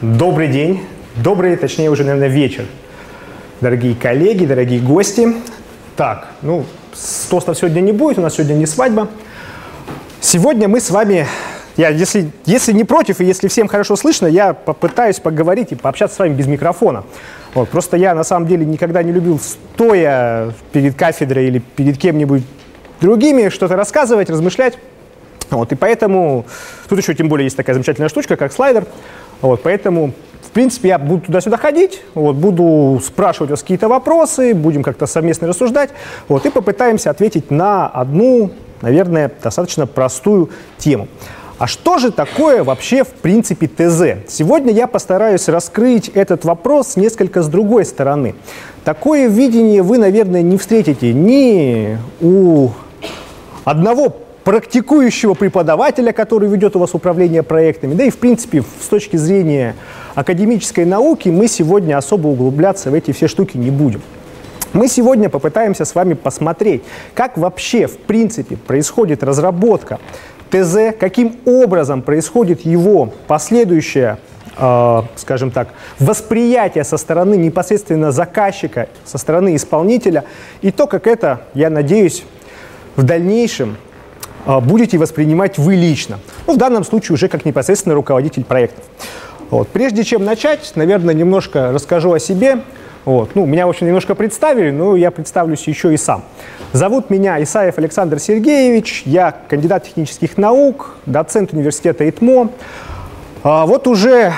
Добрый 0.00 0.46
день, 0.46 0.86
добрый, 1.16 1.56
точнее 1.56 1.90
уже, 1.90 2.04
наверное, 2.04 2.28
вечер. 2.28 2.66
Дорогие 3.60 3.96
коллеги, 3.96 4.46
дорогие 4.46 4.80
гости. 4.80 5.34
Так, 5.96 6.28
ну, 6.40 6.64
тостов 7.28 7.58
сегодня 7.58 7.80
не 7.80 7.90
будет, 7.90 8.18
у 8.18 8.20
нас 8.20 8.36
сегодня 8.36 8.54
не 8.54 8.66
свадьба. 8.66 9.08
Сегодня 10.20 10.68
мы 10.68 10.80
с 10.80 10.90
вами, 10.90 11.26
я, 11.76 11.88
если, 11.88 12.30
если 12.46 12.72
не 12.72 12.84
против 12.84 13.20
и 13.20 13.24
если 13.24 13.48
всем 13.48 13.66
хорошо 13.66 13.96
слышно, 13.96 14.28
я 14.28 14.52
попытаюсь 14.54 15.18
поговорить 15.18 15.72
и 15.72 15.74
пообщаться 15.74 16.14
с 16.14 16.18
вами 16.20 16.34
без 16.34 16.46
микрофона. 16.46 17.04
Вот, 17.54 17.68
просто 17.70 17.96
я 17.96 18.14
на 18.14 18.24
самом 18.24 18.46
деле 18.46 18.64
никогда 18.64 19.02
не 19.02 19.12
любил 19.12 19.40
стоя 19.40 20.52
перед 20.72 20.94
кафедрой 20.94 21.46
или 21.46 21.58
перед 21.58 21.98
кем-нибудь 21.98 22.42
другими 23.00 23.48
что-то 23.48 23.76
рассказывать, 23.76 24.30
размышлять. 24.30 24.78
Вот, 25.50 25.72
и 25.72 25.74
поэтому 25.74 26.44
тут 26.88 26.98
еще 26.98 27.14
тем 27.14 27.28
более 27.28 27.44
есть 27.44 27.56
такая 27.56 27.74
замечательная 27.74 28.08
штучка, 28.08 28.36
как 28.36 28.52
слайдер. 28.52 28.86
Вот, 29.40 29.62
поэтому, 29.62 30.12
в 30.42 30.50
принципе, 30.50 30.88
я 30.88 30.98
буду 30.98 31.22
туда-сюда 31.22 31.56
ходить, 31.56 32.02
вот, 32.14 32.36
буду 32.36 33.00
спрашивать 33.02 33.50
вас 33.50 33.62
какие-то 33.62 33.88
вопросы, 33.88 34.52
будем 34.52 34.82
как-то 34.82 35.06
совместно 35.06 35.48
рассуждать, 35.48 35.90
вот, 36.28 36.44
и 36.44 36.50
попытаемся 36.50 37.10
ответить 37.10 37.50
на 37.50 37.86
одну, 37.86 38.50
наверное, 38.82 39.30
достаточно 39.42 39.86
простую 39.86 40.50
тему. 40.76 41.08
А 41.58 41.66
что 41.66 41.98
же 41.98 42.12
такое 42.12 42.62
вообще 42.62 43.02
в 43.02 43.08
принципе 43.08 43.66
ТЗ? 43.66 44.28
Сегодня 44.28 44.72
я 44.72 44.86
постараюсь 44.86 45.48
раскрыть 45.48 46.08
этот 46.08 46.44
вопрос 46.44 46.94
несколько 46.94 47.42
с 47.42 47.48
другой 47.48 47.84
стороны. 47.84 48.36
Такое 48.84 49.26
видение 49.26 49.82
вы, 49.82 49.98
наверное, 49.98 50.42
не 50.42 50.56
встретите 50.56 51.12
ни 51.12 51.98
у 52.20 52.70
одного 53.64 54.14
практикующего 54.44 55.34
преподавателя, 55.34 56.12
который 56.12 56.48
ведет 56.48 56.76
у 56.76 56.78
вас 56.78 56.94
управление 56.94 57.42
проектами. 57.42 57.94
Да 57.94 58.04
и, 58.04 58.10
в 58.10 58.18
принципе, 58.18 58.62
с 58.80 58.86
точки 58.86 59.16
зрения 59.16 59.74
академической 60.14 60.84
науки 60.84 61.28
мы 61.28 61.48
сегодня 61.48 61.98
особо 61.98 62.28
углубляться 62.28 62.92
в 62.92 62.94
эти 62.94 63.10
все 63.10 63.26
штуки 63.26 63.56
не 63.56 63.70
будем. 63.70 64.00
Мы 64.74 64.86
сегодня 64.86 65.28
попытаемся 65.28 65.84
с 65.84 65.94
вами 65.94 66.14
посмотреть, 66.14 66.82
как 67.14 67.36
вообще, 67.38 67.86
в 67.86 67.96
принципе, 67.96 68.56
происходит 68.56 69.22
разработка 69.22 69.98
ТЗ, 70.50 70.96
каким 70.98 71.36
образом 71.44 72.02
происходит 72.02 72.62
его 72.62 73.12
последующее 73.26 74.18
э, 74.56 75.02
скажем 75.16 75.50
так, 75.50 75.68
восприятие 75.98 76.84
со 76.84 76.96
стороны 76.96 77.36
непосредственно 77.36 78.12
заказчика, 78.12 78.88
со 79.04 79.18
стороны 79.18 79.56
исполнителя, 79.56 80.24
и 80.62 80.70
то, 80.70 80.86
как 80.86 81.06
это, 81.06 81.42
я 81.54 81.70
надеюсь, 81.70 82.24
в 82.96 83.04
дальнейшем 83.04 83.76
а, 84.44 84.60
будете 84.60 84.96
воспринимать 84.98 85.58
вы 85.58 85.74
лично. 85.74 86.18
Ну, 86.46 86.54
в 86.54 86.56
данном 86.56 86.82
случае 86.82 87.14
уже 87.14 87.28
как 87.28 87.44
непосредственно 87.44 87.94
руководитель 87.94 88.44
проектов. 88.44 88.82
Вот. 89.50 89.68
Прежде 89.68 90.04
чем 90.04 90.24
начать, 90.24 90.72
наверное, 90.74 91.14
немножко 91.14 91.70
расскажу 91.70 92.12
о 92.12 92.18
себе. 92.18 92.62
Вот. 93.08 93.34
Ну, 93.34 93.46
меня, 93.46 93.66
в 93.66 93.70
общем, 93.70 93.86
немножко 93.86 94.14
представили, 94.14 94.70
но 94.70 94.94
я 94.94 95.10
представлюсь 95.10 95.66
еще 95.66 95.94
и 95.94 95.96
сам. 95.96 96.24
Зовут 96.74 97.08
меня 97.08 97.42
Исаев 97.42 97.78
Александр 97.78 98.18
Сергеевич, 98.18 99.04
я 99.06 99.34
кандидат 99.48 99.84
технических 99.84 100.36
наук, 100.36 100.94
доцент 101.06 101.54
университета 101.54 102.06
ИТМО. 102.06 102.50
А 103.44 103.64
вот 103.64 103.86
уже 103.86 104.34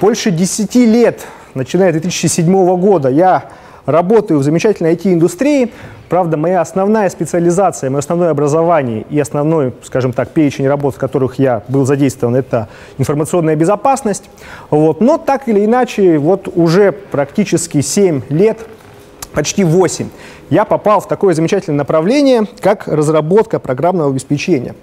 больше 0.00 0.32
10 0.32 0.74
лет, 0.74 1.26
начиная 1.54 1.90
с 1.90 1.92
2007 1.92 2.76
года, 2.80 3.08
я 3.08 3.50
работаю 3.86 4.40
в 4.40 4.42
замечательной 4.42 4.94
IT-индустрии, 4.94 5.72
Правда, 6.08 6.38
моя 6.38 6.62
основная 6.62 7.10
специализация, 7.10 7.90
мое 7.90 7.98
основное 7.98 8.30
образование 8.30 9.04
и 9.10 9.20
основной, 9.20 9.74
скажем 9.82 10.14
так, 10.14 10.30
перечень 10.30 10.66
работ, 10.66 10.94
в 10.94 10.98
которых 10.98 11.38
я 11.38 11.62
был 11.68 11.84
задействован, 11.84 12.34
это 12.34 12.68
информационная 12.96 13.56
безопасность. 13.56 14.30
Вот. 14.70 15.02
Но 15.02 15.18
так 15.18 15.48
или 15.48 15.64
иначе, 15.64 16.16
вот 16.18 16.48
уже 16.54 16.92
практически 16.92 17.82
7 17.82 18.22
лет, 18.30 18.58
почти 19.32 19.64
8, 19.64 20.08
я 20.48 20.64
попал 20.64 21.00
в 21.00 21.08
такое 21.08 21.34
замечательное 21.34 21.78
направление, 21.78 22.44
как 22.60 22.88
разработка 22.88 23.58
программного 23.58 24.10
обеспечения. 24.10 24.74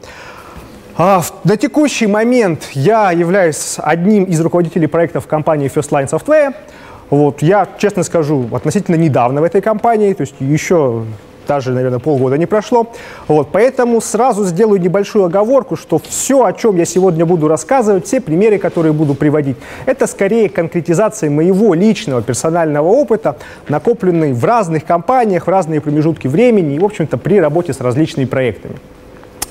А, 0.97 1.23
на 1.43 1.57
текущий 1.57 2.05
момент 2.05 2.69
я 2.73 3.11
являюсь 3.11 3.77
одним 3.79 4.25
из 4.25 4.39
руководителей 4.39 4.87
проектов 4.87 5.25
компании 5.25 5.71
First 5.73 5.89
Line 5.89 6.07
Software– 6.07 6.53
вот, 7.09 7.41
я, 7.41 7.67
честно 7.77 8.03
скажу, 8.03 8.47
относительно 8.51 8.95
недавно 8.95 9.41
в 9.41 9.43
этой 9.43 9.61
компании, 9.61 10.13
то 10.13 10.21
есть 10.21 10.35
еще 10.39 11.03
даже, 11.47 11.71
наверное, 11.71 11.99
полгода 11.99 12.37
не 12.37 12.45
прошло. 12.45 12.91
Вот, 13.27 13.49
поэтому 13.51 14.01
сразу 14.01 14.45
сделаю 14.45 14.81
небольшую 14.81 15.25
оговорку, 15.25 15.75
что 15.75 15.99
все, 15.99 16.43
о 16.43 16.53
чем 16.53 16.77
я 16.77 16.85
сегодня 16.85 17.25
буду 17.25 17.47
рассказывать, 17.47 18.05
все 18.05 18.19
примеры, 18.19 18.57
которые 18.57 18.93
буду 18.93 19.13
приводить, 19.13 19.57
это 19.85 20.07
скорее 20.07 20.49
конкретизация 20.49 21.29
моего 21.29 21.73
личного 21.73 22.21
персонального 22.21 22.87
опыта, 22.87 23.37
накопленный 23.69 24.33
в 24.33 24.43
разных 24.43 24.85
компаниях, 24.85 25.47
в 25.47 25.49
разные 25.49 25.81
промежутки 25.81 26.27
времени 26.27 26.75
и, 26.75 26.79
в 26.79 26.85
общем-то, 26.85 27.17
при 27.17 27.39
работе 27.39 27.73
с 27.73 27.79
различными 27.79 28.25
проектами. 28.25 28.75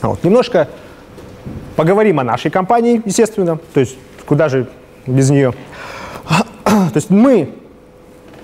Вот, 0.03 0.23
немножко 0.25 0.69
поговорим 1.77 2.21
о 2.21 2.25
нашей 2.25 2.51
компании, 2.51 3.01
естественно, 3.05 3.59
то 3.73 3.81
есть 3.81 3.97
куда 4.27 4.49
же 4.49 4.67
без 5.07 5.31
нее. 5.31 5.55
То 6.94 6.99
есть 6.99 7.10
мы, 7.10 7.49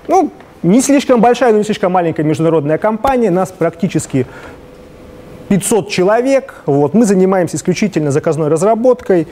ну, 0.09 0.29
не 0.61 0.81
слишком 0.81 1.21
большая, 1.21 1.53
но 1.53 1.59
не 1.59 1.63
слишком 1.63 1.93
маленькая 1.93 2.23
международная 2.23 2.77
компания, 2.77 3.31
нас 3.31 3.49
практически 3.49 4.27
500 5.47 5.87
человек. 5.87 6.55
Вот. 6.65 6.93
Мы 6.93 7.05
занимаемся 7.05 7.55
исключительно 7.55 8.11
заказной 8.11 8.49
разработкой. 8.49 9.29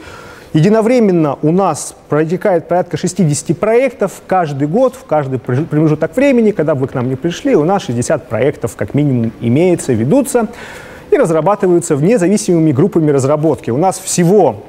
Единовременно 0.54 1.38
у 1.42 1.52
нас 1.52 1.94
протекает 2.08 2.66
порядка 2.66 2.96
60 2.96 3.58
проектов 3.58 4.22
каждый 4.26 4.66
год, 4.66 4.94
в 4.94 5.04
каждый 5.04 5.38
промежуток 5.38 6.16
времени, 6.16 6.52
когда 6.52 6.74
вы 6.74 6.88
к 6.88 6.94
нам 6.94 7.10
не 7.10 7.16
пришли, 7.16 7.54
у 7.54 7.64
нас 7.64 7.82
60 7.82 8.26
проектов 8.26 8.74
как 8.74 8.94
минимум 8.94 9.32
имеется, 9.42 9.92
ведутся 9.92 10.48
и 11.10 11.16
разрабатываются 11.18 11.94
вне 11.94 12.16
зависимыми 12.16 12.72
группами 12.72 13.10
разработки. 13.10 13.70
У 13.70 13.76
нас 13.76 13.98
всего 13.98 14.64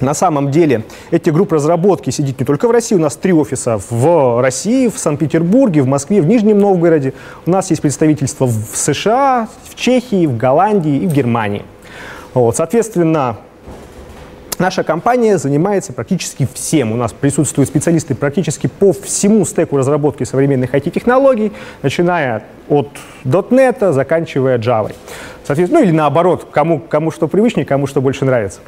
на 0.00 0.14
самом 0.14 0.50
деле 0.50 0.84
эти 1.10 1.30
группы 1.30 1.56
разработки 1.56 2.10
сидят 2.10 2.38
не 2.40 2.46
только 2.46 2.68
в 2.68 2.70
России, 2.70 2.94
у 2.94 3.00
нас 3.00 3.16
три 3.16 3.32
офиса 3.32 3.80
в 3.90 4.40
России, 4.40 4.88
в 4.88 4.98
Санкт-Петербурге, 4.98 5.82
в 5.82 5.86
Москве, 5.86 6.20
в 6.20 6.26
Нижнем 6.26 6.58
Новгороде. 6.58 7.14
У 7.46 7.50
нас 7.50 7.70
есть 7.70 7.82
представительство 7.82 8.46
в 8.46 8.76
США, 8.76 9.48
в 9.68 9.74
Чехии, 9.74 10.26
в 10.26 10.36
Голландии 10.36 10.98
и 10.98 11.06
в 11.06 11.12
Германии. 11.12 11.64
Вот, 12.34 12.56
соответственно, 12.56 13.38
Наша 14.58 14.82
компания 14.82 15.38
занимается 15.38 15.92
практически 15.92 16.48
всем. 16.52 16.90
У 16.90 16.96
нас 16.96 17.12
присутствуют 17.12 17.68
специалисты 17.68 18.16
практически 18.16 18.66
по 18.66 18.92
всему 18.92 19.44
стеку 19.44 19.76
разработки 19.76 20.24
современных 20.24 20.74
IT-технологий, 20.74 21.52
начиная 21.82 22.42
от 22.68 22.88
.NET, 23.24 23.92
заканчивая 23.92 24.58
Java. 24.58 24.92
Соответственно, 25.44 25.80
ну 25.80 25.86
или 25.86 25.92
наоборот, 25.94 26.48
кому, 26.50 26.80
кому 26.80 27.12
что 27.12 27.28
привычнее, 27.28 27.66
кому 27.66 27.86
что 27.86 28.00
больше 28.00 28.24
нравится. 28.24 28.58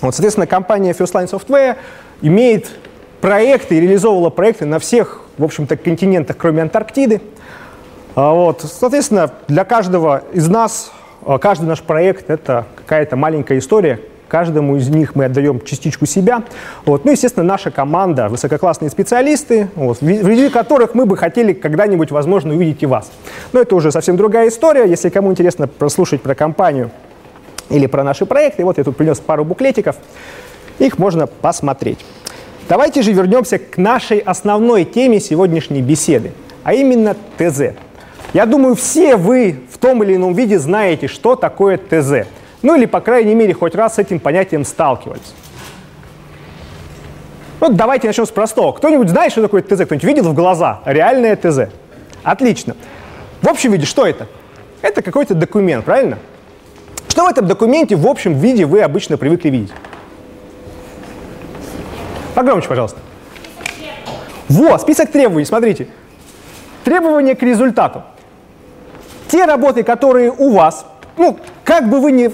Вот, 0.00 0.14
соответственно, 0.14 0.46
компания 0.46 0.92
First 0.92 1.12
Line 1.12 1.30
Software 1.30 1.76
имеет 2.22 2.70
проекты 3.20 3.76
и 3.76 3.80
реализовывала 3.80 4.30
проекты 4.30 4.66
на 4.66 4.78
всех, 4.78 5.22
в 5.38 5.44
общем-то, 5.44 5.76
континентах, 5.76 6.36
кроме 6.36 6.62
Антарктиды. 6.62 7.20
А, 8.14 8.32
вот, 8.32 8.62
соответственно, 8.62 9.30
для 9.48 9.64
каждого 9.64 10.22
из 10.32 10.48
нас 10.48 10.92
а, 11.24 11.38
каждый 11.38 11.66
наш 11.66 11.82
проект— 11.82 12.30
это 12.30 12.66
какая-то 12.76 13.16
маленькая 13.16 13.58
история, 13.58 14.00
каждому 14.28 14.76
из 14.76 14.88
них 14.88 15.14
мы 15.14 15.26
отдаем 15.26 15.60
частичку 15.60 16.06
себя. 16.06 16.42
Вот. 16.84 17.04
Ну, 17.04 17.12
естественно, 17.12 17.44
наша 17.44 17.70
команда, 17.70 18.28
высококлассные 18.28 18.90
специалисты, 18.90 19.68
вот, 19.74 20.00
в 20.00 20.50
которых 20.50 20.94
мы 20.94 21.06
бы 21.06 21.16
хотели 21.16 21.52
когда-нибудь, 21.52 22.10
возможно, 22.10 22.54
увидеть 22.54 22.82
и 22.82 22.86
вас. 22.86 23.10
Но 23.52 23.60
это 23.60 23.74
уже 23.74 23.90
совсем 23.92 24.16
другая 24.16 24.48
история. 24.48 24.88
Если 24.88 25.08
кому 25.08 25.30
интересно 25.30 25.68
прослушать 25.68 26.22
про 26.22 26.34
компанию, 26.34 26.90
или 27.70 27.86
про 27.86 28.04
наши 28.04 28.26
проекты. 28.26 28.64
Вот 28.64 28.78
я 28.78 28.84
тут 28.84 28.96
принес 28.96 29.18
пару 29.20 29.44
буклетиков, 29.44 29.96
их 30.78 30.98
можно 30.98 31.26
посмотреть. 31.26 31.98
Давайте 32.68 33.02
же 33.02 33.12
вернемся 33.12 33.58
к 33.58 33.76
нашей 33.76 34.18
основной 34.18 34.84
теме 34.84 35.20
сегодняшней 35.20 35.82
беседы, 35.82 36.32
а 36.64 36.74
именно 36.74 37.16
ТЗ. 37.38 37.76
Я 38.32 38.44
думаю, 38.44 38.74
все 38.74 39.16
вы 39.16 39.60
в 39.70 39.78
том 39.78 40.02
или 40.02 40.16
ином 40.16 40.34
виде 40.34 40.58
знаете, 40.58 41.06
что 41.06 41.36
такое 41.36 41.78
ТЗ. 41.78 42.28
Ну 42.62 42.74
или, 42.74 42.86
по 42.86 43.00
крайней 43.00 43.34
мере, 43.34 43.54
хоть 43.54 43.74
раз 43.74 43.94
с 43.94 43.98
этим 43.98 44.18
понятием 44.18 44.64
сталкивались. 44.64 45.34
Ну, 47.60 47.70
давайте 47.70 48.08
начнем 48.08 48.26
с 48.26 48.30
простого. 48.30 48.72
Кто-нибудь 48.72 49.08
знает, 49.08 49.32
что 49.32 49.42
такое 49.42 49.62
ТЗ? 49.62 49.84
Кто-нибудь 49.86 50.04
видел 50.04 50.24
в 50.24 50.34
глаза 50.34 50.80
реальное 50.84 51.36
ТЗ? 51.36 51.70
Отлично. 52.22 52.76
В 53.40 53.48
общем 53.48 53.72
виде, 53.72 53.86
что 53.86 54.06
это? 54.06 54.26
Это 54.82 55.02
какой-то 55.02 55.34
документ, 55.34 55.84
правильно? 55.84 56.18
Что 57.16 57.24
в 57.24 57.28
этом 57.28 57.46
документе 57.46 57.96
в 57.96 58.06
общем 58.06 58.34
виде 58.34 58.66
вы 58.66 58.82
обычно 58.82 59.16
привыкли 59.16 59.48
видеть? 59.48 59.72
Погромче, 62.34 62.68
пожалуйста. 62.68 62.98
Во, 64.50 64.76
список 64.76 65.10
требований, 65.10 65.46
смотрите. 65.46 65.88
Требования 66.84 67.34
к 67.34 67.42
результату. 67.42 68.02
те 69.28 69.46
работы, 69.46 69.82
которые 69.82 70.30
у 70.30 70.50
вас, 70.50 70.84
ну, 71.16 71.38
как 71.64 71.88
бы 71.88 72.00
вы 72.00 72.12
ни 72.12 72.30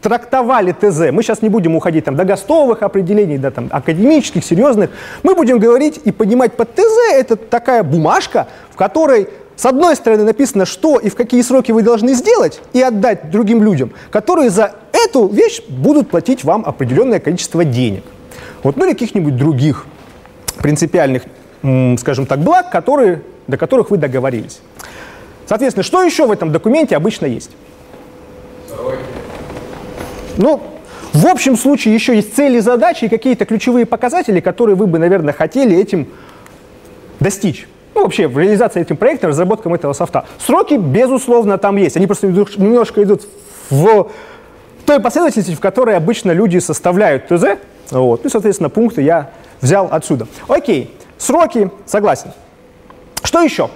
трактовали 0.00 0.72
ТЗ, 0.72 1.12
мы 1.12 1.22
сейчас 1.22 1.42
не 1.42 1.50
будем 1.50 1.76
уходить 1.76 2.06
там, 2.06 2.16
до 2.16 2.24
гостовых 2.24 2.82
определений, 2.82 3.36
до 3.36 3.50
там, 3.50 3.68
академических, 3.70 4.42
серьезных, 4.42 4.88
мы 5.22 5.34
будем 5.34 5.58
говорить 5.58 6.00
и 6.02 6.12
понимать 6.12 6.54
под 6.54 6.74
ТЗ, 6.74 7.12
это 7.12 7.36
такая 7.36 7.82
бумажка, 7.82 8.46
в 8.70 8.76
которой 8.76 9.28
с 9.56 9.66
одной 9.66 9.96
стороны 9.96 10.24
написано, 10.24 10.64
что 10.66 10.98
и 10.98 11.08
в 11.08 11.14
какие 11.14 11.42
сроки 11.42 11.72
вы 11.72 11.82
должны 11.82 12.14
сделать 12.14 12.60
и 12.72 12.82
отдать 12.82 13.30
другим 13.30 13.62
людям, 13.62 13.92
которые 14.10 14.50
за 14.50 14.74
эту 14.92 15.28
вещь 15.28 15.62
будут 15.68 16.10
платить 16.10 16.44
вам 16.44 16.64
определенное 16.64 17.20
количество 17.20 17.64
денег. 17.64 18.02
Вот, 18.62 18.76
ну 18.76 18.84
или 18.84 18.92
каких-нибудь 18.92 19.36
других 19.36 19.86
принципиальных, 20.58 21.22
скажем 21.98 22.26
так, 22.26 22.40
благ, 22.40 22.70
которые, 22.70 23.22
до 23.46 23.56
которых 23.56 23.90
вы 23.90 23.96
договорились. 23.96 24.60
Соответственно, 25.46 25.84
что 25.84 26.02
еще 26.02 26.26
в 26.26 26.32
этом 26.32 26.52
документе 26.52 26.96
обычно 26.96 27.26
есть? 27.26 27.50
Ну, 30.36 30.62
в 31.12 31.26
общем 31.26 31.56
случае 31.56 31.94
еще 31.94 32.16
есть 32.16 32.34
цели, 32.34 32.58
задачи 32.58 33.04
и 33.04 33.08
какие-то 33.08 33.44
ключевые 33.44 33.86
показатели, 33.86 34.40
которые 34.40 34.74
вы 34.74 34.86
бы, 34.86 34.98
наверное, 34.98 35.32
хотели 35.32 35.76
этим 35.76 36.08
достичь. 37.20 37.68
Ну, 37.94 38.02
вообще, 38.02 38.26
в 38.26 38.38
реализации 38.38 38.80
этим 38.80 38.96
проекта, 38.96 39.28
разработкам 39.28 39.72
этого 39.74 39.92
софта. 39.92 40.24
Сроки, 40.38 40.74
безусловно, 40.74 41.58
там 41.58 41.76
есть. 41.76 41.96
Они 41.96 42.06
просто 42.06 42.26
немножко 42.26 43.02
идут 43.02 43.22
в 43.70 44.10
той 44.84 45.00
последовательности, 45.00 45.54
в 45.54 45.60
которой 45.60 45.96
обычно 45.96 46.32
люди 46.32 46.58
составляют 46.58 47.28
ТЗ. 47.28 47.58
Вот. 47.90 48.24
Ну, 48.24 48.30
соответственно, 48.30 48.68
пункты 48.68 49.02
я 49.02 49.30
взял 49.60 49.88
отсюда. 49.90 50.26
Окей, 50.48 50.94
сроки, 51.18 51.70
согласен. 51.86 52.32
Что 53.22 53.40
еще? 53.42 53.70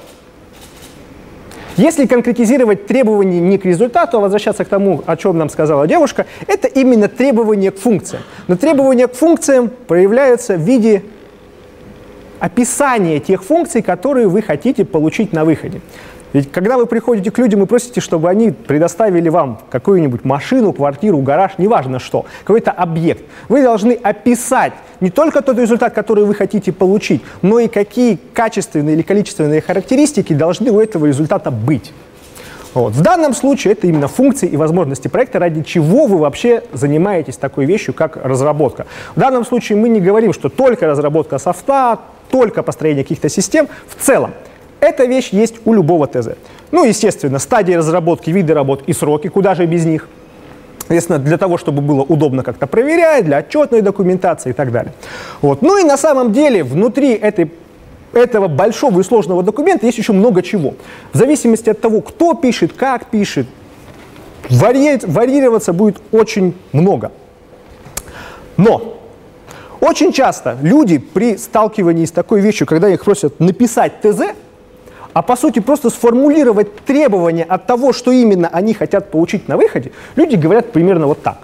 Если 1.76 2.06
конкретизировать 2.06 2.88
требования 2.88 3.38
не 3.38 3.56
к 3.56 3.64
результату, 3.64 4.16
а 4.16 4.20
возвращаться 4.20 4.64
к 4.64 4.68
тому, 4.68 5.04
о 5.06 5.16
чем 5.16 5.38
нам 5.38 5.48
сказала 5.48 5.86
девушка, 5.86 6.26
это 6.48 6.66
именно 6.66 7.06
требования 7.06 7.70
к 7.70 7.78
функциям. 7.78 8.24
Но 8.48 8.56
требования 8.56 9.06
к 9.06 9.14
функциям 9.14 9.70
проявляются 9.86 10.56
в 10.56 10.60
виде 10.60 11.04
описание 12.40 13.20
тех 13.20 13.42
функций, 13.42 13.82
которые 13.82 14.28
вы 14.28 14.42
хотите 14.42 14.84
получить 14.84 15.32
на 15.32 15.44
выходе. 15.44 15.80
Ведь 16.32 16.52
когда 16.52 16.76
вы 16.76 16.86
приходите 16.86 17.30
к 17.30 17.38
людям 17.38 17.62
и 17.62 17.66
просите, 17.66 18.00
чтобы 18.00 18.28
они 18.28 18.50
предоставили 18.50 19.28
вам 19.28 19.60
какую-нибудь 19.70 20.24
машину, 20.24 20.72
квартиру, 20.72 21.18
гараж, 21.18 21.52
неважно 21.56 21.98
что, 21.98 22.26
какой-то 22.44 22.70
объект, 22.70 23.22
вы 23.48 23.62
должны 23.62 23.92
описать 23.92 24.74
не 25.00 25.10
только 25.10 25.40
тот 25.40 25.58
результат, 25.58 25.94
который 25.94 26.24
вы 26.24 26.34
хотите 26.34 26.72
получить, 26.72 27.22
но 27.40 27.58
и 27.58 27.68
какие 27.68 28.18
качественные 28.34 28.96
или 28.96 29.02
количественные 29.02 29.62
характеристики 29.62 30.34
должны 30.34 30.70
у 30.70 30.80
этого 30.80 31.06
результата 31.06 31.50
быть. 31.50 31.92
Вот. 32.74 32.92
В 32.92 33.00
данном 33.00 33.34
случае 33.34 33.72
это 33.72 33.86
именно 33.86 34.08
функции 34.08 34.46
и 34.46 34.56
возможности 34.56 35.08
проекта, 35.08 35.38
ради 35.38 35.62
чего 35.62 36.06
вы 36.06 36.18
вообще 36.18 36.62
занимаетесь 36.72 37.36
такой 37.36 37.64
вещью, 37.64 37.94
как 37.94 38.16
разработка. 38.22 38.86
В 39.16 39.20
данном 39.20 39.46
случае 39.46 39.78
мы 39.78 39.88
не 39.88 40.00
говорим, 40.00 40.34
что 40.34 40.50
только 40.50 40.86
разработка 40.86 41.38
софта, 41.38 42.00
только 42.30 42.62
построение 42.62 43.04
каких-то 43.04 43.28
систем. 43.28 43.68
В 43.86 44.02
целом, 44.02 44.32
эта 44.80 45.04
вещь 45.04 45.30
есть 45.30 45.56
у 45.64 45.72
любого 45.72 46.06
ТЗ. 46.06 46.30
Ну, 46.70 46.84
естественно, 46.84 47.38
стадии 47.38 47.72
разработки, 47.72 48.30
виды 48.30 48.54
работ 48.54 48.82
и 48.86 48.92
сроки, 48.92 49.28
куда 49.28 49.54
же 49.54 49.66
без 49.66 49.84
них. 49.84 50.08
Соответственно, 50.80 51.18
для 51.18 51.36
того, 51.36 51.58
чтобы 51.58 51.82
было 51.82 52.02
удобно 52.02 52.42
как-то 52.42 52.66
проверять, 52.66 53.24
для 53.24 53.38
отчетной 53.38 53.82
документации 53.82 54.50
и 54.50 54.52
так 54.52 54.72
далее. 54.72 54.92
Вот. 55.42 55.60
Ну 55.62 55.78
и 55.78 55.84
на 55.84 55.96
самом 55.96 56.32
деле 56.32 56.64
внутри 56.64 57.12
этой, 57.12 57.50
этого 58.12 58.48
большого 58.48 59.00
и 59.00 59.02
сложного 59.02 59.42
документа 59.42 59.84
есть 59.84 59.98
еще 59.98 60.12
много 60.12 60.42
чего. 60.42 60.74
В 61.12 61.16
зависимости 61.18 61.68
от 61.68 61.80
того, 61.80 62.00
кто 62.00 62.34
пишет, 62.34 62.72
как 62.72 63.06
пишет, 63.06 63.46
варьироваться 64.48 65.72
будет 65.74 65.98
очень 66.10 66.54
много. 66.72 67.12
Но 68.56 68.97
очень 69.80 70.12
часто 70.12 70.56
люди 70.62 70.98
при 70.98 71.36
сталкивании 71.36 72.04
с 72.04 72.10
такой 72.10 72.40
вещью, 72.40 72.66
когда 72.66 72.88
их 72.88 73.04
просят 73.04 73.40
написать 73.40 74.00
ТЗ, 74.00 74.34
а 75.12 75.22
по 75.22 75.36
сути 75.36 75.60
просто 75.60 75.90
сформулировать 75.90 76.74
требования 76.84 77.44
от 77.44 77.66
того, 77.66 77.92
что 77.92 78.12
именно 78.12 78.48
они 78.48 78.74
хотят 78.74 79.10
получить 79.10 79.48
на 79.48 79.56
выходе, 79.56 79.92
люди 80.16 80.36
говорят 80.36 80.72
примерно 80.72 81.06
вот 81.06 81.22
так. 81.22 81.38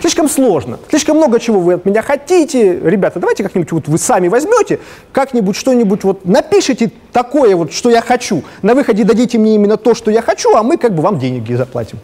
Слишком 0.00 0.28
сложно, 0.28 0.80
слишком 0.90 1.16
много 1.16 1.38
чего 1.38 1.60
вы 1.60 1.74
от 1.74 1.84
меня 1.84 2.02
хотите. 2.02 2.76
Ребята, 2.80 3.20
давайте 3.20 3.44
как-нибудь 3.44 3.70
вот 3.70 3.86
вы 3.86 3.98
сами 3.98 4.26
возьмете, 4.26 4.80
как-нибудь 5.12 5.54
что-нибудь 5.54 6.02
вот 6.02 6.24
напишите 6.24 6.90
такое 7.12 7.54
вот, 7.54 7.72
что 7.72 7.88
я 7.88 8.00
хочу. 8.00 8.42
На 8.62 8.74
выходе 8.74 9.04
дадите 9.04 9.38
мне 9.38 9.54
именно 9.54 9.76
то, 9.76 9.94
что 9.94 10.10
я 10.10 10.20
хочу, 10.20 10.56
а 10.56 10.64
мы 10.64 10.76
как 10.76 10.92
бы 10.92 11.02
вам 11.02 11.20
деньги 11.20 11.54
заплатим. 11.54 12.00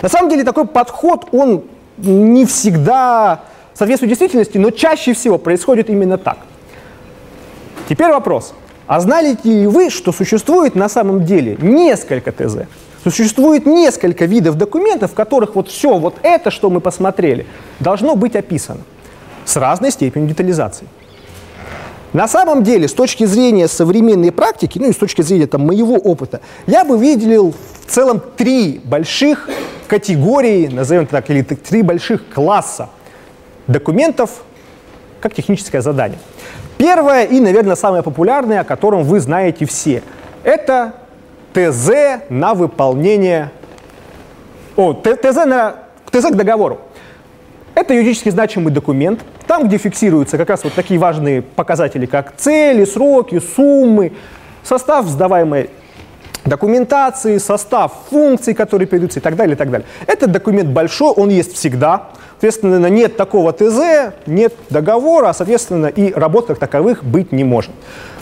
На 0.00 0.08
самом 0.08 0.30
деле 0.30 0.44
такой 0.44 0.66
подход, 0.66 1.28
он 1.32 1.64
не 1.98 2.46
всегда 2.46 3.42
соответствует 3.74 4.10
действительности, 4.10 4.58
но 4.58 4.70
чаще 4.70 5.14
всего 5.14 5.38
происходит 5.38 5.90
именно 5.90 6.18
так. 6.18 6.38
Теперь 7.88 8.10
вопрос. 8.10 8.54
А 8.86 9.00
знали 9.00 9.36
ли 9.44 9.66
вы, 9.66 9.90
что 9.90 10.12
существует 10.12 10.74
на 10.74 10.88
самом 10.88 11.24
деле 11.24 11.56
несколько 11.60 12.32
ТЗ? 12.32 12.66
Существует 13.04 13.66
несколько 13.66 14.26
видов 14.26 14.56
документов, 14.56 15.12
в 15.12 15.14
которых 15.14 15.56
вот 15.56 15.68
все 15.68 15.98
вот 15.98 16.16
это, 16.22 16.50
что 16.50 16.70
мы 16.70 16.80
посмотрели, 16.80 17.46
должно 17.80 18.14
быть 18.14 18.36
описано 18.36 18.80
с 19.44 19.56
разной 19.56 19.90
степенью 19.90 20.28
детализации. 20.28 20.86
На 22.12 22.28
самом 22.28 22.62
деле, 22.62 22.88
с 22.88 22.92
точки 22.92 23.24
зрения 23.24 23.68
современной 23.68 24.32
практики, 24.32 24.78
ну 24.78 24.88
и 24.88 24.92
с 24.92 24.96
точки 24.96 25.22
зрения 25.22 25.46
там, 25.46 25.66
моего 25.66 25.94
опыта, 25.94 26.40
я 26.66 26.84
бы 26.84 26.98
выделил 26.98 27.54
в 27.86 27.90
целом 27.90 28.20
три 28.36 28.80
больших 28.84 29.48
категории, 29.88 30.68
назовем 30.68 31.06
так, 31.06 31.30
или 31.30 31.42
три 31.42 31.82
больших 31.82 32.28
класса 32.28 32.90
документов 33.66 34.42
как 35.20 35.34
техническое 35.34 35.80
задание. 35.80 36.18
Первое 36.76 37.24
и, 37.24 37.40
наверное, 37.40 37.76
самое 37.76 38.02
популярное, 38.02 38.60
о 38.60 38.64
котором 38.64 39.04
вы 39.04 39.20
знаете 39.20 39.64
все, 39.66 40.02
это 40.42 40.94
ТЗ 41.54 41.90
на 42.28 42.54
выполнение, 42.54 43.52
о, 44.76 44.92
ТЗ, 44.92 45.44
на, 45.46 45.76
ТЗ 46.10 46.30
к 46.30 46.34
договору. 46.34 46.80
Это 47.74 47.94
юридически 47.94 48.28
значимый 48.28 48.72
документ, 48.72 49.20
там, 49.46 49.66
где 49.66 49.78
фиксируются 49.78 50.36
как 50.36 50.50
раз 50.50 50.64
вот 50.64 50.74
такие 50.74 51.00
важные 51.00 51.40
показатели, 51.42 52.04
как 52.04 52.36
цели, 52.36 52.84
сроки, 52.84 53.40
суммы, 53.40 54.12
состав 54.62 55.06
сдаваемой 55.06 55.70
документации, 56.44 57.38
состав 57.38 57.92
функций, 58.10 58.52
которые 58.52 58.86
передаются 58.86 59.20
и 59.20 59.22
так 59.22 59.36
далее, 59.36 59.54
и 59.54 59.56
так 59.56 59.70
далее. 59.70 59.86
Этот 60.06 60.32
документ 60.32 60.68
большой, 60.68 61.12
он 61.12 61.30
есть 61.30 61.54
всегда. 61.54 62.08
Соответственно, 62.32 62.86
нет 62.88 63.16
такого 63.16 63.52
ТЗ, 63.52 64.12
нет 64.26 64.52
договора, 64.68 65.28
а, 65.28 65.34
соответственно, 65.34 65.86
и 65.86 66.12
работ 66.12 66.48
как 66.48 66.58
таковых 66.58 67.04
быть 67.04 67.32
не 67.32 67.44
может. 67.44 67.70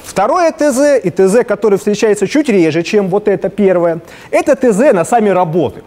Второе 0.05 0.53
ТЗ 0.53 1.03
и 1.03 1.11
ТЗ, 1.11 1.47
который 1.47 1.79
встречается 1.79 2.27
чуть 2.27 2.49
реже, 2.49 2.83
чем 2.83 3.09
вот 3.09 3.29
это 3.29 3.49
первое, 3.49 4.01
это 4.31 4.55
ТЗ 4.55 4.93
на 4.93 5.05
сами 5.05 5.31
работы 5.31 5.83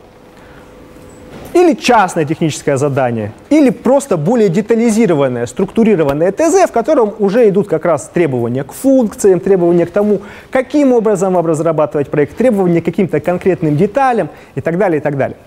или 1.53 1.73
частное 1.73 2.25
техническое 2.25 2.77
задание, 2.77 3.31
или 3.49 3.69
просто 3.69 4.17
более 4.17 4.49
детализированное, 4.49 5.45
структурированное 5.45 6.31
ТЗ, 6.31 6.69
в 6.69 6.71
котором 6.71 7.13
уже 7.19 7.47
идут 7.49 7.67
как 7.67 7.85
раз 7.85 8.09
требования 8.13 8.63
к 8.63 8.73
функциям, 8.73 9.39
требования 9.39 9.85
к 9.85 9.91
тому, 9.91 10.21
каким 10.51 10.93
образом 10.93 11.33
вам 11.33 11.45
разрабатывать 11.45 12.09
проект, 12.09 12.35
требования 12.35 12.81
к 12.81 12.85
каким-то 12.85 13.19
конкретным 13.19 13.77
деталям 13.77 14.29
и 14.55 14.61
так 14.61 14.77
далее, 14.77 14.99
и 14.99 15.01
так 15.01 15.17
далее. 15.17 15.37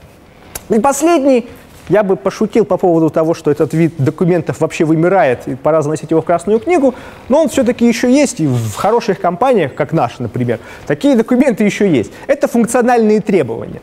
И 0.69 0.81
последний, 0.81 1.49
я 1.89 2.03
бы 2.03 2.17
пошутил 2.17 2.65
по 2.65 2.77
поводу 2.77 3.11
того, 3.11 3.35
что 3.35 3.51
этот 3.51 3.73
вид 3.75 3.95
документов 3.99 4.61
вообще 4.61 4.85
вымирает, 4.85 5.47
и 5.47 5.55
пора 5.55 5.83
заносить 5.83 6.11
его 6.11 6.23
в 6.23 6.25
Красную 6.25 6.59
книгу, 6.59 6.95
но 7.29 7.43
он 7.43 7.49
все-таки 7.49 7.87
еще 7.87 8.13
есть, 8.13 8.41
и 8.41 8.47
в 8.47 8.75
хороших 8.75 9.21
компаниях, 9.21 9.75
как 9.75 9.93
наша, 9.93 10.23
например, 10.23 10.59
такие 10.87 11.17
документы 11.17 11.65
еще 11.65 11.89
есть. 11.89 12.11
Это 12.27 12.49
функциональные 12.49 13.21
требования. 13.21 13.81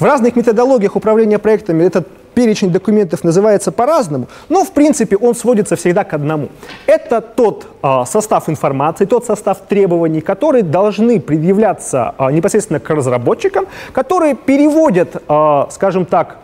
В 0.00 0.04
разных 0.04 0.34
методологиях 0.34 0.96
управления 0.96 1.38
проектами 1.38 1.84
этот 1.84 2.08
перечень 2.34 2.72
документов 2.72 3.22
называется 3.22 3.70
по-разному, 3.70 4.28
но 4.48 4.64
в 4.64 4.72
принципе 4.72 5.14
он 5.14 5.34
сводится 5.34 5.76
всегда 5.76 6.04
к 6.04 6.14
одному. 6.14 6.48
Это 6.86 7.20
тот 7.20 7.66
э, 7.82 8.04
состав 8.06 8.48
информации, 8.48 9.04
тот 9.04 9.26
состав 9.26 9.58
требований, 9.68 10.22
которые 10.22 10.62
должны 10.62 11.20
предъявляться 11.20 12.14
э, 12.18 12.32
непосредственно 12.32 12.80
к 12.80 12.88
разработчикам, 12.88 13.66
которые 13.92 14.34
переводят, 14.34 15.16
э, 15.28 15.64
скажем 15.70 16.06
так, 16.06 16.38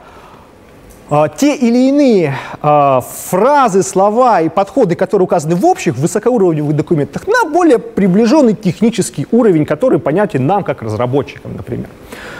те 1.37 1.55
или 1.55 1.89
иные 1.89 2.35
а, 2.63 3.01
фразы, 3.01 3.85
слова 3.85 4.41
и 4.41 4.49
подходы, 4.49 4.97
которые 4.97 5.27
указаны 5.27 5.55
в 5.55 5.65
общих 5.65 5.95
высокоуровневых 5.97 6.75
документах, 6.75 7.29
на 7.29 7.49
более 7.49 7.79
приближенный 7.79 8.55
технический 8.55 9.29
уровень, 9.31 9.65
который 9.67 10.01
понятен 10.01 10.49
нам 10.49 10.65
как 10.65 10.83
разработчикам, 10.83 11.55
например. 11.57 11.87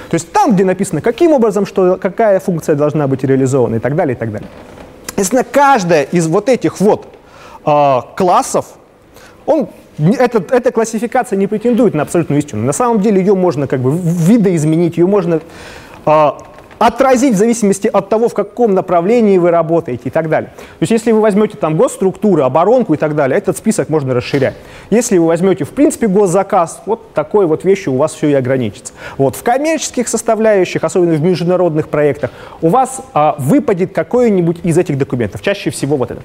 То 0.09 0.15
есть 0.15 0.33
там, 0.33 0.55
где 0.55 0.65
написано, 0.65 1.01
каким 1.01 1.33
образом, 1.33 1.67
что, 1.67 1.97
какая 1.97 2.41
функция 2.41 2.77
должна 2.77 3.07
быть 3.07 3.25
реализована 3.25 3.77
и 3.77 3.79
так 3.79 3.97
далее, 3.97 4.15
и 4.15 4.19
так 4.19 4.31
далее. 4.31 4.49
Естественно, 5.17 5.45
каждая 5.45 6.05
из 6.05 6.27
вот 6.27 6.49
этих 6.49 6.81
вот 6.81 7.07
э, 7.65 8.01
классов, 8.17 8.67
он 9.47 9.69
это, 9.99 10.45
эта 10.55 10.73
классификация 10.73 11.37
не 11.37 11.47
претендует 11.47 11.95
на 11.95 12.03
абсолютную 12.03 12.41
истину. 12.41 12.63
На 12.63 12.73
самом 12.73 13.01
деле 13.01 13.21
ее 13.21 13.35
можно 13.35 13.67
как 13.67 13.81
бы 13.81 13.91
видоизменить, 13.93 14.99
ее 14.99 15.07
можно 15.07 15.41
э, 16.05 16.31
отразить 16.79 17.35
в 17.35 17.39
зависимости 17.39 17.89
от 17.89 18.09
того, 18.09 18.29
в 18.29 18.35
каком 18.35 18.75
направлении 18.75 19.39
вы 19.39 19.51
работаете 19.51 20.03
и 20.05 20.11
так 20.11 20.29
далее. 20.29 20.51
То 20.57 20.83
есть 20.83 20.93
если 20.93 21.13
вы 21.13 21.21
возьмете 21.21 21.57
там 21.57 21.77
госструктуры, 21.77 22.43
оборонку 22.43 22.95
и 22.95 22.97
так 22.97 23.15
далее, 23.15 23.39
этот 23.39 23.57
список 23.57 23.89
можно 23.89 24.15
расширять. 24.15 24.55
Если 24.91 25.19
вы 25.19 25.27
возьмете 25.27 25.65
в 25.65 25.71
принципе 25.71 26.07
госзаказ, 26.07 26.83
вот 26.87 27.13
такой 27.13 27.47
вот 27.47 27.65
вещью 27.65 27.95
у 27.95 27.97
вас 27.97 28.15
все 28.15 28.29
и 28.29 28.35
ограничится. 28.35 28.93
Вот 29.19 29.37
в 29.37 29.43
коммерческих 29.43 30.09
составляющих, 30.09 30.85
особенно 30.85 31.15
в 31.15 31.23
международных 31.23 31.89
проектах, 31.89 32.31
у 32.61 32.69
вас 32.69 33.01
а, 33.15 33.37
выпадет 33.39 33.93
какой-нибудь 33.93 34.59
из 34.63 34.79
этих 34.79 34.99
документов, 34.99 35.43
чаще 35.43 35.71
всего 35.71 35.97
вот 35.97 36.11
этот. 36.11 36.25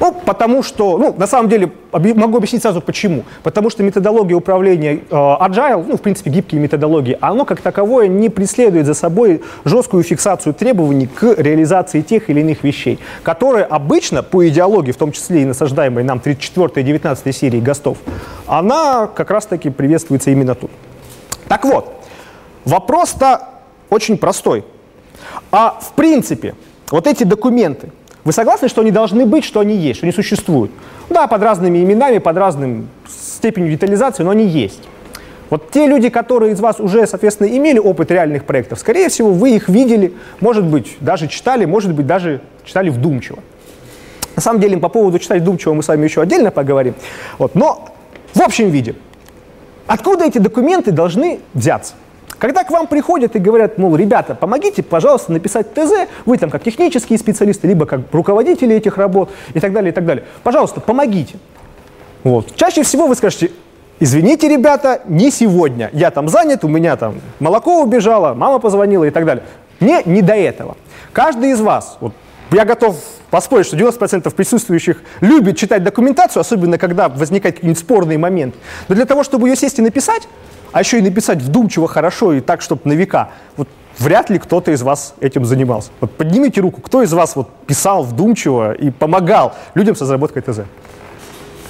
Ну, 0.00 0.12
потому 0.12 0.62
что, 0.62 0.96
ну, 0.96 1.14
на 1.16 1.26
самом 1.26 1.50
деле, 1.50 1.70
могу 1.92 2.38
объяснить 2.38 2.62
сразу 2.62 2.80
почему. 2.80 3.24
Потому 3.42 3.68
что 3.68 3.82
методология 3.82 4.34
управления 4.34 4.94
э, 4.94 5.14
agile, 5.14 5.84
ну, 5.86 5.96
в 5.98 6.00
принципе, 6.00 6.30
гибкие 6.30 6.60
методологии, 6.60 7.18
оно 7.20 7.44
как 7.44 7.60
таковое 7.60 8.08
не 8.08 8.30
преследует 8.30 8.86
за 8.86 8.94
собой 8.94 9.42
жесткую 9.66 10.02
фиксацию 10.02 10.54
требований 10.54 11.06
к 11.06 11.34
реализации 11.36 12.00
тех 12.00 12.30
или 12.30 12.40
иных 12.40 12.64
вещей, 12.64 12.98
которые 13.22 13.64
обычно, 13.64 14.22
по 14.22 14.48
идеологии, 14.48 14.92
в 14.92 14.96
том 14.96 15.12
числе 15.12 15.42
и 15.42 15.44
насаждаемой 15.44 16.02
нам 16.02 16.18
34 16.18 16.82
и 16.82 16.82
19 16.82 17.36
серии 17.36 17.60
ГОСТов, 17.60 17.98
она 18.46 19.06
как 19.06 19.30
раз-таки 19.30 19.68
приветствуется 19.68 20.30
именно 20.30 20.54
тут. 20.54 20.70
Так 21.46 21.66
вот, 21.66 21.92
вопрос-то 22.64 23.48
очень 23.90 24.16
простой. 24.16 24.64
А 25.52 25.78
в 25.78 25.92
принципе, 25.92 26.54
вот 26.90 27.06
эти 27.06 27.24
документы, 27.24 27.90
вы 28.24 28.32
согласны, 28.32 28.68
что 28.68 28.82
они 28.82 28.90
должны 28.90 29.24
быть, 29.26 29.44
что 29.44 29.60
они 29.60 29.76
есть, 29.76 29.98
что 29.98 30.06
они 30.06 30.12
существуют? 30.12 30.70
Да, 31.08 31.26
под 31.26 31.42
разными 31.42 31.78
именами, 31.78 32.18
под 32.18 32.36
разным 32.36 32.88
степенью 33.08 33.70
детализации, 33.70 34.22
но 34.22 34.30
они 34.30 34.46
есть. 34.46 34.80
Вот 35.48 35.70
те 35.70 35.86
люди, 35.86 36.10
которые 36.10 36.52
из 36.52 36.60
вас 36.60 36.78
уже, 36.78 37.06
соответственно, 37.06 37.48
имели 37.48 37.78
опыт 37.78 38.10
реальных 38.10 38.44
проектов, 38.44 38.78
скорее 38.78 39.08
всего, 39.08 39.32
вы 39.32 39.56
их 39.56 39.68
видели, 39.68 40.14
может 40.40 40.64
быть, 40.64 40.96
даже 41.00 41.26
читали, 41.26 41.64
может 41.64 41.92
быть, 41.92 42.06
даже 42.06 42.40
читали 42.64 42.88
вдумчиво. 42.88 43.40
На 44.36 44.42
самом 44.42 44.60
деле, 44.60 44.78
по 44.78 44.88
поводу 44.88 45.18
читать 45.18 45.42
вдумчиво 45.42 45.74
мы 45.74 45.82
с 45.82 45.88
вами 45.88 46.04
еще 46.04 46.22
отдельно 46.22 46.50
поговорим. 46.52 46.94
Вот, 47.38 47.54
но 47.56 47.88
в 48.32 48.40
общем 48.40 48.70
виде, 48.70 48.94
откуда 49.86 50.24
эти 50.24 50.38
документы 50.38 50.92
должны 50.92 51.40
взяться? 51.52 51.94
Когда 52.40 52.64
к 52.64 52.70
вам 52.70 52.86
приходят 52.86 53.36
и 53.36 53.38
говорят, 53.38 53.76
мол, 53.76 53.94
ребята, 53.96 54.34
помогите, 54.34 54.82
пожалуйста, 54.82 55.30
написать 55.30 55.74
ТЗ, 55.74 56.08
вы 56.24 56.38
там 56.38 56.48
как 56.48 56.64
технические 56.64 57.18
специалисты, 57.18 57.68
либо 57.68 57.84
как 57.84 58.00
руководители 58.12 58.74
этих 58.74 58.96
работ 58.96 59.30
и 59.52 59.60
так 59.60 59.74
далее, 59.74 59.92
и 59.92 59.94
так 59.94 60.06
далее. 60.06 60.24
Пожалуйста, 60.42 60.80
помогите. 60.80 61.38
Вот. 62.24 62.56
Чаще 62.56 62.82
всего 62.82 63.06
вы 63.06 63.14
скажете, 63.14 63.50
извините, 64.00 64.48
ребята, 64.48 65.02
не 65.06 65.30
сегодня. 65.30 65.90
Я 65.92 66.10
там 66.10 66.28
занят, 66.28 66.64
у 66.64 66.68
меня 66.68 66.96
там 66.96 67.20
молоко 67.40 67.82
убежало, 67.82 68.32
мама 68.32 68.58
позвонила 68.58 69.04
и 69.04 69.10
так 69.10 69.26
далее. 69.26 69.44
Мне 69.78 70.02
не 70.06 70.22
до 70.22 70.34
этого. 70.34 70.78
Каждый 71.12 71.50
из 71.50 71.60
вас, 71.60 71.98
вот, 72.00 72.14
я 72.52 72.64
готов 72.64 72.96
поспорить, 73.30 73.66
что 73.66 73.76
90% 73.76 74.34
присутствующих 74.34 75.02
любит 75.20 75.58
читать 75.58 75.84
документацию, 75.84 76.40
особенно 76.40 76.78
когда 76.78 77.10
возникает 77.10 77.56
какие-нибудь 77.56 77.78
спорные 77.78 78.16
моменты. 78.16 78.56
Но 78.88 78.94
для 78.94 79.04
того, 79.04 79.24
чтобы 79.24 79.48
ее 79.48 79.56
сесть 79.56 79.78
и 79.78 79.82
написать, 79.82 80.26
а 80.72 80.80
еще 80.80 80.98
и 80.98 81.02
написать 81.02 81.42
вдумчиво, 81.42 81.88
хорошо 81.88 82.32
и 82.32 82.40
так, 82.40 82.62
чтобы 82.62 82.82
на 82.84 82.92
века. 82.92 83.30
Вот 83.56 83.68
вряд 83.98 84.30
ли 84.30 84.38
кто-то 84.38 84.70
из 84.72 84.82
вас 84.82 85.14
этим 85.20 85.44
занимался. 85.44 85.90
Вот 86.00 86.10
поднимите 86.12 86.60
руку, 86.60 86.80
кто 86.80 87.02
из 87.02 87.12
вас 87.12 87.36
вот 87.36 87.48
писал 87.66 88.02
вдумчиво 88.02 88.72
и 88.72 88.90
помогал 88.90 89.54
людям 89.74 89.94
с 89.94 90.00
разработкой 90.00 90.42
ТЗ? 90.42 90.60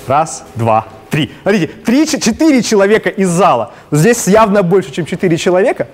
Раз, 0.06 0.44
два, 0.54 0.86
три. 1.10 1.32
Смотрите, 1.42 1.66
три, 1.68 2.06
четыре 2.06 2.62
человека 2.62 3.08
из 3.08 3.28
зала. 3.28 3.72
Здесь 3.90 4.26
явно 4.26 4.62
больше, 4.62 4.92
чем 4.92 5.06
четыре 5.06 5.36
человека. 5.36 5.88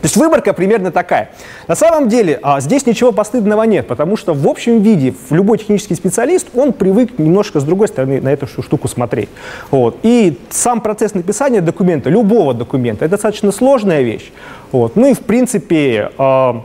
То 0.00 0.06
есть 0.06 0.16
выборка 0.16 0.52
примерно 0.52 0.90
такая. 0.90 1.30
На 1.66 1.74
самом 1.74 2.08
деле 2.08 2.38
а, 2.42 2.60
здесь 2.60 2.84
ничего 2.86 3.12
постыдного 3.12 3.62
нет, 3.62 3.86
потому 3.86 4.16
что 4.16 4.34
в 4.34 4.46
общем 4.46 4.80
виде 4.80 5.14
любой 5.30 5.58
технический 5.58 5.94
специалист, 5.94 6.48
он 6.54 6.72
привык 6.72 7.18
немножко 7.18 7.60
с 7.60 7.64
другой 7.64 7.88
стороны 7.88 8.20
на 8.20 8.28
эту 8.28 8.46
штуку 8.46 8.88
смотреть. 8.88 9.30
Вот. 9.70 9.98
И 10.02 10.38
сам 10.50 10.80
процесс 10.80 11.14
написания 11.14 11.60
документа, 11.60 12.10
любого 12.10 12.52
документа, 12.54 13.04
это 13.04 13.12
достаточно 13.12 13.52
сложная 13.52 14.02
вещь. 14.02 14.30
Вот. 14.72 14.96
Ну 14.96 15.06
и 15.06 15.14
в 15.14 15.20
принципе 15.20 16.10
а, 16.18 16.62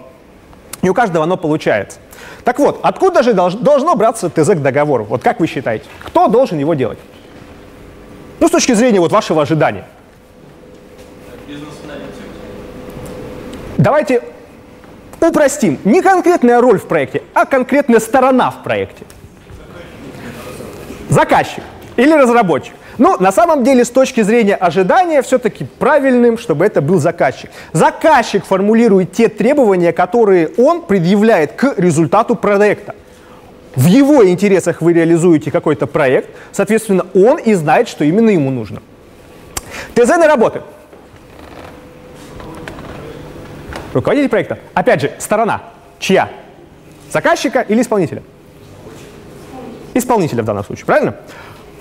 не 0.81 0.89
у 0.89 0.93
каждого 0.93 1.23
оно 1.23 1.37
получается. 1.37 1.99
Так 2.43 2.59
вот, 2.59 2.79
откуда 2.83 3.23
же 3.23 3.33
долж, 3.33 3.53
должно 3.53 3.95
браться 3.95 4.29
ТЗ 4.29 4.49
к 4.49 4.61
договору? 4.61 5.05
Вот 5.05 5.23
как 5.23 5.39
вы 5.39 5.47
считаете? 5.47 5.85
Кто 6.03 6.27
должен 6.27 6.57
его 6.57 6.73
делать? 6.73 6.99
Ну, 8.39 8.47
с 8.47 8.51
точки 8.51 8.73
зрения 8.73 8.99
вот 8.99 9.11
вашего 9.11 9.41
ожидания. 9.41 9.85
Давайте 13.79 14.21
упростим. 15.21 15.79
Не 15.85 16.01
конкретная 16.01 16.59
роль 16.59 16.79
в 16.79 16.85
проекте, 16.85 17.23
а 17.33 17.45
конкретная 17.45 18.01
сторона 18.01 18.51
в 18.51 18.61
проекте. 18.61 19.05
Заказчик 21.07 21.63
или 21.95 22.11
разработчик. 22.13 22.73
Ну, 22.97 23.15
на 23.17 23.31
самом 23.31 23.63
деле, 23.63 23.85
с 23.85 23.89
точки 23.89 24.19
зрения 24.19 24.55
ожидания, 24.55 25.21
все-таки 25.21 25.63
правильным, 25.63 26.37
чтобы 26.37 26.65
это 26.65 26.81
был 26.81 26.99
заказчик. 26.99 27.49
Заказчик 27.71 28.43
формулирует 28.43 29.13
те 29.13 29.29
требования, 29.29 29.93
которые 29.93 30.49
он 30.57 30.81
предъявляет 30.81 31.53
к 31.53 31.75
результату 31.77 32.35
проекта. 32.35 32.95
В 33.77 33.85
его 33.85 34.27
интересах 34.27 34.81
вы 34.81 34.91
реализуете 34.91 35.51
какой-то 35.51 35.87
проект, 35.87 36.29
соответственно, 36.51 37.05
он 37.13 37.37
и 37.37 37.53
знает, 37.53 37.87
что 37.87 38.03
именно 38.03 38.29
ему 38.29 38.51
нужно. 38.51 38.81
ТЗ 39.95 40.09
на 40.09 40.27
работы. 40.27 40.63
Руководитель 43.93 44.29
проекта. 44.29 44.59
Опять 44.73 45.01
же, 45.01 45.11
сторона. 45.19 45.63
Чья? 45.99 46.29
Заказчика 47.11 47.61
или 47.61 47.81
исполнителя? 47.81 48.23
Исполнителя 49.93 50.43
в 50.43 50.45
данном 50.45 50.63
случае, 50.63 50.85
правильно? 50.85 51.15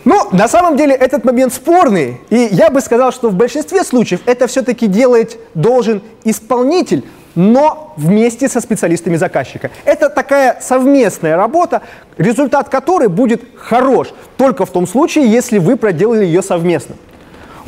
Ну, 0.04 0.28
на 0.32 0.48
самом 0.48 0.76
деле 0.76 0.94
этот 0.94 1.24
момент 1.24 1.52
спорный, 1.52 2.20
и 2.30 2.48
я 2.50 2.70
бы 2.70 2.80
сказал, 2.80 3.12
что 3.12 3.28
в 3.28 3.34
большинстве 3.34 3.84
случаев 3.84 4.20
это 4.24 4.46
все-таки 4.46 4.86
делать 4.86 5.36
должен 5.54 6.02
исполнитель, 6.24 7.04
но 7.34 7.92
вместе 7.96 8.48
со 8.48 8.60
специалистами 8.60 9.16
заказчика. 9.16 9.70
Это 9.84 10.08
такая 10.08 10.58
совместная 10.60 11.36
работа, 11.36 11.82
результат 12.16 12.70
которой 12.70 13.08
будет 13.08 13.42
хорош 13.56 14.08
только 14.36 14.64
в 14.64 14.70
том 14.70 14.86
случае, 14.86 15.30
если 15.30 15.58
вы 15.58 15.76
проделали 15.76 16.24
ее 16.24 16.42
совместно. 16.42 16.96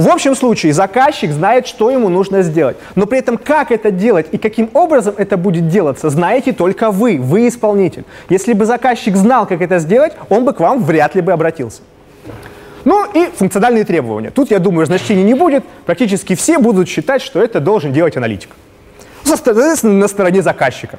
В 0.00 0.08
общем 0.08 0.34
случае 0.34 0.72
заказчик 0.72 1.30
знает, 1.30 1.66
что 1.66 1.90
ему 1.90 2.08
нужно 2.08 2.40
сделать. 2.40 2.78
Но 2.94 3.04
при 3.04 3.18
этом 3.18 3.36
как 3.36 3.70
это 3.70 3.90
делать 3.90 4.28
и 4.32 4.38
каким 4.38 4.70
образом 4.72 5.14
это 5.18 5.36
будет 5.36 5.68
делаться, 5.68 6.08
знаете 6.08 6.54
только 6.54 6.90
вы, 6.90 7.18
вы 7.20 7.48
исполнитель. 7.48 8.04
Если 8.30 8.54
бы 8.54 8.64
заказчик 8.64 9.14
знал, 9.14 9.46
как 9.46 9.60
это 9.60 9.78
сделать, 9.78 10.14
он 10.30 10.46
бы 10.46 10.54
к 10.54 10.60
вам 10.60 10.82
вряд 10.82 11.14
ли 11.14 11.20
бы 11.20 11.32
обратился. 11.32 11.82
Ну 12.86 13.04
и 13.12 13.26
функциональные 13.26 13.84
требования. 13.84 14.30
Тут, 14.30 14.50
я 14.50 14.58
думаю, 14.58 14.86
значения 14.86 15.22
не 15.22 15.34
будет. 15.34 15.66
Практически 15.84 16.34
все 16.34 16.58
будут 16.58 16.88
считать, 16.88 17.20
что 17.20 17.42
это 17.42 17.60
должен 17.60 17.92
делать 17.92 18.16
аналитик. 18.16 18.48
Соответственно, 19.24 19.92
на 19.92 20.08
стороне 20.08 20.40
заказчика. 20.40 20.98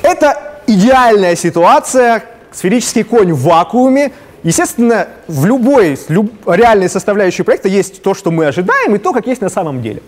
Это 0.00 0.54
идеальная 0.66 1.36
ситуация, 1.36 2.24
сферический 2.50 3.04
конь 3.04 3.34
в 3.34 3.42
вакууме, 3.42 4.12
Естественно, 4.44 5.08
в 5.26 5.46
любой 5.46 5.98
люб, 6.08 6.30
реальной 6.46 6.90
составляющей 6.90 7.42
проекта 7.42 7.68
есть 7.68 8.02
то, 8.02 8.14
что 8.14 8.30
мы 8.30 8.46
ожидаем, 8.46 8.94
и 8.94 8.98
то, 8.98 9.12
как 9.14 9.26
есть 9.26 9.40
на 9.40 9.48
самом 9.48 9.80
деле. 9.80 10.02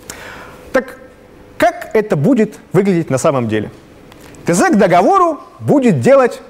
Так 0.72 0.98
как 1.56 1.90
это 1.94 2.16
будет 2.16 2.58
выглядеть 2.72 3.08
на 3.08 3.16
самом 3.16 3.48
деле? 3.48 3.70
ТЗ 4.44 4.68
к 4.68 4.76
договору 4.76 5.40
будет 5.58 6.00
делать 6.00 6.42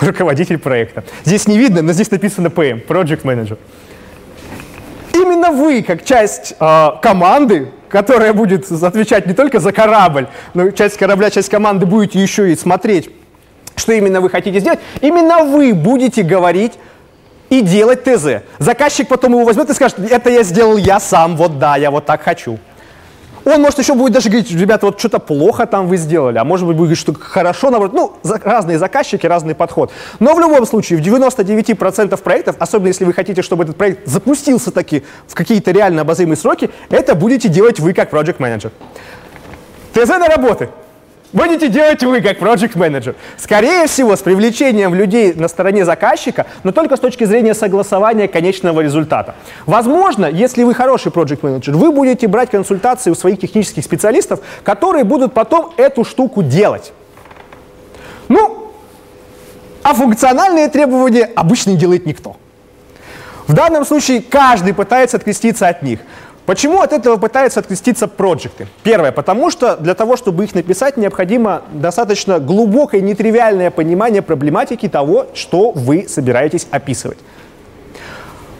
руководитель 0.00 0.58
проекта. 0.58 1.04
Здесь 1.24 1.46
не 1.46 1.58
видно, 1.58 1.80
но 1.80 1.92
здесь 1.92 2.10
написано 2.10 2.48
PM, 2.48 2.84
Project 2.84 3.22
Manager. 3.22 3.56
Именно 5.14 5.52
вы, 5.52 5.82
как 5.82 6.04
часть 6.04 6.54
э, 6.58 6.88
команды, 7.00 7.68
которая 7.88 8.32
будет 8.32 8.70
отвечать 8.70 9.26
не 9.26 9.34
только 9.34 9.60
за 9.60 9.70
корабль, 9.70 10.26
но 10.54 10.72
часть 10.72 10.96
корабля, 10.96 11.30
часть 11.30 11.50
команды 11.50 11.86
будете 11.86 12.20
еще 12.20 12.50
и 12.50 12.56
смотреть 12.56 13.10
что 13.76 13.92
именно 13.92 14.20
вы 14.20 14.30
хотите 14.30 14.60
сделать, 14.60 14.80
именно 15.00 15.44
вы 15.44 15.74
будете 15.74 16.22
говорить 16.22 16.72
и 17.50 17.60
делать 17.60 18.04
ТЗ. 18.04 18.42
Заказчик 18.58 19.08
потом 19.08 19.32
его 19.32 19.44
возьмет 19.44 19.68
и 19.70 19.74
скажет, 19.74 19.98
это 19.98 20.30
я 20.30 20.42
сделал 20.42 20.76
я 20.76 21.00
сам, 21.00 21.36
вот 21.36 21.58
да, 21.58 21.76
я 21.76 21.90
вот 21.90 22.06
так 22.06 22.22
хочу. 22.22 22.58
Он, 23.44 23.60
может, 23.60 23.78
еще 23.78 23.94
будет 23.94 24.12
даже 24.12 24.28
говорить, 24.28 24.50
ребята, 24.52 24.86
вот 24.86 24.98
что-то 24.98 25.18
плохо 25.18 25.66
там 25.66 25.88
вы 25.88 25.96
сделали, 25.96 26.38
а 26.38 26.44
может 26.44 26.66
быть, 26.66 26.76
будет 26.76 26.88
говорить, 26.88 26.98
что 26.98 27.12
хорошо, 27.14 27.70
наоборот. 27.70 27.92
Ну, 27.92 28.12
за, 28.22 28.38
разные 28.38 28.78
заказчики, 28.78 29.26
разный 29.26 29.54
подход. 29.54 29.90
Но 30.20 30.34
в 30.34 30.40
любом 30.40 30.64
случае, 30.64 31.00
в 31.00 31.02
99% 31.02 32.16
проектов, 32.18 32.56
особенно 32.58 32.88
если 32.88 33.04
вы 33.04 33.12
хотите, 33.12 33.42
чтобы 33.42 33.64
этот 33.64 33.76
проект 33.76 34.06
запустился 34.06 34.70
таки 34.70 35.02
в 35.26 35.34
какие-то 35.34 35.72
реально 35.72 36.02
обозримые 36.02 36.36
сроки, 36.36 36.70
это 36.88 37.14
будете 37.14 37.48
делать 37.48 37.80
вы 37.80 37.94
как 37.94 38.12
project 38.12 38.36
менеджер. 38.38 38.70
ТЗ 39.92 40.08
на 40.08 40.28
работы. 40.28 40.68
Будете 41.32 41.68
делать 41.68 42.02
вы, 42.02 42.20
как 42.20 42.38
project 42.38 42.78
менеджер 42.78 43.14
Скорее 43.36 43.86
всего, 43.86 44.16
с 44.16 44.20
привлечением 44.20 44.94
людей 44.94 45.32
на 45.34 45.48
стороне 45.48 45.84
заказчика, 45.84 46.46
но 46.62 46.72
только 46.72 46.96
с 46.96 47.00
точки 47.00 47.24
зрения 47.24 47.54
согласования 47.54 48.28
конечного 48.28 48.80
результата. 48.80 49.34
Возможно, 49.66 50.26
если 50.26 50.62
вы 50.62 50.74
хороший 50.74 51.10
project 51.10 51.40
менеджер 51.42 51.74
вы 51.74 51.92
будете 51.92 52.28
брать 52.28 52.50
консультации 52.50 53.10
у 53.10 53.14
своих 53.14 53.40
технических 53.40 53.84
специалистов, 53.84 54.40
которые 54.64 55.04
будут 55.04 55.34
потом 55.34 55.72
эту 55.76 56.04
штуку 56.04 56.42
делать. 56.42 56.92
Ну, 58.28 58.70
а 59.82 59.94
функциональные 59.94 60.68
требования 60.68 61.30
обычно 61.34 61.70
не 61.70 61.76
делает 61.76 62.06
никто. 62.06 62.36
В 63.46 63.54
данном 63.54 63.84
случае 63.84 64.22
каждый 64.22 64.72
пытается 64.72 65.16
откреститься 65.16 65.68
от 65.68 65.82
них. 65.82 66.00
Почему 66.46 66.80
от 66.80 66.92
этого 66.92 67.18
пытаются 67.18 67.60
откреститься 67.60 68.08
проекты? 68.08 68.66
Первое, 68.82 69.12
потому 69.12 69.50
что 69.50 69.76
для 69.76 69.94
того, 69.94 70.16
чтобы 70.16 70.44
их 70.44 70.54
написать, 70.54 70.96
необходимо 70.96 71.62
достаточно 71.72 72.40
глубокое, 72.40 73.00
нетривиальное 73.00 73.70
понимание 73.70 74.22
проблематики 74.22 74.88
того, 74.88 75.26
что 75.34 75.70
вы 75.70 76.06
собираетесь 76.08 76.66
описывать. 76.70 77.18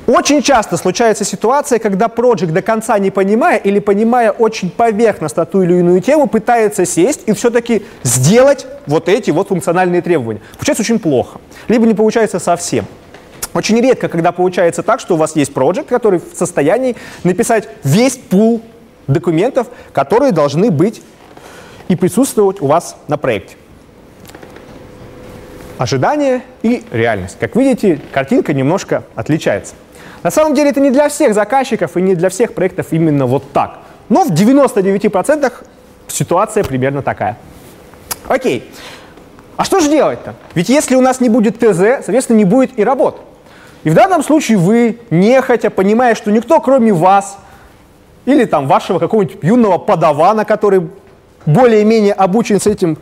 Очень 0.06 0.42
часто 0.42 0.76
случается 0.76 1.24
ситуация, 1.24 1.78
когда 1.78 2.08
проект 2.08 2.52
до 2.52 2.60
конца 2.60 2.98
не 2.98 3.10
понимая 3.10 3.56
или 3.56 3.78
понимая 3.78 4.30
очень 4.32 4.70
поверхностно 4.70 5.44
ту 5.44 5.62
или 5.62 5.74
иную 5.74 6.00
тему, 6.00 6.26
пытается 6.26 6.84
сесть 6.84 7.22
и 7.26 7.32
все-таки 7.32 7.84
сделать 8.02 8.66
вот 8.86 9.08
эти 9.08 9.30
вот 9.30 9.48
функциональные 9.48 10.02
требования. 10.02 10.40
Получается 10.54 10.82
очень 10.82 10.98
плохо. 10.98 11.40
Либо 11.68 11.86
не 11.86 11.94
получается 11.94 12.40
совсем. 12.40 12.84
Очень 13.54 13.80
редко, 13.80 14.08
когда 14.08 14.32
получается 14.32 14.82
так, 14.82 15.00
что 15.00 15.14
у 15.14 15.16
вас 15.16 15.36
есть 15.36 15.52
проект, 15.52 15.88
который 15.88 16.20
в 16.20 16.36
состоянии 16.36 16.96
написать 17.22 17.68
весь 17.84 18.16
пул 18.16 18.62
документов, 19.06 19.66
которые 19.92 20.32
должны 20.32 20.70
быть 20.70 21.02
и 21.88 21.96
присутствовать 21.96 22.62
у 22.62 22.66
вас 22.66 22.96
на 23.08 23.18
проекте. 23.18 23.56
Ожидание 25.78 26.42
и 26.62 26.84
реальность. 26.92 27.36
Как 27.38 27.56
видите, 27.56 28.00
картинка 28.12 28.54
немножко 28.54 29.04
отличается. 29.14 29.74
На 30.22 30.30
самом 30.30 30.54
деле 30.54 30.70
это 30.70 30.80
не 30.80 30.90
для 30.90 31.08
всех 31.08 31.34
заказчиков 31.34 31.96
и 31.96 32.02
не 32.02 32.14
для 32.14 32.28
всех 32.28 32.54
проектов 32.54 32.86
именно 32.92 33.26
вот 33.26 33.50
так. 33.52 33.78
Но 34.08 34.24
в 34.24 34.30
99% 34.30 35.52
ситуация 36.06 36.64
примерно 36.64 37.02
такая. 37.02 37.36
Окей. 38.28 38.70
А 39.56 39.64
что 39.64 39.80
же 39.80 39.90
делать-то? 39.90 40.34
Ведь 40.54 40.68
если 40.68 40.94
у 40.94 41.00
нас 41.00 41.20
не 41.20 41.28
будет 41.28 41.58
ТЗ, 41.58 42.04
соответственно, 42.04 42.38
не 42.38 42.44
будет 42.44 42.78
и 42.78 42.84
работ. 42.84 43.20
И 43.84 43.90
в 43.90 43.94
данном 43.94 44.22
случае 44.22 44.58
вы, 44.58 44.98
нехотя, 45.10 45.70
понимая, 45.70 46.14
что 46.14 46.30
никто 46.30 46.60
кроме 46.60 46.92
вас 46.92 47.38
или 48.24 48.44
там 48.44 48.68
вашего 48.68 48.98
какого-нибудь 48.98 49.38
юного 49.42 49.78
подавана, 49.78 50.44
который 50.44 50.88
более-менее 51.44 52.12
обучен 52.12 52.60
с, 52.60 52.68
этим, 52.68 52.96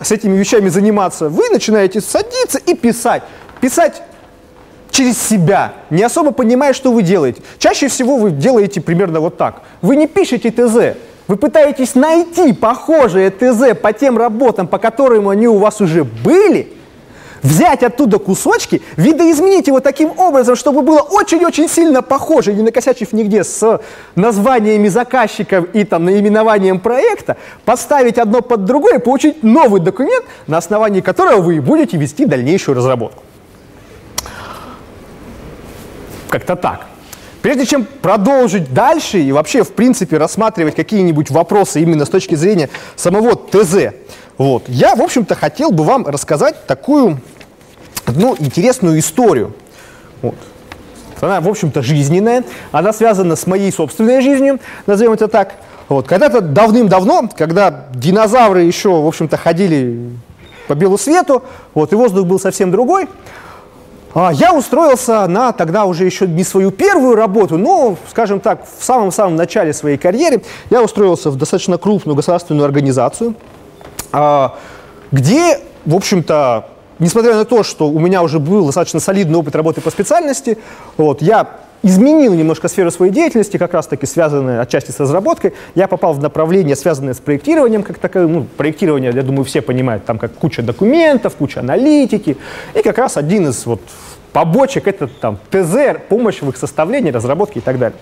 с 0.00 0.12
этими 0.12 0.36
вещами 0.36 0.68
заниматься, 0.68 1.28
вы 1.28 1.48
начинаете 1.50 2.00
садиться 2.00 2.58
и 2.58 2.74
писать. 2.74 3.24
Писать 3.60 4.02
через 4.90 5.20
себя, 5.20 5.72
не 5.90 6.04
особо 6.04 6.30
понимая, 6.30 6.72
что 6.72 6.92
вы 6.92 7.02
делаете. 7.02 7.42
Чаще 7.58 7.88
всего 7.88 8.16
вы 8.16 8.30
делаете 8.30 8.80
примерно 8.80 9.18
вот 9.18 9.36
так. 9.36 9.62
Вы 9.82 9.96
не 9.96 10.06
пишете 10.06 10.52
ТЗ, 10.52 10.96
вы 11.26 11.36
пытаетесь 11.36 11.96
найти 11.96 12.52
похожие 12.52 13.30
ТЗ 13.30 13.76
по 13.80 13.92
тем 13.92 14.16
работам, 14.16 14.68
по 14.68 14.78
которым 14.78 15.28
они 15.28 15.48
у 15.48 15.58
вас 15.58 15.80
уже 15.80 16.04
были– 16.04 16.68
взять 17.44 17.82
оттуда 17.84 18.18
кусочки, 18.18 18.82
видоизменить 18.96 19.68
его 19.68 19.78
таким 19.78 20.18
образом, 20.18 20.56
чтобы 20.56 20.82
было 20.82 21.00
очень-очень 21.00 21.68
сильно 21.68 22.02
похоже, 22.02 22.54
не 22.54 22.62
накосячив 22.62 23.12
нигде 23.12 23.44
с 23.44 23.80
названиями 24.16 24.88
заказчиков 24.88 25.66
и 25.74 25.84
там 25.84 26.06
наименованием 26.06 26.80
проекта, 26.80 27.36
поставить 27.64 28.18
одно 28.18 28.40
под 28.40 28.64
другое, 28.64 28.98
получить 28.98 29.42
новый 29.42 29.80
документ, 29.80 30.24
на 30.46 30.56
основании 30.56 31.02
которого 31.02 31.42
вы 31.42 31.60
будете 31.60 31.96
вести 31.98 32.24
дальнейшую 32.24 32.76
разработку. 32.76 33.22
Как-то 36.30 36.56
так. 36.56 36.86
Прежде 37.42 37.66
чем 37.66 37.84
продолжить 37.84 38.72
дальше 38.72 39.18
и 39.18 39.30
вообще, 39.30 39.64
в 39.64 39.72
принципе, 39.74 40.16
рассматривать 40.16 40.74
какие-нибудь 40.74 41.30
вопросы 41.30 41.82
именно 41.82 42.06
с 42.06 42.08
точки 42.08 42.36
зрения 42.36 42.70
самого 42.96 43.36
ТЗ, 43.36 43.92
вот, 44.38 44.64
я, 44.68 44.94
в 44.96 45.02
общем-то, 45.02 45.34
хотел 45.34 45.70
бы 45.70 45.84
вам 45.84 46.06
рассказать 46.06 46.66
такую 46.66 47.20
одну 48.04 48.36
интересную 48.38 48.98
историю. 48.98 49.52
Вот. 50.22 50.34
Она, 51.20 51.40
в 51.40 51.48
общем-то, 51.48 51.82
жизненная, 51.82 52.44
она 52.72 52.92
связана 52.92 53.36
с 53.36 53.46
моей 53.46 53.72
собственной 53.72 54.20
жизнью, 54.20 54.60
назовем 54.86 55.12
это 55.12 55.28
так. 55.28 55.54
Вот. 55.88 56.06
Когда-то 56.06 56.40
давным-давно, 56.40 57.30
когда 57.36 57.86
динозавры 57.94 58.62
еще, 58.62 58.90
в 58.90 59.06
общем-то, 59.06 59.36
ходили 59.36 60.10
по 60.68 60.74
белу 60.74 60.98
свету, 60.98 61.44
вот, 61.72 61.92
и 61.92 61.96
воздух 61.96 62.26
был 62.26 62.40
совсем 62.40 62.70
другой, 62.70 63.08
а, 64.14 64.32
я 64.32 64.54
устроился 64.54 65.26
на 65.26 65.52
тогда 65.52 65.86
уже 65.86 66.04
еще 66.04 66.26
не 66.26 66.44
свою 66.44 66.70
первую 66.70 67.16
работу, 67.16 67.58
но, 67.58 67.96
скажем 68.10 68.40
так, 68.40 68.64
в 68.78 68.84
самом-самом 68.84 69.36
начале 69.36 69.72
своей 69.72 69.96
карьеры 69.96 70.42
я 70.70 70.82
устроился 70.82 71.30
в 71.30 71.36
достаточно 71.36 71.78
крупную 71.78 72.14
государственную 72.14 72.64
организацию, 72.64 73.34
где, 75.12 75.60
в 75.84 75.94
общем-то, 75.94 76.68
несмотря 76.98 77.34
на 77.34 77.44
то, 77.44 77.62
что 77.62 77.88
у 77.88 77.98
меня 77.98 78.22
уже 78.22 78.38
был 78.38 78.66
достаточно 78.66 79.00
солидный 79.00 79.38
опыт 79.38 79.54
работы 79.56 79.80
по 79.80 79.90
специальности, 79.90 80.58
вот, 80.96 81.22
я 81.22 81.48
изменил 81.82 82.32
немножко 82.32 82.68
сферу 82.68 82.90
своей 82.90 83.12
деятельности, 83.12 83.58
как 83.58 83.74
раз-таки 83.74 84.06
связанную 84.06 84.60
отчасти 84.60 84.90
с 84.90 84.98
разработкой. 84.98 85.52
Я 85.74 85.86
попал 85.86 86.14
в 86.14 86.18
направление, 86.18 86.76
связанное 86.76 87.12
с 87.12 87.18
проектированием, 87.18 87.82
как 87.82 87.98
такое, 87.98 88.26
ну, 88.26 88.44
проектирование, 88.44 89.12
я 89.14 89.22
думаю, 89.22 89.44
все 89.44 89.60
понимают, 89.60 90.06
там 90.06 90.18
как 90.18 90.32
куча 90.32 90.62
документов, 90.62 91.36
куча 91.36 91.60
аналитики, 91.60 92.38
и 92.74 92.82
как 92.82 92.96
раз 92.96 93.18
один 93.18 93.48
из 93.48 93.66
вот 93.66 93.82
побочек 94.32 94.88
это 94.88 95.06
там 95.08 95.38
ТЗ, 95.50 96.00
помощь 96.08 96.40
в 96.40 96.48
их 96.48 96.56
составлении, 96.56 97.10
разработке 97.10 97.58
и 97.58 97.62
так 97.62 97.78
далее. 97.78 97.98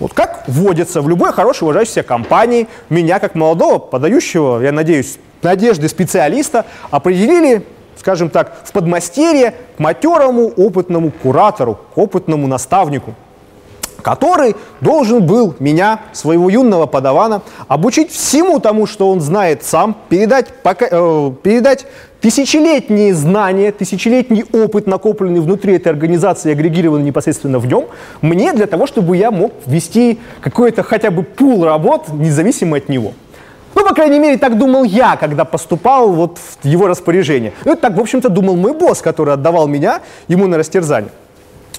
Вот 0.00 0.14
как 0.14 0.44
вводится 0.46 1.02
в 1.02 1.08
любой 1.08 1.32
хорошей 1.32 1.64
уважающейся 1.64 2.02
компании, 2.02 2.68
меня 2.88 3.18
как 3.18 3.34
молодого, 3.34 3.78
подающего, 3.78 4.62
я 4.62 4.72
надеюсь, 4.72 5.18
надежды 5.42 5.88
специалиста, 5.88 6.64
определили 6.90 7.62
скажем 7.98 8.30
так, 8.30 8.58
в 8.64 8.72
подмастерье 8.72 9.54
к 9.76 9.80
матерому 9.80 10.48
опытному 10.56 11.10
куратору, 11.10 11.78
к 11.94 11.98
опытному 11.98 12.46
наставнику, 12.46 13.14
который 14.02 14.54
должен 14.80 15.26
был 15.26 15.56
меня, 15.58 16.00
своего 16.12 16.48
юного 16.48 16.86
подавана, 16.86 17.42
обучить 17.66 18.12
всему 18.12 18.60
тому, 18.60 18.86
что 18.86 19.10
он 19.10 19.20
знает 19.20 19.64
сам, 19.64 19.96
передать, 20.08 20.52
пока, 20.62 20.86
э, 20.88 21.32
передать 21.42 21.86
тысячелетние 22.20 23.14
знания, 23.14 23.72
тысячелетний 23.72 24.44
опыт, 24.52 24.86
накопленный 24.86 25.40
внутри 25.40 25.74
этой 25.74 25.88
организации, 25.88 26.52
агрегированный 26.52 27.04
непосредственно 27.04 27.58
в 27.58 27.66
нем, 27.66 27.86
мне 28.20 28.52
для 28.52 28.66
того, 28.66 28.86
чтобы 28.86 29.16
я 29.16 29.30
мог 29.30 29.52
вести 29.66 30.20
какой-то 30.40 30.82
хотя 30.84 31.10
бы 31.10 31.24
пул 31.24 31.64
работ, 31.64 32.08
независимо 32.12 32.76
от 32.76 32.88
него. 32.88 33.12
Ну, 33.76 33.84
по 33.84 33.94
крайней 33.94 34.18
мере, 34.18 34.38
так 34.38 34.56
думал 34.56 34.84
я, 34.84 35.16
когда 35.16 35.44
поступал 35.44 36.10
вот 36.10 36.38
в 36.38 36.64
его 36.64 36.86
распоряжение. 36.88 37.52
Ну, 37.66 37.72
это 37.72 37.82
так, 37.82 37.96
в 37.96 38.00
общем-то, 38.00 38.30
думал 38.30 38.56
мой 38.56 38.72
босс, 38.72 39.02
который 39.02 39.34
отдавал 39.34 39.68
меня 39.68 40.00
ему 40.28 40.46
на 40.46 40.56
растерзание. 40.56 41.10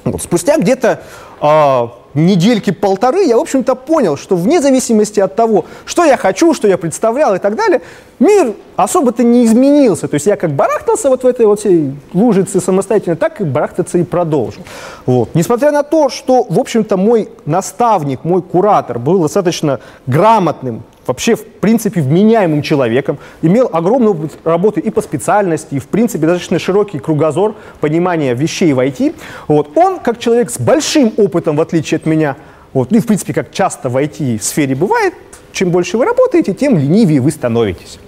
Вот, 0.03 0.21
спустя 0.21 0.57
где-то 0.57 1.01
э, 1.41 1.87
недельки 2.13 2.69
полторы 2.69 3.23
я, 3.23 3.35
в 3.37 3.41
общем-то, 3.41 3.73
понял, 3.73 4.15
что 4.15 4.35
вне 4.35 4.61
зависимости 4.61 5.19
от 5.19 5.35
того, 5.35 5.65
что 5.85 6.05
я 6.05 6.17
хочу, 6.17 6.53
что 6.53 6.67
я 6.67 6.77
представлял 6.77 7.33
и 7.33 7.39
так 7.39 7.55
далее, 7.55 7.81
мир 8.19 8.53
особо-то 8.75 9.23
не 9.23 9.43
изменился. 9.45 10.07
То 10.07 10.13
есть 10.13 10.27
я 10.27 10.35
как 10.35 10.51
барахтался 10.51 11.09
вот 11.09 11.23
в 11.23 11.27
этой 11.27 11.47
вот 11.47 11.61
всей 11.61 11.95
лужице 12.13 12.61
самостоятельно, 12.61 13.15
так 13.15 13.41
и 13.41 13.43
барахтаться 13.43 13.97
и 13.97 14.03
продолжил. 14.03 14.61
Вот. 15.07 15.29
Несмотря 15.33 15.71
на 15.71 15.81
то, 15.81 16.09
что, 16.09 16.45
в 16.47 16.59
общем-то, 16.59 16.95
мой 16.95 17.29
наставник, 17.45 18.23
мой 18.23 18.43
куратор 18.43 18.99
был 18.99 19.19
достаточно 19.19 19.79
грамотным 20.05 20.83
вообще, 21.07 21.35
в 21.35 21.45
принципе, 21.45 22.01
вменяемым 22.01 22.61
человеком, 22.61 23.17
имел 23.41 23.69
огромную 23.71 24.11
опыт 24.11 24.37
работы 24.43 24.81
и 24.81 24.89
по 24.89 25.01
специальности, 25.01 25.75
и, 25.75 25.79
в 25.79 25.87
принципе, 25.87 26.27
достаточно 26.27 26.59
широкий 26.59 26.99
кругозор 26.99 27.55
понимания 27.79 28.33
вещей 28.35 28.73
в 28.73 28.79
IT. 28.79 29.15
Вот. 29.47 29.75
Он, 29.75 29.99
как 29.99 30.19
человек 30.19 30.51
с 30.51 30.59
большим 30.59 31.13
опытом, 31.17 31.55
в 31.55 31.61
отличие 31.61 31.97
от 31.97 32.05
меня, 32.05 32.35
вот, 32.73 32.91
ну 32.91 32.97
и, 32.97 32.99
в 32.99 33.07
принципе, 33.07 33.33
как 33.33 33.51
часто 33.51 33.89
в 33.89 33.97
IT-сфере 33.97 34.75
бывает, 34.75 35.13
чем 35.51 35.71
больше 35.71 35.97
вы 35.97 36.05
работаете, 36.05 36.53
тем 36.53 36.77
ленивее 36.77 37.21
вы 37.21 37.31
становитесь. 37.31 37.99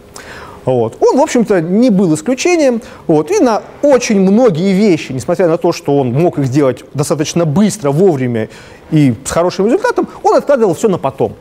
Вот. 0.65 0.97
Он, 0.99 1.17
в 1.17 1.21
общем-то, 1.21 1.61
не 1.61 1.89
был 1.89 2.13
исключением. 2.13 2.81
Вот. 3.07 3.31
И 3.31 3.39
на 3.39 3.63
очень 3.81 4.19
многие 4.19 4.73
вещи, 4.73 5.11
несмотря 5.11 5.47
на 5.47 5.57
то, 5.57 5.71
что 5.71 5.97
он 5.97 6.11
мог 6.11 6.37
их 6.37 6.45
сделать 6.45 6.83
достаточно 6.93 7.45
быстро, 7.45 7.91
вовремя 7.91 8.49
и 8.91 9.15
с 9.25 9.31
хорошим 9.31 9.65
результатом, 9.65 10.07
он 10.21 10.35
откладывал 10.35 10.75
все 10.75 10.87
на 10.87 10.97
потом. 10.97 11.35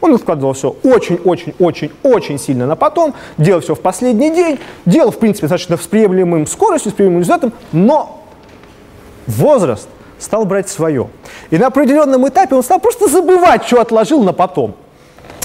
Он 0.00 0.14
откладывал 0.14 0.52
все 0.52 0.76
очень-очень-очень-очень 0.82 2.38
сильно 2.38 2.66
на 2.66 2.76
потом, 2.76 3.14
делал 3.38 3.60
все 3.60 3.74
в 3.74 3.80
последний 3.80 4.30
день, 4.30 4.58
делал, 4.84 5.10
в 5.10 5.18
принципе, 5.18 5.46
достаточно 5.46 5.76
с 5.76 5.86
приемлемым 5.86 6.46
скоростью, 6.46 6.92
с 6.92 6.94
приемлемым 6.94 7.22
результатом, 7.22 7.52
но 7.72 8.22
возраст 9.26 9.88
стал 10.18 10.44
брать 10.44 10.68
свое. 10.68 11.08
И 11.50 11.58
на 11.58 11.68
определенном 11.68 12.26
этапе 12.28 12.54
он 12.54 12.62
стал 12.62 12.80
просто 12.80 13.08
забывать, 13.08 13.64
что 13.64 13.80
отложил 13.80 14.22
на 14.22 14.32
потом. 14.32 14.74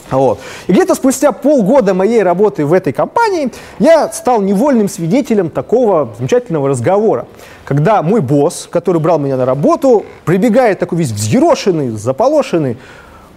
Вот. 0.10 0.40
И 0.68 0.74
где-то 0.74 0.94
спустя 0.96 1.32
полгода 1.32 1.94
моей 1.94 2.22
работы 2.22 2.66
в 2.66 2.74
этой 2.74 2.92
компании 2.92 3.52
я 3.80 4.12
стал 4.12 4.42
невольным 4.42 4.90
свидетелем 4.90 5.50
такого 5.50 6.14
замечательного 6.18 6.68
разговора, 6.68 7.28
когда 7.64 8.04
мой 8.04 8.20
босс, 8.20 8.68
который 8.70 9.00
брал 9.00 9.20
меня 9.20 9.38
на 9.38 9.46
работу, 9.46 10.06
прибегает 10.26 10.80
такой 10.80 10.98
весь 10.98 11.12
взъерошенный, 11.12 11.92
заполошенный 11.92 12.78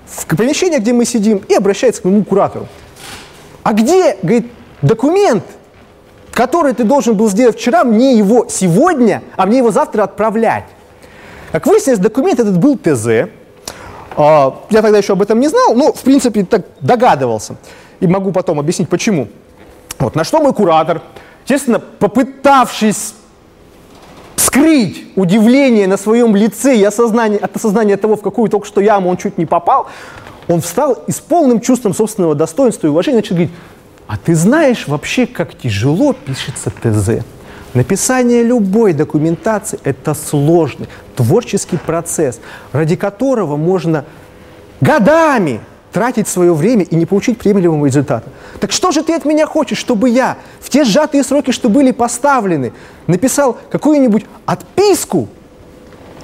в 0.06 0.26
помещение, 0.36 0.78
где 0.78 0.92
мы 0.92 1.04
сидим, 1.04 1.42
и 1.48 1.54
обращается 1.54 2.02
к 2.02 2.04
моему 2.04 2.24
куратору. 2.24 2.68
А 3.62 3.72
где, 3.72 4.16
говорит, 4.22 4.50
документ, 4.82 5.44
который 6.32 6.74
ты 6.74 6.84
должен 6.84 7.16
был 7.16 7.28
сделать 7.28 7.56
вчера, 7.56 7.84
мне 7.84 8.16
его 8.16 8.46
сегодня, 8.48 9.22
а 9.36 9.46
мне 9.46 9.58
его 9.58 9.70
завтра 9.70 10.04
отправлять? 10.04 10.64
Как 11.52 11.66
выяснилось, 11.66 12.00
документ 12.00 12.40
этот 12.40 12.58
был 12.58 12.76
ТЗ, 12.76 13.30
а, 14.16 14.60
я 14.70 14.82
тогда 14.82 14.98
еще 14.98 15.14
об 15.14 15.22
этом 15.22 15.40
не 15.40 15.48
знал, 15.48 15.74
но, 15.74 15.92
в 15.92 16.00
принципе, 16.02 16.44
так 16.44 16.66
догадывался. 16.80 17.56
И 18.00 18.06
могу 18.06 18.32
потом 18.32 18.60
объяснить, 18.60 18.88
почему. 18.88 19.28
Вот, 19.98 20.14
на 20.14 20.24
что 20.24 20.40
мой 20.40 20.52
куратор, 20.52 21.02
естественно, 21.44 21.78
попытавшись 21.78 23.14
скрыть 24.44 25.06
удивление 25.16 25.86
на 25.86 25.96
своем 25.96 26.36
лице 26.36 26.76
и 26.76 26.84
осознание, 26.84 27.38
от 27.38 27.56
осознания 27.56 27.96
того, 27.96 28.16
в 28.16 28.22
какую 28.22 28.50
только 28.50 28.66
что 28.66 28.80
яму 28.80 29.10
он 29.10 29.16
чуть 29.16 29.38
не 29.38 29.46
попал, 29.46 29.88
он 30.48 30.60
встал 30.60 30.92
и 31.06 31.12
с 31.12 31.20
полным 31.20 31.60
чувством 31.60 31.94
собственного 31.94 32.34
достоинства 32.34 32.86
и 32.86 32.90
уважения 32.90 33.18
начал 33.18 33.36
говорить, 33.36 33.54
а 34.06 34.18
ты 34.18 34.34
знаешь 34.34 34.86
вообще, 34.86 35.26
как 35.26 35.56
тяжело 35.56 36.12
пишется 36.12 36.70
ТЗ? 36.70 37.24
Написание 37.72 38.42
любой 38.42 38.92
документации– 38.92 39.80
это 39.84 40.14
сложный 40.14 40.88
творческий 41.16 41.76
процесс, 41.76 42.38
ради 42.72 42.94
которого 42.96 43.56
можно 43.56 44.04
годами 44.80 45.60
тратить 45.94 46.26
свое 46.26 46.52
время 46.52 46.82
и 46.82 46.96
не 46.96 47.06
получить 47.06 47.38
приемлемого 47.38 47.86
результата. 47.86 48.28
Так 48.58 48.72
что 48.72 48.90
же 48.90 49.04
ты 49.04 49.14
от 49.14 49.24
меня 49.24 49.46
хочешь, 49.46 49.78
чтобы 49.78 50.10
я 50.10 50.38
в 50.60 50.68
те 50.68 50.84
сжатые 50.84 51.22
сроки, 51.22 51.52
что 51.52 51.68
были 51.68 51.92
поставлены, 51.92 52.72
написал 53.06 53.56
какую-нибудь 53.70 54.26
отписку 54.44 55.28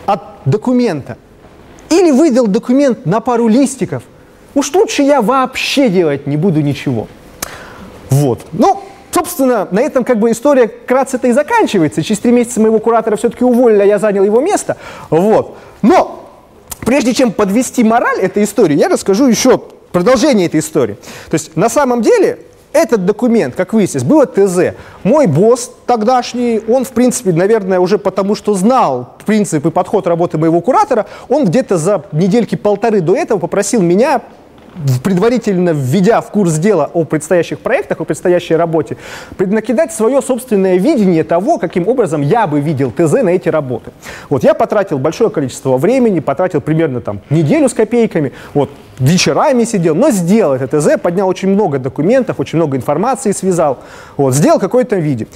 от 0.06 0.22
документа 0.44 1.18
или 1.88 2.10
выдал 2.10 2.48
документ 2.48 3.06
на 3.06 3.20
пару 3.20 3.46
листиков? 3.46 4.02
Уж 4.56 4.74
лучше 4.74 5.02
я 5.02 5.22
вообще 5.22 5.88
делать 5.88 6.26
не 6.26 6.36
буду 6.36 6.60
ничего. 6.60 7.06
Вот. 8.10 8.40
Ну, 8.52 8.82
Собственно, 9.12 9.66
на 9.72 9.80
этом 9.80 10.04
как 10.04 10.20
бы 10.20 10.30
история 10.30 10.68
кратко-то 10.68 11.26
и 11.26 11.32
заканчивается. 11.32 12.00
Через 12.00 12.20
три 12.20 12.30
месяца 12.30 12.60
моего 12.60 12.78
куратора 12.78 13.16
все-таки 13.16 13.44
уволили, 13.44 13.82
а 13.82 13.84
я 13.84 13.98
занял 13.98 14.22
его 14.22 14.40
место. 14.40 14.76
Вот. 15.10 15.56
Но 15.82 16.29
прежде 16.80 17.14
чем 17.14 17.32
подвести 17.32 17.84
мораль 17.84 18.18
этой 18.18 18.44
истории, 18.44 18.76
я 18.76 18.88
расскажу 18.88 19.26
еще 19.26 19.60
продолжение 19.92 20.46
этой 20.46 20.60
истории. 20.60 20.96
То 21.30 21.34
есть 21.34 21.56
на 21.56 21.68
самом 21.68 22.02
деле 22.02 22.40
этот 22.72 23.04
документ, 23.04 23.56
как 23.56 23.72
выяснилось, 23.72 24.04
было 24.04 24.26
ТЗ. 24.26 24.76
Мой 25.02 25.26
босс 25.26 25.72
тогдашний, 25.86 26.60
он, 26.68 26.84
в 26.84 26.92
принципе, 26.92 27.32
наверное, 27.32 27.80
уже 27.80 27.98
потому 27.98 28.34
что 28.34 28.54
знал 28.54 29.16
принцип 29.26 29.66
и 29.66 29.70
подход 29.70 30.06
работы 30.06 30.38
моего 30.38 30.60
куратора, 30.60 31.06
он 31.28 31.46
где-то 31.46 31.78
за 31.78 32.04
недельки 32.12 32.54
полторы 32.54 33.00
до 33.00 33.16
этого 33.16 33.38
попросил 33.38 33.82
меня 33.82 34.22
предварительно 35.02 35.70
введя 35.70 36.20
в 36.20 36.30
курс 36.30 36.54
дела 36.54 36.90
о 36.92 37.04
предстоящих 37.04 37.58
проектах, 37.60 38.00
о 38.00 38.04
предстоящей 38.04 38.56
работе, 38.56 38.96
преднакидать 39.36 39.92
свое 39.92 40.22
собственное 40.22 40.76
видение 40.76 41.24
того, 41.24 41.58
каким 41.58 41.88
образом 41.88 42.22
я 42.22 42.46
бы 42.46 42.60
видел 42.60 42.90
ТЗ 42.90 43.22
на 43.22 43.30
эти 43.30 43.48
работы. 43.48 43.90
Вот 44.28 44.44
я 44.44 44.54
потратил 44.54 44.98
большое 44.98 45.30
количество 45.30 45.76
времени, 45.76 46.20
потратил 46.20 46.60
примерно 46.60 47.00
там 47.00 47.20
неделю 47.30 47.68
с 47.68 47.74
копейками, 47.74 48.32
вот 48.54 48.70
вечерами 48.98 49.64
сидел, 49.64 49.94
но 49.94 50.10
сделал 50.10 50.54
это 50.54 50.80
ТЗ, 50.80 51.00
поднял 51.00 51.28
очень 51.28 51.48
много 51.48 51.78
документов, 51.78 52.38
очень 52.38 52.58
много 52.58 52.76
информации 52.76 53.32
связал, 53.32 53.78
вот, 54.16 54.34
сделал 54.34 54.58
какой-то 54.58 54.96
виде. 54.96 55.26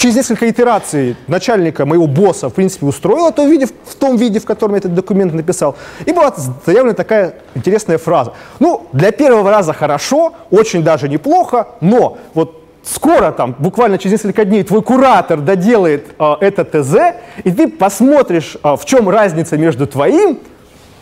Через 0.00 0.16
несколько 0.16 0.48
итераций 0.48 1.14
начальника, 1.26 1.84
моего 1.84 2.06
босса, 2.06 2.48
в 2.48 2.54
принципе, 2.54 2.86
устроило 2.86 3.32
то 3.32 3.46
виде, 3.46 3.66
в 3.66 3.94
том 3.96 4.16
виде, 4.16 4.40
в 4.40 4.46
котором 4.46 4.72
я 4.72 4.78
этот 4.78 4.94
документ 4.94 5.34
написал. 5.34 5.76
И 6.06 6.12
была 6.12 6.34
заявлена 6.64 6.94
такая 6.94 7.34
интересная 7.54 7.98
фраза. 7.98 8.32
Ну, 8.60 8.86
для 8.94 9.12
первого 9.12 9.50
раза 9.50 9.74
хорошо, 9.74 10.32
очень 10.50 10.82
даже 10.82 11.06
неплохо, 11.06 11.68
но 11.82 12.16
вот 12.32 12.64
скоро 12.82 13.30
там, 13.30 13.54
буквально 13.58 13.98
через 13.98 14.12
несколько 14.12 14.46
дней, 14.46 14.62
твой 14.62 14.80
куратор 14.80 15.38
доделает 15.38 16.06
э, 16.18 16.34
это 16.40 16.64
ТЗ, 16.64 17.20
и 17.44 17.52
ты 17.52 17.68
посмотришь, 17.68 18.56
э, 18.64 18.76
в 18.76 18.86
чем 18.86 19.10
разница 19.10 19.58
между 19.58 19.86
твоим 19.86 20.38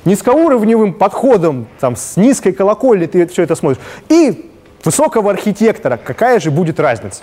низкоуровневым 0.07 0.93
подходом, 0.93 1.69
там, 1.79 1.95
с 1.95 2.17
низкой 2.17 2.51
колокольни 2.51 3.07
ты 3.07 3.29
все 3.29 3.45
это 3.45 3.55
смотришь, 3.55 3.81
и 4.09 4.51
высокого 4.83 5.31
архитектора, 5.31 6.01
какая 6.05 6.41
же 6.41 6.51
будет 6.51 6.81
разница. 6.81 7.23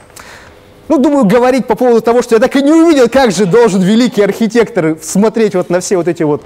Ну, 0.88 0.98
думаю, 1.00 1.26
говорить 1.26 1.65
по 1.65 1.76
поводу 1.76 2.02
того, 2.02 2.21
что 2.21 2.36
я 2.36 2.39
так 2.39 2.56
и 2.56 2.62
не 2.62 2.71
увидел, 2.71 3.10
как 3.10 3.32
же 3.32 3.45
должен 3.45 3.82
великий 3.82 4.21
архитектор 4.21 4.98
смотреть 5.02 5.56
вот 5.56 5.69
на 5.69 5.80
все 5.80 5.98
вот 5.98 6.08
эти 6.08 6.24
вот 6.24 6.43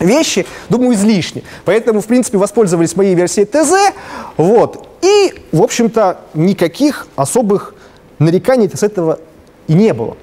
вещи, 0.00 0.46
думаю, 0.68 0.94
излишне. 0.94 1.42
Поэтому, 1.64 2.00
в 2.00 2.06
принципе, 2.06 2.38
воспользовались 2.38 2.96
моей 2.96 3.14
версией 3.14 3.46
ТЗ, 3.46 3.94
вот. 4.36 4.88
И, 5.02 5.34
в 5.52 5.62
общем-то, 5.62 6.20
никаких 6.34 7.06
особых 7.16 7.74
нареканий 8.18 8.68
с 8.72 8.82
этого 8.82 9.20
и 9.68 9.72
не 9.72 9.92
было. 9.94 10.16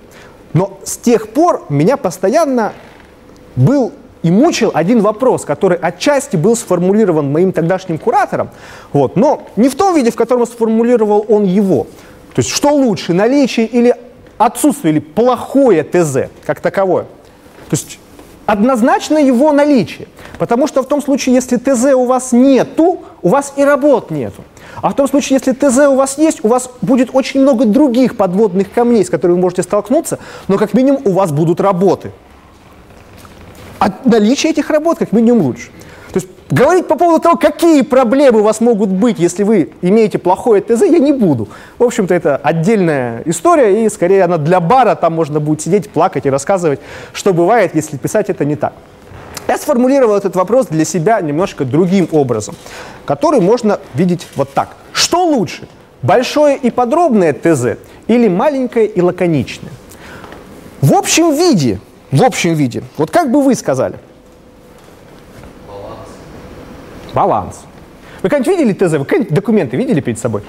Но 0.53 0.79
с 0.83 0.97
тех 0.97 1.29
пор 1.29 1.65
меня 1.69 1.97
постоянно 1.97 2.73
был 3.55 3.93
и 4.23 4.31
мучил 4.31 4.71
один 4.73 5.01
вопрос, 5.01 5.45
который 5.45 5.77
отчасти 5.77 6.35
был 6.35 6.55
сформулирован 6.55 7.31
моим 7.31 7.53
тогдашним 7.53 7.97
куратором, 7.97 8.49
вот, 8.91 9.15
но 9.15 9.43
не 9.55 9.69
в 9.69 9.75
том 9.75 9.95
виде, 9.95 10.11
в 10.11 10.15
котором 10.15 10.45
сформулировал 10.45 11.25
он 11.29 11.45
его. 11.45 11.87
То 12.37 12.41
есть 12.41 12.51
что 12.51 12.69
лучше, 12.69 13.13
наличие 13.13 13.65
или 13.65 13.95
отсутствие, 14.37 14.91
или 14.91 14.99
плохое 14.99 15.83
ТЗ 15.83 16.29
как 16.45 16.59
таковое? 16.59 17.05
То 17.67 17.71
есть 17.71 17.97
однозначно 18.45 19.17
его 19.17 19.51
наличие. 19.51 20.07
Потому 20.37 20.67
что 20.67 20.83
в 20.83 20.87
том 20.87 21.01
случае, 21.01 21.33
если 21.33 21.57
ТЗ 21.57 21.95
у 21.95 22.05
вас 22.05 22.33
нету, 22.33 22.99
у 23.23 23.29
вас 23.29 23.53
и 23.55 23.63
работ 23.63 24.11
нету. 24.11 24.43
А 24.83 24.91
в 24.91 24.95
том 24.95 25.07
случае, 25.07 25.39
если 25.39 25.51
ТЗ 25.53 25.87
у 25.87 25.95
вас 25.95 26.19
есть, 26.19 26.45
у 26.45 26.47
вас 26.47 26.69
будет 26.83 27.09
очень 27.11 27.41
много 27.41 27.65
других 27.65 28.15
подводных 28.15 28.71
камней, 28.71 29.03
с 29.03 29.09
которыми 29.09 29.37
вы 29.37 29.41
можете 29.41 29.63
столкнуться, 29.63 30.19
но 30.47 30.59
как 30.59 30.75
минимум 30.75 31.01
у 31.05 31.13
вас 31.13 31.31
будут 31.31 31.59
работы. 31.59 32.11
А 33.79 33.91
наличие 34.05 34.51
этих 34.51 34.69
работ 34.69 34.99
как 34.99 35.11
минимум 35.11 35.41
лучше. 35.41 35.71
Говорить 36.49 36.87
по 36.87 36.95
поводу 36.95 37.21
того, 37.21 37.35
какие 37.35 37.81
проблемы 37.81 38.39
у 38.39 38.43
вас 38.43 38.61
могут 38.61 38.89
быть, 38.89 39.19
если 39.19 39.43
вы 39.43 39.71
имеете 39.81 40.17
плохое 40.17 40.61
ТЗ, 40.61 40.83
я 40.83 40.99
не 40.99 41.11
буду. 41.11 41.49
В 41.77 41.83
общем-то, 41.83 42.13
это 42.13 42.37
отдельная 42.37 43.21
история, 43.25 43.85
и 43.85 43.89
скорее 43.89 44.23
она 44.23 44.37
для 44.37 44.61
бара, 44.61 44.95
там 44.95 45.13
можно 45.13 45.41
будет 45.41 45.61
сидеть, 45.61 45.89
плакать 45.89 46.25
и 46.25 46.29
рассказывать, 46.29 46.79
что 47.11 47.33
бывает, 47.33 47.75
если 47.75 47.97
писать 47.97 48.29
это 48.29 48.45
не 48.45 48.55
так. 48.55 48.71
Я 49.49 49.57
сформулировал 49.57 50.15
этот 50.15 50.37
вопрос 50.37 50.67
для 50.67 50.85
себя 50.85 51.19
немножко 51.19 51.65
другим 51.65 52.07
образом, 52.13 52.55
который 53.05 53.41
можно 53.41 53.79
видеть 53.93 54.25
вот 54.35 54.53
так. 54.53 54.77
Что 54.93 55.25
лучше, 55.25 55.67
большое 56.01 56.55
и 56.55 56.69
подробное 56.69 57.33
ТЗ 57.33 57.77
или 58.07 58.29
маленькое 58.29 58.87
и 58.87 59.01
лаконичное? 59.01 59.71
В 60.79 60.93
общем 60.93 61.33
виде, 61.33 61.79
в 62.11 62.23
общем 62.23 62.53
виде, 62.53 62.83
вот 62.97 63.11
как 63.11 63.31
бы 63.31 63.41
вы 63.41 63.53
сказали? 63.55 63.95
Баланс. 67.17 67.61
Вы 68.21 68.29
когда-нибудь 68.29 68.59
видели 68.59 68.73
ТЗ? 68.73 68.93
Вы 68.99 69.05
когда-нибудь 69.05 69.33
документы 69.33 69.75
видели 69.75 70.01
перед 70.01 70.19
собой? 70.19 70.43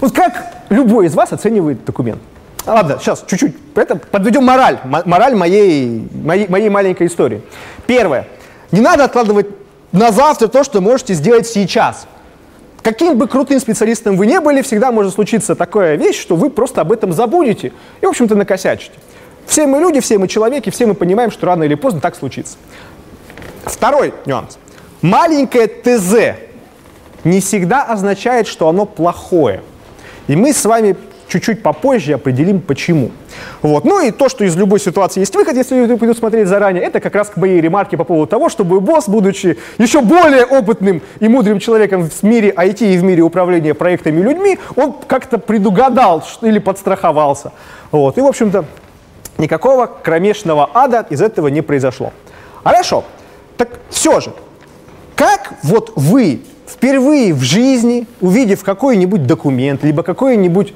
Вот 0.00 0.12
как 0.12 0.64
любой 0.68 1.06
из 1.06 1.14
вас 1.14 1.32
оценивает 1.32 1.84
документ? 1.84 2.20
Ладно, 2.66 2.98
сейчас 3.00 3.24
чуть-чуть 3.24 3.54
это, 3.76 3.94
подведем 3.94 4.42
мораль, 4.42 4.80
мораль 4.82 5.36
моей, 5.36 6.08
моей, 6.12 6.48
моей 6.48 6.70
маленькой 6.70 7.06
истории. 7.06 7.42
Первое. 7.86 8.26
Не 8.72 8.80
надо 8.80 9.04
откладывать 9.04 9.46
на 9.92 10.10
завтра 10.10 10.48
то, 10.48 10.64
что 10.64 10.80
можете 10.80 11.14
сделать 11.14 11.46
сейчас. 11.46 12.08
Каким 12.82 13.16
бы 13.16 13.28
крутым 13.28 13.60
специалистом 13.60 14.16
вы 14.16 14.26
не 14.26 14.40
были, 14.40 14.62
всегда 14.62 14.90
может 14.90 15.14
случиться 15.14 15.54
такая 15.54 15.94
вещь, 15.94 16.20
что 16.20 16.34
вы 16.34 16.50
просто 16.50 16.80
об 16.80 16.90
этом 16.90 17.12
забудете 17.12 17.72
и, 18.00 18.06
в 18.06 18.08
общем-то, 18.08 18.34
накосячите. 18.34 18.98
Все 19.46 19.68
мы 19.68 19.78
люди, 19.78 20.00
все 20.00 20.18
мы 20.18 20.26
человеки, 20.26 20.70
все 20.70 20.86
мы 20.86 20.94
понимаем, 20.94 21.30
что 21.30 21.46
рано 21.46 21.62
или 21.62 21.76
поздно 21.76 22.00
так 22.00 22.16
случится. 22.16 22.56
Второй 23.64 24.14
нюанс. 24.26 24.58
Маленькое 25.02 25.66
ТЗ 25.66 26.36
не 27.24 27.40
всегда 27.40 27.84
означает, 27.84 28.46
что 28.46 28.68
оно 28.68 28.86
плохое. 28.86 29.62
И 30.28 30.36
мы 30.36 30.52
с 30.52 30.64
вами 30.64 30.96
чуть-чуть 31.28 31.62
попозже 31.62 32.14
определим, 32.14 32.60
почему. 32.60 33.10
Вот. 33.62 33.84
Ну 33.84 34.00
и 34.06 34.10
то, 34.10 34.28
что 34.28 34.44
из 34.44 34.56
любой 34.56 34.78
ситуации 34.78 35.20
есть 35.20 35.34
выход, 35.34 35.56
если 35.56 35.76
люди 35.76 35.94
будут 35.94 36.18
смотреть 36.18 36.46
заранее, 36.48 36.84
это 36.84 37.00
как 37.00 37.14
раз 37.14 37.30
к 37.30 37.36
моей 37.36 37.60
ремарке 37.60 37.96
по 37.96 38.04
поводу 38.04 38.26
того, 38.26 38.48
чтобы 38.48 38.80
босс, 38.80 39.08
будучи 39.08 39.58
еще 39.78 40.00
более 40.00 40.44
опытным 40.44 41.02
и 41.20 41.28
мудрым 41.28 41.58
человеком 41.58 42.08
в 42.08 42.22
мире 42.22 42.50
IT 42.50 42.94
и 42.94 42.96
в 42.96 43.02
мире 43.02 43.22
управления 43.22 43.74
проектами 43.74 44.20
и 44.20 44.22
людьми, 44.22 44.58
он 44.76 44.94
как-то 45.06 45.38
предугадал 45.38 46.22
или 46.42 46.58
подстраховался. 46.58 47.52
Вот. 47.90 48.16
И, 48.18 48.20
в 48.20 48.26
общем-то, 48.26 48.64
никакого 49.38 49.86
кромешного 49.86 50.70
ада 50.72 51.06
из 51.10 51.20
этого 51.20 51.48
не 51.48 51.62
произошло. 51.62 52.12
Хорошо. 52.62 53.04
Так 53.56 53.80
все 53.90 54.20
же, 54.20 54.32
вот 55.64 55.92
вы 55.96 56.42
впервые 56.66 57.32
в 57.32 57.42
жизни, 57.42 58.06
увидев 58.20 58.62
какой-нибудь 58.62 59.26
документ, 59.26 59.82
либо 59.82 60.02
какую-нибудь 60.02 60.74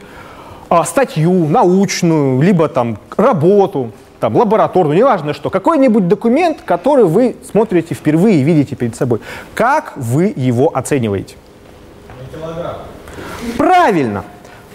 а, 0.69 0.85
статью 0.85 1.47
научную, 1.47 2.41
либо 2.41 2.69
там 2.69 2.99
работу, 3.17 3.93
там, 4.19 4.37
лабораторную, 4.37 4.97
неважно 4.97 5.35
что, 5.35 5.51
какой-нибудь 5.51 6.09
документ, 6.09 6.59
который 6.65 7.05
вы 7.05 7.37
смотрите 7.49 7.95
впервые, 7.95 8.43
видите 8.43 8.75
перед 8.75 8.97
собой, 8.97 9.21
как 9.55 9.93
вы 9.97 10.33
его 10.35 10.75
оцениваете? 10.75 11.37
Правильно. 13.57 14.25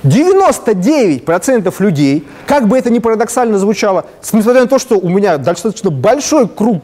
99% 0.04 1.74
людей, 1.80 2.28
как 2.46 2.68
бы 2.68 2.78
это 2.78 2.90
ни 2.90 3.00
парадоксально 3.00 3.58
звучало, 3.58 4.06
несмотря 4.34 4.62
на 4.62 4.68
то, 4.68 4.78
что 4.78 5.00
у 5.00 5.10
меня 5.10 5.38
достаточно 5.38 5.90
большой 5.90 6.48
круг 6.48 6.84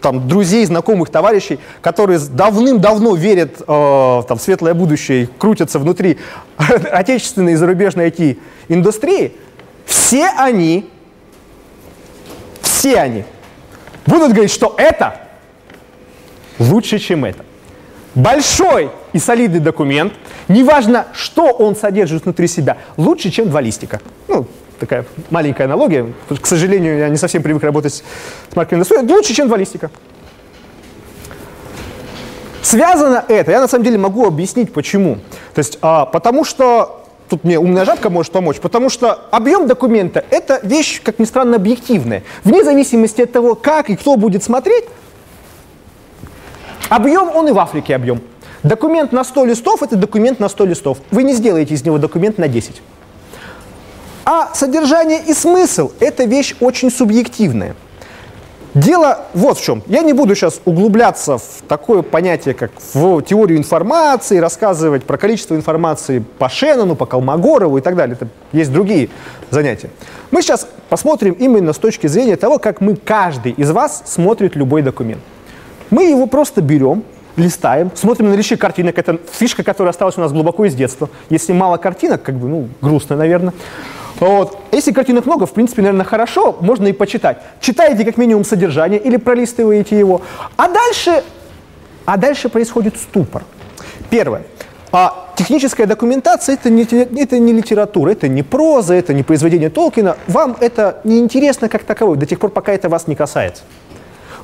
там, 0.00 0.28
друзей, 0.28 0.64
знакомых, 0.66 1.10
товарищей, 1.10 1.58
которые 1.80 2.18
давным-давно 2.18 3.14
верят 3.14 3.60
э, 3.60 3.64
там, 3.66 4.38
в 4.38 4.40
светлое 4.40 4.74
будущее 4.74 5.28
крутятся 5.38 5.78
внутри 5.78 6.18
отечественной 6.92 7.52
и 7.52 7.56
зарубежной 7.56 8.08
IT-индустрии, 8.10 9.34
все 9.84 10.28
они, 10.36 10.90
все 12.60 12.96
они 12.96 13.24
будут 14.06 14.32
говорить, 14.32 14.52
что 14.52 14.74
это 14.78 15.20
лучше, 16.58 16.98
чем 16.98 17.24
это. 17.24 17.44
Большой 18.14 18.90
и 19.12 19.18
солидный 19.18 19.60
документ, 19.60 20.14
неважно, 20.48 21.06
что 21.12 21.50
он 21.50 21.76
содержит 21.76 22.24
внутри 22.24 22.48
себя, 22.48 22.78
лучше, 22.96 23.30
чем 23.30 23.50
два 23.50 23.60
листика. 23.60 24.00
Ну, 24.26 24.46
такая 24.78 25.04
маленькая 25.30 25.64
аналогия, 25.64 26.12
к 26.40 26.46
сожалению, 26.46 26.98
я 26.98 27.08
не 27.08 27.16
совсем 27.16 27.42
привык 27.42 27.62
работать 27.62 27.94
с 27.94 28.56
маркетингом 28.56 28.82
индустрией, 28.82 29.12
лучше, 29.12 29.34
чем 29.34 29.48
два 29.48 29.56
листика. 29.56 29.90
Связано 32.62 33.24
это, 33.28 33.52
я 33.52 33.60
на 33.60 33.68
самом 33.68 33.84
деле 33.84 33.96
могу 33.96 34.26
объяснить 34.26 34.72
почему. 34.72 35.18
То 35.54 35.60
есть, 35.60 35.78
а, 35.82 36.04
потому 36.04 36.44
что, 36.44 37.04
тут 37.28 37.44
мне 37.44 37.60
умная 37.60 37.84
жабка 37.84 38.10
может 38.10 38.32
помочь, 38.32 38.58
потому 38.58 38.88
что 38.90 39.12
объем 39.30 39.68
документа– 39.68 40.24
это 40.30 40.58
вещь, 40.64 41.00
как 41.00 41.20
ни 41.20 41.24
странно, 41.26 41.56
объективная. 41.56 42.24
Вне 42.42 42.64
зависимости 42.64 43.22
от 43.22 43.30
того, 43.30 43.54
как 43.54 43.88
и 43.88 43.94
кто 43.94 44.16
будет 44.16 44.42
смотреть, 44.42 44.84
объем, 46.88 47.30
он 47.36 47.46
и 47.48 47.52
в 47.52 47.58
Африке 47.60 47.94
объем. 47.94 48.20
Документ 48.64 49.12
на 49.12 49.22
100 49.22 49.44
листов– 49.44 49.82
это 49.84 49.94
документ 49.94 50.40
на 50.40 50.48
100 50.48 50.66
листов. 50.66 50.98
Вы 51.12 51.22
не 51.22 51.34
сделаете 51.34 51.74
из 51.74 51.84
него 51.84 51.98
документ 51.98 52.36
на 52.36 52.48
10. 52.48 52.82
А 54.28 54.52
содержание 54.54 55.22
и 55.24 55.32
смысл– 55.32 55.92
это 56.00 56.24
вещь 56.24 56.56
очень 56.58 56.90
субъективная. 56.90 57.76
Дело 58.74 59.20
вот 59.34 59.56
в 59.56 59.62
чем. 59.62 59.84
Я 59.86 60.02
не 60.02 60.12
буду 60.12 60.34
сейчас 60.34 60.60
углубляться 60.64 61.38
в 61.38 61.62
такое 61.68 62.02
понятие, 62.02 62.52
как 62.52 62.72
в 62.92 63.22
теорию 63.22 63.56
информации, 63.56 64.38
рассказывать 64.38 65.04
про 65.04 65.16
количество 65.16 65.54
информации 65.54 66.24
по 66.38 66.48
Шеннону, 66.48 66.96
по 66.96 67.06
Колмогорову 67.06 67.78
и 67.78 67.80
так 67.80 67.94
далее. 67.94 68.18
Это 68.20 68.28
есть 68.50 68.72
другие 68.72 69.10
занятия. 69.50 69.90
Мы 70.32 70.42
сейчас 70.42 70.66
посмотрим 70.88 71.34
именно 71.34 71.72
с 71.72 71.78
точки 71.78 72.08
зрения 72.08 72.34
того, 72.34 72.58
как 72.58 72.80
мы, 72.80 72.96
каждый 72.96 73.52
из 73.52 73.70
вас, 73.70 74.02
смотрит 74.06 74.56
любой 74.56 74.82
документ. 74.82 75.22
Мы 75.90 76.10
его 76.10 76.26
просто 76.26 76.62
берем, 76.62 77.04
листаем, 77.36 77.92
смотрим 77.94 78.26
на 78.26 78.32
наличие 78.32 78.58
картинок. 78.58 78.98
Это 78.98 79.20
фишка, 79.30 79.62
которая 79.62 79.92
осталась 79.92 80.18
у 80.18 80.20
нас 80.20 80.32
глубоко 80.32 80.64
из 80.64 80.74
детства. 80.74 81.08
Если 81.30 81.52
мало 81.52 81.76
картинок, 81.76 82.24
как 82.24 82.34
бы, 82.34 82.48
ну, 82.48 82.68
грустно, 82.82 83.14
наверное. 83.14 83.54
Вот. 84.20 84.58
Если 84.72 84.92
картинок 84.92 85.26
много, 85.26 85.46
в 85.46 85.52
принципе, 85.52 85.82
наверное, 85.82 86.04
хорошо, 86.04 86.56
можно 86.60 86.86
и 86.86 86.92
почитать. 86.92 87.38
Читаете 87.60 88.04
как 88.04 88.16
минимум 88.16 88.44
содержание 88.44 88.98
или 88.98 89.16
пролистываете 89.16 89.98
его. 89.98 90.22
А 90.56 90.68
дальше, 90.68 91.22
а 92.04 92.16
дальше 92.16 92.48
происходит 92.48 92.96
ступор. 92.96 93.44
Первое. 94.10 94.42
А 94.92 95.32
техническая 95.36 95.86
документация 95.86 96.54
это 96.54 96.70
не, 96.70 96.84
это 96.84 97.38
не 97.38 97.52
литература, 97.52 98.12
это 98.12 98.28
не 98.28 98.42
проза, 98.42 98.94
это 98.94 99.12
не 99.12 99.22
произведение 99.22 99.68
Толкина. 99.68 100.16
Вам 100.26 100.56
это 100.60 101.00
не 101.04 101.18
интересно 101.18 101.68
как 101.68 101.84
таковое, 101.84 102.16
до 102.16 102.24
тех 102.24 102.38
пор, 102.38 102.50
пока 102.50 102.72
это 102.72 102.88
вас 102.88 103.06
не 103.06 103.14
касается. 103.14 103.62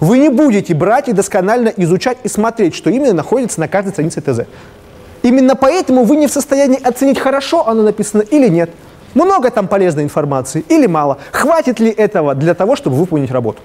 Вы 0.01 0.19
не 0.19 0.29
будете 0.29 0.75
брать 0.75 1.09
и 1.09 1.13
досконально 1.13 1.73
изучать 1.77 2.19
и 2.25 2.29
смотреть, 2.29 2.75
что 2.75 2.91
именно 2.91 3.15
находится 3.15 3.61
на 3.61 3.69
каждой 3.69 3.93
странице 3.93 4.21
ТЗ. 4.21 4.47
Именно 5.23 5.55
поэтому 5.55 6.05
вы 6.05 6.17
не 6.17 6.27
в 6.27 6.33
состоянии 6.33 6.83
оценить, 6.83 7.21
хорошо 7.21 7.67
оно 7.69 7.83
написано 7.83 8.23
или 8.23 8.49
нет. 8.49 8.71
Много 9.15 9.51
там 9.51 9.69
полезной 9.69 10.05
информации 10.05 10.65
или 10.69 10.87
мало? 10.87 11.19
Хватит 11.33 11.81
ли 11.81 11.91
этого 11.91 12.35
для 12.35 12.55
того, 12.55 12.77
чтобы 12.77 12.97
выполнить 12.97 13.31
работу? 13.31 13.61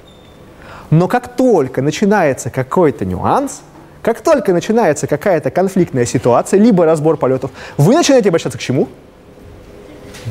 Но 0.89 1.07
как 1.07 1.35
только 1.35 1.81
начинается 1.81 2.49
какой-то 2.49 3.05
нюанс, 3.05 3.61
как 4.01 4.21
только 4.21 4.53
начинается 4.53 5.07
какая-то 5.07 5.51
конфликтная 5.51 6.05
ситуация, 6.05 6.59
либо 6.59 6.85
разбор 6.85 7.17
полетов, 7.17 7.51
вы 7.77 7.95
начинаете 7.95 8.29
обращаться 8.29 8.57
к 8.57 8.61
чему? 8.61 8.87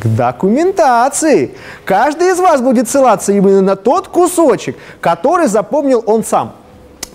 К 0.02 0.07
документации. 0.07 1.55
Каждый 1.85 2.31
из 2.31 2.38
вас 2.38 2.61
будет 2.61 2.88
ссылаться 2.88 3.33
именно 3.33 3.61
на 3.61 3.76
тот 3.76 4.09
кусочек, 4.09 4.76
который 5.00 5.46
запомнил 5.46 6.02
он 6.07 6.24
сам. 6.24 6.55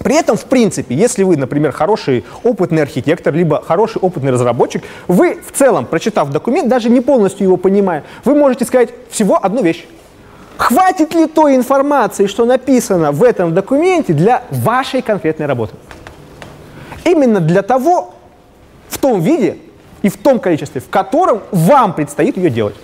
При 0.04 0.16
этом, 0.16 0.38
в 0.38 0.46
принципе, 0.46 0.96
если 0.96 1.24
вы, 1.24 1.38
например, 1.38 1.72
хороший 1.72 2.24
опытный 2.44 2.82
архитектор, 2.82 3.34
либо 3.34 3.62
хороший 3.62 4.00
опытный 4.00 4.32
разработчик, 4.32 4.84
вы 5.08 5.40
в 5.46 5.52
целом, 5.52 5.86
прочитав 5.86 6.30
документ, 6.30 6.68
даже 6.68 6.90
не 6.90 7.02
полностью 7.02 7.46
его 7.46 7.58
понимая, 7.58 8.04
вы 8.26 8.36
можете 8.36 8.66
сказать 8.66 8.90
всего 9.10 9.44
одну 9.44 9.62
вещь. 9.62 9.86
Хватит 10.58 11.14
ли 11.14 11.26
той 11.26 11.56
информации, 11.56 12.28
что 12.28 12.46
написано 12.46 13.12
в 13.12 13.24
этом 13.24 13.54
документе 13.54 14.14
для 14.14 14.44
вашей 14.52 15.02
конкретной 15.02 15.48
работы? 15.48 15.74
Именно 17.04 17.40
для 17.40 17.62
того, 17.62 18.14
в 18.88 18.98
том 18.98 19.22
виде 19.22 19.58
и 20.02 20.10
в 20.10 20.18
том 20.18 20.40
количестве, 20.40 20.82
в 20.82 20.90
котором 20.90 21.42
вам 21.52 21.94
предстоит 21.94 22.38
ее 22.38 22.50
делать. 22.50 22.76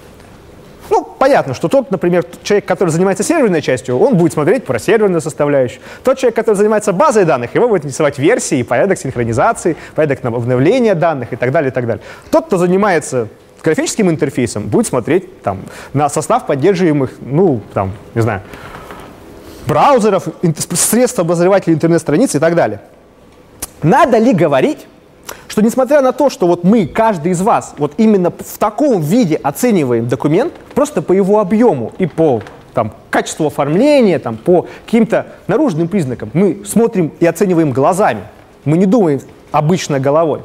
Ну, 0.89 1.03
понятно, 1.03 1.53
что 1.53 1.67
тот, 1.67 1.91
например, 1.91 2.25
человек, 2.43 2.65
который 2.65 2.89
занимается 2.89 3.23
серверной 3.23 3.61
частью, 3.61 3.99
он 3.99 4.15
будет 4.15 4.33
смотреть 4.33 4.65
про 4.65 4.79
серверную 4.79 5.21
составляющую. 5.21 5.81
Тот 6.03 6.17
человек, 6.17 6.35
который 6.35 6.55
занимается 6.55 6.93
базой 6.93 7.25
данных, 7.25 7.55
его 7.55 7.67
будет 7.67 7.85
интересовать 7.85 8.17
версии, 8.17 8.63
порядок 8.63 8.97
синхронизации, 8.97 9.75
порядок 9.95 10.23
обновления 10.23 10.95
данных 10.95 11.33
и 11.33 11.35
так 11.35 11.51
далее, 11.51 11.71
и 11.71 11.73
так 11.73 11.85
далее. 11.85 12.03
Тот, 12.31 12.45
кто 12.45 12.57
занимается 12.57 13.27
графическим 13.63 14.09
интерфейсом, 14.09 14.67
будет 14.67 14.87
смотреть 14.87 15.41
там, 15.41 15.59
на 15.93 16.07
состав 16.09 16.45
поддерживаемых, 16.45 17.11
ну, 17.19 17.61
там, 17.73 17.91
не 18.15 18.21
знаю, 18.21 18.41
браузеров, 19.65 20.27
средств 20.73 21.19
обозревателей 21.19 21.75
интернет-страниц 21.75 22.35
и 22.35 22.39
так 22.39 22.55
далее. 22.55 22.79
Надо 23.83 24.17
ли 24.17 24.33
говорить, 24.33 24.87
что 25.57 25.63
несмотря 25.63 26.01
на 26.03 26.11
то, 26.11 26.29
что 26.29 26.45
вот 26.45 26.63
мы, 26.63 26.85
каждый 26.85 27.31
из 27.31 27.41
вас, 27.41 27.73
вот 27.79 27.93
именно 27.97 28.29
в 28.29 28.57
таком 28.59 29.01
виде 29.01 29.37
оцениваем 29.37 30.07
документ, 30.07 30.53
просто 30.75 31.01
по 31.01 31.13
его 31.13 31.39
объему 31.39 31.93
и 31.97 32.05
по 32.05 32.43
там, 32.75 32.93
качеству 33.09 33.47
оформления, 33.47 34.19
там, 34.19 34.37
по 34.37 34.67
каким-то 34.85 35.25
наружным 35.47 35.87
признакам, 35.87 36.29
мы 36.33 36.61
смотрим 36.63 37.11
и 37.19 37.25
оцениваем 37.25 37.71
глазами, 37.71 38.21
мы 38.65 38.77
не 38.77 38.85
думаем 38.85 39.19
обычно 39.51 39.99
головой. 39.99 40.41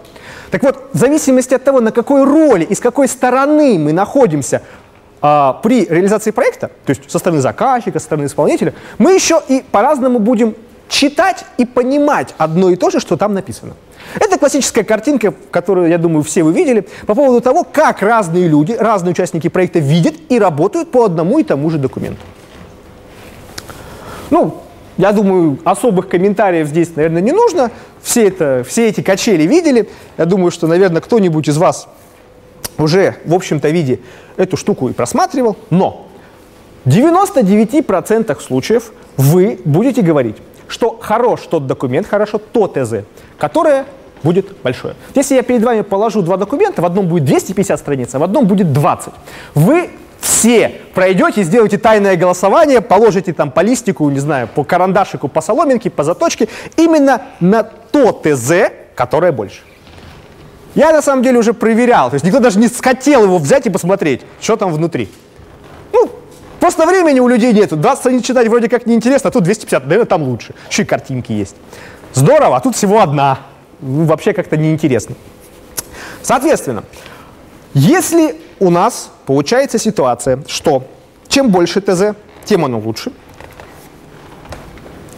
Так 0.50 0.62
вот, 0.62 0.82
в 0.94 0.96
зависимости 0.96 1.52
от 1.52 1.62
того, 1.62 1.82
на 1.82 1.92
какой 1.92 2.24
роли 2.24 2.64
и 2.64 2.74
с 2.74 2.80
какой 2.80 3.06
стороны 3.06 3.78
мы 3.78 3.92
находимся 3.92 4.62
а, 5.20 5.60
при 5.62 5.84
реализации 5.84 6.30
проекта, 6.30 6.68
то 6.86 6.90
есть 6.90 7.10
со 7.10 7.18
стороны 7.18 7.42
заказчика, 7.42 7.98
со 7.98 8.06
стороны 8.06 8.28
исполнителя, 8.28 8.72
мы 8.96 9.12
еще 9.12 9.42
и 9.46 9.62
по-разному 9.72 10.20
будем 10.20 10.54
читать 10.88 11.44
и 11.58 11.66
понимать 11.66 12.34
одно 12.38 12.70
и 12.70 12.76
то 12.76 12.88
же, 12.88 12.98
что 12.98 13.18
там 13.18 13.34
написано. 13.34 13.74
Это 14.18 14.38
классическая 14.38 14.84
картинка, 14.84 15.34
которую, 15.50 15.88
я 15.88 15.98
думаю, 15.98 16.22
все 16.22 16.42
вы 16.42 16.52
видели, 16.52 16.86
по 17.06 17.14
поводу 17.14 17.40
того, 17.40 17.64
как 17.64 18.02
разные 18.02 18.48
люди, 18.48 18.72
разные 18.72 19.12
участники 19.12 19.48
проекта 19.48 19.78
видят 19.78 20.14
и 20.28 20.38
работают 20.38 20.90
по 20.90 21.04
одному 21.04 21.38
и 21.38 21.44
тому 21.44 21.70
же 21.70 21.78
документу. 21.78 22.20
Ну, 24.30 24.62
я 24.98 25.12
думаю, 25.12 25.58
особых 25.64 26.08
комментариев 26.08 26.68
здесь, 26.68 26.94
наверное, 26.96 27.22
не 27.22 27.32
нужно. 27.32 27.70
Все, 28.02 28.28
это, 28.28 28.64
все 28.66 28.88
эти 28.88 29.00
качели 29.00 29.44
видели. 29.44 29.88
Я 30.18 30.26
думаю, 30.26 30.50
что, 30.50 30.66
наверное, 30.66 31.00
кто-нибудь 31.00 31.48
из 31.48 31.56
вас 31.56 31.88
уже, 32.78 33.16
в 33.24 33.34
общем-то, 33.34 33.68
виде 33.70 34.00
эту 34.36 34.56
штуку 34.56 34.88
и 34.88 34.92
просматривал. 34.92 35.56
Но 35.70 36.08
в 36.84 36.88
99% 36.88 38.40
случаев 38.40 38.92
вы 39.16 39.58
будете 39.64 40.02
говорить, 40.02 40.36
что 40.72 40.98
хорош 41.00 41.40
тот 41.42 41.66
документ, 41.66 42.06
хорошо 42.06 42.38
то 42.38 42.66
ТЗ, 42.66 43.04
которое 43.38 43.84
будет 44.22 44.56
большое. 44.62 44.94
Если 45.14 45.34
я 45.34 45.42
перед 45.42 45.62
вами 45.62 45.82
положу 45.82 46.22
два 46.22 46.38
документа, 46.38 46.80
в 46.80 46.86
одном 46.86 47.08
будет 47.08 47.24
250 47.24 47.78
страниц, 47.78 48.14
а 48.14 48.18
в 48.18 48.22
одном 48.22 48.46
будет 48.46 48.72
20, 48.72 49.12
вы 49.54 49.90
все 50.18 50.80
пройдете, 50.94 51.42
сделаете 51.42 51.76
тайное 51.76 52.16
голосование, 52.16 52.80
положите 52.80 53.34
там 53.34 53.50
по 53.50 53.60
листику, 53.60 54.08
не 54.08 54.20
знаю, 54.20 54.48
по 54.48 54.64
карандашику, 54.64 55.28
по 55.28 55.42
соломинке, 55.42 55.90
по 55.90 56.04
заточке, 56.04 56.48
именно 56.76 57.22
на 57.40 57.64
то 57.64 58.12
ТЗ, 58.12 58.72
которое 58.94 59.32
больше. 59.32 59.60
Я 60.74 60.92
на 60.92 61.02
самом 61.02 61.22
деле 61.22 61.38
уже 61.38 61.52
проверял, 61.52 62.08
то 62.08 62.14
есть 62.14 62.24
никто 62.24 62.40
даже 62.40 62.58
не 62.58 62.68
хотел 62.68 63.24
его 63.24 63.36
взять 63.36 63.66
и 63.66 63.70
посмотреть, 63.70 64.22
что 64.40 64.56
там 64.56 64.72
внутри. 64.72 65.10
Просто 66.62 66.86
времени 66.86 67.18
у 67.18 67.26
людей 67.26 67.52
нету. 67.52 67.76
20 67.76 67.98
страниц 67.98 68.24
читать 68.24 68.46
вроде 68.46 68.68
как 68.68 68.86
неинтересно, 68.86 69.30
а 69.30 69.32
тут 69.32 69.42
250, 69.42 69.82
наверное, 69.82 70.06
там 70.06 70.22
лучше. 70.22 70.54
Еще 70.70 70.82
и 70.82 70.84
картинки 70.84 71.32
есть. 71.32 71.56
Здорово, 72.14 72.56
а 72.56 72.60
тут 72.60 72.76
всего 72.76 73.00
одна. 73.00 73.40
вообще 73.80 74.32
как-то 74.32 74.56
неинтересно. 74.56 75.16
Соответственно, 76.22 76.84
если 77.74 78.40
у 78.60 78.70
нас 78.70 79.10
получается 79.26 79.80
ситуация, 79.80 80.44
что 80.46 80.84
чем 81.26 81.50
больше 81.50 81.80
ТЗ, 81.80 82.14
тем 82.44 82.64
оно 82.64 82.78
лучше, 82.78 83.10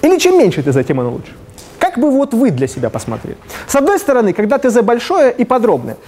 или 0.01 0.19
чем 0.19 0.39
меньше 0.39 0.63
ТЗ, 0.63 0.79
тем 0.87 1.01
оно 1.01 1.11
лучше. 1.11 1.35
Как 1.79 1.99
бы 1.99 2.11
вот 2.11 2.33
вы 2.33 2.53
для 2.53 2.69
себя 2.69 2.89
посмотрели? 2.89 3.37
С 3.67 3.77
одной 3.77 3.99
стороны, 3.99 4.33
когда 4.33 4.57
ТЗ 4.57 4.81
большое 4.81 5.31
и 5.31 5.45
подробное, 5.45 5.99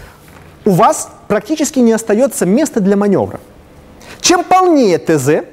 у 0.65 0.71
вас 0.71 1.11
практически 1.29 1.79
не 1.81 1.93
остается 1.93 2.47
места 2.47 2.81
для 2.81 2.97
маневра. 2.97 3.39
Чем 4.21 4.45
полнее 4.45 4.99
ТЗ, 4.99 5.47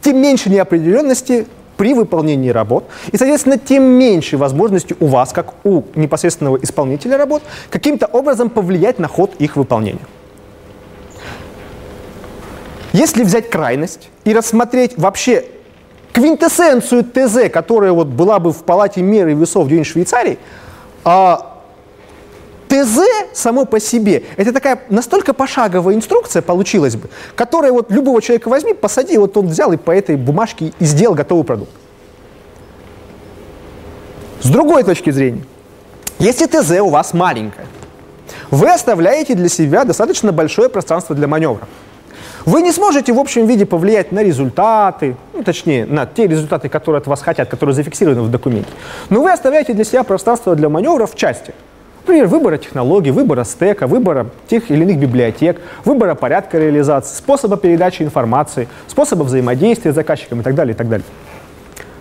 тем 0.00 0.18
меньше 0.18 0.50
неопределенности 0.50 1.46
при 1.76 1.94
выполнении 1.94 2.50
работ, 2.50 2.84
и, 3.12 3.16
соответственно, 3.16 3.58
тем 3.58 3.82
меньше 3.82 4.36
возможности 4.36 4.96
у 5.00 5.06
вас, 5.06 5.32
как 5.32 5.54
у 5.64 5.82
непосредственного 5.94 6.56
исполнителя 6.56 7.18
работ, 7.18 7.42
каким-то 7.70 8.06
образом 8.06 8.50
повлиять 8.50 8.98
на 8.98 9.08
ход 9.08 9.34
их 9.38 9.56
выполнения. 9.56 10.06
Если 12.92 13.24
взять 13.24 13.50
крайность 13.50 14.08
и 14.24 14.32
рассмотреть 14.32 14.96
вообще 14.96 15.44
квинтэссенцию 16.12 17.04
ТЗ, 17.04 17.50
которая 17.52 17.92
вот 17.92 18.06
была 18.06 18.38
бы 18.38 18.52
в 18.52 18.62
палате 18.62 19.02
меры 19.02 19.34
весов 19.34 19.66
где-нибудь 19.66 19.86
в 19.86 19.90
Швейцарии, 19.90 20.38
а 21.04 21.55
ТЗ 22.84 23.00
само 23.32 23.64
по 23.64 23.80
себе, 23.80 24.24
это 24.36 24.52
такая 24.52 24.80
настолько 24.88 25.32
пошаговая 25.32 25.94
инструкция 25.94 26.42
получилась 26.42 26.96
бы, 26.96 27.08
которая 27.34 27.72
вот 27.72 27.90
любого 27.90 28.20
человека 28.20 28.48
возьми, 28.48 28.74
посади, 28.74 29.16
вот 29.18 29.36
он 29.36 29.46
взял 29.46 29.72
и 29.72 29.76
по 29.76 29.90
этой 29.90 30.16
бумажке 30.16 30.72
и 30.78 30.84
сделал 30.84 31.14
готовый 31.14 31.44
продукт. 31.44 31.70
С 34.42 34.48
другой 34.48 34.84
точки 34.84 35.10
зрения, 35.10 35.44
если 36.18 36.46
ТЗ 36.46 36.80
у 36.80 36.88
вас 36.88 37.14
маленькое, 37.14 37.66
вы 38.50 38.70
оставляете 38.70 39.34
для 39.34 39.48
себя 39.48 39.84
достаточно 39.84 40.32
большое 40.32 40.68
пространство 40.68 41.14
для 41.14 41.26
маневра. 41.26 41.66
Вы 42.44 42.62
не 42.62 42.70
сможете 42.70 43.12
в 43.12 43.18
общем 43.18 43.46
виде 43.46 43.66
повлиять 43.66 44.12
на 44.12 44.22
результаты, 44.22 45.16
ну, 45.34 45.42
точнее, 45.42 45.84
на 45.84 46.06
те 46.06 46.28
результаты, 46.28 46.68
которые 46.68 47.00
от 47.00 47.08
вас 47.08 47.20
хотят, 47.20 47.48
которые 47.48 47.74
зафиксированы 47.74 48.22
в 48.22 48.30
документе. 48.30 48.70
Но 49.10 49.22
вы 49.22 49.32
оставляете 49.32 49.72
для 49.72 49.84
себя 49.84 50.04
пространство 50.04 50.54
для 50.54 50.68
маневра 50.68 51.06
в 51.06 51.16
части. 51.16 51.52
Например, 52.06 52.28
выбора 52.28 52.56
технологий, 52.56 53.10
выбора 53.10 53.42
стека, 53.42 53.88
выбора 53.88 54.28
тех 54.46 54.70
или 54.70 54.84
иных 54.84 54.96
библиотек, 54.96 55.60
выбора 55.84 56.14
порядка 56.14 56.56
реализации, 56.56 57.16
способа 57.16 57.56
передачи 57.56 58.04
информации, 58.04 58.68
способа 58.86 59.24
взаимодействия 59.24 59.90
с 59.90 59.96
заказчиком 59.96 60.40
и 60.40 60.44
так 60.44 60.54
далее, 60.54 60.72
и 60.72 60.76
так 60.76 60.88
далее. 60.88 61.04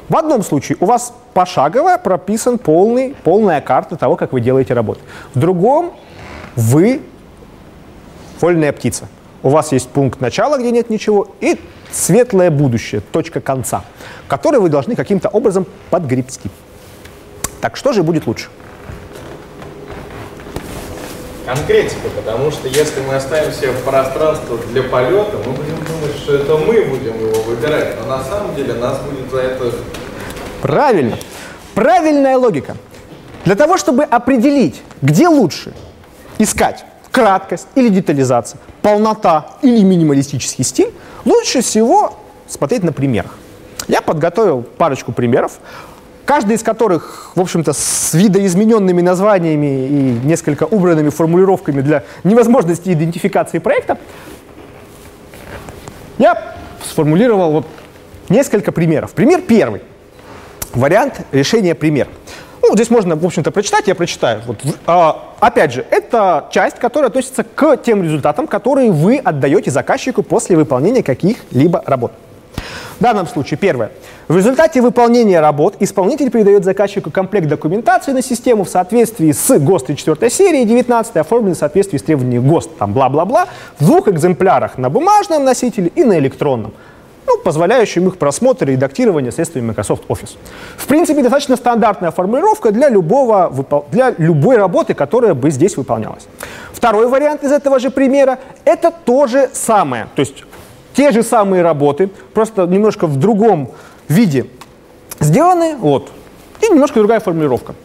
В 0.08 0.16
одном 0.16 0.44
случае 0.44 0.78
у 0.80 0.86
вас 0.86 1.12
пошагово 1.34 1.98
прописан 1.98 2.60
полный, 2.60 3.16
полная 3.24 3.62
карта 3.62 3.96
того, 3.96 4.16
как 4.16 4.32
вы 4.32 4.42
делаете 4.42 4.76
работу. 4.76 5.00
В 5.34 5.40
другом 5.40 5.92
вы 6.56 7.02
вольная 8.40 8.74
птица. 8.74 9.08
У 9.42 9.50
вас 9.50 9.72
есть 9.72 9.90
пункт 9.90 10.22
начала, 10.22 10.60
где 10.60 10.70
нет 10.70 10.92
ничего, 10.92 11.30
и 11.42 11.60
светлое 11.92 12.52
будущее, 12.52 13.02
точка 13.12 13.42
конца, 13.42 13.84
который 14.28 14.60
вы 14.60 14.70
должны 14.70 14.96
каким-то 14.96 15.30
образом 15.30 15.66
подгребсти. 15.90 16.52
Так 17.60 17.76
что 17.76 17.92
же 17.92 18.04
будет 18.04 18.28
лучше? 18.28 18.50
Конкретика, 21.46 22.10
потому 22.16 22.52
что 22.52 22.68
если 22.68 23.02
мы 23.02 23.16
оставим 23.16 23.52
себе 23.54 23.72
пространство 23.86 24.58
для 24.70 24.84
полета, 24.84 25.38
мы 25.46 25.54
будем 25.54 25.76
думать, 25.76 26.16
что 26.18 26.36
это 26.36 26.58
мы 26.58 26.82
будем 26.86 27.20
его 27.20 27.42
выбирать, 27.44 27.96
но 28.00 28.18
на 28.18 28.24
самом 28.24 28.56
деле 28.56 28.74
нас 28.74 29.00
будет 29.00 29.32
за 29.32 29.42
это... 29.42 29.72
Правильно. 30.62 31.18
Правильная 31.76 32.38
логика. 32.38 32.76
Для 33.46 33.56
того, 33.56 33.78
чтобы 33.78 34.04
определить, 34.04 34.82
где 35.02 35.28
лучше 35.28 35.74
искать 36.40 36.84
краткость 37.12 37.68
или 37.76 37.90
детализация, 37.90 38.60
полнота 38.82 39.46
или 39.62 39.84
минималистический 39.84 40.64
стиль, 40.64 40.92
лучше 41.24 41.62
всего 41.62 42.18
смотреть 42.48 42.84
на 42.84 42.92
примерах. 42.92 43.36
Я 43.88 44.02
подготовил 44.02 44.64
парочку 44.64 45.12
примеров 45.12 45.60
каждый 46.26 46.56
из 46.56 46.64
которых, 46.64 47.32
в 47.36 47.42
общем-то, 47.42 47.74
с 47.74 48.14
видоизмененными 48.14 49.02
названиями 49.02 49.88
и 49.88 50.28
несколько 50.28 50.64
убранными 50.64 51.10
формулировками 51.10 51.82
для 51.82 52.04
невозможности 52.24 52.92
идентификации 52.92 53.60
проекта, 53.60 53.98
я 56.18 56.56
сформулировал 56.84 57.52
вот 57.52 57.68
несколько 58.30 58.72
примеров. 58.72 59.12
Пример 59.12 59.42
первый. 59.42 59.82
Вариант 60.74 61.22
решения 61.32 61.76
примера. 61.76 62.10
Ну, 62.62 62.74
здесь 62.74 62.90
можно, 62.90 63.16
в 63.16 63.24
общем-то, 63.24 63.52
прочитать, 63.52 63.88
я 63.88 63.96
прочитаю. 63.96 64.42
Вот, 64.48 64.58
а, 64.88 65.36
опять 65.40 65.74
же, 65.74 65.86
это 65.92 66.48
часть, 66.52 66.80
которая 66.80 67.10
относится 67.10 67.44
к 67.44 67.78
тем 67.78 68.04
результатам, 68.04 68.48
которые 68.48 68.92
вы 68.92 69.18
отдаете 69.18 69.70
заказчику 69.70 70.24
после 70.24 70.58
выполнения 70.58 71.04
каких-либо 71.04 71.84
работ. 71.86 72.12
В 73.00 73.04
данном 73.04 73.28
случае, 73.28 73.58
первое. 73.58 73.92
В 74.28 74.36
результате 74.36 74.82
выполнения 74.82 75.40
работ 75.40 75.76
исполнитель 75.80 76.32
передает 76.32 76.64
заказчику 76.64 77.12
комплект 77.12 77.48
документации 77.48 78.12
на 78.12 78.24
систему 78.24 78.64
в 78.64 78.70
соответствии 78.70 79.32
с 79.32 79.60
ГОСТ 79.60 79.96
4 79.96 80.30
серии 80.32 80.64
19, 80.64 81.18
оформленный 81.18 81.54
в 81.54 81.60
соответствии 81.60 82.00
с 82.00 82.02
требованиями 82.02 82.48
ГОСТ, 82.48 82.76
там 82.80 82.92
бла-бла-бла, 82.92 83.46
в 83.78 83.86
двух 83.86 84.08
экземплярах 84.08 84.80
на 84.80 84.90
бумажном 84.90 85.44
носителе 85.44 85.92
и 85.94 86.04
на 86.04 86.18
электронном 86.18 86.74
ну, 87.28 87.38
позволяющим 87.40 88.08
их 88.08 88.18
просмотр 88.18 88.70
и 88.70 88.74
редактирование 88.74 89.32
средствами 89.32 89.68
Microsoft 89.68 90.04
Office. 90.08 90.38
В 90.78 90.88
принципе, 90.88 91.22
достаточно 91.22 91.56
стандартная 91.56 92.12
формулировка 92.12 92.72
для, 92.72 92.90
любого, 92.90 93.52
для 93.92 94.14
любой 94.18 94.58
работы, 94.58 94.94
которая 94.94 95.34
бы 95.34 95.50
здесь 95.50 95.76
выполнялась. 95.76 96.28
Второй 96.72 97.08
вариант 97.08 97.44
из 97.44 97.52
этого 97.52 97.80
же 97.80 97.90
примера– 97.90 98.38
это 98.66 98.92
то 98.92 99.26
же 99.26 99.50
самое. 99.54 100.08
То 100.16 100.20
есть 100.20 100.44
те 100.94 101.12
же 101.12 101.24
самые 101.24 101.64
работы, 101.64 102.10
просто 102.34 102.68
немножко 102.68 103.08
в 103.08 103.18
другом 103.18 103.72
виде 104.14 104.48
сделаны, 105.20 105.76
вот, 105.78 106.12
и 106.62 106.70
немножко 106.70 107.00
другая 107.00 107.20
формулировка. 107.20 107.76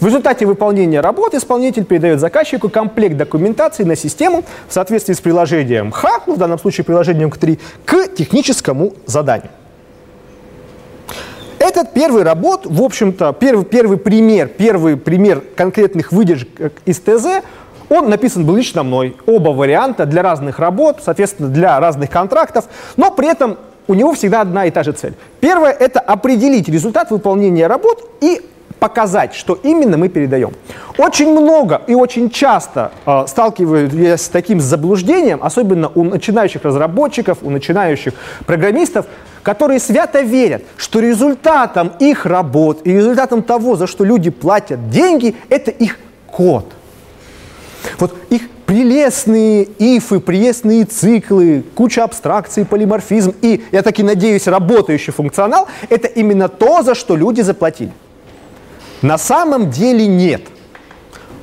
В 0.00 0.06
результате 0.06 0.46
выполнения 0.46 1.00
работы 1.00 1.38
исполнитель 1.38 1.84
передает 1.84 2.20
заказчику 2.20 2.68
комплект 2.68 3.16
документации 3.16 3.82
на 3.82 3.96
систему 3.96 4.44
в 4.68 4.72
соответствии 4.72 5.14
с 5.14 5.20
приложением 5.20 5.90
Х, 5.90 6.22
ну, 6.26 6.36
в 6.36 6.38
данном 6.38 6.58
случае 6.58 6.84
приложением 6.84 7.30
К3, 7.30 7.58
к 7.84 8.14
техническому 8.14 8.94
заданию. 9.06 9.50
Этот 11.58 11.92
первый 11.92 12.22
работ, 12.22 12.62
в 12.64 12.80
общем-то, 12.80 13.32
первый, 13.32 13.64
первый 13.64 13.98
пример, 13.98 14.46
первый 14.46 14.96
пример 14.96 15.42
конкретных 15.56 16.12
выдержек 16.12 16.48
из 16.84 17.00
ТЗ 17.00 17.42
он 17.88 18.10
написан 18.10 18.44
был 18.44 18.56
лично 18.56 18.82
мной. 18.82 19.16
Оба 19.26 19.50
варианта 19.50 20.06
для 20.06 20.22
разных 20.22 20.58
работ, 20.58 20.98
соответственно, 21.02 21.48
для 21.48 21.80
разных 21.80 22.10
контрактов, 22.10 22.66
но 22.96 23.10
при 23.10 23.28
этом 23.28 23.58
у 23.88 23.94
него 23.94 24.12
всегда 24.12 24.42
одна 24.42 24.66
и 24.66 24.70
та 24.70 24.82
же 24.82 24.92
цель. 24.92 25.14
Первое– 25.40 25.72
это 25.80 25.98
определить 25.98 26.68
результат 26.68 27.10
выполнения 27.10 27.66
работ 27.66 28.08
и 28.20 28.40
показать, 28.78 29.34
что 29.34 29.58
именно 29.62 29.96
мы 29.96 30.08
передаем. 30.08 30.52
Очень 30.98 31.32
много 31.32 31.82
и 31.86 31.94
очень 31.94 32.30
часто 32.30 32.92
э, 33.06 33.24
сталкиваюсь 33.26 34.20
с 34.20 34.28
таким 34.28 34.60
заблуждением, 34.60 35.40
особенно 35.42 35.90
у 35.94 36.04
начинающих 36.04 36.64
разработчиков, 36.64 37.38
у 37.42 37.50
начинающих 37.50 38.14
программистов, 38.46 39.06
которые 39.42 39.80
свято 39.80 40.20
верят, 40.20 40.62
что 40.76 41.00
результатом 41.00 41.92
их 41.98 42.26
работ 42.26 42.80
и 42.84 42.92
результатом 42.92 43.42
того, 43.42 43.76
за 43.76 43.86
что 43.86 44.04
люди 44.04 44.30
платят 44.30 44.90
деньги, 44.90 45.34
это 45.48 45.70
их 45.70 45.98
код. 46.26 46.66
Вот 47.98 48.14
их 48.30 48.42
прелестные 48.68 49.66
ифы, 49.78 50.20
прелестные 50.20 50.84
циклы, 50.84 51.64
куча 51.74 52.04
абстракций, 52.04 52.66
полиморфизм 52.66 53.34
и, 53.40 53.64
я 53.72 53.82
таки 53.82 54.02
надеюсь, 54.02 54.46
работающий 54.46 55.10
функционал– 55.10 55.68
это 55.88 56.06
именно 56.06 56.50
то, 56.50 56.82
за 56.82 56.94
что 56.94 57.16
люди 57.16 57.40
заплатили. 57.40 57.92
На 59.00 59.16
самом 59.16 59.70
деле 59.70 60.06
нет. 60.06 60.42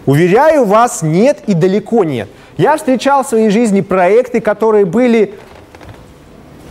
Уверяю 0.06 0.66
вас, 0.66 1.02
нет 1.02 1.40
и 1.48 1.56
далеко 1.56 2.04
нет. 2.04 2.30
Я 2.58 2.78
встречал 2.78 3.24
в 3.24 3.28
своей 3.28 3.50
жизни 3.50 3.82
проекты, 3.82 4.40
которые 4.40 4.86
были 4.86 5.34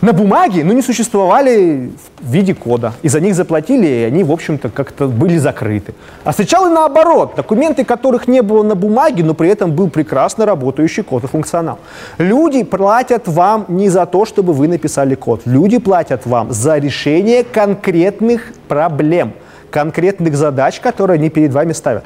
на 0.05 0.13
бумаге, 0.13 0.63
но 0.63 0.73
не 0.73 0.81
существовали 0.81 1.89
в 2.21 2.31
виде 2.31 2.53
кода. 2.53 2.93
И 3.01 3.09
за 3.09 3.19
них 3.19 3.35
заплатили, 3.35 3.87
и 3.87 4.03
они, 4.03 4.23
в 4.23 4.31
общем-то, 4.31 4.69
как-то 4.69 5.07
были 5.07 5.37
закрыты. 5.37 5.93
А 6.23 6.31
и 6.31 6.69
наоборот. 6.69 7.33
Документы, 7.35 7.83
которых 7.83 8.27
не 8.27 8.41
было 8.41 8.63
на 8.63 8.75
бумаге, 8.75 9.23
но 9.23 9.33
при 9.33 9.49
этом 9.49 9.71
был 9.71 9.89
прекрасно 9.89 10.45
работающий 10.45 11.03
код 11.03 11.23
и 11.23 11.27
функционал. 11.27 11.79
Люди 12.19 12.63
платят 12.63 13.27
вам 13.27 13.65
не 13.67 13.89
за 13.89 14.05
то, 14.05 14.25
чтобы 14.25 14.53
вы 14.53 14.67
написали 14.67 15.15
код. 15.15 15.41
Люди 15.45 15.79
платят 15.79 16.25
вам 16.25 16.51
за 16.51 16.77
решение 16.77 17.43
конкретных 17.43 18.53
проблем, 18.67 19.33
конкретных 19.71 20.35
задач, 20.35 20.79
которые 20.79 21.15
они 21.15 21.29
перед 21.29 21.51
вами 21.51 21.73
ставят. 21.73 22.03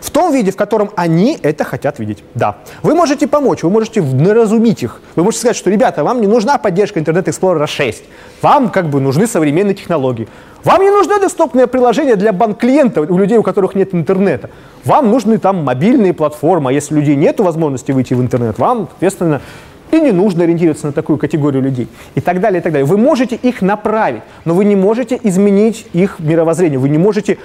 В 0.00 0.10
том 0.10 0.32
виде, 0.32 0.50
в 0.50 0.56
котором 0.56 0.90
они 0.96 1.38
это 1.42 1.64
хотят 1.64 1.98
видеть. 1.98 2.24
Да. 2.34 2.58
Вы 2.82 2.94
можете 2.94 3.26
помочь, 3.26 3.62
вы 3.62 3.70
можете 3.70 4.02
наразумить 4.02 4.82
их. 4.82 5.00
Вы 5.16 5.24
можете 5.24 5.40
сказать, 5.40 5.56
что, 5.56 5.70
ребята, 5.70 6.04
вам 6.04 6.20
не 6.20 6.26
нужна 6.26 6.58
поддержка 6.58 7.00
Internet 7.00 7.24
Explorer 7.24 7.66
6. 7.66 8.02
Вам 8.42 8.70
как 8.70 8.88
бы 8.88 9.00
нужны 9.00 9.26
современные 9.26 9.74
технологии. 9.74 10.28
Вам 10.64 10.82
не 10.82 10.90
нужно 10.90 11.20
десктопное 11.20 11.66
приложение 11.66 12.16
для 12.16 12.32
банк-клиента 12.32 13.02
у 13.02 13.18
людей, 13.18 13.38
у 13.38 13.42
которых 13.42 13.74
нет 13.74 13.94
интернета. 13.94 14.50
Вам 14.84 15.10
нужны 15.10 15.38
там 15.38 15.64
мобильные 15.64 16.12
платформы. 16.12 16.70
А 16.70 16.72
если 16.72 16.94
у 16.94 16.98
людей 16.98 17.16
нет 17.16 17.40
возможности 17.40 17.92
выйти 17.92 18.14
в 18.14 18.20
интернет, 18.20 18.58
вам, 18.58 18.88
соответственно, 18.90 19.40
и 19.90 20.00
не 20.00 20.12
нужно 20.12 20.44
ориентироваться 20.44 20.86
на 20.86 20.92
такую 20.92 21.18
категорию 21.18 21.62
людей. 21.62 21.88
И 22.14 22.20
так 22.20 22.40
далее, 22.40 22.60
и 22.60 22.62
так 22.62 22.72
далее. 22.72 22.86
Вы 22.86 22.98
можете 22.98 23.36
их 23.36 23.62
направить, 23.62 24.22
но 24.44 24.54
вы 24.54 24.64
не 24.64 24.76
можете 24.76 25.18
изменить 25.22 25.86
их 25.92 26.18
мировоззрение. 26.18 26.78
Вы 26.78 26.88
не 26.88 26.98
можете 26.98 27.38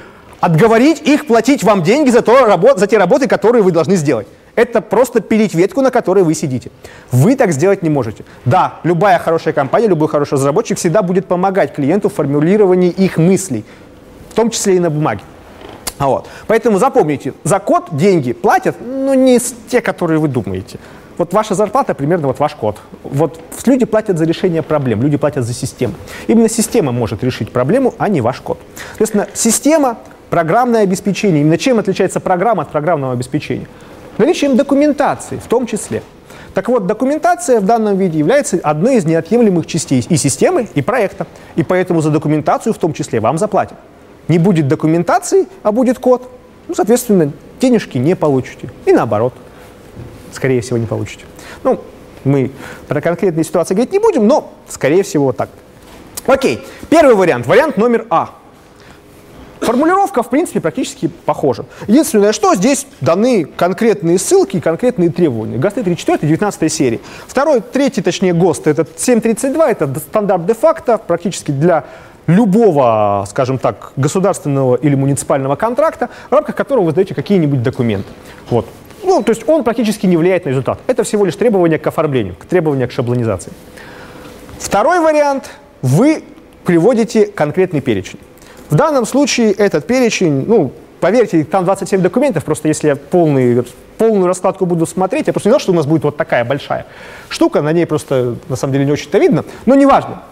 отговорить 0.43 1.01
их 1.07 1.25
платить 1.25 1.63
вам 1.63 1.83
деньги 1.83 2.09
за, 2.09 2.21
то, 2.21 2.35
за 2.75 2.87
те 2.87 2.97
работы, 2.97 3.29
которые 3.29 3.63
вы 3.63 3.71
должны 3.71 3.95
сделать. 3.95 4.27
Это 4.55 4.81
просто 4.81 5.21
пилить 5.21 5.53
ветку, 5.53 5.79
на 5.79 5.89
которой 5.89 6.25
вы 6.25 6.33
сидите. 6.33 6.69
Вы 7.13 7.37
так 7.37 7.53
сделать 7.53 7.81
не 7.81 7.89
можете. 7.89 8.25
Да, 8.43 8.73
любая 8.83 9.19
хорошая 9.19 9.53
компания, 9.53 9.87
любой 9.87 10.09
хороший 10.09 10.33
разработчик 10.33 10.77
всегда 10.77 11.01
будет 11.01 11.27
помогать 11.27 11.73
клиенту 11.73 12.09
в 12.09 12.13
формулировании 12.13 12.89
их 12.89 13.17
мыслей, 13.17 13.63
в 14.31 14.35
том 14.35 14.49
числе 14.49 14.75
и 14.75 14.79
на 14.79 14.89
бумаге. 14.89 15.21
Вот. 15.97 16.27
Поэтому 16.47 16.77
запомните, 16.77 17.33
за 17.45 17.59
код 17.59 17.85
деньги 17.91 18.33
платят, 18.33 18.75
но 18.85 19.13
не 19.13 19.39
те, 19.69 19.79
которые 19.79 20.19
вы 20.19 20.27
думаете. 20.27 20.77
Вот 21.17 21.31
ваша 21.31 21.55
зарплата 21.55 21.93
примерно 21.93 22.27
вот 22.27 22.39
ваш 22.39 22.55
код. 22.55 22.77
Вот 23.03 23.39
люди 23.65 23.85
платят 23.85 24.17
за 24.17 24.25
решение 24.25 24.61
проблем, 24.61 25.01
люди 25.01 25.15
платят 25.15 25.45
за 25.45 25.53
систему. 25.53 25.93
Именно 26.27 26.49
система 26.49 26.91
может 26.91 27.23
решить 27.23 27.51
проблему, 27.51 27.93
а 27.97 28.09
не 28.09 28.19
ваш 28.19 28.41
код. 28.41 28.59
Соответственно, 28.89 29.27
система, 29.33 29.99
программное 30.33 30.81
обеспечение. 30.81 31.41
Именно 31.41 31.59
чем 31.59 31.77
отличается 31.77 32.19
программа 32.19 32.63
от 32.63 32.71
программного 32.71 33.13
обеспечения? 33.13 33.67
Наличием 34.17 34.57
документации 34.57 35.37
в 35.37 35.45
том 35.45 35.67
числе. 35.67 36.01
Так 36.55 36.69
вот, 36.69 36.87
документация 36.87 37.59
в 37.59 37.65
данном 37.67 37.97
виде 37.97 38.17
является 38.17 38.59
одной 38.63 38.95
из 38.95 39.05
неотъемлемых 39.05 39.67
частей 39.67 40.03
и 40.09 40.17
системы, 40.17 40.67
и 40.73 40.81
проекта. 40.81 41.27
И 41.55 41.61
поэтому 41.61 42.01
за 42.01 42.09
документацию 42.09 42.73
в 42.73 42.79
том 42.79 42.93
числе 42.93 43.19
вам 43.19 43.37
заплатят. 43.37 43.77
Не 44.27 44.39
будет 44.39 44.67
документации, 44.67 45.47
а 45.61 45.71
будет 45.71 45.99
код. 45.99 46.27
Ну, 46.67 46.73
соответственно, 46.73 47.31
денежки 47.61 47.99
не 47.99 48.15
получите. 48.15 48.71
И 48.87 48.91
наоборот 48.91 49.35
скорее 50.31 50.61
всего, 50.61 50.79
не 50.79 50.87
получите. 50.87 51.25
Ну, 51.61 51.79
мы 52.23 52.49
про 52.87 53.01
конкретные 53.01 53.43
ситуации 53.43 53.75
говорить 53.75 53.93
не 53.93 53.99
будем, 53.99 54.25
но, 54.25 54.51
скорее 54.67 55.03
всего, 55.03 55.31
так. 55.31 55.49
Окей, 56.25 56.65
первый 56.89 57.13
вариант, 57.13 57.45
вариант 57.45 57.77
номер 57.77 58.07
А. 58.09 58.31
Формулировка, 59.63 60.23
в 60.23 60.29
принципе, 60.29 60.59
практически 60.59 61.07
похожа. 61.07 61.65
Единственное, 61.87 62.33
что 62.33 62.53
здесь 62.55 62.85
даны 63.01 63.45
конкретные 63.45 64.19
ссылки 64.19 64.57
и 64.57 64.59
конкретные 64.59 65.09
требования. 65.09 65.57
ГОСТы 65.57 65.83
34, 65.83 66.27
19 66.27 66.73
серии. 66.73 66.99
Второй, 67.27 67.61
третий, 67.61 68.01
точнее, 68.01 68.33
ГОСТ, 68.33 68.67
это 68.67 68.85
732, 68.95 69.71
это 69.71 69.99
стандарт 69.99 70.45
де-факто, 70.45 70.97
практически 70.97 71.51
для 71.51 71.85
любого, 72.27 73.25
скажем 73.29 73.57
так, 73.57 73.93
государственного 73.95 74.75
или 74.75 74.95
муниципального 74.95 75.55
контракта, 75.55 76.09
в 76.29 76.33
рамках 76.33 76.55
которого 76.55 76.85
вы 76.85 76.91
сдаете 76.91 77.15
какие-нибудь 77.15 77.63
документы. 77.63 78.07
Вот. 78.49 78.65
Ну, 79.03 79.23
то 79.23 79.31
есть 79.31 79.47
он 79.47 79.63
практически 79.63 80.05
не 80.05 80.17
влияет 80.17 80.45
на 80.45 80.49
результат. 80.49 80.79
Это 80.87 81.03
всего 81.03 81.25
лишь 81.25 81.35
требование 81.35 81.79
к 81.79 81.87
оформлению, 81.87 82.35
к 82.35 82.45
требования 82.45 82.87
к 82.87 82.91
шаблонизации. 82.91 83.51
Второй 84.59 84.99
вариант. 84.99 85.51
Вы 85.81 86.23
приводите 86.63 87.27
конкретный 87.27 87.81
перечень. 87.81 88.19
В 88.69 88.75
данном 88.75 89.05
случае 89.05 89.51
этот 89.51 89.85
перечень, 89.85 90.45
ну, 90.47 90.71
поверьте, 90.99 91.43
там 91.43 91.65
27 91.65 92.01
документов, 92.01 92.43
просто 92.43 92.67
если 92.67 92.87
я 92.87 92.95
полный, 92.95 93.63
полную 93.97 94.27
раскладку 94.27 94.65
буду 94.65 94.85
смотреть, 94.85 95.27
я 95.27 95.33
просто 95.33 95.49
не 95.49 95.51
знал, 95.51 95.59
что 95.59 95.71
у 95.71 95.75
нас 95.75 95.85
будет 95.85 96.03
вот 96.03 96.17
такая 96.17 96.45
большая 96.45 96.85
штука, 97.29 97.61
на 97.61 97.71
ней 97.71 97.85
просто, 97.85 98.35
на 98.49 98.55
самом 98.55 98.73
деле, 98.73 98.85
не 98.85 98.91
очень-то 98.91 99.17
видно, 99.17 99.45
но 99.65 99.75
неважно. 99.75 100.23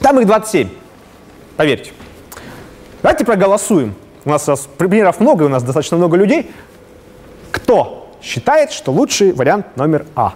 Там 0.00 0.18
их 0.20 0.26
27, 0.26 0.68
поверьте. 1.56 1.92
Давайте 3.02 3.24
проголосуем. 3.24 3.94
У 4.24 4.30
нас 4.30 4.48
примеров 4.76 5.20
много, 5.20 5.44
у 5.44 5.48
нас 5.48 5.62
достаточно 5.62 5.96
много 5.96 6.16
людей. 6.16 6.50
Кто 7.50 8.10
считает, 8.22 8.72
что 8.72 8.92
лучший 8.92 9.32
вариант 9.32 9.76
номер 9.76 10.04
А. 10.16 10.34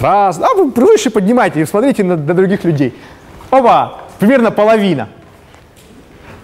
Раз. 0.00 0.40
А 0.40 0.54
вы 0.54 0.70
выше 0.70 1.10
поднимайте 1.10 1.60
и 1.60 1.64
смотрите 1.64 2.04
на, 2.04 2.16
на 2.16 2.34
других 2.34 2.64
людей. 2.64 2.94
Оба, 3.50 3.98
примерно 4.20 4.52
половина. 4.52 5.08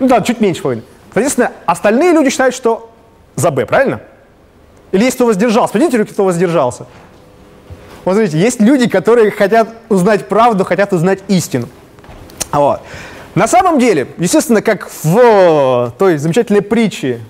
Ну 0.00 0.08
да, 0.08 0.20
чуть 0.22 0.40
меньше 0.40 0.62
половины. 0.62 0.84
Соответственно, 1.12 1.52
остальные 1.66 2.12
люди 2.12 2.30
считают, 2.30 2.54
что 2.54 2.90
за 3.36 3.50
Б, 3.50 3.64
правильно? 3.66 4.00
Или 4.92 5.04
есть 5.04 5.16
кто 5.16 5.26
воздержался? 5.26 5.72
Поднимите 5.72 5.98
руки, 5.98 6.12
кто 6.12 6.24
воздержался. 6.24 6.86
Вот 8.04 8.14
смотрите, 8.14 8.38
есть 8.38 8.60
люди, 8.60 8.88
которые 8.88 9.30
хотят 9.30 9.68
узнать 9.88 10.28
правду, 10.28 10.64
хотят 10.64 10.92
узнать 10.92 11.20
истину. 11.28 11.68
Вот. 12.52 12.80
На 13.34 13.46
самом 13.46 13.78
деле, 13.78 14.08
естественно, 14.18 14.62
как 14.62 14.88
в 15.02 15.92
той 15.98 16.16
замечательной 16.16 16.62
притче 16.62 17.20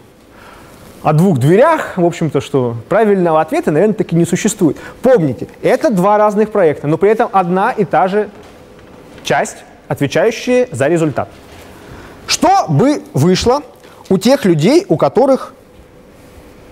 о 1.02 1.12
двух 1.12 1.38
дверях, 1.38 1.96
в 1.96 2.04
общем-то, 2.04 2.40
что 2.40 2.76
правильного 2.88 3.40
ответа, 3.40 3.70
наверное, 3.70 3.94
таки 3.94 4.14
не 4.14 4.24
существует. 4.24 4.76
Помните, 5.02 5.48
это 5.62 5.90
два 5.90 6.18
разных 6.18 6.50
проекта, 6.50 6.86
но 6.86 6.98
при 6.98 7.10
этом 7.10 7.28
одна 7.32 7.70
и 7.72 7.84
та 7.84 8.08
же 8.08 8.28
часть, 9.24 9.58
отвечающая 9.88 10.68
за 10.72 10.88
результат. 10.88 11.28
Что 12.26 12.66
бы 12.68 13.02
вышло 13.14 13.62
у 14.08 14.18
тех 14.18 14.44
людей, 14.44 14.84
у 14.88 14.96
которых, 14.96 15.54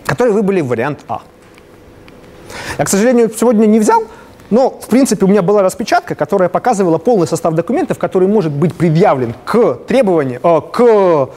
которые 0.06 0.34
выбрали 0.34 0.60
вариант 0.60 1.00
А? 1.08 1.22
Я, 2.78 2.84
к 2.84 2.88
сожалению, 2.88 3.30
сегодня 3.36 3.66
не 3.66 3.78
взял, 3.78 4.04
но, 4.50 4.70
в 4.70 4.88
принципе, 4.88 5.24
у 5.24 5.28
меня 5.28 5.42
была 5.42 5.62
распечатка, 5.62 6.14
которая 6.14 6.48
показывала 6.48 6.98
полный 6.98 7.26
состав 7.26 7.54
документов, 7.54 7.98
который 7.98 8.28
может 8.28 8.52
быть 8.52 8.74
предъявлен 8.74 9.34
к 9.44 9.74
требованию, 9.86 10.40
э, 10.42 10.60
к 10.72 11.28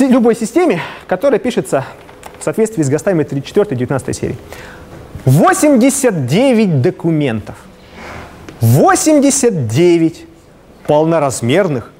любой 0.00 0.34
системе, 0.34 0.80
которая 1.06 1.38
пишется 1.38 1.84
в 2.38 2.44
соответствии 2.44 2.82
с 2.82 2.90
ГОСТами 2.90 3.22
34-19 3.22 4.12
серии. 4.12 4.36
89 5.24 6.82
документов. 6.82 7.54
89 8.60 10.26
полноразмерных, 10.86 11.90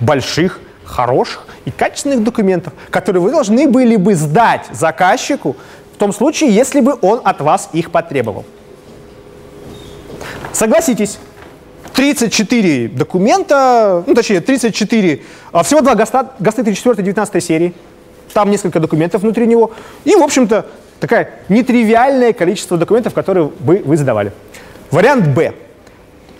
больших, 0.00 0.60
хороших 0.84 1.46
и 1.64 1.70
качественных 1.70 2.22
документов, 2.22 2.72
которые 2.90 3.22
вы 3.22 3.30
должны 3.30 3.68
были 3.68 3.96
бы 3.96 4.14
сдать 4.14 4.66
заказчику 4.72 5.56
в 5.94 5.98
том 5.98 6.12
случае, 6.12 6.54
если 6.54 6.80
бы 6.80 6.96
он 7.00 7.20
от 7.24 7.40
вас 7.40 7.70
их 7.72 7.90
потребовал. 7.90 8.44
Согласитесь, 10.52 11.18
34 11.94 12.88
документа, 12.88 14.02
ну 14.06 14.14
точнее 14.14 14.40
34, 14.40 15.22
а 15.52 15.62
всего 15.62 15.80
два 15.80 15.94
ГОСТа, 15.94 16.32
ГОСТы 16.38 16.64
34 16.64 17.02
19 17.02 17.44
серии, 17.44 17.74
там 18.32 18.50
несколько 18.50 18.80
документов 18.80 19.22
внутри 19.22 19.46
него. 19.46 19.72
И, 20.04 20.14
в 20.14 20.22
общем-то, 20.22 20.66
такое 21.00 21.30
нетривиальное 21.48 22.32
количество 22.32 22.78
документов, 22.78 23.14
которые 23.14 23.50
бы 23.58 23.82
вы 23.84 23.96
задавали. 23.96 24.32
Вариант 24.90 25.28
Б. 25.28 25.54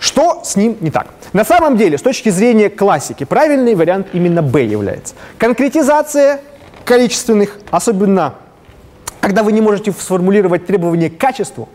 Что 0.03 0.41
с 0.43 0.57
ним 0.57 0.75
не 0.81 0.91
так? 0.91 1.07
На 1.31 1.45
самом 1.45 1.77
деле, 1.77 1.97
с 1.97 2.01
точки 2.01 2.27
зрения 2.27 2.69
классики, 2.69 3.23
правильный 3.23 3.73
вариант 3.73 4.07
именно 4.11 4.41
Б 4.41 4.65
является. 4.65 5.15
Конкретизация 5.37 6.41
количественных, 6.83 7.57
особенно 7.71 8.35
когда 9.21 9.43
вы 9.43 9.53
не 9.53 9.61
можете 9.61 9.93
сформулировать 9.93 10.65
требования 10.65 11.09
к 11.09 11.17
качеству, 11.17 11.69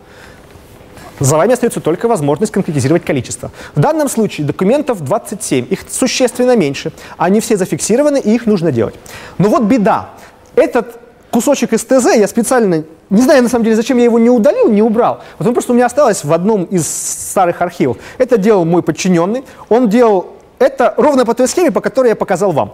за 1.19 1.37
вами 1.37 1.53
остается 1.53 1.81
только 1.81 2.07
возможность 2.07 2.51
конкретизировать 2.51 3.03
количество. 3.03 3.49
В 3.73 3.79
данном 3.79 4.07
случае 4.07 4.45
документов 4.45 5.03
27, 5.03 5.65
их 5.67 5.79
существенно 5.89 6.55
меньше. 6.55 6.91
Они 7.17 7.41
все 7.41 7.57
зафиксированы, 7.57 8.19
и 8.19 8.35
их 8.35 8.45
нужно 8.45 8.71
делать. 8.71 8.93
Но 9.39 9.49
вот 9.49 9.63
беда. 9.63 10.11
Этот 10.55 10.99
кусочек 11.31 11.73
из 11.73 11.83
ТЗ 11.83 12.15
я 12.15 12.27
специально, 12.27 12.83
не 13.09 13.21
знаю 13.21 13.43
на 13.43 13.49
самом 13.49 13.63
деле, 13.63 13.75
зачем 13.75 13.97
я 13.97 14.05
его 14.05 14.19
не 14.19 14.29
удалил, 14.29 14.69
не 14.69 14.81
убрал. 14.81 15.21
Вот 15.37 15.47
он 15.47 15.53
просто 15.53 15.71
у 15.71 15.75
меня 15.75 15.85
осталось 15.85 16.23
в 16.23 16.33
одном 16.33 16.63
из 16.65 16.87
старых 16.87 17.61
архивов. 17.61 17.97
Это 18.17 18.37
делал 18.37 18.65
мой 18.65 18.83
подчиненный. 18.83 19.43
Он 19.69 19.89
делал 19.89 20.27
это 20.59 20.93
ровно 20.97 21.25
по 21.25 21.33
той 21.33 21.47
схеме, 21.47 21.71
по 21.71 21.81
которой 21.81 22.09
я 22.09 22.15
показал 22.15 22.51
вам. 22.51 22.73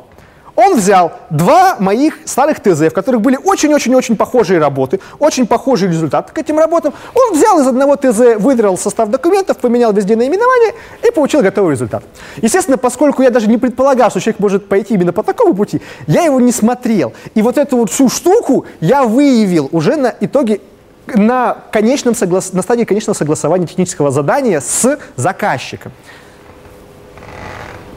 Он 0.55 0.77
взял 0.77 1.11
два 1.29 1.77
моих 1.79 2.19
старых 2.25 2.61
ТЗ, 2.61 2.87
в 2.87 2.91
которых 2.91 3.21
были 3.21 3.37
очень-очень-очень 3.37 4.15
похожие 4.15 4.59
работы, 4.59 4.99
очень 5.19 5.47
похожий 5.47 5.89
результат 5.89 6.31
к 6.31 6.37
этим 6.37 6.57
работам. 6.57 6.93
Он 7.13 7.37
взял 7.37 7.59
из 7.59 7.67
одного 7.67 7.95
ТЗ, 7.97 8.37
выдрал 8.37 8.77
состав 8.77 9.09
документов, 9.09 9.57
поменял 9.57 9.91
везде 9.91 10.15
наименование 10.15 10.73
и 11.07 11.11
получил 11.11 11.41
готовый 11.41 11.71
результат. 11.71 12.03
Естественно, 12.37 12.77
поскольку 12.77 13.21
я 13.21 13.31
даже 13.31 13.47
не 13.47 13.57
предполагал, 13.57 14.09
что 14.09 14.19
человек 14.19 14.39
может 14.39 14.69
пойти 14.69 14.93
именно 14.93 15.11
по 15.11 15.23
такому 15.23 15.53
пути, 15.53 15.81
я 16.07 16.23
его 16.23 16.39
не 16.39 16.51
смотрел. 16.51 17.13
И 17.33 17.41
вот 17.41 17.57
эту 17.57 17.77
вот 17.77 17.91
всю 17.91 18.09
штуку 18.09 18.65
я 18.79 19.03
выявил 19.03 19.69
уже 19.71 19.97
на 19.97 20.13
итоге 20.19 20.61
на, 21.07 21.57
конечном 21.71 22.15
соглас... 22.15 22.53
на 22.53 22.61
стадии 22.61 22.83
конечного 22.83 23.15
согласования 23.15 23.67
технического 23.67 24.11
задания 24.11 24.61
с 24.61 24.97
заказчиком. 25.15 25.91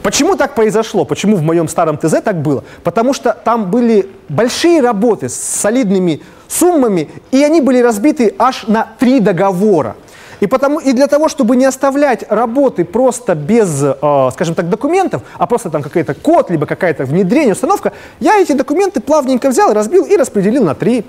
Почему 0.09 0.35
так 0.35 0.55
произошло? 0.55 1.05
Почему 1.05 1.35
в 1.35 1.43
моем 1.43 1.67
старом 1.67 1.95
ТЗ 1.95 2.23
так 2.23 2.41
было? 2.41 2.63
Потому 2.83 3.13
что 3.13 3.31
там 3.31 3.69
были 3.69 4.09
большие 4.27 4.81
работы 4.81 5.29
с 5.29 5.35
солидными 5.35 6.23
суммами, 6.47 7.11
и 7.29 7.43
они 7.43 7.61
были 7.61 7.77
разбиты 7.77 8.33
аж 8.39 8.65
на 8.65 8.87
три 8.97 9.19
договора. 9.19 9.95
И, 10.39 10.47
потому, 10.47 10.79
и 10.79 10.93
для 10.93 11.05
того, 11.05 11.29
чтобы 11.29 11.55
не 11.55 11.65
оставлять 11.65 12.25
работы 12.27 12.85
просто 12.85 13.35
без, 13.35 13.83
э, 13.83 14.29
скажем 14.33 14.55
так, 14.55 14.67
документов, 14.67 15.21
а 15.37 15.45
просто 15.45 15.69
там 15.69 15.83
какой-то 15.83 16.15
код, 16.15 16.49
либо 16.49 16.65
какая-то 16.65 17.05
внедрение, 17.05 17.53
установка, 17.53 17.93
я 18.19 18.41
эти 18.41 18.53
документы 18.53 19.01
плавненько 19.01 19.51
взял, 19.51 19.73
разбил 19.73 20.05
и 20.05 20.17
распределил 20.17 20.63
на 20.63 20.73
три 20.73 21.05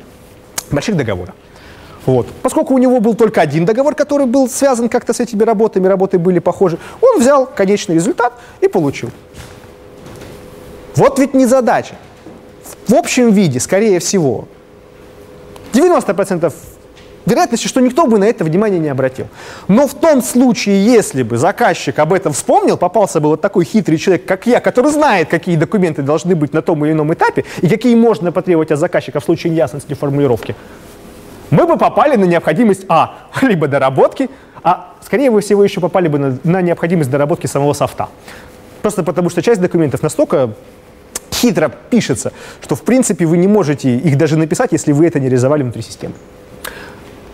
больших 0.71 0.95
договора. 0.95 1.33
Вот. 2.11 2.27
Поскольку 2.43 2.75
у 2.75 2.79
него 2.79 2.99
был 2.99 3.15
только 3.15 3.41
один 3.41 3.65
договор, 3.65 3.95
который 3.95 4.27
был 4.27 4.49
связан 4.49 4.89
как-то 4.89 5.13
с 5.13 5.21
этими 5.21 5.45
работами, 5.45 5.87
работы 5.87 6.19
были 6.19 6.41
похожи, 6.41 6.77
он 7.01 7.21
взял 7.21 7.47
конечный 7.47 7.95
результат 7.95 8.33
и 8.61 8.67
получил. 8.67 9.11
Вот 10.97 11.21
ведь 11.21 11.35
не 11.35 11.47
задача. 11.47 11.95
В 12.89 12.95
общем 12.95 13.31
виде, 13.31 13.61
скорее 13.61 14.01
всего, 14.01 14.49
90% 15.73 16.53
вероятности, 17.27 17.69
что 17.69 17.81
никто 17.81 18.09
бы 18.09 18.19
на 18.19 18.25
это 18.25 18.43
внимание 18.43 18.81
не 18.81 18.89
обратил. 18.89 19.29
Но 19.69 19.87
в 19.87 19.95
том 19.95 20.21
случае, 20.21 20.85
если 20.85 21.23
бы 21.23 21.39
заказчик 21.39 21.97
об 22.01 22.13
этом 22.13 22.33
вспомнил, 22.33 22.77
попался 22.77 23.21
бы 23.21 23.29
вот 23.29 23.41
такой 23.41 23.65
хитрый 23.65 23.99
человек, 23.99 24.27
как 24.27 24.49
я, 24.49 24.59
который 24.59 24.91
знает, 24.91 25.29
какие 25.29 25.55
документы 25.55 26.03
должны 26.03 26.35
быть 26.35 26.53
на 26.55 26.61
том 26.61 26.85
или 26.85 26.91
ином 26.91 27.15
этапе 27.15 27.45
и 27.63 27.69
какие 27.69 27.95
можно 27.95 28.33
потребовать 28.33 28.73
от 28.73 28.81
заказчика 28.81 29.21
в 29.21 29.25
случае 29.25 29.53
неясности 29.53 29.95
формулировки, 29.95 30.57
мы 31.51 31.67
бы 31.67 31.77
попали 31.77 32.17
на 32.17 32.25
необходимость, 32.25 32.85
а, 32.89 33.19
либо 33.43 33.69
доработки, 33.69 34.31
а, 34.63 34.95
скорее 35.05 35.39
всего, 35.41 35.65
еще 35.65 35.81
попали 35.81 36.09
бы 36.09 36.19
на, 36.19 36.39
на 36.45 36.63
необходимость 36.63 37.11
доработки 37.11 37.47
самого 37.47 37.73
софта. 37.73 38.09
Просто 38.83 39.03
потому 39.03 39.31
что 39.31 39.43
часть 39.43 39.61
документов 39.61 40.03
настолько 40.03 40.51
хитро 41.33 41.71
пишется, 41.91 42.33
что, 42.61 42.75
в 42.75 42.83
принципе, 42.83 43.27
вы 43.27 43.37
не 43.39 43.49
можете 43.49 43.97
их 43.97 44.17
даже 44.17 44.37
написать, 44.37 44.73
если 44.73 44.93
вы 44.93 45.07
это 45.07 45.21
не 45.21 45.27
реализовали 45.27 45.63
внутри 45.63 45.83
системы. 45.83 46.15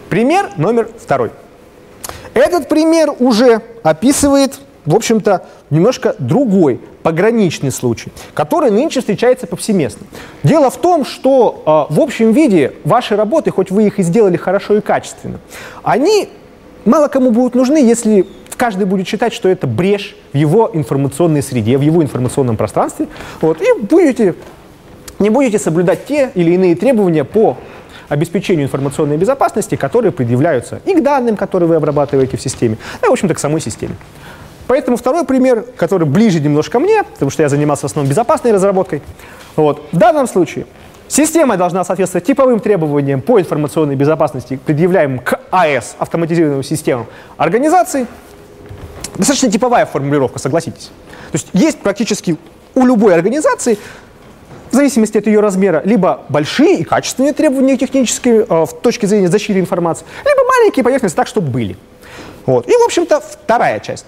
Пример 0.09 0.51
номер 0.57 0.89
второй. 0.99 1.31
Этот 2.35 2.69
пример 2.69 3.13
уже 3.19 3.63
описывает, 3.83 4.61
в 4.85 4.95
общем-то, 4.95 5.47
немножко 5.71 6.15
другой, 6.19 6.81
пограничный 7.03 7.71
случай, 7.71 8.13
который 8.35 8.71
нынче 8.71 9.01
встречается 9.01 9.47
повсеместно. 9.47 10.07
Дело 10.43 10.71
в 10.71 10.77
том, 10.77 11.05
что 11.05 11.89
э, 11.91 11.95
в 11.95 12.01
общем 12.01 12.33
виде 12.33 12.73
ваши 12.85 13.17
работы, 13.17 13.51
хоть 13.51 13.71
вы 13.71 13.87
их 13.87 13.99
и 13.99 14.03
сделали 14.03 14.37
хорошо 14.37 14.77
и 14.77 14.81
качественно, 14.81 15.39
они 15.83 16.29
мало 16.85 17.09
кому 17.09 17.31
будут 17.31 17.55
нужны, 17.55 17.79
если 17.79 18.27
каждый 18.57 18.87
будет 18.87 19.07
считать, 19.07 19.33
что 19.33 19.49
это 19.49 19.67
брешь 19.67 20.17
в 20.33 20.37
его 20.37 20.71
информационной 20.73 21.43
среде, 21.43 21.77
в 21.79 21.83
его 21.83 22.03
информационном 22.03 22.57
пространстве, 22.57 23.09
вот, 23.41 23.61
и 23.61 23.67
будете, 23.83 24.35
не 25.19 25.31
будете 25.31 25.59
соблюдать 25.59 26.07
те 26.07 26.31
или 26.35 26.53
иные 26.53 26.75
требования 26.75 27.25
по 27.25 27.57
обеспечению 28.09 28.67
информационной 28.67 29.17
безопасности, 29.17 29.75
которые 29.75 30.13
предъявляются 30.13 30.81
и 30.85 30.95
к 30.95 31.03
данным, 31.03 31.37
которые 31.37 31.69
вы 31.69 31.75
обрабатываете 31.75 32.37
в 32.37 32.41
системе, 32.41 32.79
и, 33.03 33.07
в 33.07 33.11
общем-то, 33.11 33.35
к 33.35 33.39
самой 33.39 33.61
системе. 33.61 33.97
Поэтому 34.67 34.97
второй 34.97 35.25
пример, 35.25 35.65
который 35.77 36.07
ближе 36.07 36.41
немножко 36.41 36.79
мне, 36.81 37.05
потому 37.05 37.31
что 37.31 37.43
я 37.43 37.49
занимался 37.49 37.83
в 37.83 37.91
основном 37.91 38.11
безопасной 38.11 38.53
разработкой. 38.53 39.03
Вот. 39.55 39.83
В 39.93 39.97
данном 39.97 40.27
случае 40.27 40.67
система 41.09 41.57
должна 41.57 41.85
соответствовать 41.85 42.27
типовым 42.27 42.61
требованиям 42.61 43.21
по 43.21 43.41
информационной 43.41 43.95
безопасности, 43.95 44.59
предъявляемым 44.65 45.21
к 45.21 45.41
АЭС, 45.51 45.97
автоматизированным 45.99 46.63
системам 46.63 47.07
организации. 47.37 48.07
Достаточно 49.15 49.51
типовая 49.51 49.87
формулировка, 49.87 50.39
согласитесь. 50.39 50.91
То 51.31 51.35
есть 51.35 51.49
есть 51.53 51.79
практически 51.79 52.37
у 52.75 52.85
любой 52.85 53.15
организации 53.15 53.79
в 54.71 54.75
зависимости 54.75 55.17
от 55.17 55.27
ее 55.27 55.41
размера, 55.41 55.81
либо 55.85 56.25
большие 56.29 56.81
и 56.81 56.85
качественные 56.85 57.33
требования 57.33 57.79
технические 57.79 58.45
э, 58.49 58.67
в 58.67 58.73
точке 58.83 59.07
зрения 59.07 59.29
защиты 59.29 59.59
информации, 59.59 60.05
либо 60.25 60.41
маленькие 60.47 60.85
поверхности 60.85 61.17
так, 61.17 61.29
чтобы 61.29 61.51
были. 61.51 61.77
Вот. 62.45 62.69
И, 62.69 62.73
в 62.73 62.85
общем-то, 62.85 63.21
вторая 63.21 63.81
часть. 63.81 64.07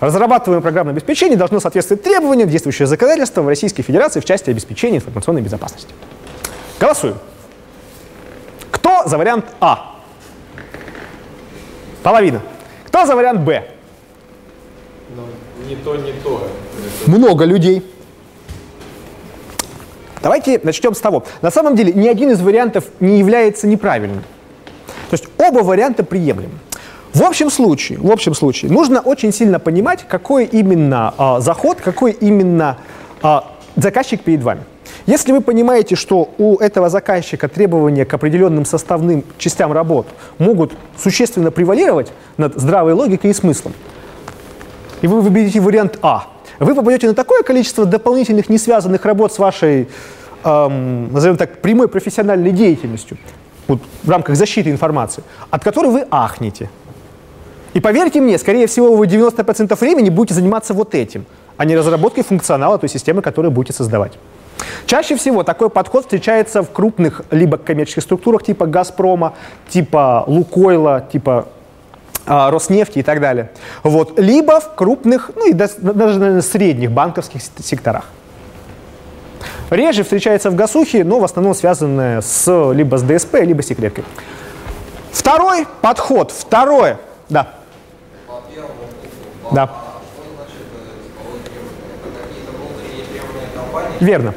Разрабатываемое 0.00 0.62
программное 0.62 0.94
обеспечение 0.94 1.36
должно 1.36 1.60
соответствовать 1.60 2.02
требованиям 2.02 2.48
действующего 2.48 2.86
законодательства 2.86 3.42
в 3.42 3.48
Российской 3.48 3.82
Федерации 3.82 4.20
в 4.20 4.24
части 4.24 4.48
обеспечения 4.48 4.96
информационной 4.96 5.42
безопасности. 5.42 5.94
Голосуем. 6.80 7.18
Кто 8.70 9.06
за 9.06 9.18
вариант 9.18 9.44
А? 9.60 10.00
Половина. 12.02 12.40
Кто 12.86 13.04
за 13.04 13.14
вариант 13.14 13.40
Б? 13.40 13.62
Ну, 15.14 15.22
не 15.68 15.76
то, 15.76 15.96
не 15.96 16.12
то. 16.12 16.48
Много 17.06 17.44
людей. 17.44 17.84
Давайте 20.22 20.60
начнем 20.62 20.94
с 20.94 21.00
того. 21.00 21.24
На 21.42 21.50
самом 21.50 21.76
деле 21.76 21.92
ни 21.92 22.08
один 22.08 22.30
из 22.30 22.40
вариантов 22.40 22.84
не 23.00 23.18
является 23.18 23.66
неправильным. 23.66 24.22
То 25.10 25.14
есть 25.14 25.26
оба 25.36 25.58
варианта 25.58 26.04
приемлемы. 26.04 26.58
В 27.12 27.22
общем 27.22 27.50
случае, 27.50 27.98
в 27.98 28.10
общем 28.10 28.34
случае 28.34 28.70
нужно 28.70 29.00
очень 29.00 29.32
сильно 29.32 29.58
понимать, 29.58 30.06
какой 30.08 30.44
именно 30.44 31.12
а, 31.18 31.40
заход, 31.40 31.80
какой 31.80 32.12
именно 32.12 32.78
а, 33.20 33.52
заказчик 33.74 34.22
перед 34.22 34.42
вами. 34.42 34.62
Если 35.06 35.32
вы 35.32 35.40
понимаете, 35.40 35.96
что 35.96 36.30
у 36.38 36.58
этого 36.58 36.88
заказчика 36.88 37.48
требования 37.48 38.04
к 38.04 38.14
определенным 38.14 38.64
составным 38.64 39.24
частям 39.38 39.72
работ 39.72 40.06
могут 40.38 40.72
существенно 40.96 41.50
превалировать 41.50 42.12
над 42.36 42.54
здравой 42.56 42.92
логикой 42.92 43.30
и 43.30 43.34
смыслом, 43.34 43.72
и 45.02 45.08
вы 45.08 45.20
выберете 45.20 45.60
вариант 45.60 45.98
А, 46.02 46.28
вы 46.60 46.74
попадете 46.74 47.08
на 47.08 47.14
такое 47.14 47.42
количество 47.42 47.86
дополнительных 47.86 48.48
не 48.48 48.58
связанных 48.58 49.04
работ 49.04 49.32
с 49.32 49.38
вашей, 49.38 49.88
эм, 50.44 51.12
назовем 51.12 51.36
так, 51.36 51.60
прямой 51.60 51.88
профессиональной 51.88 52.52
деятельностью 52.52 53.16
вот, 53.66 53.80
в 54.02 54.10
рамках 54.10 54.36
защиты 54.36 54.70
информации, 54.70 55.24
от 55.50 55.64
которой 55.64 55.90
вы 55.90 56.06
ахнете. 56.10 56.68
И 57.74 57.80
поверьте 57.80 58.20
мне, 58.20 58.38
скорее 58.38 58.66
всего, 58.66 58.96
вы 58.96 59.06
90% 59.06 59.78
времени 59.78 60.10
будете 60.10 60.34
заниматься 60.34 60.74
вот 60.74 60.94
этим, 60.94 61.24
а 61.56 61.64
не 61.64 61.76
разработкой 61.76 62.24
функционала 62.24 62.78
той 62.78 62.88
системы, 62.88 63.22
которую 63.22 63.52
будете 63.52 63.72
создавать. 63.72 64.12
Чаще 64.86 65.16
всего 65.16 65.42
такой 65.42 65.70
подход 65.70 66.04
встречается 66.04 66.62
в 66.62 66.70
крупных 66.70 67.22
либо 67.30 67.56
коммерческих 67.56 68.02
структурах 68.02 68.42
типа 68.42 68.66
«Газпрома», 68.66 69.34
типа 69.68 70.24
«Лукойла», 70.26 71.06
типа 71.12 71.48
а, 72.26 72.50
Роснефти 72.50 72.98
и 72.98 73.02
так 73.02 73.20
далее. 73.20 73.50
Вот. 73.82 74.18
Либо 74.18 74.60
в 74.60 74.74
крупных, 74.74 75.30
ну 75.36 75.48
и 75.48 75.52
даже, 75.52 75.74
наверное, 75.80 76.42
средних 76.42 76.90
банковских 76.90 77.40
секторах. 77.62 78.04
Реже 79.70 80.02
встречается 80.02 80.50
в 80.50 80.56
ГАСУХе, 80.56 81.04
но 81.04 81.20
в 81.20 81.24
основном 81.24 81.54
связанное 81.54 82.20
с, 82.20 82.72
либо 82.72 82.98
с 82.98 83.02
ДСП, 83.02 83.36
либо 83.42 83.62
секреткой. 83.62 84.04
Второй 85.12 85.66
подход, 85.80 86.32
второе, 86.32 86.98
да. 87.28 87.54
Да. 89.52 89.68
Верно. 94.00 94.34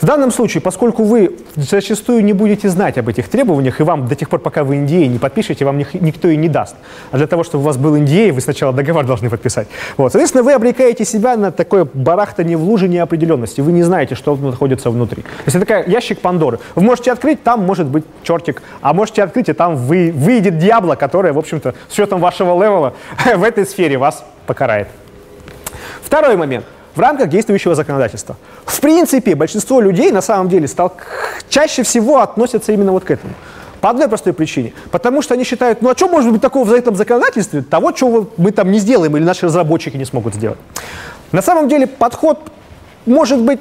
В 0.00 0.04
данном 0.04 0.30
случае, 0.30 0.60
поскольку 0.60 1.04
вы 1.04 1.36
зачастую 1.54 2.22
не 2.22 2.34
будете 2.34 2.68
знать 2.68 2.98
об 2.98 3.08
этих 3.08 3.28
требованиях, 3.28 3.80
и 3.80 3.82
вам 3.82 4.06
до 4.08 4.14
тех 4.14 4.28
пор, 4.28 4.40
пока 4.40 4.62
вы 4.62 4.76
NDA 4.76 5.06
не 5.06 5.18
подпишете, 5.18 5.64
вам 5.64 5.78
никто 5.78 6.28
и 6.28 6.36
не 6.36 6.48
даст. 6.48 6.76
А 7.12 7.16
для 7.16 7.26
того, 7.26 7.44
чтобы 7.44 7.62
у 7.62 7.66
вас 7.66 7.78
был 7.78 7.96
NDA, 7.96 8.32
вы 8.32 8.40
сначала 8.42 8.74
договор 8.74 9.06
должны 9.06 9.30
подписать. 9.30 9.68
Вот. 9.96 10.12
Соответственно, 10.12 10.42
вы 10.42 10.52
обрекаете 10.52 11.06
себя 11.06 11.36
на 11.36 11.50
такое 11.50 11.88
барахтание 11.92 12.58
в 12.58 12.62
луже 12.62 12.88
неопределенности. 12.88 13.62
Вы 13.62 13.72
не 13.72 13.82
знаете, 13.82 14.14
что 14.14 14.36
находится 14.36 14.90
внутри. 14.90 15.22
То 15.22 15.28
есть 15.46 15.56
это 15.56 15.64
такой 15.64 15.90
ящик 15.90 16.20
Пандоры. 16.20 16.58
Вы 16.74 16.82
можете 16.82 17.10
открыть, 17.10 17.42
там 17.42 17.64
может 17.64 17.86
быть 17.86 18.04
чертик, 18.22 18.62
а 18.82 18.92
можете 18.92 19.22
открыть, 19.22 19.48
и 19.48 19.54
там 19.54 19.76
вы, 19.76 20.12
выйдет 20.14 20.58
дьябло, 20.58 20.96
которое, 20.96 21.32
в 21.32 21.38
общем-то, 21.38 21.74
с 21.88 21.92
учетом 21.92 22.20
вашего 22.20 22.54
левела 22.62 22.92
в 23.36 23.42
этой 23.42 23.64
сфере 23.64 23.96
вас 23.96 24.24
покарает. 24.46 24.88
Второй 26.02 26.36
момент 26.36 26.66
в 26.96 27.00
рамках 27.00 27.28
действующего 27.28 27.74
законодательства. 27.74 28.36
В 28.64 28.80
принципе, 28.80 29.34
большинство 29.34 29.80
людей 29.80 30.10
на 30.10 30.22
самом 30.22 30.48
деле 30.48 30.66
стал, 30.66 30.94
чаще 31.48 31.82
всего 31.82 32.20
относятся 32.20 32.72
именно 32.72 32.90
вот 32.90 33.04
к 33.04 33.10
этому. 33.10 33.34
По 33.82 33.90
одной 33.90 34.08
простой 34.08 34.32
причине. 34.32 34.72
Потому 34.90 35.20
что 35.20 35.34
они 35.34 35.44
считают, 35.44 35.82
ну 35.82 35.90
а 35.90 35.96
что 35.96 36.08
может 36.08 36.32
быть 36.32 36.40
такого 36.40 36.64
в 36.64 36.72
этом 36.72 36.96
законодательстве, 36.96 37.62
того, 37.62 37.92
чего 37.92 38.30
мы 38.38 38.50
там 38.50 38.72
не 38.72 38.78
сделаем 38.78 39.14
или 39.16 39.22
наши 39.22 39.46
разработчики 39.46 39.96
не 39.96 40.06
смогут 40.06 40.34
сделать. 40.34 40.58
На 41.30 41.42
самом 41.42 41.68
деле 41.68 41.86
подход 41.86 42.40
может 43.04 43.40
быть 43.40 43.60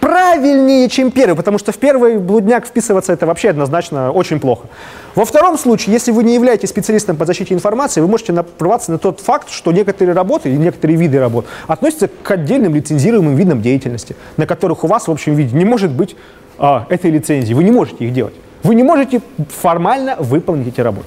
правильнее, 0.00 0.88
чем 0.88 1.10
первый, 1.10 1.36
потому 1.36 1.58
что 1.58 1.72
в 1.72 1.78
первый 1.78 2.18
блудняк 2.18 2.66
вписываться 2.66 3.12
это 3.12 3.26
вообще 3.26 3.50
однозначно 3.50 4.10
очень 4.10 4.40
плохо. 4.40 4.66
Во 5.14 5.24
втором 5.24 5.58
случае, 5.58 5.92
если 5.92 6.10
вы 6.10 6.24
не 6.24 6.34
являетесь 6.34 6.70
специалистом 6.70 7.16
по 7.16 7.26
защите 7.26 7.54
информации, 7.54 8.00
вы 8.00 8.08
можете 8.08 8.32
напрываться 8.32 8.90
на 8.90 8.98
тот 8.98 9.20
факт, 9.20 9.50
что 9.50 9.72
некоторые 9.72 10.14
работы 10.14 10.52
и 10.52 10.56
некоторые 10.56 10.96
виды 10.96 11.20
работ 11.20 11.46
относятся 11.66 12.08
к 12.08 12.30
отдельным 12.30 12.74
лицензируемым 12.74 13.34
видам 13.34 13.62
деятельности, 13.62 14.16
на 14.36 14.46
которых 14.46 14.84
у 14.84 14.86
вас 14.86 15.06
в 15.06 15.10
общем 15.10 15.34
виде 15.34 15.56
не 15.56 15.64
может 15.64 15.90
быть 15.90 16.16
а, 16.58 16.86
этой 16.88 17.10
лицензии. 17.10 17.54
Вы 17.54 17.64
не 17.64 17.70
можете 17.70 18.04
их 18.04 18.12
делать. 18.12 18.34
Вы 18.62 18.74
не 18.74 18.82
можете 18.82 19.20
формально 19.60 20.16
выполнить 20.18 20.68
эти 20.68 20.80
работы. 20.80 21.06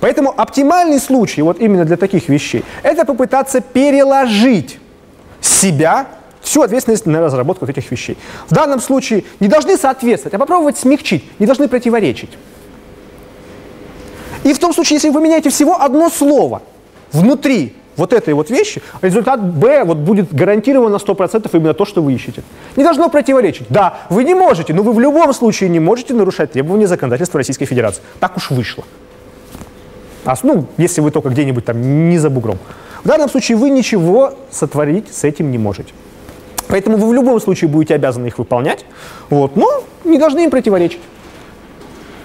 Поэтому 0.00 0.32
оптимальный 0.36 1.00
случай 1.00 1.42
вот 1.42 1.58
именно 1.60 1.84
для 1.84 1.96
таких 1.96 2.28
вещей– 2.28 2.64
это 2.82 3.04
попытаться 3.04 3.60
переложить 3.60 4.78
себя 5.40 6.06
всю 6.46 6.62
ответственность 6.62 7.06
на 7.06 7.20
разработку 7.20 7.66
вот 7.66 7.76
этих 7.76 7.90
вещей. 7.90 8.16
В 8.48 8.54
данном 8.54 8.80
случае 8.80 9.24
не 9.40 9.48
должны 9.48 9.76
соответствовать, 9.76 10.34
а 10.34 10.38
попробовать 10.38 10.78
смягчить, 10.78 11.24
не 11.38 11.46
должны 11.46 11.68
противоречить. 11.68 12.30
И 14.44 14.52
в 14.52 14.58
том 14.58 14.72
случае, 14.72 14.96
если 14.96 15.08
вы 15.08 15.14
поменяете 15.14 15.50
всего 15.50 15.80
одно 15.80 16.08
слово 16.08 16.62
внутри 17.12 17.74
вот 17.96 18.12
этой 18.12 18.32
вот 18.34 18.48
вещи, 18.48 18.80
результат 19.02 19.42
B 19.42 19.82
вот 19.84 19.96
будет 19.96 20.32
гарантирован 20.32 20.92
на 20.92 20.96
100% 20.96 21.48
именно 21.52 21.74
то, 21.74 21.84
что 21.84 22.00
вы 22.00 22.12
ищете. 22.12 22.44
Не 22.76 22.84
должно 22.84 23.08
противоречить. 23.08 23.66
Да, 23.68 23.98
вы 24.08 24.22
не 24.22 24.34
можете, 24.34 24.72
но 24.72 24.82
вы 24.82 24.92
в 24.92 25.00
любом 25.00 25.32
случае 25.34 25.68
не 25.70 25.80
можете 25.80 26.14
нарушать 26.14 26.52
требования 26.52 26.86
законодательства 26.86 27.38
Российской 27.38 27.64
Федерации. 27.64 28.02
Так 28.20 28.36
уж 28.36 28.50
вышло. 28.50 28.84
А, 30.24 30.34
ну, 30.42 30.66
если 30.76 31.00
вы 31.00 31.10
только 31.10 31.30
где-нибудь 31.30 31.64
там 31.64 32.08
не 32.08 32.18
за 32.18 32.30
бугром. 32.30 32.58
В 33.02 33.08
данном 33.08 33.28
случае 33.28 33.56
вы 33.56 33.70
ничего 33.70 34.34
сотворить 34.50 35.12
с 35.12 35.24
этим 35.24 35.50
не 35.50 35.58
можете. 35.58 35.92
Поэтому 36.68 36.96
вы 36.96 37.08
в 37.08 37.14
любом 37.14 37.40
случае 37.40 37.68
будете 37.70 37.94
обязаны 37.94 38.26
их 38.26 38.38
выполнять, 38.38 38.84
вот, 39.30 39.56
но 39.56 39.84
не 40.04 40.18
должны 40.18 40.44
им 40.44 40.50
противоречить. 40.50 41.00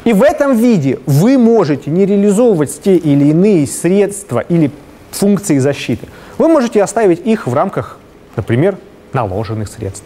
И 0.03 0.13
в 0.13 0.23
этом 0.23 0.55
виде 0.57 0.99
вы 1.05 1.37
можете 1.37 1.91
не 1.91 2.05
реализовывать 2.05 2.81
те 2.81 2.95
или 2.95 3.25
иные 3.25 3.67
средства 3.67 4.39
или 4.39 4.71
функции 5.11 5.59
защиты. 5.59 6.07
Вы 6.39 6.47
можете 6.47 6.81
оставить 6.81 7.25
их 7.25 7.45
в 7.45 7.53
рамках, 7.53 7.99
например, 8.35 8.77
наложенных 9.13 9.67
средств. 9.67 10.05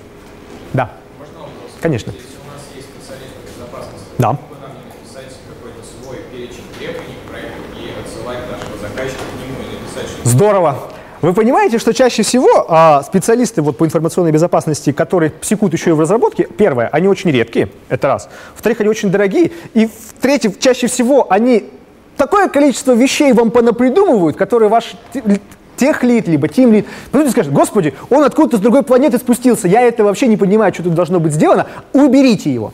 Да. 0.73 0.91
Можно 1.17 1.39
вопрос? 1.39 1.71
Конечно. 1.79 2.11
Если 2.11 2.27
у 2.43 2.51
нас 2.51 2.61
есть 2.75 2.87
специалист 2.87 3.31
по 3.35 3.47
безопасности, 3.47 4.05
Да. 4.17 4.31
бы 4.33 4.37
нам 4.59 4.71
не 4.75 4.91
написать 4.91 5.31
какой-то 5.47 5.79
свой 5.87 6.17
перечень 6.29 6.67
требований 6.77 7.15
к 7.23 7.29
проекту 7.29 7.61
и 7.79 7.95
отсылать 7.95 8.39
нашего 8.51 8.75
заказчика 8.81 9.23
к 9.23 9.35
нему 9.39 9.63
и 9.63 9.79
написать, 9.79 10.11
что 10.11 10.27
Здорово. 10.27 10.77
Вы 11.25 11.33
понимаете, 11.33 11.79
что 11.79 11.91
чаще 11.91 12.21
всего 12.21 12.67
а, 12.69 13.01
специалисты 13.01 13.63
вот, 13.63 13.79
по 13.79 13.85
информационной 13.85 14.31
безопасности, 14.31 14.91
которые 14.91 15.33
секут 15.41 15.73
еще 15.73 15.89
и 15.89 15.93
в 15.93 15.99
разработке, 15.99 16.47
первое, 16.55 16.87
они 16.91 17.07
очень 17.07 17.31
редкие, 17.31 17.69
это 17.89 18.09
раз. 18.09 18.29
Во-вторых, 18.53 18.81
они 18.81 18.89
очень 18.89 19.09
дорогие. 19.09 19.51
И 19.73 19.87
в-третьих, 19.87 20.59
чаще 20.59 20.85
всего 20.85 21.25
они 21.31 21.71
такое 22.15 22.47
количество 22.47 22.91
вещей 22.91 23.33
вам 23.33 23.49
понапридумывают, 23.49 24.37
которые 24.37 24.69
ваш 24.69 24.93
те- 25.11 25.41
техлит, 25.77 26.27
либо 26.27 26.47
тимлит, 26.47 26.85
и 27.11 27.29
скажет, 27.29 27.51
господи, 27.51 27.95
он 28.11 28.23
откуда-то 28.23 28.57
с 28.57 28.59
другой 28.59 28.83
планеты 28.83 29.17
спустился, 29.17 29.67
я 29.67 29.81
это 29.81 30.03
вообще 30.03 30.27
не 30.27 30.37
понимаю, 30.37 30.75
что 30.75 30.83
тут 30.83 30.93
должно 30.93 31.19
быть 31.19 31.33
сделано, 31.33 31.65
уберите 31.91 32.53
его. 32.53 32.71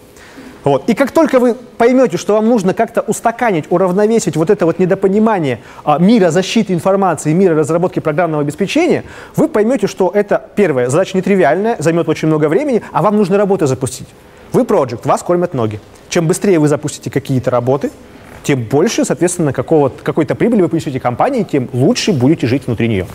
Вот. 0.63 0.87
И 0.89 0.93
как 0.93 1.11
только 1.11 1.39
вы 1.39 1.55
поймете, 1.55 2.17
что 2.17 2.33
вам 2.33 2.47
нужно 2.47 2.73
как-то 2.73 3.01
устаканить, 3.01 3.65
уравновесить 3.69 4.37
вот 4.37 4.49
это 4.49 4.65
вот 4.65 4.79
недопонимание 4.79 5.59
а, 5.83 5.97
мира 5.97 6.29
защиты 6.29 6.73
информации, 6.73 7.33
мира 7.33 7.55
разработки 7.55 7.99
программного 7.99 8.43
обеспечения, 8.43 9.03
вы 9.35 9.47
поймете, 9.47 9.87
что 9.87 10.11
это, 10.13 10.45
первое, 10.55 10.89
задача 10.89 11.17
нетривиальная, 11.17 11.77
займет 11.79 12.07
очень 12.09 12.27
много 12.27 12.47
времени, 12.47 12.83
а 12.91 13.01
вам 13.01 13.17
нужно 13.17 13.37
работы 13.37 13.65
запустить. 13.65 14.07
Вы 14.53 14.65
проект, 14.65 15.05
вас 15.05 15.23
кормят 15.23 15.53
ноги. 15.53 15.79
Чем 16.09 16.27
быстрее 16.27 16.59
вы 16.59 16.67
запустите 16.67 17.09
какие-то 17.09 17.49
работы, 17.49 17.89
тем 18.43 18.63
больше, 18.63 19.05
соответственно, 19.05 19.53
какой-то 19.53 20.35
прибыли 20.35 20.61
вы 20.61 20.69
принесете 20.69 20.99
компании, 20.99 21.43
тем 21.43 21.69
лучше 21.73 22.11
будете 22.11 22.47
жить 22.47 22.67
внутри 22.67 22.87
нее. 22.87 23.07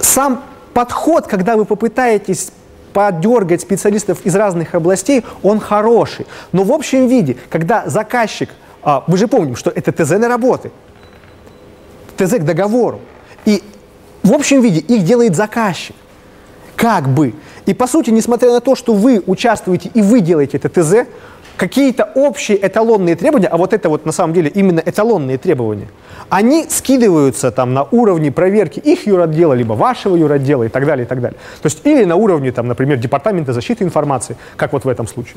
Сам 0.00 0.42
подход, 0.74 1.26
когда 1.26 1.56
вы 1.56 1.64
попытаетесь 1.64 2.52
подергать 2.92 3.60
специалистов 3.60 4.24
из 4.24 4.34
разных 4.34 4.74
областей, 4.74 5.24
он 5.42 5.60
хороший. 5.60 6.26
Но 6.52 6.64
в 6.64 6.72
общем 6.72 7.06
виде, 7.06 7.36
когда 7.48 7.84
заказчик, 7.86 8.50
а, 8.82 9.04
мы 9.06 9.16
же 9.16 9.28
помним, 9.28 9.56
что 9.56 9.70
это 9.70 9.92
ТЗ 9.92 10.10
на 10.10 10.28
работы, 10.28 10.70
ТЗ 12.16 12.34
к 12.36 12.44
договору, 12.44 13.00
и 13.44 13.62
в 14.22 14.32
общем 14.32 14.60
виде 14.60 14.80
их 14.80 15.04
делает 15.04 15.36
заказчик. 15.36 15.96
Как 16.76 17.08
бы. 17.08 17.34
И 17.66 17.74
по 17.74 17.86
сути, 17.86 18.10
несмотря 18.10 18.52
на 18.52 18.60
то, 18.60 18.74
что 18.74 18.94
вы 18.94 19.22
участвуете 19.26 19.90
и 19.92 20.00
вы 20.00 20.20
делаете 20.20 20.56
это 20.56 20.68
ТЗ, 20.68 21.08
какие-то 21.60 22.08
общие 22.14 22.56
эталонные 22.66 23.16
требования, 23.16 23.48
а 23.48 23.58
вот 23.58 23.74
это 23.74 23.90
вот 23.90 24.06
на 24.06 24.12
самом 24.12 24.32
деле 24.32 24.48
именно 24.48 24.80
эталонные 24.80 25.36
требования, 25.36 25.88
они 26.30 26.64
скидываются 26.70 27.50
там 27.50 27.74
на 27.74 27.82
уровне 27.82 28.32
проверки 28.32 28.78
их 28.78 29.06
юротдела, 29.06 29.52
либо 29.52 29.74
вашего 29.74 30.16
юротдела 30.16 30.62
и 30.62 30.68
так 30.68 30.86
далее, 30.86 31.04
и 31.04 31.06
так 31.06 31.20
далее. 31.20 31.38
То 31.60 31.66
есть 31.66 31.80
или 31.84 32.04
на 32.04 32.16
уровне, 32.16 32.50
там, 32.50 32.66
например, 32.66 32.96
Департамента 32.96 33.52
защиты 33.52 33.84
информации, 33.84 34.38
как 34.56 34.72
вот 34.72 34.86
в 34.86 34.88
этом 34.88 35.06
случае. 35.06 35.36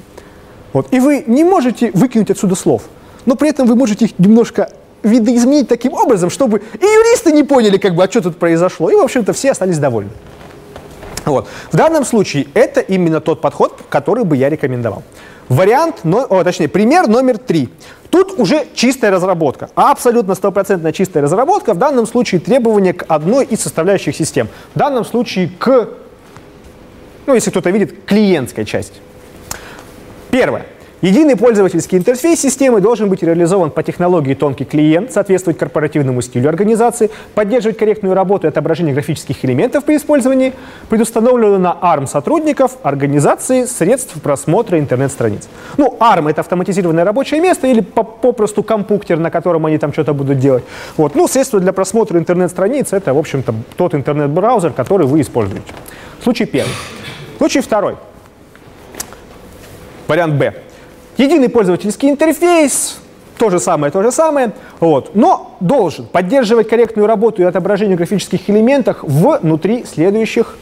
Вот. 0.71 0.93
И 0.93 1.01
вы 1.01 1.25
не 1.27 1.43
можете 1.43 1.91
выкинуть 1.93 2.31
отсюда 2.31 2.55
слов, 2.55 2.83
но 3.25 3.35
при 3.35 3.49
этом 3.49 3.67
вы 3.67 3.75
можете 3.75 4.05
их 4.05 4.17
немножко 4.17 4.69
видоизменить 5.03 5.67
таким 5.67 5.91
образом, 5.91 6.29
чтобы 6.29 6.59
и 6.59 6.85
юристы 6.85 7.33
не 7.33 7.43
поняли, 7.43 7.77
как 7.77 7.95
бы, 7.95 8.03
а 8.05 8.09
что 8.09 8.21
тут 8.21 8.37
произошло, 8.37 8.89
и, 8.89 8.95
в 8.95 9.01
общем-то, 9.01 9.33
все 9.33 9.51
остались 9.51 9.77
довольны. 9.77 10.11
Вот. 11.25 11.49
В 11.69 11.75
данном 11.75 12.05
случае 12.05 12.47
это 12.53 12.79
именно 12.79 13.19
тот 13.19 13.41
подход, 13.41 13.77
который 13.89 14.23
бы 14.23 14.37
я 14.37 14.49
рекомендовал. 14.49 15.03
Вариант, 15.49 16.01
о, 16.03 16.43
точнее, 16.43 16.67
пример 16.67 17.07
номер 17.07 17.37
три. 17.37 17.69
Тут 18.09 18.39
уже 18.39 18.67
чистая 18.75 19.11
разработка, 19.11 19.69
абсолютно 19.75 20.35
стопроцентная 20.35 20.91
чистая 20.91 21.23
разработка, 21.23 21.73
в 21.73 21.77
данном 21.77 22.05
случае 22.05 22.41
требования 22.41 22.93
к 22.93 23.05
одной 23.07 23.45
из 23.45 23.61
составляющих 23.61 24.15
систем. 24.15 24.47
В 24.75 24.79
данном 24.79 25.03
случае 25.03 25.49
к, 25.57 25.89
ну, 27.25 27.33
если 27.33 27.49
кто-то 27.49 27.71
видит, 27.71 28.05
клиентской 28.05 28.65
части. 28.65 28.95
Первое. 30.29 30.65
Единый 31.03 31.35
пользовательский 31.35 31.97
интерфейс 31.97 32.39
системы 32.39 32.79
должен 32.79 33.09
быть 33.09 33.21
реализован 33.23 33.71
по 33.71 33.83
технологии 33.83 34.35
тонкий 34.35 34.63
клиент, 34.63 35.11
соответствовать 35.11 35.59
корпоративному 35.59 36.21
стилю 36.21 36.47
организации, 36.47 37.11
поддерживать 37.35 37.77
корректную 37.77 38.15
работу 38.15 38.47
и 38.47 38.49
отображение 38.49 38.93
графических 38.93 39.43
элементов 39.43 39.83
при 39.83 39.97
использовании, 39.97 40.53
предустановлено 40.87 41.57
на 41.57 41.77
ARM 41.81 42.07
сотрудников, 42.07 42.77
организации, 42.83 43.65
средств 43.65 44.13
просмотра 44.21 44.79
интернет-страниц. 44.79 45.49
Ну, 45.75 45.97
ARM— 45.99 46.29
это 46.31 46.39
автоматизированное 46.39 47.03
рабочее 47.03 47.41
место 47.41 47.67
или 47.67 47.81
по- 47.81 48.03
попросту 48.03 48.63
компьютер, 48.63 49.19
на 49.19 49.29
котором 49.29 49.65
они 49.65 49.77
там 49.79 49.91
что-то 49.91 50.13
будут 50.13 50.39
делать. 50.39 50.63
Вот. 50.95 51.15
Ну, 51.15 51.27
средства 51.27 51.59
для 51.59 51.73
просмотра 51.73 52.17
интернет-страниц— 52.17 52.87
это, 52.93 53.13
в 53.13 53.17
общем-то, 53.17 53.53
тот 53.75 53.93
интернет-браузер, 53.93 54.71
который 54.71 55.05
вы 55.05 55.19
используете. 55.19 55.67
Случай 56.23 56.45
первый. 56.45 56.71
Случай 57.39 57.59
второй. 57.59 57.97
Вариант 60.07 60.35
Б. 60.35 60.53
Единый 61.17 61.49
пользовательский 61.49 62.09
интерфейс, 62.09 62.97
то 63.37 63.49
же 63.49 63.59
самое, 63.59 63.91
то 63.91 64.01
же 64.01 64.11
самое, 64.11 64.53
вот, 64.79 65.15
но 65.15 65.55
должен 65.59 66.05
поддерживать 66.05 66.69
корректную 66.69 67.07
работу 67.07 67.41
и 67.41 67.45
отображение 67.45 67.95
графических 67.95 68.49
элементов 68.49 68.97
внутри 69.03 69.85
следующих 69.85 70.57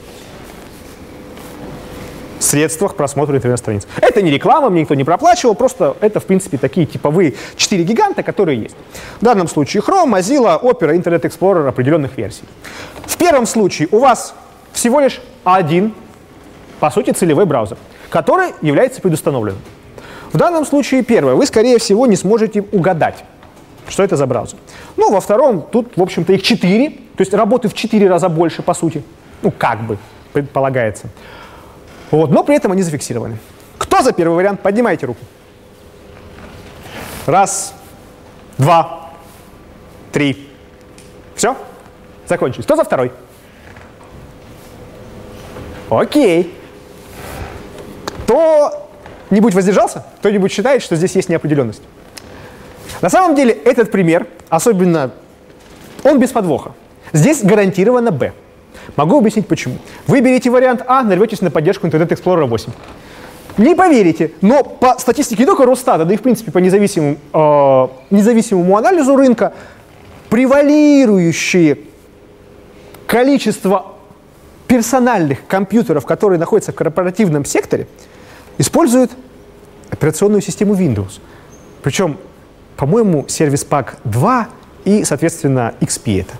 средствах 2.39 2.95
просмотра 2.95 3.37
интернет-страниц. 3.37 3.87
Это 4.01 4.21
не 4.21 4.31
реклама, 4.31 4.69
мне 4.69 4.81
никто 4.81 4.95
не 4.95 5.03
проплачивал, 5.03 5.55
просто 5.55 5.95
это, 6.01 6.19
в 6.19 6.25
принципе, 6.25 6.57
такие 6.57 6.85
типовые 6.85 7.35
четыре 7.55 7.83
гиганта, 7.83 8.23
которые 8.23 8.63
есть. 8.63 8.75
В 9.19 9.23
данном 9.23 9.47
случае 9.47 9.81
Chrome, 9.81 10.19
Mozilla, 10.19 10.61
Opera, 10.61 10.95
Internet 10.95 11.21
Explorer 11.21 11.67
определенных 11.67 12.17
версий. 12.17 12.43
В 13.05 13.15
первом 13.17 13.45
случае 13.45 13.87
у 13.91 13.99
вас 13.99 14.33
всего 14.73 14.99
лишь 14.99 15.21
один, 15.43 15.93
по 16.79 16.89
сути, 16.89 17.11
целевой 17.11 17.45
браузер, 17.45 17.77
который 18.09 18.49
является 18.61 19.01
предустановленным. 19.01 19.61
В 20.33 20.37
данном 20.37 20.65
случае, 20.65 21.03
первое, 21.03 21.35
вы, 21.35 21.45
скорее 21.45 21.77
всего, 21.77 22.07
не 22.07 22.15
сможете 22.15 22.61
угадать, 22.71 23.23
что 23.87 24.03
это 24.03 24.15
за 24.15 24.25
браузер. 24.25 24.57
Ну, 24.95 25.11
во 25.11 25.19
втором, 25.19 25.61
тут, 25.61 25.97
в 25.97 26.01
общем-то, 26.01 26.33
их 26.33 26.41
четыре, 26.41 26.89
то 26.89 27.19
есть 27.21 27.33
работы 27.33 27.67
в 27.67 27.73
четыре 27.73 28.09
раза 28.09 28.29
больше, 28.29 28.61
по 28.61 28.73
сути. 28.73 29.03
Ну, 29.41 29.51
как 29.51 29.81
бы, 29.81 29.97
предполагается. 30.31 31.07
Вот, 32.11 32.31
но 32.31 32.43
при 32.43 32.55
этом 32.55 32.71
они 32.71 32.81
зафиксированы. 32.81 33.37
Кто 33.77 34.01
за 34.01 34.13
первый 34.13 34.35
вариант? 34.35 34.61
Поднимайте 34.61 35.05
руку. 35.05 35.19
Раз, 37.25 37.73
два, 38.57 39.11
три. 40.11 40.49
Все? 41.35 41.57
Закончились. 42.27 42.65
Кто 42.65 42.75
за 42.75 42.83
второй? 42.83 43.11
Окей. 45.89 46.55
Кто-нибудь 49.31 49.53
воздержался? 49.53 50.03
Кто-нибудь 50.19 50.51
считает, 50.51 50.81
что 50.81 50.97
здесь 50.97 51.15
есть 51.15 51.29
неопределенность? 51.29 51.81
На 53.01 53.09
самом 53.09 53.33
деле 53.33 53.53
этот 53.53 53.89
пример, 53.89 54.27
особенно, 54.49 55.11
он 56.03 56.19
без 56.19 56.31
подвоха. 56.31 56.73
Здесь 57.13 57.41
гарантированно 57.41 58.11
Б. 58.11 58.33
Могу 58.97 59.17
объяснить 59.17 59.47
почему. 59.47 59.75
Вы 60.05 60.19
берете 60.19 60.49
вариант 60.49 60.83
А, 60.85 61.01
нарветесь 61.03 61.39
на 61.39 61.49
поддержку 61.49 61.87
Internet 61.87 62.09
Explorer 62.09 62.45
8. 62.45 62.73
Не 63.57 63.73
поверите, 63.73 64.33
но 64.41 64.65
по 64.65 64.99
статистике 64.99 65.43
не 65.43 65.47
только 65.47 65.65
Росстата, 65.65 66.03
да 66.03 66.13
и 66.13 66.17
в 66.17 66.21
принципе 66.21 66.51
по 66.51 66.57
независимому, 66.57 67.15
э, 67.33 67.87
независимому 68.13 68.77
анализу 68.77 69.15
рынка, 69.15 69.53
превалирующее 70.29 71.77
количество 73.07 73.93
персональных 74.67 75.47
компьютеров, 75.47 76.05
которые 76.05 76.37
находятся 76.37 76.73
в 76.73 76.75
корпоративном 76.75 77.45
секторе, 77.45 77.87
используют 78.57 79.11
операционную 79.89 80.41
систему 80.41 80.73
Windows. 80.75 81.19
Причем, 81.81 82.17
по-моему, 82.77 83.25
сервис 83.27 83.63
пак 83.63 83.97
2 84.03 84.47
и, 84.85 85.03
соответственно, 85.03 85.73
XP 85.81 86.21
это. 86.21 86.33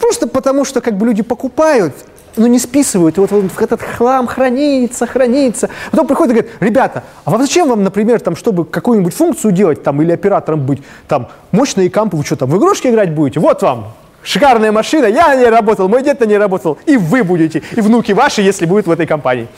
просто 0.00 0.28
потому, 0.28 0.64
что 0.64 0.80
как 0.80 0.96
бы 0.96 1.06
люди 1.06 1.22
покупают, 1.22 1.94
но 2.36 2.46
не 2.46 2.58
списывают, 2.58 3.18
и 3.18 3.20
вот 3.20 3.32
этот 3.60 3.82
хлам 3.82 4.26
хранится, 4.26 5.06
хранится. 5.06 5.68
Потом 5.90 6.06
приходят 6.06 6.32
и 6.32 6.38
говорят, 6.38 6.56
ребята, 6.60 7.04
а 7.24 7.30
вам 7.30 7.40
зачем 7.42 7.68
вам, 7.68 7.82
например, 7.82 8.20
там, 8.20 8.36
чтобы 8.36 8.64
какую-нибудь 8.64 9.14
функцию 9.14 9.52
делать, 9.52 9.82
там, 9.82 10.00
или 10.00 10.12
оператором 10.12 10.64
быть, 10.64 10.82
там, 11.08 11.28
мощные 11.50 11.90
кампы, 11.90 12.16
вы 12.16 12.24
что 12.24 12.36
там, 12.36 12.48
в 12.48 12.56
игрушки 12.56 12.86
играть 12.88 13.12
будете? 13.12 13.40
Вот 13.40 13.62
вам, 13.62 13.92
шикарная 14.22 14.72
машина, 14.72 15.06
я 15.06 15.34
ней 15.34 15.48
работал, 15.48 15.88
мой 15.88 16.02
дед 16.02 16.20
на 16.20 16.24
ней 16.24 16.38
работал, 16.38 16.78
и 16.86 16.96
вы 16.96 17.24
будете, 17.24 17.62
и 17.76 17.80
внуки 17.80 18.12
ваши, 18.12 18.40
если 18.40 18.66
будет 18.66 18.86
в 18.86 18.90
этой 18.90 19.06
компании. 19.06 19.48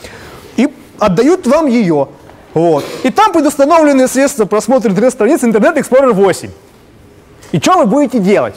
Отдают 1.00 1.46
вам 1.46 1.66
ее. 1.66 2.08
Вот. 2.54 2.84
И 3.02 3.10
там 3.10 3.32
предустановлены 3.32 4.06
средства 4.06 4.44
просмотра 4.44 4.90
интернет-страниц 4.90 5.42
Internet 5.42 5.76
Explorer 5.76 6.12
8. 6.12 6.50
И 7.52 7.58
что 7.58 7.78
вы 7.78 7.86
будете 7.86 8.18
делать? 8.18 8.54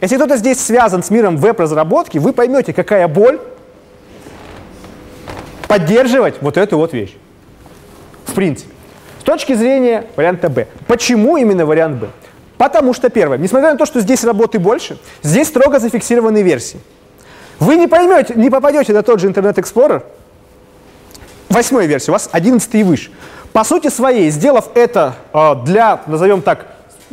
Если 0.00 0.16
кто-то 0.16 0.36
здесь 0.36 0.60
связан 0.60 1.02
с 1.02 1.10
миром 1.10 1.36
веб-разработки, 1.36 2.18
вы 2.18 2.32
поймете, 2.32 2.72
какая 2.72 3.06
боль 3.08 3.40
поддерживать 5.68 6.36
вот 6.40 6.56
эту 6.56 6.76
вот 6.76 6.92
вещь. 6.92 7.14
В 8.26 8.34
принципе. 8.34 8.70
С 9.20 9.24
точки 9.24 9.54
зрения 9.54 10.06
варианта 10.16 10.48
Б. 10.48 10.66
Почему 10.86 11.36
именно 11.36 11.66
вариант 11.66 12.00
Б? 12.00 12.08
Потому 12.58 12.94
что, 12.94 13.08
первое, 13.08 13.38
несмотря 13.38 13.72
на 13.72 13.78
то, 13.78 13.86
что 13.86 14.00
здесь 14.00 14.24
работы 14.24 14.58
больше, 14.58 14.98
здесь 15.22 15.48
строго 15.48 15.78
зафиксированные 15.78 16.42
версии. 16.42 16.80
Вы 17.58 17.76
не 17.76 17.86
поймете, 17.86 18.34
не 18.34 18.50
попадете 18.50 18.92
на 18.92 19.02
тот 19.02 19.20
же 19.20 19.28
Internet 19.28 19.54
Explorer, 19.54 20.02
восьмой 21.52 21.86
версии, 21.86 22.10
у 22.10 22.12
вас 22.12 22.28
11 22.32 22.74
и 22.74 22.82
выше. 22.82 23.10
По 23.52 23.64
сути 23.64 23.88
своей, 23.88 24.30
сделав 24.30 24.70
это 24.74 25.14
э, 25.32 25.54
для, 25.64 26.00
назовем 26.06 26.42
так, 26.42 26.66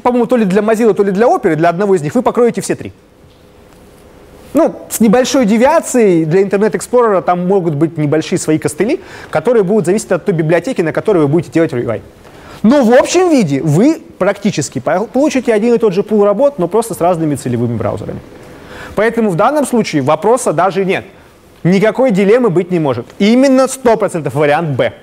по-моему, 0.04 0.26
то 0.26 0.38
ли 0.38 0.46
для 0.46 0.62
Mozilla, 0.62 0.94
то 0.94 1.04
ли 1.04 1.12
для 1.12 1.28
Opera, 1.28 1.56
для 1.56 1.70
одного 1.70 1.96
из 1.96 2.02
них, 2.02 2.16
вы 2.16 2.22
покроете 2.22 2.62
все 2.62 2.76
три. 2.76 2.94
Ну, 4.54 4.76
с 4.90 5.00
небольшой 5.00 5.46
девиацией 5.46 6.26
для 6.26 6.42
Internet 6.42 6.72
Explorer 6.72 7.22
там 7.22 7.46
могут 7.48 7.76
быть 7.76 7.98
небольшие 7.98 8.40
свои 8.40 8.58
костыли, 8.58 9.00
которые 9.30 9.64
будут 9.64 9.86
зависеть 9.86 10.12
от 10.12 10.26
той 10.26 10.34
библиотеки, 10.34 10.82
на 10.82 10.92
которой 10.92 11.20
вы 11.20 11.28
будете 11.28 11.52
делать 11.52 11.72
UI. 11.72 12.02
Но 12.64 12.84
в 12.84 12.94
общем 12.94 13.30
виде 13.30 13.62
вы 13.62 14.02
практически 14.18 14.80
получите 14.80 15.54
один 15.54 15.76
и 15.76 15.78
тот 15.78 15.94
же 15.94 16.04
пул 16.04 16.26
работ, 16.26 16.58
но 16.58 16.68
просто 16.68 16.94
с 16.94 17.00
разными 17.00 17.36
целевыми 17.36 17.78
браузерами. 17.78 18.20
Поэтому 18.96 19.30
в 19.30 19.36
данном 19.36 19.66
случае 19.66 20.02
вопроса 20.02 20.52
даже 20.52 20.84
нет. 20.84 21.06
Никакой 21.64 22.12
дилеммы 22.12 22.50
быть 22.50 22.72
не 22.72 22.80
может. 22.80 23.06
Именно 23.20 23.64
100% 23.64 24.30
вариант 24.34 24.70
Б. 24.78 24.94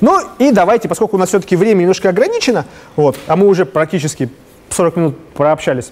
Ну 0.00 0.20
и 0.38 0.50
давайте, 0.50 0.88
поскольку 0.88 1.16
у 1.16 1.18
нас 1.18 1.28
все-таки 1.28 1.56
время 1.56 1.80
немножко 1.80 2.08
ограничено, 2.08 2.64
вот, 2.96 3.16
а 3.26 3.36
мы 3.36 3.46
уже 3.46 3.64
практически 3.64 4.28
40 4.70 4.96
минут 4.96 5.18
прообщались, 5.34 5.90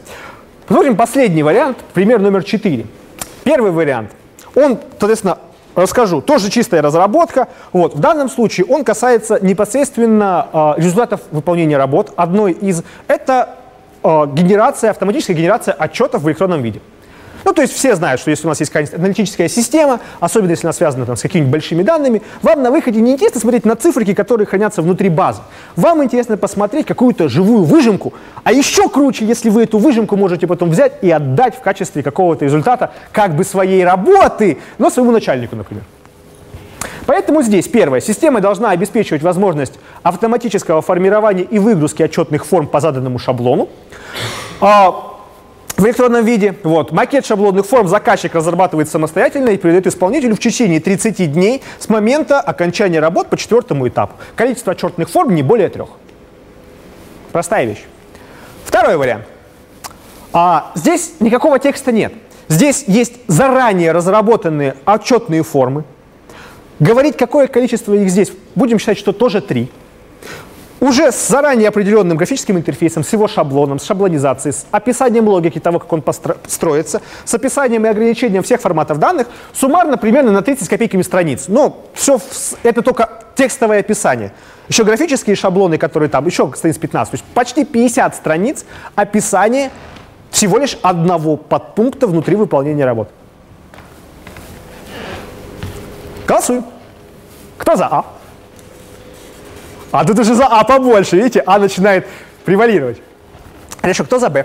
посмотрим 0.66 0.96
последний 0.96 1.42
вариант, 1.42 1.78
пример 1.94 2.20
номер 2.20 2.44
4. 2.44 2.86
Первый 3.44 3.70
вариант, 3.70 4.10
он, 4.54 4.78
соответственно, 4.98 5.38
расскажу, 5.74 6.20
тоже 6.20 6.50
чистая 6.50 6.82
разработка. 6.82 7.48
Вот, 7.72 7.94
в 7.94 8.00
данном 8.00 8.28
случае 8.28 8.66
он 8.66 8.84
касается 8.84 9.38
непосредственно 9.40 10.48
э, 10.52 10.80
результатов 10.80 11.20
выполнения 11.30 11.76
работ. 11.76 12.12
Одной 12.16 12.52
из 12.52 12.82
это 13.06 13.56
э, 14.02 14.08
генерация, 14.32 14.90
автоматическая 14.90 15.36
генерация 15.36 15.74
отчетов 15.74 16.22
в 16.22 16.28
электронном 16.28 16.62
виде. 16.62 16.80
Ну, 17.46 17.52
то 17.52 17.62
есть 17.62 17.74
все 17.74 17.94
знают, 17.94 18.20
что 18.20 18.30
если 18.30 18.44
у 18.44 18.48
нас 18.48 18.58
есть 18.58 18.72
какая-нибудь 18.72 18.98
аналитическая 18.98 19.48
система, 19.48 20.00
особенно 20.18 20.50
если 20.50 20.66
она 20.66 20.72
связана 20.72 21.06
там, 21.06 21.16
с 21.16 21.22
какими-нибудь 21.22 21.52
большими 21.52 21.84
данными, 21.84 22.22
вам 22.42 22.60
на 22.60 22.72
выходе 22.72 23.00
не 23.00 23.12
интересно 23.12 23.40
смотреть 23.40 23.64
на 23.64 23.76
циферки, 23.76 24.14
которые 24.14 24.48
хранятся 24.48 24.82
внутри 24.82 25.08
базы. 25.08 25.42
Вам 25.76 26.02
интересно 26.02 26.36
посмотреть 26.36 26.86
какую-то 26.86 27.28
живую 27.28 27.62
выжимку, 27.62 28.14
а 28.42 28.52
еще 28.52 28.88
круче, 28.88 29.24
если 29.24 29.48
вы 29.48 29.62
эту 29.62 29.78
выжимку 29.78 30.16
можете 30.16 30.48
потом 30.48 30.70
взять 30.70 30.94
и 31.02 31.10
отдать 31.12 31.54
в 31.54 31.60
качестве 31.60 32.02
какого-то 32.02 32.44
результата 32.44 32.90
как 33.12 33.36
бы 33.36 33.44
своей 33.44 33.84
работы, 33.84 34.58
но 34.78 34.90
своему 34.90 35.12
начальнику, 35.12 35.54
например. 35.54 35.84
Поэтому 37.06 37.42
здесь, 37.42 37.68
первое, 37.68 38.00
система 38.00 38.40
должна 38.40 38.70
обеспечивать 38.70 39.22
возможность 39.22 39.74
автоматического 40.02 40.82
формирования 40.82 41.44
и 41.44 41.60
выгрузки 41.60 42.02
отчетных 42.02 42.44
форм 42.44 42.66
по 42.66 42.80
заданному 42.80 43.20
шаблону. 43.20 43.68
В 45.76 45.84
электронном 45.84 46.24
виде. 46.24 46.54
Вот. 46.62 46.90
Макет 46.90 47.26
шаблонных 47.26 47.66
форм 47.66 47.86
заказчик 47.86 48.34
разрабатывает 48.34 48.88
самостоятельно 48.88 49.50
и 49.50 49.58
передает 49.58 49.86
исполнителю 49.86 50.34
в 50.34 50.38
течение 50.38 50.80
30 50.80 51.32
дней 51.32 51.62
с 51.78 51.88
момента 51.90 52.40
окончания 52.40 52.98
работ 52.98 53.28
по 53.28 53.36
четвертому 53.36 53.86
этапу. 53.86 54.14
Количество 54.36 54.72
отчетных 54.72 55.10
форм 55.10 55.34
не 55.34 55.42
более 55.42 55.68
трех. 55.68 55.90
Простая 57.30 57.66
вещь. 57.66 57.84
Второй 58.64 58.96
вариант. 58.96 59.26
А, 60.32 60.72
здесь 60.74 61.14
никакого 61.20 61.58
текста 61.58 61.92
нет. 61.92 62.14
Здесь 62.48 62.84
есть 62.86 63.14
заранее 63.26 63.92
разработанные 63.92 64.76
отчетные 64.86 65.42
формы. 65.42 65.84
Говорить, 66.78 67.18
какое 67.18 67.48
количество 67.48 67.92
их 67.92 68.08
здесь, 68.08 68.32
будем 68.54 68.78
считать, 68.78 68.96
что 68.96 69.12
тоже 69.12 69.42
три 69.42 69.70
уже 70.80 71.10
с 71.10 71.28
заранее 71.28 71.68
определенным 71.68 72.16
графическим 72.16 72.56
интерфейсом, 72.58 73.04
с 73.04 73.12
его 73.12 73.28
шаблоном, 73.28 73.78
с 73.78 73.84
шаблонизацией, 73.84 74.52
с 74.52 74.66
описанием 74.70 75.28
логики 75.28 75.58
того, 75.58 75.78
как 75.78 75.92
он 75.92 76.04
строится, 76.46 77.00
с 77.24 77.34
описанием 77.34 77.84
и 77.86 77.88
ограничением 77.88 78.42
всех 78.42 78.60
форматов 78.60 78.98
данных, 78.98 79.26
суммарно 79.52 79.96
примерно 79.96 80.32
на 80.32 80.42
30 80.42 80.68
копейками 80.68 81.02
страниц. 81.02 81.44
Но 81.48 81.84
все 81.94 82.20
это 82.62 82.82
только 82.82 83.08
текстовое 83.34 83.80
описание. 83.80 84.32
Еще 84.68 84.84
графические 84.84 85.36
шаблоны, 85.36 85.78
которые 85.78 86.08
там, 86.08 86.26
еще 86.26 86.52
страниц 86.54 86.76
15, 86.76 87.10
то 87.10 87.14
есть 87.14 87.24
почти 87.34 87.64
50 87.64 88.14
страниц 88.16 88.64
описания 88.94 89.70
всего 90.30 90.58
лишь 90.58 90.78
одного 90.82 91.36
подпункта 91.36 92.06
внутри 92.06 92.36
выполнения 92.36 92.84
работы. 92.84 93.10
Голосуем. 96.26 96.64
Кто 97.56 97.76
за 97.76 97.86
А? 97.86 98.15
А 99.98 100.04
тут 100.04 100.18
уже 100.18 100.34
за 100.34 100.46
А 100.46 100.64
побольше, 100.64 101.16
видите, 101.16 101.42
А 101.46 101.58
начинает 101.58 102.06
превалировать. 102.44 102.98
Хорошо, 103.80 104.04
кто 104.04 104.18
за 104.18 104.28
Б? 104.28 104.44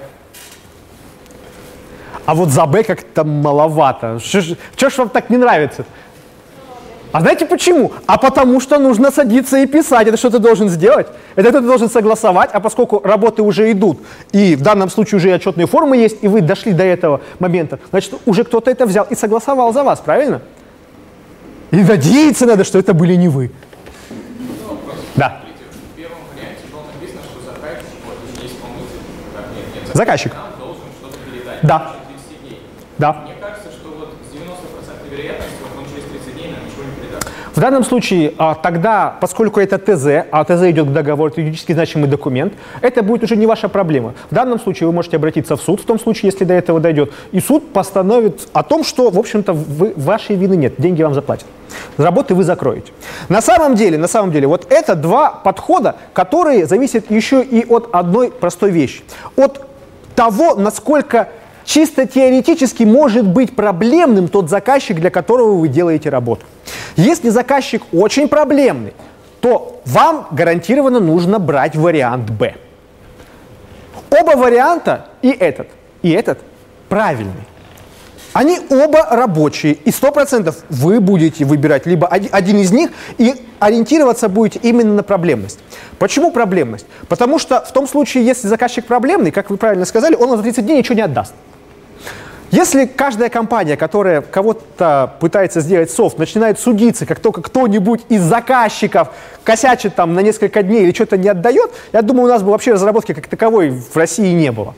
А 2.25 2.33
вот 2.33 2.49
за 2.49 2.65
Б 2.65 2.83
как-то 2.83 3.23
маловато. 3.23 4.19
Что 4.19 4.89
ж 4.89 4.97
вам 4.97 5.09
так 5.09 5.29
не 5.29 5.37
нравится? 5.37 5.85
А 7.11 7.19
знаете 7.19 7.45
почему? 7.45 7.91
А 8.05 8.17
потому 8.17 8.61
что 8.61 8.79
нужно 8.79 9.11
садиться 9.11 9.57
и 9.57 9.65
писать. 9.65 10.07
Это 10.07 10.15
что 10.15 10.29
ты 10.29 10.39
должен 10.39 10.69
сделать? 10.69 11.07
Это 11.35 11.51
ты 11.51 11.59
должен 11.59 11.89
согласовать, 11.89 12.51
а 12.53 12.61
поскольку 12.61 13.01
работы 13.03 13.41
уже 13.41 13.69
идут, 13.71 13.99
и 14.31 14.55
в 14.55 14.61
данном 14.61 14.89
случае 14.89 15.17
уже 15.17 15.29
и 15.29 15.33
отчетные 15.33 15.67
формы 15.67 15.97
есть, 15.97 16.23
и 16.23 16.29
вы 16.29 16.39
дошли 16.39 16.71
до 16.71 16.83
этого 16.83 17.19
момента, 17.39 17.79
значит, 17.89 18.13
уже 18.25 18.45
кто-то 18.45 18.71
это 18.71 18.85
взял 18.85 19.05
и 19.09 19.15
согласовал 19.15 19.73
за 19.73 19.83
вас, 19.83 19.99
правильно? 19.99 20.41
И 21.71 21.77
надеяться 21.77 22.45
надо, 22.45 22.63
что 22.63 22.79
это 22.79 22.93
были 22.93 23.15
не 23.15 23.27
вы. 23.27 23.51
Да. 25.15 25.41
В 25.91 25.95
первом 25.95 26.19
варианте 26.33 26.63
было 26.71 26.83
написано, 26.93 27.21
что 27.23 27.41
заказчик, 27.41 27.87
вот, 28.05 28.17
заказчик. 29.93 30.33
должен 30.57 30.83
что-то 30.99 31.17
передать. 31.29 31.59
Да. 31.63 31.95
Да. 32.97 33.13
Мне 33.25 33.33
кажется, 33.41 33.71
что 33.71 33.89
вот 33.89 34.13
с 34.21 34.35
90% 34.35 35.09
вероятностью 35.09 35.65
он 35.77 35.85
через 35.89 36.05
30 36.05 36.33
дней 36.35 36.51
нам 36.51 36.65
ничего 36.65 36.83
не 36.83 36.91
передаст. 36.95 37.27
В 37.55 37.59
данном 37.59 37.83
случае 37.83 38.33
а, 38.37 38.55
тогда, 38.55 39.17
поскольку 39.19 39.59
это 39.59 39.77
ТЗ, 39.77 40.27
а 40.31 40.43
ТЗ 40.45 40.69
идет 40.71 40.87
к 40.87 40.93
договору, 40.93 41.31
это 41.31 41.41
юридически 41.41 41.73
значимый 41.73 42.07
документ, 42.07 42.53
это 42.81 43.03
будет 43.03 43.23
уже 43.23 43.35
не 43.35 43.45
ваша 43.45 43.67
проблема. 43.67 44.13
В 44.29 44.35
данном 44.35 44.59
случае 44.59 44.87
вы 44.87 44.93
можете 44.93 45.17
обратиться 45.17 45.57
в 45.57 45.61
суд, 45.61 45.81
в 45.81 45.85
том 45.85 45.99
случае, 45.99 46.31
если 46.31 46.45
до 46.45 46.53
этого 46.53 46.79
дойдет, 46.79 47.11
и 47.31 47.41
суд 47.41 47.73
постановит 47.73 48.47
о 48.53 48.63
том, 48.63 48.83
что, 48.85 49.09
в 49.09 49.19
общем-то, 49.19 49.51
вы, 49.51 49.93
вашей 49.97 50.37
вины 50.37 50.55
нет, 50.55 50.75
деньги 50.77 51.03
вам 51.03 51.13
заплатят 51.13 51.47
работы 51.97 52.35
вы 52.35 52.43
закроете. 52.43 52.91
На 53.29 53.41
самом 53.41 53.75
деле, 53.75 53.97
на 53.97 54.07
самом 54.07 54.31
деле, 54.31 54.47
вот 54.47 54.67
это 54.69 54.95
два 54.95 55.29
подхода, 55.29 55.95
которые 56.13 56.65
зависят 56.65 57.09
еще 57.09 57.41
и 57.43 57.65
от 57.65 57.89
одной 57.93 58.31
простой 58.31 58.71
вещи. 58.71 59.03
От 59.35 59.65
того, 60.15 60.55
насколько 60.55 61.29
чисто 61.65 62.05
теоретически 62.05 62.83
может 62.83 63.27
быть 63.27 63.55
проблемным 63.55 64.27
тот 64.27 64.49
заказчик, 64.49 64.99
для 64.99 65.09
которого 65.09 65.55
вы 65.55 65.67
делаете 65.67 66.09
работу. 66.09 66.45
Если 66.95 67.29
заказчик 67.29 67.83
очень 67.91 68.27
проблемный, 68.27 68.93
то 69.39 69.81
вам 69.85 70.27
гарантированно 70.31 70.99
нужно 70.99 71.39
брать 71.39 71.75
вариант 71.75 72.29
Б. 72.29 72.55
Оба 74.09 74.37
варианта, 74.37 75.07
и 75.21 75.31
этот, 75.31 75.67
и 76.01 76.11
этот, 76.11 76.39
правильный. 76.89 77.47
Они 78.33 78.59
оба 78.69 79.07
рабочие, 79.09 79.73
и 79.73 79.89
100% 79.89 80.53
вы 80.69 81.01
будете 81.01 81.43
выбирать 81.43 81.85
либо 81.85 82.07
один 82.07 82.57
из 82.57 82.71
них 82.71 82.91
и 83.17 83.35
ориентироваться 83.59 84.29
будете 84.29 84.59
именно 84.63 84.93
на 84.93 85.03
проблемность. 85.03 85.59
Почему 85.99 86.31
проблемность? 86.31 86.85
Потому 87.09 87.39
что 87.39 87.61
в 87.61 87.71
том 87.73 87.87
случае, 87.87 88.25
если 88.25 88.47
заказчик 88.47 88.85
проблемный, 88.85 89.31
как 89.31 89.49
вы 89.49 89.57
правильно 89.57 89.85
сказали, 89.85 90.15
он 90.15 90.37
за 90.37 90.43
30 90.43 90.65
дней 90.65 90.77
ничего 90.77 90.95
не 90.95 91.01
отдаст. 91.01 91.33
Если 92.51 92.85
каждая 92.85 93.29
компания, 93.29 93.77
которая 93.77 94.19
кого-то 94.21 95.13
пытается 95.21 95.61
сделать 95.61 95.89
софт, 95.89 96.17
начинает 96.17 96.59
судиться, 96.59 97.05
как 97.05 97.21
только 97.21 97.41
кто-нибудь 97.41 98.01
из 98.09 98.21
заказчиков 98.21 99.07
косячит 99.45 99.95
там 99.95 100.13
на 100.13 100.19
несколько 100.19 100.61
дней 100.61 100.83
или 100.83 100.93
что-то 100.93 101.17
не 101.17 101.29
отдает, 101.29 101.71
я 101.93 102.01
думаю, 102.01 102.25
у 102.25 102.27
нас 102.27 102.43
бы 102.43 102.51
вообще 102.51 102.73
разработки 102.73 103.13
как 103.13 103.27
таковой 103.27 103.69
в 103.69 103.95
России 103.95 104.33
не 104.33 104.51
было. 104.51 104.75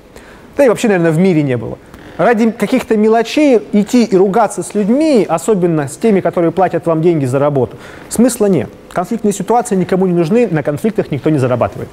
Да 0.56 0.66
и 0.66 0.70
вообще, 0.70 0.88
наверное, 0.88 1.12
в 1.12 1.18
мире 1.18 1.42
не 1.42 1.58
было. 1.58 1.80
ради 2.18 2.52
каких-то 2.52 2.96
мелочей 2.96 3.60
идти 3.72 4.04
и 4.04 4.16
ругаться 4.16 4.64
с 4.64 4.74
людьми, 4.74 5.26
особенно 5.28 5.88
с 5.88 5.98
теми, 5.98 6.20
которые 6.20 6.52
платят 6.52 6.86
вам 6.86 7.02
деньги 7.02 7.26
за 7.26 7.40
работу, 7.40 7.78
смысла 8.10 8.46
нет. 8.46 8.70
Конфликтные 8.92 9.34
ситуации 9.34 9.76
никому 9.76 10.06
не 10.06 10.14
нужны, 10.14 10.48
на 10.48 10.64
конфликтах 10.64 11.12
никто 11.12 11.30
не 11.30 11.40
зарабатывает. 11.40 11.90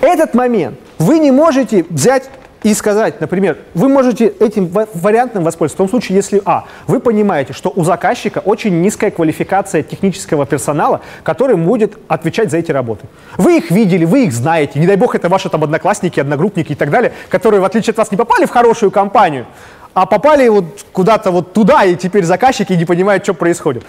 Этот 0.00 0.34
момент 0.34 0.78
вы 0.98 1.18
не 1.18 1.30
можете 1.30 1.84
взять 1.88 2.28
и 2.62 2.74
сказать, 2.74 3.20
например, 3.20 3.58
вы 3.74 3.88
можете 3.88 4.26
этим 4.26 4.70
вариантом 4.94 5.44
воспользоваться 5.44 5.76
в 5.76 5.78
том 5.78 5.88
случае, 5.88 6.16
если, 6.16 6.40
а, 6.44 6.64
вы 6.86 7.00
понимаете, 7.00 7.52
что 7.52 7.72
у 7.74 7.84
заказчика 7.84 8.38
очень 8.38 8.80
низкая 8.80 9.10
квалификация 9.10 9.82
технического 9.82 10.46
персонала, 10.46 11.00
который 11.22 11.56
будет 11.56 11.98
отвечать 12.08 12.50
за 12.50 12.58
эти 12.58 12.70
работы. 12.70 13.06
Вы 13.36 13.58
их 13.58 13.70
видели, 13.70 14.04
вы 14.04 14.24
их 14.24 14.32
знаете, 14.32 14.78
не 14.78 14.86
дай 14.86 14.96
бог 14.96 15.14
это 15.14 15.28
ваши 15.28 15.48
там 15.48 15.64
одноклассники, 15.64 16.20
одногруппники 16.20 16.72
и 16.72 16.76
так 16.76 16.90
далее, 16.90 17.12
которые, 17.28 17.60
в 17.60 17.64
отличие 17.64 17.92
от 17.92 17.98
вас, 17.98 18.10
не 18.10 18.16
попали 18.16 18.46
в 18.46 18.50
хорошую 18.50 18.90
компанию, 18.90 19.46
а 19.94 20.06
попали 20.06 20.48
вот 20.48 20.84
куда-то 20.92 21.30
вот 21.30 21.52
туда, 21.52 21.84
и 21.84 21.96
теперь 21.96 22.24
заказчики 22.24 22.72
не 22.72 22.84
понимают, 22.84 23.24
что 23.24 23.34
происходит. 23.34 23.84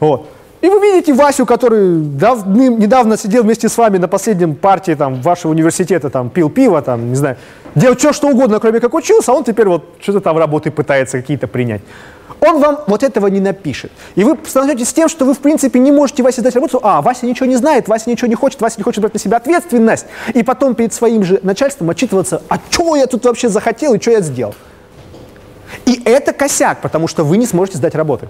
Вот. 0.00 0.28
И 0.62 0.68
вы 0.68 0.80
видите 0.80 1.12
Васю, 1.12 1.44
который 1.44 2.00
давным, 2.00 2.78
недавно 2.78 3.16
сидел 3.16 3.42
вместе 3.42 3.68
с 3.68 3.76
вами 3.76 3.98
на 3.98 4.08
последнем 4.08 4.54
партии 4.54 4.94
там, 4.94 5.20
вашего 5.20 5.52
университета, 5.52 6.08
там, 6.08 6.30
пил 6.30 6.48
пиво, 6.48 6.80
там, 6.80 7.10
не 7.10 7.14
знаю, 7.14 7.36
делал 7.74 7.96
все, 7.96 8.12
что 8.12 8.28
угодно, 8.28 8.58
кроме 8.58 8.80
как 8.80 8.94
учился, 8.94 9.32
а 9.32 9.34
он 9.34 9.44
теперь 9.44 9.68
вот 9.68 9.84
что-то 10.00 10.20
там 10.20 10.38
работы 10.38 10.70
пытается 10.70 11.18
какие-то 11.20 11.46
принять. 11.46 11.82
Он 12.40 12.60
вам 12.60 12.80
вот 12.86 13.02
этого 13.02 13.28
не 13.28 13.40
напишет. 13.40 13.90
И 14.14 14.24
вы 14.24 14.36
столкнетесь 14.46 14.88
с 14.88 14.92
тем, 14.92 15.08
что 15.08 15.24
вы, 15.24 15.34
в 15.34 15.38
принципе, 15.38 15.78
не 15.78 15.92
можете 15.92 16.22
Васе 16.22 16.42
дать 16.42 16.54
работу. 16.54 16.80
А, 16.82 17.00
Вася 17.00 17.26
ничего 17.26 17.46
не 17.46 17.56
знает, 17.56 17.88
Вася 17.88 18.10
ничего 18.10 18.28
не 18.28 18.34
хочет, 18.34 18.60
Вася 18.60 18.76
не 18.78 18.84
хочет 18.84 19.00
брать 19.00 19.14
на 19.14 19.20
себя 19.20 19.38
ответственность. 19.38 20.06
И 20.34 20.42
потом 20.42 20.74
перед 20.74 20.92
своим 20.92 21.22
же 21.24 21.40
начальством 21.42 21.90
отчитываться, 21.90 22.42
а 22.48 22.58
что 22.70 22.96
я 22.96 23.06
тут 23.06 23.24
вообще 23.24 23.48
захотел 23.48 23.94
и 23.94 24.00
что 24.00 24.10
я 24.10 24.20
сделал. 24.20 24.54
И 25.86 26.00
это 26.04 26.32
косяк, 26.32 26.80
потому 26.80 27.08
что 27.08 27.24
вы 27.24 27.36
не 27.36 27.46
сможете 27.46 27.78
сдать 27.78 27.94
работы. 27.94 28.28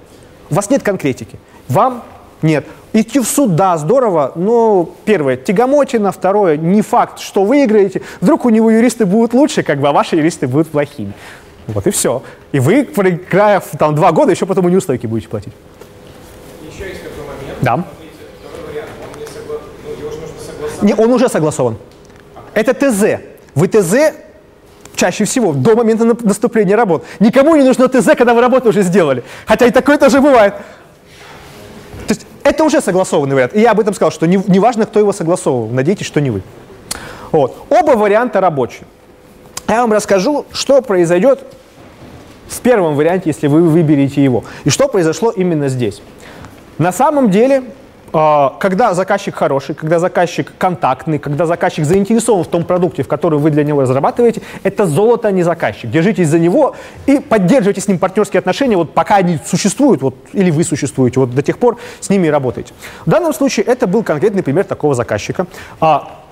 У 0.51 0.55
вас 0.55 0.71
нет 0.71 0.83
конкретики. 0.83 1.39
Вам 1.69 2.05
нет. 2.43 2.67
Идти 2.93 3.21
в 3.21 3.25
суд, 3.25 3.55
да, 3.57 3.77
здорово, 3.77 4.33
но 4.37 4.89
первое, 5.05 5.37
тягомотина, 5.37 6.13
второе, 6.13 6.57
не 6.57 6.83
факт, 6.83 7.19
что 7.19 7.45
выиграете. 7.45 8.03
Вдруг 8.21 8.45
у 8.47 8.49
него 8.49 8.71
юристы 8.71 9.05
будут 9.05 9.35
лучше, 9.35 9.63
как 9.63 9.81
бы, 9.81 9.89
а 9.89 9.93
ваши 9.93 10.17
юристы 10.17 10.47
будут 10.47 10.69
плохими. 10.69 11.13
Вот 11.67 11.87
и 11.87 11.91
все. 11.91 12.23
И 12.53 12.61
вы, 12.61 12.85
проиграв 12.85 13.65
там 13.79 13.95
два 13.95 14.13
года, 14.13 14.31
еще 14.31 14.47
потом 14.47 14.67
у 14.67 14.69
неустойки 14.69 15.07
будете 15.07 15.29
платить. 15.29 15.53
Еще 16.63 16.89
есть 16.89 17.03
такой 17.03 17.25
момент. 17.27 17.59
Да. 17.61 17.77
Ну, 17.77 17.85
не, 20.87 20.95
он 20.95 21.13
уже 21.13 21.29
согласован. 21.29 21.77
Это 22.55 22.73
ТЗ. 22.73 23.21
Вы 23.55 23.69
ТЗ 23.69 24.15
чаще 24.95 25.25
всего 25.25 25.53
до 25.53 25.77
момента 25.77 26.05
наступления 26.05 26.77
работ. 26.77 27.05
Никому 27.21 27.57
не 27.57 27.63
нужно 27.63 27.89
ТЗ, 27.89 28.17
когда 28.17 28.35
вы 28.35 28.41
работу 28.41 28.71
уже 28.71 28.83
сделали. 28.83 29.23
Хотя 29.47 29.67
и 29.67 29.71
такое 29.71 29.99
тоже 29.99 30.21
бывает. 30.21 30.55
То 32.07 32.15
есть 32.15 32.27
это 32.43 32.65
уже 32.65 32.81
согласованный 32.81 33.35
вариант. 33.35 33.55
И 33.55 33.61
я 33.61 33.73
об 33.73 33.81
этом 33.81 33.95
сказал, 33.95 34.11
что 34.11 34.27
не, 34.27 34.37
не 34.47 34.85
кто 34.85 34.99
его 34.99 35.13
согласовывал. 35.13 35.69
Надейтесь, 35.69 36.07
что 36.07 36.21
не 36.21 36.31
вы. 36.31 36.43
Вот. 37.33 37.57
Оба 37.69 37.93
варианта 37.93 38.41
рабочие. 38.41 38.87
Я 39.69 39.81
вам 39.81 39.93
расскажу, 39.93 40.47
что 40.53 40.81
произойдет 40.81 41.41
в 42.49 42.61
первом 42.61 42.95
варианте, 42.95 43.31
если 43.31 43.49
вы 43.49 43.63
выберете 43.63 44.23
его. 44.23 44.45
И 44.65 44.71
что 44.71 44.89
произошло 44.89 45.31
именно 45.31 45.69
здесь. 45.69 46.01
На 46.79 46.93
самом 46.93 47.31
деле 47.31 47.65
когда 48.11 48.95
заказчик 48.95 49.35
хороший, 49.35 49.75
когда 49.75 49.99
заказчик 49.99 50.53
контактный, 50.59 51.19
когда 51.19 51.47
заказчик 51.47 51.85
заинтересован 51.85 52.45
в 52.45 52.49
том 52.49 52.65
продукте, 52.65 53.03
в 53.03 53.09
который 53.09 53.39
вы 53.39 53.51
для 53.51 53.65
него 53.65 53.83
разрабатываете, 53.83 54.43
это 54.63 54.87
золото, 54.87 55.29
а 55.29 55.31
не 55.31 55.43
заказчик. 55.43 55.91
Держитесь 55.91 56.29
за 56.29 56.39
него 56.39 56.75
и 57.07 57.19
поддерживайте 57.19 57.81
с 57.81 57.89
ним 57.89 57.99
партнерские 57.99 58.39
отношения, 58.39 58.77
вот 58.77 58.95
пока 58.95 59.17
они 59.17 59.39
существуют, 59.45 60.03
вот, 60.03 60.15
или 60.33 60.51
вы 60.51 60.65
существуете, 60.65 61.21
вот 61.21 61.35
до 61.35 61.43
тех 61.43 61.59
пор 61.59 61.79
с 62.01 62.11
ними 62.11 62.29
и 62.29 62.31
работаете. 62.31 62.73
В 63.05 63.11
данном 63.11 63.35
случае 63.35 63.67
это 63.67 63.87
был 63.87 64.03
конкретный 64.03 64.43
пример 64.43 64.65
такого 64.65 64.95
заказчика. 64.95 65.47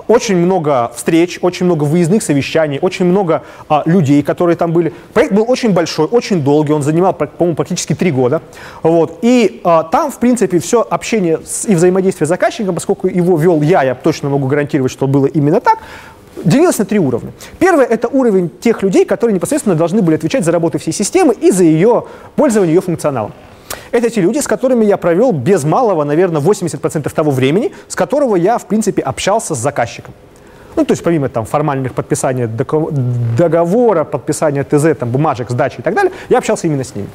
Очень 0.07 0.36
много 0.36 0.92
встреч, 0.94 1.38
очень 1.40 1.66
много 1.66 1.84
выездных 1.84 2.22
совещаний, 2.22 2.78
очень 2.80 3.07
много 3.07 3.42
а, 3.68 3.82
людей, 3.86 4.22
которые 4.22 4.57
там 4.57 4.72
были. 4.72 4.92
Проект 5.14 5.32
был 5.32 5.44
очень 5.48 5.72
большой, 5.72 6.07
очень 6.07 6.42
долгий, 6.42 6.72
он 6.72 6.82
занимал, 6.82 7.14
по-моему, 7.14 7.57
практически 7.57 7.94
три 7.94 8.11
года. 8.11 8.42
Вот. 8.82 9.18
И 9.22 9.61
а, 9.64 9.82
там, 9.84 10.11
в 10.11 10.18
принципе, 10.18 10.59
все 10.59 10.82
общение 10.82 11.40
с, 11.44 11.64
и 11.64 11.74
взаимодействие 11.74 12.26
с 12.26 12.28
заказчиком, 12.28 12.74
поскольку 12.74 13.09
его 13.09 13.36
вел 13.38 13.62
я, 13.62 13.82
я 13.82 13.94
точно 13.94 14.28
могу 14.28 14.46
гарантировать, 14.46 14.92
что 14.92 15.07
было 15.07 15.26
именно 15.26 15.61
так, 15.61 15.78
делилось 16.44 16.78
на 16.78 16.84
три 16.84 16.98
уровня. 16.98 17.32
Первый– 17.59 17.86
это 17.88 18.09
уровень 18.09 18.50
тех 18.61 18.82
людей, 18.82 19.05
которые 19.05 19.34
непосредственно 19.34 19.74
должны 19.74 20.02
были 20.02 20.16
отвечать 20.16 20.44
за 20.44 20.52
работу 20.52 20.78
всей 20.78 20.92
системы 20.92 21.34
и 21.34 21.50
за 21.50 21.64
ее 21.64 22.05
пользование 22.36 22.74
ее 22.74 22.80
функционалом. 22.80 23.32
Это 23.90 24.10
те 24.10 24.20
люди, 24.20 24.38
с 24.38 24.46
которыми 24.46 24.84
я 24.84 24.96
провел 24.96 25.32
без 25.32 25.64
малого, 25.64 26.04
наверное, 26.04 26.40
80% 26.40 27.12
того 27.12 27.30
времени, 27.30 27.72
с 27.88 27.94
которого 27.94 28.36
я, 28.36 28.58
в 28.58 28.66
принципе, 28.66 29.02
общался 29.02 29.54
с 29.54 29.58
заказчиком. 29.58 30.14
Ну, 30.76 30.84
то 30.84 30.92
есть 30.92 31.04
помимо 31.04 31.28
там 31.28 31.44
формальных 31.44 31.94
подписания 31.94 32.48
договора, 32.48 34.04
подписания 34.04 34.64
ТЗ, 34.64 34.98
там, 34.98 35.10
бумажек, 35.10 35.50
сдачи 35.50 35.78
и 35.78 35.82
так 35.82 35.94
далее, 35.94 36.12
я 36.28 36.38
общался 36.38 36.66
именно 36.66 36.82
с 36.82 36.94
ними. 36.94 37.08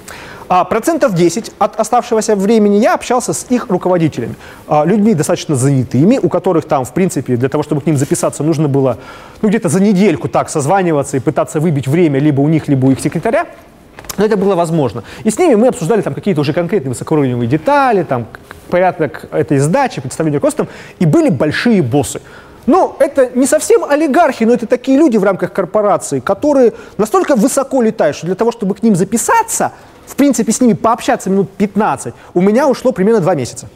А, 0.47 0.63
процентов 0.63 1.13
10 1.13 1.51
от 1.59 1.79
оставшегося 1.79 2.35
времени 2.35 2.77
я 2.77 2.95
общался 2.95 3.33
с 3.33 3.45
их 3.49 3.67
руководителями, 3.69 4.35
а, 4.67 4.85
людьми 4.85 5.13
достаточно 5.13 5.55
занятыми, 5.55 6.19
у 6.21 6.29
которых 6.29 6.65
там, 6.65 6.85
в 6.85 6.93
принципе, 6.93 7.35
для 7.35 7.49
того, 7.49 7.63
чтобы 7.63 7.81
к 7.81 7.85
ним 7.85 7.97
записаться, 7.97 8.43
нужно 8.43 8.67
было 8.67 8.97
ну, 9.41 9.49
где-то 9.49 9.69
за 9.69 9.81
недельку 9.81 10.27
так 10.29 10.49
созваниваться 10.49 11.17
и 11.17 11.19
пытаться 11.19 11.59
выбить 11.59 11.87
время 11.87 12.19
либо 12.19 12.41
у 12.41 12.47
них, 12.47 12.67
либо 12.67 12.87
у 12.87 12.91
их 12.91 12.99
секретаря. 12.99 13.47
Но 14.19 14.25
это 14.25 14.35
было 14.35 14.53
возможно. 14.53 15.03
И 15.23 15.31
с 15.31 15.39
ними 15.39 15.55
мы 15.55 15.67
обсуждали 15.67 16.01
там 16.01 16.13
какие-то 16.13 16.41
уже 16.41 16.51
конкретные 16.51 16.89
высокоуровневые 16.89 17.47
детали, 17.47 18.03
там, 18.03 18.27
порядок 18.69 19.25
этой 19.31 19.59
сдачи, 19.59 20.01
представления 20.01 20.41
костом, 20.41 20.67
и 20.99 21.05
были 21.05 21.29
большие 21.29 21.81
боссы. 21.81 22.21
Но 22.65 22.97
это 22.99 23.31
не 23.33 23.47
совсем 23.47 23.85
олигархи, 23.85 24.43
но 24.43 24.53
это 24.53 24.67
такие 24.67 24.97
люди 24.97 25.15
в 25.15 25.23
рамках 25.23 25.53
корпорации, 25.53 26.19
которые 26.19 26.73
настолько 26.97 27.35
высоко 27.37 27.81
летают, 27.81 28.17
что 28.17 28.25
для 28.25 28.35
того, 28.35 28.51
чтобы 28.51 28.75
к 28.75 28.83
ним 28.83 28.93
записаться, 28.97 29.71
в 30.05 30.17
принципе, 30.17 30.51
с 30.51 30.59
ними 30.59 30.73
пообщаться 30.73 31.29
минут 31.29 31.49
15, 31.51 32.13
у 32.33 32.41
меня 32.41 32.67
ушло 32.67 32.91
примерно 32.91 33.21
2 33.21 33.35
месяца. 33.35 33.69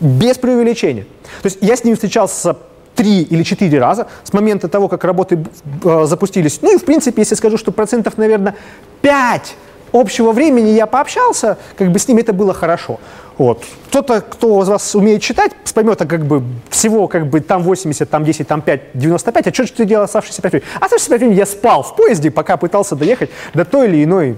Без 0.00 0.38
преувеличения. 0.38 1.04
То 1.42 1.46
есть 1.46 1.58
я 1.60 1.76
с 1.76 1.84
ними 1.84 1.94
встречался 1.94 2.56
три 2.94 3.20
или 3.20 3.42
четыре 3.42 3.78
раза 3.78 4.08
с 4.24 4.32
момента 4.32 4.68
того, 4.68 4.88
как 4.88 5.04
работы 5.04 5.44
э, 5.84 6.04
запустились. 6.06 6.60
Ну 6.62 6.74
и, 6.74 6.78
в 6.78 6.84
принципе, 6.86 7.20
если 7.20 7.34
скажу, 7.34 7.58
что 7.58 7.70
процентов, 7.70 8.16
наверное, 8.16 8.54
5 9.02 9.56
общего 9.92 10.32
времени 10.32 10.70
я 10.70 10.86
пообщался, 10.86 11.58
как 11.76 11.90
бы 11.90 11.98
с 11.98 12.08
ними 12.08 12.20
это 12.20 12.32
было 12.32 12.54
хорошо. 12.54 13.00
Вот. 13.38 13.64
Кто-то, 13.88 14.20
кто 14.20 14.62
из 14.62 14.68
вас 14.68 14.94
умеет 14.94 15.22
читать, 15.22 15.52
поймет, 15.72 16.02
а 16.02 16.06
как 16.06 16.26
бы 16.26 16.42
всего 16.68 17.08
как 17.08 17.26
бы 17.26 17.40
там 17.40 17.62
80, 17.62 18.08
там 18.08 18.24
10, 18.24 18.46
там 18.46 18.60
5, 18.60 18.80
95, 18.94 19.46
а 19.46 19.54
что 19.54 19.64
же 19.64 19.72
ты 19.72 19.84
делал 19.86 20.04
оставшиеся 20.04 20.42
5 20.42 20.52
времени? 20.52 20.68
А 20.78 20.84
оставшиеся 20.84 21.10
5 21.10 21.20
времени 21.20 21.38
я 21.38 21.46
спал 21.46 21.82
в 21.82 21.96
поезде, 21.96 22.30
пока 22.30 22.56
пытался 22.56 22.96
доехать 22.96 23.30
до 23.54 23.64
той 23.64 23.88
или 23.88 24.04
иной 24.04 24.36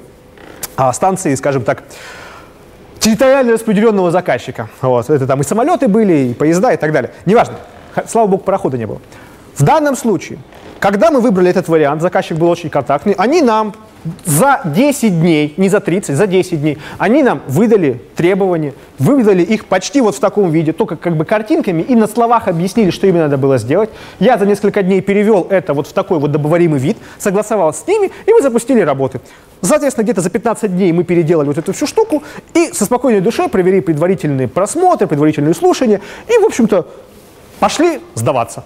а, 0.77 0.93
станции, 0.93 1.35
скажем 1.35 1.65
так, 1.65 1.83
территориально 3.01 3.55
распределенного 3.55 4.13
заказчика. 4.13 4.69
Вот. 4.81 5.11
Это 5.11 5.27
там 5.27 5.41
и 5.41 5.45
самолеты 5.45 5.89
были, 5.89 6.29
и 6.29 6.35
поезда, 6.35 6.73
и 6.73 6.77
так 6.77 6.93
далее. 6.93 7.11
Неважно. 7.27 7.57
Слава 8.07 8.29
богу, 8.29 8.45
парохода 8.45 8.79
не 8.79 8.87
было. 8.87 9.01
В 9.57 9.65
данном 9.65 9.97
случае, 9.97 10.39
когда 10.79 11.11
мы 11.11 11.21
выбрали 11.21 11.51
этот 11.51 11.69
вариант, 11.69 12.03
заказчик 12.03 12.39
был 12.39 12.49
очень 12.49 12.71
контактный, 12.71 13.15
они 13.19 13.43
нам 13.43 13.75
за 14.25 14.61
10 14.65 15.21
дней, 15.21 15.55
не 15.57 15.69
за 15.69 15.81
30, 15.81 16.17
за 16.17 16.27
10 16.27 16.61
дней, 16.61 16.79
они 16.99 17.23
нам 17.23 17.43
выдали 17.47 18.01
требования, 18.17 18.75
выдали 18.99 19.43
их 19.43 19.67
почти 19.67 20.01
вот 20.01 20.17
в 20.17 20.21
таком 20.21 20.51
виде, 20.51 20.73
только 20.73 20.97
как 20.97 21.17
бы 21.17 21.25
картинками, 21.25 21.83
и 21.83 21.95
на 21.95 22.07
словах 22.07 22.49
объяснили, 22.49 22.91
что 22.91 23.07
именно 23.07 23.25
надо 23.25 23.39
было 23.39 23.59
сделать. 23.59 23.91
Я 24.19 24.39
за 24.39 24.47
несколько 24.47 24.83
дней 24.83 25.01
перевел 25.01 25.47
это 25.51 25.75
вот 25.75 25.87
в 25.87 25.93
такой 25.93 26.19
вот 26.19 26.33
добываемый 26.33 26.81
вид, 26.81 26.97
согласовал 27.19 27.73
с 27.73 27.87
ними, 27.87 28.11
и 28.27 28.33
мы 28.33 28.43
запустили 28.43 28.81
работы. 28.81 29.21
Соответственно, 29.61 30.05
где-то 30.05 30.21
за 30.21 30.31
15 30.31 30.75
дней 30.75 30.93
мы 30.93 31.05
переделали 31.05 31.47
вот 31.47 31.59
эту 31.59 31.73
всю 31.73 31.87
штуку, 31.87 32.23
и 32.55 32.73
со 32.73 32.85
спокойной 32.85 33.21
душой 33.21 33.49
провели 33.49 33.81
предварительные 33.81 34.49
просмотры, 34.49 35.07
предварительные 35.07 35.55
слушания, 35.55 36.01
и, 36.29 36.39
в 36.39 36.45
общем-то, 36.45 36.87
пошли 37.61 38.01
сдаваться. 38.15 38.65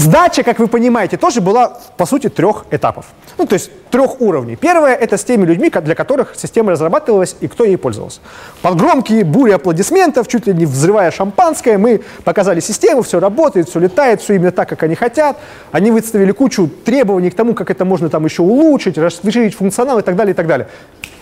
Сдача, 0.00 0.42
как 0.42 0.58
вы 0.58 0.66
понимаете, 0.66 1.18
тоже 1.18 1.42
была, 1.42 1.78
по 1.98 2.06
сути, 2.06 2.30
трех 2.30 2.64
этапов. 2.70 3.04
Ну, 3.36 3.46
то 3.46 3.52
есть 3.52 3.70
трех 3.90 4.22
уровней. 4.22 4.56
Первое– 4.56 4.94
это 5.00 5.18
с 5.18 5.24
теми 5.24 5.44
людьми, 5.44 5.68
для 5.68 5.94
которых 5.94 6.32
система 6.36 6.72
разрабатывалась 6.72 7.36
и 7.40 7.48
кто 7.48 7.64
ей 7.64 7.76
пользовался. 7.76 8.20
Под 8.62 8.76
громкие 8.76 9.24
бури 9.24 9.50
аплодисментов, 9.50 10.26
чуть 10.26 10.46
ли 10.46 10.54
не 10.54 10.64
взрывая 10.64 11.10
шампанское, 11.10 11.76
мы 11.76 12.00
показали 12.24 12.60
систему, 12.60 13.02
все 13.02 13.20
работает, 13.20 13.68
все 13.68 13.78
летает, 13.78 14.22
все 14.22 14.36
именно 14.36 14.52
так, 14.52 14.70
как 14.70 14.82
они 14.84 14.94
хотят. 14.94 15.36
Они 15.70 15.90
выставили 15.90 16.32
кучу 16.32 16.70
требований 16.82 17.28
к 17.28 17.34
тому, 17.34 17.52
как 17.52 17.70
это 17.70 17.84
можно 17.84 18.08
там 18.08 18.24
еще 18.24 18.40
улучшить, 18.40 18.96
расширить 18.96 19.54
функционал 19.54 19.98
и 19.98 20.02
так 20.02 20.16
далее, 20.16 20.32
и 20.32 20.36
так 20.36 20.46
далее. 20.46 20.68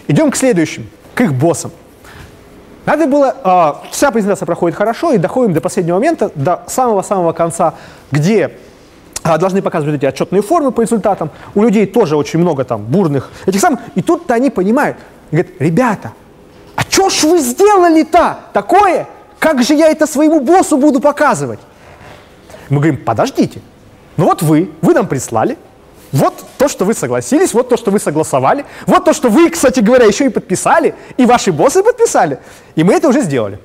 Идем 0.06 0.30
к 0.30 0.36
следующим, 0.36 0.88
к 1.16 1.20
их 1.22 1.34
боссам. 1.34 1.72
Надо 2.86 3.08
было, 3.08 3.34
э, 3.44 3.90
вся 3.90 4.12
презентация 4.12 4.46
проходит 4.46 4.78
хорошо, 4.78 5.12
и 5.12 5.18
доходим 5.18 5.52
до 5.52 5.60
последнего 5.60 5.96
момента, 5.96 6.30
до 6.36 6.62
самого-самого 6.68 7.32
конца, 7.32 7.74
где 8.12 8.52
должны 9.36 9.60
показывать 9.60 9.96
эти 9.96 10.06
отчетные 10.06 10.40
формы 10.40 10.72
по 10.72 10.80
результатам. 10.80 11.30
У 11.54 11.62
людей 11.62 11.86
тоже 11.86 12.16
очень 12.16 12.38
много 12.38 12.64
там 12.64 12.84
бурных 12.84 13.30
этих 13.46 13.60
самых. 13.60 13.80
И 13.94 14.02
тут-то 14.02 14.34
они 14.34 14.48
понимают, 14.48 14.96
говорят, 15.30 15.52
ребята, 15.58 16.12
а 16.76 16.82
что 16.88 17.10
ж 17.10 17.24
вы 17.24 17.38
сделали-то 17.40 18.38
такое? 18.52 19.08
Как 19.38 19.62
же 19.62 19.74
я 19.74 19.88
это 19.88 20.06
своему 20.06 20.40
боссу 20.40 20.78
буду 20.78 21.00
показывать? 21.00 21.60
Мы 22.70 22.76
говорим, 22.76 23.04
подождите, 23.04 23.60
ну 24.16 24.26
вот 24.26 24.42
вы, 24.42 24.70
вы 24.80 24.94
нам 24.94 25.06
прислали, 25.06 25.58
вот 26.12 26.34
то, 26.56 26.68
что 26.68 26.84
вы 26.84 26.94
согласились, 26.94 27.52
вот 27.54 27.68
то, 27.68 27.76
что 27.76 27.90
вы 27.90 27.98
согласовали, 27.98 28.64
вот 28.86 29.04
то, 29.04 29.12
что 29.12 29.28
вы, 29.28 29.50
кстати 29.50 29.80
говоря, 29.80 30.06
еще 30.06 30.26
и 30.26 30.28
подписали, 30.28 30.94
и 31.16 31.26
ваши 31.26 31.52
боссы 31.52 31.82
подписали, 31.82 32.38
и 32.74 32.84
мы 32.84 32.94
это 32.94 33.08
уже 33.08 33.22
сделали. 33.22 33.58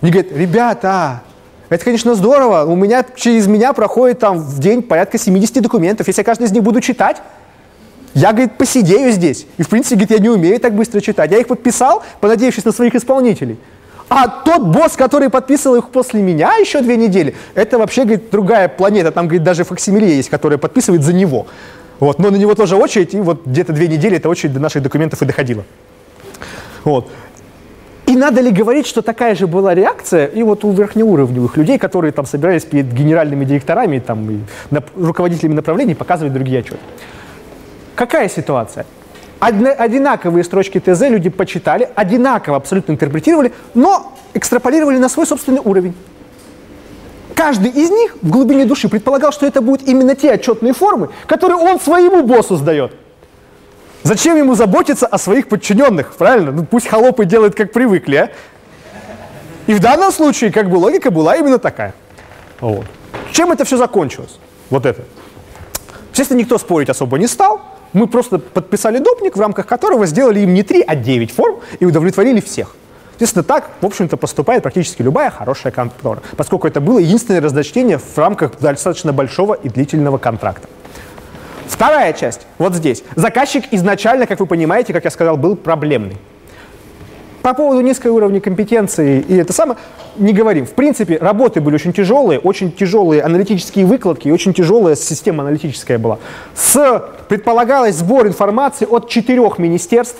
Они 0.00 0.12
говорят, 0.12 0.32
ребята, 0.32 1.22
это, 1.68 1.84
конечно, 1.84 2.14
здорово, 2.14 2.64
у 2.64 2.74
меня 2.76 3.04
через 3.14 3.46
меня 3.46 3.72
проходит 3.72 4.20
там 4.20 4.38
в 4.38 4.58
день 4.58 4.82
порядка 4.82 5.18
70 5.18 5.62
документов, 5.62 6.06
если 6.06 6.20
я 6.20 6.24
каждый 6.24 6.46
из 6.46 6.52
них 6.52 6.62
буду 6.62 6.80
читать, 6.80 7.18
я, 8.14 8.32
говорит, 8.32 8.56
посидею 8.56 9.12
здесь. 9.12 9.46
И, 9.58 9.62
в 9.62 9.68
принципе, 9.68 9.96
говорит, 9.96 10.10
я 10.10 10.18
не 10.18 10.28
умею 10.28 10.58
так 10.58 10.74
быстро 10.74 11.00
читать. 11.00 11.30
Я 11.30 11.38
их 11.38 11.46
подписал, 11.46 12.02
понадеявшись 12.20 12.64
на 12.64 12.72
своих 12.72 12.94
исполнителей. 12.94 13.58
А 14.08 14.28
тот 14.28 14.62
босс, 14.62 14.96
который 14.96 15.28
подписывал 15.28 15.76
их 15.76 15.90
после 15.90 16.22
меня 16.22 16.56
еще 16.56 16.80
две 16.80 16.96
недели, 16.96 17.36
это 17.54 17.78
вообще, 17.78 18.04
говорит, 18.04 18.30
другая 18.30 18.68
планета. 18.68 19.12
Там, 19.12 19.26
говорит, 19.26 19.42
даже 19.42 19.64
факсимиле 19.64 20.16
есть, 20.16 20.30
которая 20.30 20.58
подписывает 20.58 21.02
за 21.02 21.12
него. 21.12 21.46
Вот, 22.00 22.18
но 22.18 22.30
на 22.30 22.36
него 22.36 22.54
тоже 22.54 22.76
очередь, 22.76 23.12
и 23.12 23.20
вот 23.20 23.44
где-то 23.44 23.72
две 23.72 23.88
недели 23.88 24.16
эта 24.16 24.28
очередь 24.28 24.54
до 24.54 24.60
наших 24.60 24.82
документов 24.82 25.20
и 25.22 25.26
доходила. 25.26 25.64
Вот. 26.84 27.10
И 28.08 28.16
надо 28.16 28.40
ли 28.40 28.50
говорить, 28.50 28.86
что 28.86 29.02
такая 29.02 29.34
же 29.34 29.46
была 29.46 29.74
реакция 29.74 30.24
и 30.24 30.42
вот 30.42 30.64
у 30.64 30.72
верхнеуровневых 30.72 31.58
людей, 31.58 31.78
которые 31.78 32.10
там 32.10 32.24
собирались 32.24 32.64
перед 32.64 32.90
генеральными 32.90 33.44
директорами 33.44 33.98
там, 33.98 34.30
и 34.30 34.38
руководителями 34.96 35.54
направлений 35.54 35.94
показывать 35.94 36.32
другие 36.32 36.60
отчеты. 36.60 36.78
Какая 37.94 38.30
ситуация? 38.30 38.86
одинаковые 39.40 40.42
строчки 40.42 40.80
ТЗ 40.80 41.02
люди 41.02 41.28
почитали, 41.28 41.88
одинаково 41.94 42.56
абсолютно 42.56 42.92
интерпретировали, 42.92 43.52
но 43.74 44.16
экстраполировали 44.32 44.96
на 44.96 45.10
свой 45.10 45.26
собственный 45.26 45.60
уровень. 45.62 45.94
Каждый 47.34 47.70
из 47.70 47.90
них 47.90 48.16
в 48.22 48.30
глубине 48.30 48.64
души 48.64 48.88
предполагал, 48.88 49.32
что 49.32 49.46
это 49.46 49.60
будут 49.60 49.86
именно 49.86 50.16
те 50.16 50.32
отчетные 50.32 50.72
формы, 50.72 51.10
которые 51.26 51.58
он 51.58 51.78
своему 51.78 52.22
боссу 52.22 52.56
сдает. 52.56 52.94
Зачем 54.02 54.36
ему 54.36 54.54
заботиться 54.54 55.06
о 55.06 55.18
своих 55.18 55.48
подчиненных, 55.48 56.14
правильно? 56.14 56.52
Ну 56.52 56.64
пусть 56.64 56.88
холопы 56.88 57.24
делают, 57.24 57.54
как 57.54 57.72
привыкли, 57.72 58.16
а? 58.16 58.30
И 59.66 59.74
в 59.74 59.80
данном 59.80 60.12
случае, 60.12 60.50
как 60.50 60.70
бы 60.70 60.76
логика 60.76 61.10
была 61.10 61.36
именно 61.36 61.58
такая. 61.58 61.92
Вот. 62.60 62.86
Чем 63.32 63.52
это 63.52 63.64
все 63.64 63.76
закончилось? 63.76 64.38
Вот 64.70 64.86
это. 64.86 65.02
Естественно, 66.10 66.38
никто 66.38 66.58
спорить 66.58 66.88
особо 66.88 67.18
не 67.18 67.26
стал. 67.26 67.60
Мы 67.92 68.06
просто 68.06 68.38
подписали 68.38 68.98
допник, 68.98 69.36
в 69.36 69.40
рамках 69.40 69.66
которого 69.66 70.06
сделали 70.06 70.40
им 70.40 70.54
не 70.54 70.62
3, 70.62 70.84
а 70.86 70.96
9 70.96 71.32
форм 71.32 71.60
и 71.80 71.84
удовлетворили 71.84 72.40
всех. 72.40 72.74
Естественно, 73.16 73.42
так, 73.42 73.70
в 73.80 73.86
общем-то, 73.86 74.16
поступает 74.16 74.62
практически 74.62 75.02
любая 75.02 75.30
хорошая 75.30 75.72
контора, 75.72 76.22
поскольку 76.36 76.68
это 76.68 76.80
было 76.80 76.98
единственное 76.98 77.40
разночтение 77.40 77.98
в 77.98 78.16
рамках 78.16 78.58
достаточно 78.60 79.12
большого 79.12 79.54
и 79.54 79.68
длительного 79.68 80.18
контракта. 80.18 80.68
Вторая 81.68 82.12
часть, 82.12 82.46
вот 82.58 82.74
здесь. 82.74 83.04
Заказчик 83.14 83.64
изначально, 83.70 84.26
как 84.26 84.40
вы 84.40 84.46
понимаете, 84.46 84.92
как 84.92 85.04
я 85.04 85.10
сказал, 85.10 85.36
был 85.36 85.56
проблемный. 85.56 86.16
По 87.42 87.54
поводу 87.54 87.80
низкого 87.80 88.12
уровня 88.12 88.40
компетенции 88.40 89.20
и 89.20 89.36
это 89.36 89.52
самое, 89.52 89.78
не 90.16 90.32
говорим. 90.32 90.66
В 90.66 90.72
принципе, 90.72 91.18
работы 91.18 91.60
были 91.60 91.76
очень 91.76 91.92
тяжелые, 91.92 92.40
очень 92.40 92.72
тяжелые 92.72 93.22
аналитические 93.22 93.86
выкладки, 93.86 94.28
очень 94.28 94.52
тяжелая 94.52 94.96
система 94.96 95.44
аналитическая 95.44 95.98
была. 95.98 96.18
С, 96.54 97.02
предполагалось 97.28 97.94
сбор 97.94 98.26
информации 98.26 98.86
от 98.86 99.08
четырех 99.08 99.58
министерств 99.58 100.18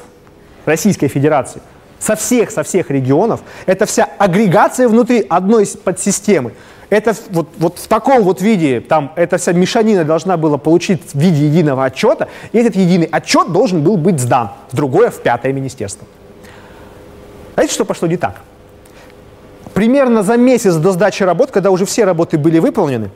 Российской 0.64 1.08
Федерации– 1.08 1.60
со 1.98 2.16
всех, 2.16 2.50
со 2.50 2.62
всех 2.62 2.90
регионов. 2.90 3.40
Это 3.66 3.86
вся 3.86 4.08
агрегация 4.18 4.88
внутри 4.88 5.24
одной 5.28 5.66
подсистемы. 5.82 6.52
Это 6.90 7.14
вот, 7.30 7.48
вот 7.58 7.78
в 7.78 7.86
таком 7.86 8.22
вот 8.22 8.40
виде, 8.40 8.80
там, 8.80 9.12
эта 9.14 9.36
вся 9.36 9.52
мешанина 9.52 10.04
должна 10.04 10.36
была 10.38 10.56
получить 10.56 11.02
в 11.12 11.18
виде 11.18 11.46
единого 11.46 11.84
отчета, 11.84 12.28
и 12.52 12.58
этот 12.58 12.76
единый 12.76 13.06
отчет 13.06 13.52
должен 13.52 13.82
был 13.82 13.98
быть 13.98 14.18
сдан 14.18 14.50
в 14.72 14.76
другое, 14.76 15.10
в 15.10 15.20
пятое 15.20 15.52
министерство. 15.52 16.06
Знаете, 17.54 17.74
что 17.74 17.84
пошло 17.84 18.08
не 18.08 18.16
так? 18.16 18.40
Примерно 19.74 20.22
за 20.22 20.36
месяц 20.36 20.76
до 20.76 20.92
сдачи 20.92 21.22
работ, 21.22 21.50
когда 21.50 21.70
уже 21.70 21.84
все 21.84 22.04
работы 22.04 22.38
были 22.38 22.58
выполнены, 22.58 23.10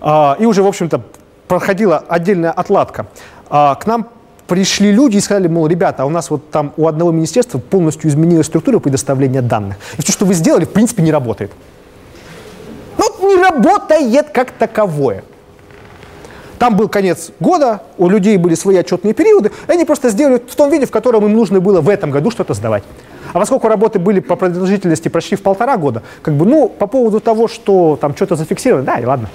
э, 0.00 0.34
и 0.40 0.46
уже, 0.46 0.62
в 0.62 0.66
общем-то, 0.66 1.02
проходила 1.46 1.98
отдельная 1.98 2.50
отладка, 2.50 3.06
э, 3.50 3.74
к 3.78 3.86
нам 3.86 4.08
пришли 4.48 4.90
люди 4.90 5.18
и 5.18 5.20
сказали, 5.20 5.46
мол, 5.46 5.68
ребята, 5.68 6.02
а 6.02 6.06
у 6.06 6.10
нас 6.10 6.28
вот 6.28 6.50
там 6.50 6.72
у 6.76 6.88
одного 6.88 7.12
министерства 7.12 7.58
полностью 7.58 8.10
изменилась 8.10 8.46
структура 8.46 8.80
предоставления 8.80 9.42
данных. 9.42 9.76
И 9.96 10.02
все, 10.02 10.12
что 10.12 10.26
вы 10.26 10.34
сделали, 10.34 10.64
в 10.64 10.70
принципе, 10.70 11.02
не 11.02 11.12
работает. 11.12 11.52
Ну, 13.02 13.28
не 13.28 13.42
работает 13.42 14.30
как 14.30 14.52
таковое. 14.52 15.24
Там 16.58 16.76
был 16.76 16.88
конец 16.88 17.32
года, 17.40 17.82
у 17.98 18.08
людей 18.08 18.36
были 18.36 18.54
свои 18.54 18.76
отчетные 18.76 19.14
периоды, 19.14 19.50
и 19.66 19.72
они 19.72 19.84
просто 19.84 20.10
сделали 20.10 20.40
в 20.46 20.54
том 20.54 20.70
виде, 20.70 20.86
в 20.86 20.92
котором 20.92 21.24
им 21.24 21.32
нужно 21.32 21.60
было 21.60 21.80
в 21.80 21.88
этом 21.88 22.12
году 22.12 22.30
что-то 22.30 22.54
сдавать. 22.54 22.84
А 23.32 23.40
поскольку 23.40 23.66
работы 23.66 23.98
были 23.98 24.20
по 24.20 24.36
продолжительности 24.36 25.08
почти 25.08 25.34
в 25.34 25.42
полтора 25.42 25.76
года, 25.76 26.02
как 26.22 26.34
бы, 26.34 26.46
ну, 26.46 26.68
по 26.68 26.86
поводу 26.86 27.18
того, 27.18 27.48
что 27.48 27.98
там 28.00 28.14
что-то 28.14 28.36
зафиксировано, 28.36 28.84
да, 28.84 28.98
и 28.98 29.04
ладно. 29.04 29.28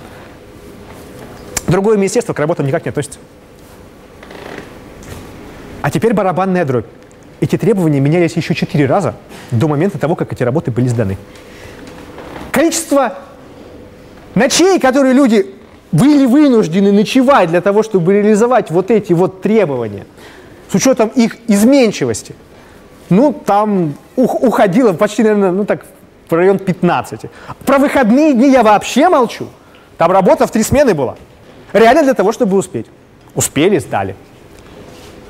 Другое 1.68 1.98
министерство 1.98 2.32
к 2.32 2.40
работам 2.40 2.66
никак 2.66 2.86
не 2.86 2.90
относится. 2.90 3.20
А 5.82 5.92
теперь 5.92 6.14
барабанная 6.14 6.64
дробь. 6.64 6.86
Эти 7.42 7.58
требования 7.58 8.00
менялись 8.00 8.34
еще 8.34 8.56
четыре 8.56 8.86
раза 8.86 9.16
до 9.52 9.68
момента 9.68 10.00
того, 10.00 10.16
как 10.16 10.32
эти 10.32 10.44
работы 10.44 10.72
были 10.72 10.88
сданы. 10.88 11.18
Количество 12.52 13.18
ночей, 14.38 14.80
которые 14.80 15.14
люди 15.14 15.46
были 15.92 16.26
вынуждены 16.26 16.92
ночевать 16.92 17.50
для 17.50 17.62
того, 17.62 17.84
чтобы 17.84 18.14
реализовать 18.14 18.72
вот 18.72 18.92
эти 18.92 19.14
вот 19.14 19.42
требования, 19.42 20.06
с 20.70 20.76
учетом 20.76 21.10
их 21.10 21.38
изменчивости, 21.48 22.36
ну, 23.10 23.34
там 23.34 23.96
уходило 24.16 24.94
почти, 24.94 25.24
наверное, 25.24 25.52
ну 25.52 25.66
так, 25.66 25.86
в 26.30 26.34
район 26.34 26.60
15. 26.60 27.22
Про 27.66 27.78
выходные 27.78 28.34
дни 28.34 28.52
я 28.52 28.64
вообще 28.64 29.08
молчу. 29.10 29.48
Там 29.98 30.12
работа 30.12 30.46
в 30.46 30.52
три 30.52 30.64
смены 30.64 30.94
была. 30.94 31.16
Реально 31.74 32.04
для 32.04 32.14
того, 32.14 32.32
чтобы 32.32 32.58
успеть. 32.58 32.88
Успели, 33.34 33.78
сдали. 33.80 34.16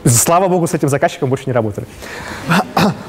Слава 0.05 0.47
богу, 0.47 0.67
с 0.67 0.73
этим 0.73 0.89
заказчиком 0.89 1.29
больше 1.29 1.43
не 1.47 1.53
работали. 1.53 1.85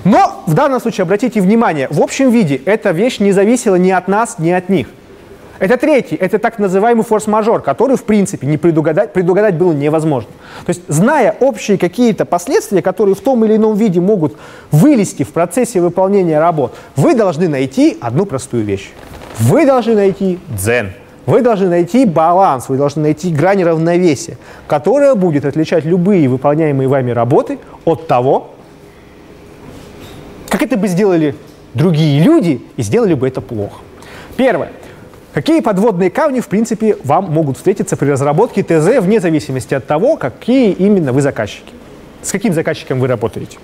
Но 0.05 0.43
в 0.47 0.55
данном 0.55 0.81
случае 0.81 1.03
обратите 1.03 1.41
внимание, 1.41 1.89
в 1.91 2.01
общем 2.01 2.31
виде 2.31 2.57
эта 2.57 2.91
вещь 2.91 3.21
не 3.21 3.33
зависела 3.33 3.77
ни 3.77 3.91
от 3.91 4.09
нас, 4.09 4.39
ни 4.39 4.51
от 4.51 4.69
них. 4.69 4.89
Это 5.59 5.77
третий, 5.77 6.15
это 6.15 6.39
так 6.39 6.59
называемый 6.59 7.05
форс-мажор, 7.05 7.63
который, 7.63 7.97
в 7.97 8.05
принципе, 8.05 8.47
не 8.47 8.57
предугадать, 8.57 9.13
предугадать 9.13 9.57
было 9.57 9.73
невозможно. 9.73 10.31
То 10.65 10.71
есть, 10.71 10.83
зная 10.87 11.35
общие 11.41 11.79
какие-то 11.79 12.25
последствия, 12.25 12.81
которые 12.81 13.17
в 13.17 13.21
том 13.21 13.45
или 13.45 13.57
ином 13.57 13.75
виде 13.77 14.01
могут 14.01 14.37
вылезти 14.71 15.25
в 15.25 15.33
процессе 15.33 15.81
выполнения 15.81 16.39
работ, 16.39 16.75
вы 16.95 17.15
должны 17.15 17.49
найти 17.49 17.97
одну 18.01 18.25
простую 18.25 18.65
вещь. 18.65 18.93
Вы 19.41 19.67
должны 19.67 19.95
найти 19.95 20.39
дзен. 20.49 20.93
Вы 21.27 21.43
должны 21.43 21.69
найти 21.69 22.07
баланс, 22.07 22.69
вы 22.69 22.79
должны 22.79 23.03
найти 23.03 23.31
грань 23.31 23.63
равновесия, 23.63 24.39
которая 24.67 25.15
будет 25.15 25.45
отличать 25.45 25.85
любые 25.85 26.27
выполняемые 26.29 26.89
вами 26.89 27.11
работы 27.11 27.59
от 27.85 28.07
того, 28.07 28.55
как 30.49 30.63
это 30.63 30.79
бы 30.79 30.89
сделали 30.89 31.35
другие 31.75 32.23
люди 32.23 32.63
и 32.77 32.83
сделали 32.83 33.13
бы 33.13 33.29
это 33.29 33.43
плохо. 33.43 33.81
Первое. 34.37 34.73
Какие 35.39 35.61
подводные 35.61 36.11
камни, 36.11 36.41
в 36.41 36.49
принципе, 36.49 36.97
вам 37.05 37.31
могут 37.31 37.59
встретиться 37.59 37.97
при 37.97 38.11
разработке 38.11 38.65
ТЗ 38.65 38.99
вне 39.01 39.21
зависимости 39.21 39.73
от 39.73 39.87
того, 39.87 40.17
какие 40.17 40.73
именно 40.73 41.13
вы 41.13 41.23
заказчики? 41.23 41.73
С 42.23 42.33
каким 42.33 42.53
заказчиком 42.53 42.99
вы 42.99 43.07
работаете? 43.07 43.59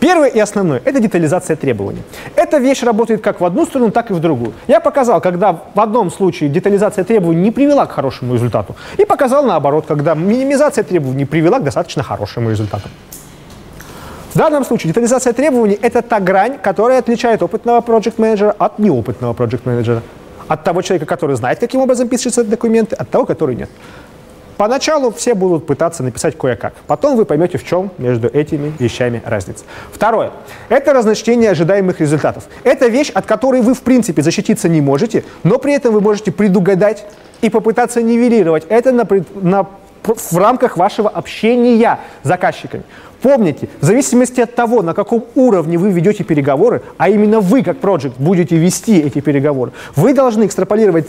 Первое 0.00 0.26
и 0.26 0.40
основное– 0.40 0.82
это 0.84 0.98
детализация 0.98 1.54
требований. 1.54 2.02
Эта 2.34 2.58
вещь 2.58 2.82
работает 2.82 3.20
как 3.20 3.40
в 3.40 3.44
одну 3.44 3.64
сторону, 3.64 3.92
так 3.92 4.10
и 4.10 4.14
в 4.14 4.18
другую. 4.18 4.54
Я 4.66 4.80
показал, 4.80 5.20
когда 5.20 5.52
в 5.52 5.80
одном 5.80 6.10
случае 6.10 6.50
детализация 6.50 7.04
требований 7.04 7.40
не 7.40 7.52
привела 7.52 7.86
к 7.86 7.92
хорошему 7.92 8.34
результату, 8.34 8.74
и 8.98 9.04
показал 9.04 9.44
наоборот, 9.44 9.84
когда 9.86 10.16
минимизация 10.16 10.82
требований 10.82 11.26
привела 11.26 11.60
к 11.60 11.62
достаточно 11.62 12.02
хорошему 12.02 12.50
результату. 12.50 12.88
В 14.32 14.36
данном 14.36 14.64
случае 14.64 14.88
детализация 14.88 15.32
требований– 15.32 15.78
это 15.80 16.02
та 16.02 16.18
грань, 16.18 16.58
которая 16.60 16.98
отличает 16.98 17.40
опытного 17.40 17.82
проект 17.82 18.18
менеджера 18.18 18.50
от 18.58 18.80
неопытного 18.80 19.32
проект 19.32 19.64
менеджера. 19.64 20.02
От 20.48 20.64
того 20.64 20.82
человека, 20.82 21.06
который 21.06 21.36
знает, 21.36 21.58
каким 21.58 21.80
образом 21.80 22.08
пишутся 22.08 22.44
документы, 22.44 22.96
от 22.96 23.08
того, 23.10 23.26
который 23.26 23.56
нет. 23.56 23.70
Поначалу 24.56 25.10
все 25.10 25.34
будут 25.34 25.66
пытаться 25.66 26.02
написать 26.02 26.38
кое-как. 26.38 26.74
Потом 26.86 27.16
вы 27.16 27.24
поймете, 27.24 27.58
в 27.58 27.64
чем 27.64 27.90
между 27.98 28.28
этими 28.28 28.72
вещами 28.78 29.20
разница. 29.24 29.64
Второе. 29.92 30.30
Это 30.68 30.92
разночтение 30.92 31.50
ожидаемых 31.50 32.00
результатов. 32.00 32.44
Это 32.62 32.86
вещь, 32.86 33.10
от 33.10 33.26
которой 33.26 33.62
вы, 33.62 33.74
в 33.74 33.82
принципе, 33.82 34.22
защититься 34.22 34.68
не 34.68 34.80
можете, 34.80 35.24
но 35.42 35.58
при 35.58 35.74
этом 35.74 35.92
вы 35.92 36.00
можете 36.00 36.30
предугадать 36.30 37.04
и 37.40 37.50
попытаться 37.50 38.00
нивелировать 38.00 38.64
это 38.68 38.92
на, 38.92 39.06
на, 39.34 39.66
в 40.04 40.36
рамках 40.36 40.76
вашего 40.76 41.08
общения 41.08 41.98
с 42.22 42.28
заказчиками. 42.28 42.84
Помните, 43.22 43.68
в 43.80 43.84
зависимости 43.84 44.40
от 44.40 44.54
того, 44.54 44.82
на 44.82 44.92
каком 44.92 45.24
уровне 45.34 45.78
вы 45.78 45.90
ведете 45.90 46.24
переговоры, 46.24 46.82
а 46.98 47.08
именно 47.08 47.40
вы, 47.40 47.62
как 47.62 47.78
проект, 47.78 48.18
будете 48.18 48.56
вести 48.56 49.00
эти 49.00 49.20
переговоры, 49.20 49.72
вы 49.96 50.12
должны 50.12 50.44
экстраполировать 50.44 51.06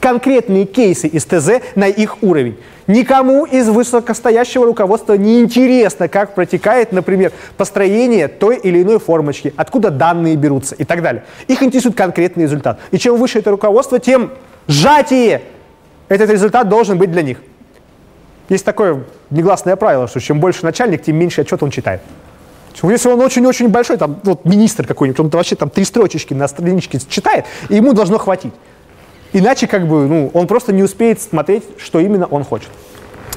конкретные 0.00 0.64
кейсы 0.64 1.06
из 1.06 1.26
ТЗ 1.26 1.60
на 1.74 1.86
их 1.86 2.22
уровень. 2.22 2.56
Никому 2.86 3.44
из 3.44 3.68
высокостоящего 3.68 4.64
руководства 4.64 5.14
не 5.14 5.40
интересно, 5.40 6.08
как 6.08 6.34
протекает, 6.34 6.92
например, 6.92 7.32
построение 7.58 8.26
той 8.26 8.56
или 8.56 8.82
иной 8.82 8.98
формочки, 8.98 9.52
откуда 9.56 9.90
данные 9.90 10.36
берутся 10.36 10.74
и 10.74 10.84
так 10.84 11.02
далее. 11.02 11.24
Их 11.46 11.62
интересует 11.62 11.94
конкретный 11.94 12.44
результат. 12.44 12.80
И 12.90 12.98
чем 12.98 13.16
выше 13.16 13.38
это 13.38 13.50
руководство, 13.50 13.98
тем 13.98 14.30
сжатие 14.66 15.42
этот 16.08 16.30
результат 16.30 16.68
должен 16.68 16.98
быть 16.98 17.12
для 17.12 17.22
них. 17.22 17.38
Есть 18.50 18.64
такое 18.64 19.04
негласное 19.30 19.76
правило, 19.76 20.08
что 20.08 20.20
чем 20.20 20.40
больше 20.40 20.64
начальник, 20.64 21.02
тем 21.02 21.16
меньше 21.16 21.40
отчет 21.40 21.62
он 21.62 21.70
читает. 21.70 22.02
Если 22.82 23.08
он 23.08 23.20
очень-очень 23.20 23.68
большой, 23.68 23.96
там, 23.96 24.20
вот 24.24 24.44
министр 24.44 24.86
какой-нибудь, 24.86 25.20
он 25.20 25.28
вообще 25.28 25.54
там 25.54 25.70
три 25.70 25.84
строчечки 25.84 26.34
на 26.34 26.48
страничке 26.48 26.98
читает, 27.08 27.44
и 27.68 27.76
ему 27.76 27.92
должно 27.92 28.18
хватить. 28.18 28.52
Иначе 29.32 29.66
как 29.66 29.86
бы, 29.86 30.06
ну, 30.06 30.30
он 30.34 30.46
просто 30.46 30.72
не 30.72 30.82
успеет 30.82 31.20
смотреть, 31.20 31.62
что 31.78 32.00
именно 32.00 32.26
он 32.26 32.42
хочет. 32.42 32.70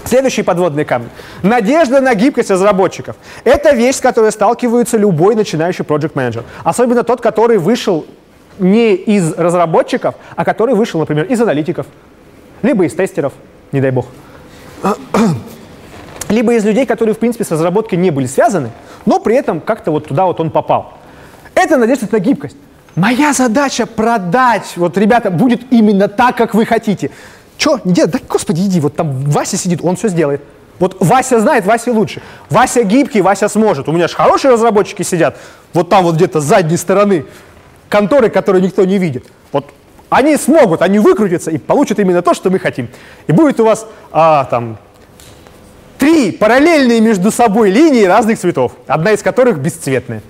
Следующий 0.05 0.41
подводный 0.41 0.83
камень. 0.83 1.09
Надежда 1.43 2.01
на 2.01 2.15
гибкость 2.15 2.49
разработчиков. 2.49 3.15
Это 3.43 3.75
вещь, 3.75 3.97
с 3.97 4.01
которой 4.01 4.31
сталкивается 4.31 4.97
любой 4.97 5.35
начинающий 5.35 5.85
project 5.85 6.11
менеджер 6.15 6.43
Особенно 6.63 7.03
тот, 7.03 7.21
который 7.21 7.57
вышел 7.57 8.05
не 8.57 8.95
из 8.95 9.33
разработчиков, 9.33 10.15
а 10.35 10.43
который 10.43 10.73
вышел, 10.73 10.99
например, 10.99 11.25
из 11.25 11.39
аналитиков, 11.39 11.85
либо 12.63 12.85
из 12.85 12.93
тестеров, 12.93 13.33
не 13.71 13.79
дай 13.79 13.91
бог. 13.91 14.07
Либо 16.29 16.53
из 16.53 16.65
людей, 16.65 16.85
которые, 16.85 17.15
в 17.15 17.19
принципе, 17.19 17.43
с 17.43 17.51
разработкой 17.51 17.97
не 17.97 18.11
были 18.11 18.25
связаны, 18.25 18.71
но 19.05 19.19
при 19.19 19.35
этом 19.35 19.61
как-то 19.61 19.91
вот 19.91 20.07
туда 20.07 20.25
вот 20.25 20.39
он 20.39 20.51
попал. 20.51 20.93
Это 21.55 21.77
надежда 21.77 22.07
на 22.11 22.19
гибкость. 22.19 22.57
Моя 22.95 23.33
задача 23.33 23.85
продать. 23.85 24.73
Вот, 24.75 24.97
ребята, 24.97 25.31
будет 25.31 25.71
именно 25.71 26.07
так, 26.07 26.37
как 26.37 26.53
вы 26.53 26.65
хотите. 26.65 27.11
Че, 27.57 27.79
не 27.83 27.93
делай? 27.93 28.11
Да, 28.11 28.19
господи, 28.27 28.61
иди, 28.61 28.79
вот 28.79 28.95
там 28.95 29.23
Вася 29.25 29.57
сидит, 29.57 29.79
он 29.83 29.95
все 29.95 30.09
сделает. 30.09 30.41
Вот 30.79 30.97
Вася 30.99 31.39
знает, 31.39 31.65
Вася 31.65 31.91
лучше. 31.91 32.21
Вася 32.49 32.83
гибкий, 32.83 33.21
Вася 33.21 33.47
сможет. 33.47 33.87
У 33.87 33.91
меня 33.91 34.07
же 34.07 34.15
хорошие 34.15 34.51
разработчики 34.51 35.03
сидят, 35.03 35.37
вот 35.73 35.89
там 35.89 36.03
вот 36.03 36.15
где-то 36.15 36.41
с 36.41 36.43
задней 36.43 36.77
стороны 36.77 37.25
конторы, 37.89 38.29
которые 38.29 38.63
никто 38.63 38.83
не 38.85 38.97
видит. 38.97 39.25
Вот 39.51 39.65
они 40.13 40.37
смогут, 40.37 40.81
они 40.81 40.99
выкрутятся 40.99 41.51
и 41.51 41.57
получат 41.57 41.99
именно 41.99 42.21
то, 42.21 42.33
что 42.33 42.49
мы 42.49 42.59
хотим. 42.59 42.87
И 43.27 43.31
будет 43.31 43.59
у 43.59 43.65
вас 43.65 43.87
а, 44.11 44.45
там 44.45 44.77
три 45.97 46.31
параллельные 46.31 47.01
между 47.01 47.31
собой 47.31 47.69
линии 47.71 48.03
разных 48.03 48.39
цветов, 48.39 48.73
одна 48.87 49.11
из 49.11 49.21
которых 49.21 49.59
бесцветная. 49.59 50.21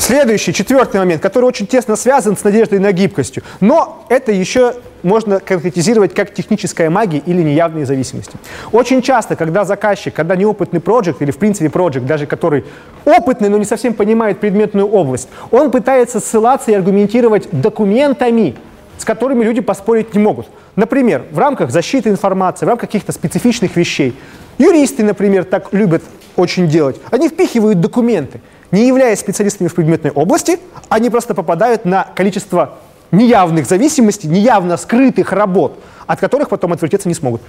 Следующий, 0.00 0.54
четвертый 0.54 0.96
момент, 0.96 1.20
который 1.20 1.44
очень 1.44 1.66
тесно 1.66 1.94
связан 1.94 2.34
с 2.34 2.42
надеждой 2.42 2.78
на 2.78 2.90
гибкостью. 2.90 3.42
Но 3.60 4.06
это 4.08 4.32
еще 4.32 4.76
можно 5.02 5.40
конкретизировать 5.40 6.14
как 6.14 6.32
техническая 6.32 6.88
магия 6.88 7.18
или 7.18 7.42
неявные 7.42 7.84
зависимости. 7.84 8.38
Очень 8.72 9.02
часто, 9.02 9.36
когда 9.36 9.66
заказчик, 9.66 10.14
когда 10.14 10.36
неопытный 10.36 10.80
проект 10.80 11.20
или 11.20 11.30
в 11.30 11.36
принципе 11.36 11.68
проект, 11.68 12.06
даже 12.06 12.26
который 12.26 12.64
опытный, 13.04 13.50
но 13.50 13.58
не 13.58 13.66
совсем 13.66 13.92
понимает 13.92 14.40
предметную 14.40 14.88
область, 14.88 15.28
он 15.50 15.70
пытается 15.70 16.18
ссылаться 16.18 16.70
и 16.70 16.74
аргументировать 16.74 17.50
документами, 17.52 18.56
с 18.96 19.04
которыми 19.04 19.44
люди 19.44 19.60
поспорить 19.60 20.14
не 20.14 20.20
могут. 20.20 20.46
Например, 20.76 21.26
в 21.30 21.38
рамках 21.38 21.70
защиты 21.70 22.08
информации, 22.08 22.64
в 22.64 22.68
рамках 22.68 22.88
каких-то 22.88 23.12
специфичных 23.12 23.76
вещей. 23.76 24.16
Юристы, 24.56 25.04
например, 25.04 25.44
так 25.44 25.74
любят 25.74 26.02
очень 26.36 26.68
делать. 26.68 26.96
Они 27.10 27.28
впихивают 27.28 27.80
документы 27.80 28.40
не 28.70 28.86
являясь 28.86 29.20
специалистами 29.20 29.68
в 29.68 29.74
предметной 29.74 30.10
области, 30.10 30.58
они 30.88 31.10
просто 31.10 31.34
попадают 31.34 31.84
на 31.84 32.04
количество 32.14 32.74
неявных 33.10 33.66
зависимостей, 33.66 34.28
неявно 34.28 34.76
скрытых 34.76 35.32
работ, 35.32 35.78
от 36.06 36.20
которых 36.20 36.48
потом 36.48 36.72
отвертеться 36.72 37.08
не 37.08 37.14
смогут. 37.14 37.42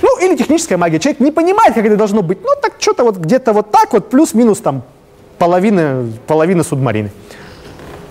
Ну, 0.00 0.18
или 0.18 0.36
техническая 0.36 0.78
магия. 0.78 0.98
Человек 0.98 1.20
не 1.20 1.30
понимает, 1.30 1.74
как 1.74 1.84
это 1.84 1.96
должно 1.96 2.22
быть. 2.22 2.38
Ну, 2.42 2.48
так 2.60 2.74
что-то 2.78 3.04
вот 3.04 3.16
где-то 3.16 3.52
вот 3.52 3.70
так 3.70 3.92
вот, 3.92 4.10
плюс-минус 4.10 4.58
там 4.58 4.82
половина, 5.38 6.06
половина 6.26 6.64
субмарины. 6.64 7.10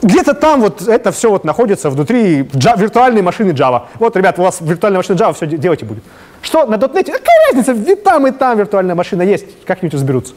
Где-то 0.02 0.34
там 0.34 0.62
вот 0.62 0.88
это 0.88 1.12
все 1.12 1.30
вот 1.30 1.44
находится 1.44 1.90
внутри 1.90 2.42
Java, 2.42 2.80
виртуальной 2.80 3.22
машины 3.22 3.52
Java. 3.52 3.84
Вот, 4.00 4.16
ребят, 4.16 4.40
у 4.40 4.44
вас 4.44 4.58
виртуальная 4.60 5.00
машина 5.00 5.18
Java 5.18 5.34
все 5.34 5.46
делать 5.46 5.82
и 5.84 5.86
будет. 5.86 6.04
Что 6.42 6.66
на 6.66 6.76
.NET? 6.76 7.12
Какая 7.12 7.54
разница? 7.54 7.74
И 7.74 7.96
там, 7.96 8.26
и 8.26 8.32
там 8.32 8.58
виртуальная 8.58 8.96
машина 8.96 9.22
есть. 9.22 9.46
Как-нибудь 9.66 9.94
разберутся. 9.94 10.34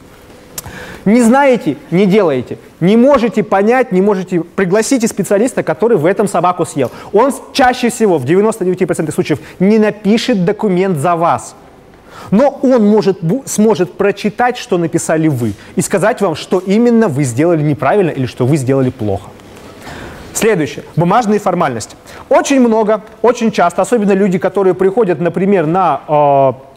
Не 1.05 1.21
знаете, 1.21 1.77
не 1.91 2.07
делаете. 2.07 2.57
Не 2.79 2.97
можете 2.97 3.43
понять, 3.43 3.91
не 3.91 4.01
можете, 4.01 4.41
пригласите 4.41 5.07
специалиста, 5.07 5.61
который 5.61 5.97
в 5.97 6.05
этом 6.05 6.27
собаку 6.27 6.65
съел. 6.65 6.91
Он 7.13 7.31
чаще 7.53 7.89
всего, 7.89 8.17
в 8.17 8.25
99% 8.25 9.11
случаев, 9.11 9.39
не 9.59 9.77
напишет 9.77 10.45
документ 10.45 10.97
за 10.97 11.15
вас. 11.15 11.55
Но 12.31 12.59
он 12.63 12.87
может, 12.87 13.19
сможет 13.45 13.93
прочитать, 13.93 14.57
что 14.57 14.77
написали 14.77 15.27
вы, 15.27 15.53
и 15.75 15.81
сказать 15.81 16.21
вам, 16.21 16.35
что 16.35 16.59
именно 16.59 17.07
вы 17.07 17.23
сделали 17.23 17.61
неправильно 17.61 18.09
или 18.09 18.25
что 18.25 18.47
вы 18.47 18.57
сделали 18.57 18.89
плохо. 18.89 19.29
Следующее. 20.33 20.83
Бумажные 20.95 21.39
формальности. 21.39 21.95
Очень 22.29 22.59
много, 22.59 23.01
очень 23.21 23.51
часто, 23.51 23.81
особенно 23.81 24.11
люди, 24.11 24.37
которые 24.37 24.73
приходят, 24.73 25.21
например, 25.21 25.65
на 25.65 26.01
э, 26.07 26.74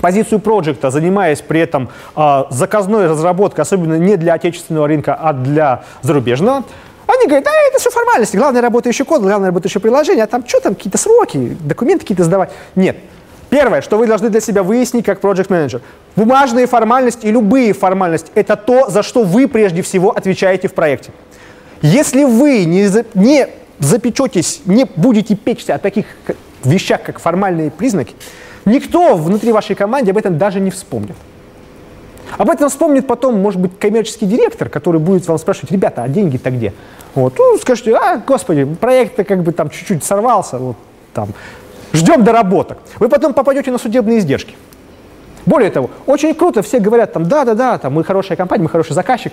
позицию 0.00 0.40
проекта, 0.40 0.90
занимаясь 0.90 1.40
при 1.40 1.60
этом 1.60 1.90
э, 2.16 2.44
заказной 2.50 3.06
разработкой, 3.08 3.62
особенно 3.62 3.94
не 3.94 4.16
для 4.16 4.34
отечественного 4.34 4.88
рынка, 4.88 5.14
а 5.14 5.32
для 5.32 5.82
зарубежного, 6.02 6.64
они 7.06 7.26
говорят, 7.26 7.44
да, 7.44 7.50
это 7.68 7.78
все 7.78 7.90
формальности, 7.90 8.36
главное 8.36 8.60
работающий 8.60 9.04
код, 9.04 9.22
главное 9.22 9.48
работающее 9.48 9.80
приложение, 9.80 10.24
а 10.24 10.26
там 10.26 10.46
что 10.46 10.60
там, 10.60 10.74
какие-то 10.74 10.98
сроки, 10.98 11.56
документы 11.60 12.00
какие-то 12.00 12.24
сдавать. 12.24 12.50
Нет. 12.74 12.98
Первое, 13.48 13.80
что 13.80 13.96
вы 13.96 14.06
должны 14.06 14.28
для 14.28 14.40
себя 14.40 14.62
выяснить 14.62 15.06
как 15.06 15.22
project 15.22 15.46
менеджер 15.48 15.80
Бумажные 16.16 16.66
формальности 16.66 17.26
и 17.26 17.30
любые 17.30 17.72
формальности– 17.72 18.30
это 18.34 18.56
то, 18.56 18.90
за 18.90 19.02
что 19.02 19.22
вы 19.22 19.48
прежде 19.48 19.80
всего 19.80 20.10
отвечаете 20.10 20.68
в 20.68 20.74
проекте. 20.74 21.12
Если 21.80 22.24
вы 22.24 22.64
не, 22.64 22.88
за, 22.88 23.04
не 23.14 23.48
запечетесь, 23.78 24.60
не 24.66 24.84
будете 24.96 25.34
печься 25.34 25.76
о 25.76 25.78
таких 25.78 26.06
вещах, 26.64 27.02
как 27.02 27.20
формальные 27.20 27.70
признаки, 27.70 28.14
Никто 28.68 29.16
внутри 29.16 29.52
вашей 29.52 29.74
команды 29.74 30.10
об 30.10 30.16
этом 30.16 30.38
даже 30.38 30.60
не 30.60 30.70
вспомнит. 30.70 31.16
Об 32.36 32.50
этом 32.50 32.68
вспомнит 32.68 33.06
потом, 33.06 33.40
может 33.40 33.60
быть, 33.60 33.78
коммерческий 33.78 34.26
директор, 34.26 34.68
который 34.68 35.00
будет 35.00 35.26
вам 35.26 35.38
спрашивать, 35.38 35.72
ребята, 35.72 36.02
а 36.02 36.08
деньги-то 36.08 36.50
где? 36.50 36.74
Вот. 37.14 37.38
Ну, 37.38 37.56
скажете, 37.58 37.96
а, 37.96 38.18
господи, 38.18 38.64
проект-то 38.64 39.24
как 39.24 39.42
бы 39.42 39.52
там 39.52 39.70
чуть-чуть 39.70 40.04
сорвался, 40.04 40.58
вот 40.58 40.76
там. 41.14 41.30
Ждем 41.92 42.22
доработок. 42.22 42.78
Вы 42.98 43.08
потом 43.08 43.32
попадете 43.32 43.70
на 43.70 43.78
судебные 43.78 44.18
издержки. 44.18 44.54
Более 45.46 45.70
того, 45.70 45.88
очень 46.04 46.34
круто, 46.34 46.60
все 46.60 46.78
говорят 46.78 47.14
там, 47.14 47.24
да-да-да, 47.26 47.78
там, 47.78 47.94
мы 47.94 48.04
хорошая 48.04 48.36
компания, 48.36 48.64
мы 48.64 48.68
хороший 48.68 48.92
заказчик. 48.92 49.32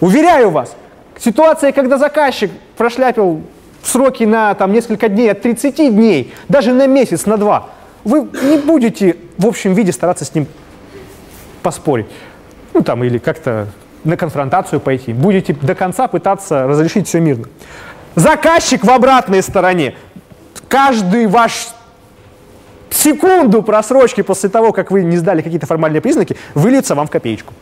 Уверяю 0.00 0.48
вас, 0.48 0.74
ситуация, 1.18 1.72
когда 1.72 1.98
заказчик 1.98 2.50
прошляпил 2.78 3.42
сроки 3.82 4.24
на 4.24 4.54
там, 4.54 4.72
несколько 4.72 5.10
дней, 5.10 5.30
от 5.30 5.42
30 5.42 5.94
дней, 5.94 6.32
даже 6.48 6.72
на 6.72 6.86
месяц, 6.86 7.26
на 7.26 7.36
два, 7.36 7.68
вы 8.04 8.28
не 8.42 8.58
будете 8.58 9.16
в 9.38 9.46
общем 9.46 9.74
виде 9.74 9.92
стараться 9.92 10.24
с 10.24 10.34
ним 10.34 10.46
поспорить. 11.62 12.06
Ну 12.72 12.82
там 12.82 13.02
или 13.04 13.18
как-то 13.18 13.68
на 14.04 14.16
конфронтацию 14.16 14.80
пойти. 14.80 15.12
Будете 15.12 15.54
до 15.54 15.74
конца 15.74 16.08
пытаться 16.08 16.66
разрешить 16.66 17.08
все 17.08 17.20
мирно. 17.20 17.46
Заказчик 18.14 18.84
в 18.84 18.90
обратной 18.90 19.42
стороне. 19.42 19.96
Каждый 20.68 21.26
ваш 21.26 21.68
секунду 22.90 23.62
просрочки 23.62 24.22
после 24.22 24.48
того, 24.48 24.72
как 24.72 24.90
вы 24.90 25.02
не 25.02 25.16
сдали 25.16 25.42
какие-то 25.42 25.66
формальные 25.66 26.00
признаки, 26.00 26.36
выльется 26.54 26.94
вам 26.94 27.06
в 27.06 27.10
копеечку. 27.10 27.52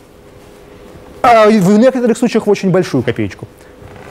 А 1.22 1.46
в 1.48 1.78
некоторых 1.78 2.18
случаях 2.18 2.46
в 2.46 2.50
очень 2.50 2.70
большую 2.70 3.02
копеечку. 3.02 3.46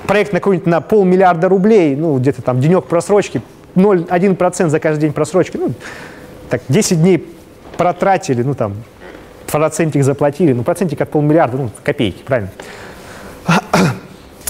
Проект 0.08 0.34
на 0.34 0.40
какой-нибудь 0.40 0.68
на 0.68 0.82
полмиллиарда 0.82 1.48
рублей, 1.48 1.96
ну 1.96 2.18
где-то 2.18 2.42
там 2.42 2.60
денек 2.60 2.86
просрочки, 2.86 3.42
0,1% 3.76 4.70
за 4.70 4.80
каждый 4.80 5.02
день 5.02 5.14
просрочки, 5.14 5.58
ну, 5.58 5.74
так 6.52 6.62
10 6.68 7.02
дней 7.02 7.34
протратили, 7.78 8.44
ну 8.44 8.54
там, 8.54 8.76
процентик 9.50 10.04
заплатили, 10.04 10.52
ну 10.52 10.64
процентик 10.64 11.00
от 11.00 11.10
полмиллиарда, 11.10 11.58
ну 11.58 11.72
копейки, 11.84 12.22
правильно? 12.24 12.52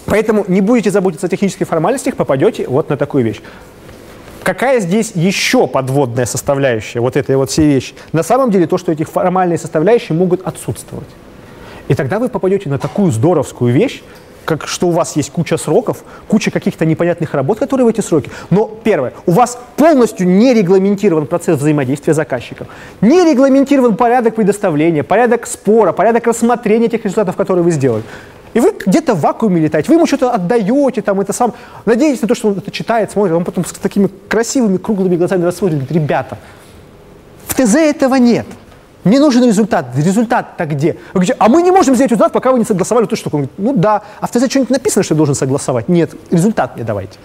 Поэтому 0.07 0.43
не 0.47 0.61
будете 0.61 0.89
заботиться 0.89 1.27
о 1.27 1.29
технических 1.29 1.67
формальностях, 1.67 2.15
попадете 2.15 2.67
вот 2.67 2.89
на 2.89 2.97
такую 2.97 3.23
вещь. 3.23 3.39
Какая 4.43 4.79
здесь 4.79 5.11
еще 5.13 5.67
подводная 5.67 6.25
составляющая 6.25 6.99
вот 6.99 7.15
этой 7.15 7.35
вот 7.35 7.51
всей 7.51 7.67
вещи? 7.67 7.93
На 8.11 8.23
самом 8.23 8.49
деле 8.49 8.65
то, 8.65 8.79
что 8.79 8.91
эти 8.91 9.03
формальные 9.03 9.59
составляющие 9.59 10.17
могут 10.17 10.41
отсутствовать. 10.45 11.07
И 11.87 11.93
тогда 11.93 12.17
вы 12.17 12.29
попадете 12.29 12.67
на 12.67 12.79
такую 12.79 13.11
здоровскую 13.11 13.71
вещь, 13.71 14.01
как 14.45 14.67
что 14.67 14.87
у 14.87 14.91
вас 14.91 15.15
есть 15.15 15.31
куча 15.31 15.57
сроков, 15.57 16.03
куча 16.27 16.51
каких-то 16.51 16.85
непонятных 16.85 17.33
работ, 17.33 17.59
которые 17.59 17.85
в 17.85 17.89
эти 17.89 18.01
сроки. 18.01 18.29
Но 18.49 18.67
первое, 18.83 19.13
у 19.25 19.31
вас 19.31 19.57
полностью 19.75 20.27
не 20.27 20.53
регламентирован 20.53 21.27
процесс 21.27 21.57
взаимодействия 21.57 22.13
с 22.13 22.15
заказчиком, 22.15 22.67
не 23.01 23.23
регламентирован 23.23 23.95
порядок 23.95 24.35
предоставления, 24.35 25.03
порядок 25.03 25.47
спора, 25.47 25.91
порядок 25.91 26.27
рассмотрения 26.27 26.87
тех 26.87 27.03
результатов, 27.03 27.35
которые 27.35 27.63
вы 27.63 27.71
сделали. 27.71 28.03
И 28.53 28.59
вы 28.59 28.73
где-то 28.85 29.13
в 29.13 29.21
вакууме 29.21 29.61
летаете, 29.61 29.87
вы 29.89 29.95
ему 29.95 30.05
что-то 30.05 30.31
отдаете, 30.31 31.01
там, 31.01 31.21
это 31.21 31.31
сам, 31.31 31.53
надеетесь 31.85 32.21
на 32.21 32.27
то, 32.27 32.35
что 32.35 32.49
он 32.49 32.57
это 32.57 32.69
читает, 32.69 33.11
смотрит, 33.11 33.35
он 33.35 33.45
потом 33.45 33.63
с 33.65 33.71
такими 33.71 34.09
красивыми 34.27 34.77
круглыми 34.77 35.15
глазами 35.15 35.45
рассмотрит, 35.45 35.77
говорит, 35.77 35.95
ребята, 35.95 36.37
в 37.47 37.55
ТЗ 37.55 37.75
этого 37.75 38.15
нет. 38.15 38.45
Мне 39.03 39.19
нужен 39.19 39.43
результат. 39.43 39.87
Результат-то 39.95 40.65
где? 40.65 40.93
Вы 40.93 41.21
говорите, 41.21 41.35
а 41.39 41.49
мы 41.49 41.61
не 41.63 41.71
можем 41.71 41.95
сделать 41.95 42.11
результат, 42.11 42.33
пока 42.33 42.51
вы 42.51 42.59
не 42.59 42.65
согласовали 42.65 43.05
ту 43.05 43.15
штуку. 43.15 43.37
Он 43.37 43.43
говорит, 43.43 43.59
ну 43.59 43.73
да. 43.73 44.03
А 44.19 44.27
в 44.27 44.31
ТЗ 44.31 44.49
что-нибудь 44.49 44.69
написано, 44.69 45.03
что 45.03 45.15
я 45.15 45.17
должен 45.17 45.35
согласовать? 45.35 45.89
Нет. 45.89 46.11
Результат 46.29 46.75
мне 46.75 46.83
давайте. 46.83 47.17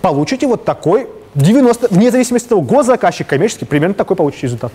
Получите 0.00 0.46
вот 0.46 0.64
такой, 0.64 1.08
90, 1.34 1.88
вне 1.90 2.10
зависимости 2.10 2.46
от 2.46 2.50
того, 2.50 2.62
госзаказчик, 2.62 3.26
коммерческий, 3.26 3.66
примерно 3.66 3.94
такой 3.94 4.16
получите 4.16 4.46
результат. 4.46 4.72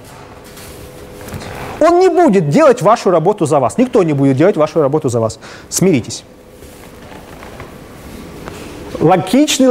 Он 1.80 2.00
не 2.00 2.10
будет 2.10 2.50
делать 2.50 2.82
вашу 2.82 3.10
работу 3.10 3.46
за 3.46 3.60
вас. 3.60 3.78
Никто 3.78 4.04
не 4.04 4.14
будет 4.14 4.38
делать 4.38 4.58
вашу 4.58 4.82
работу 4.82 5.10
за 5.10 5.20
вас. 5.20 5.40
Смиритесь. 5.70 6.24
Логичный, 9.00 9.68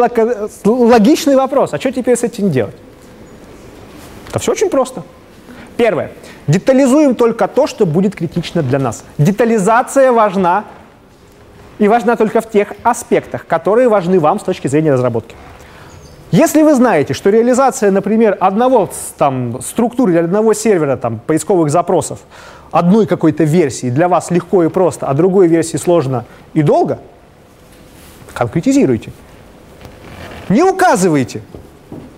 логичный 0.65 1.37
вопрос. 1.37 1.75
А 1.75 1.79
что 1.79 1.93
теперь 1.93 2.17
с 2.17 2.23
этим 2.23 2.51
делать? 2.51 2.75
Это 4.29 4.39
все 4.39 4.53
очень 4.53 4.71
просто. 4.71 5.03
Первое. 5.77 6.13
Детализуем 6.49 7.15
только 7.15 7.47
то, 7.47 7.67
что 7.67 7.87
будет 7.87 8.17
критично 8.17 8.63
для 8.63 8.79
нас. 8.79 9.05
Детализация 9.19 10.13
важна 10.13 10.65
и 11.79 11.87
важна 11.87 12.17
только 12.17 12.41
в 12.41 12.51
тех 12.51 12.73
аспектах, 12.83 13.47
которые 13.47 13.89
важны 13.89 14.19
вам 14.19 14.41
с 14.41 14.43
точки 14.43 14.67
зрения 14.67 14.93
разработки. 14.93 15.37
Если 16.31 16.63
вы 16.63 16.75
знаете, 16.75 17.15
что 17.15 17.31
реализация, 17.31 17.91
например, 17.91 18.37
одного 18.41 18.91
там, 19.17 19.61
структуры 19.63 20.13
или 20.13 20.19
одного 20.19 20.55
сервера 20.55 20.97
там, 20.97 21.21
поисковых 21.21 21.71
запросов, 21.71 22.21
одной 22.71 23.07
какой-то 23.07 23.45
версии 23.45 23.91
для 23.91 24.09
вас 24.09 24.31
легко 24.31 24.65
и 24.65 24.69
просто, 24.69 25.07
а 25.07 25.15
другой 25.15 25.49
версии 25.49 25.77
сложно 25.77 26.25
и 26.55 26.63
долго, 26.63 26.99
конкретизируйте. 28.35 29.13
Не 30.49 30.63
указывайте, 30.63 31.43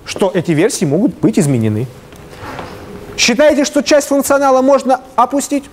что 0.04 0.30
эти 0.32 0.52
версии 0.52 0.84
могут 0.84 1.18
быть 1.18 1.38
изменены. 1.38 1.86
Считаете, 3.16 3.64
что 3.64 3.82
часть 3.82 4.08
функционала 4.08 4.62
можно 4.62 5.00
опустить? 5.16 5.64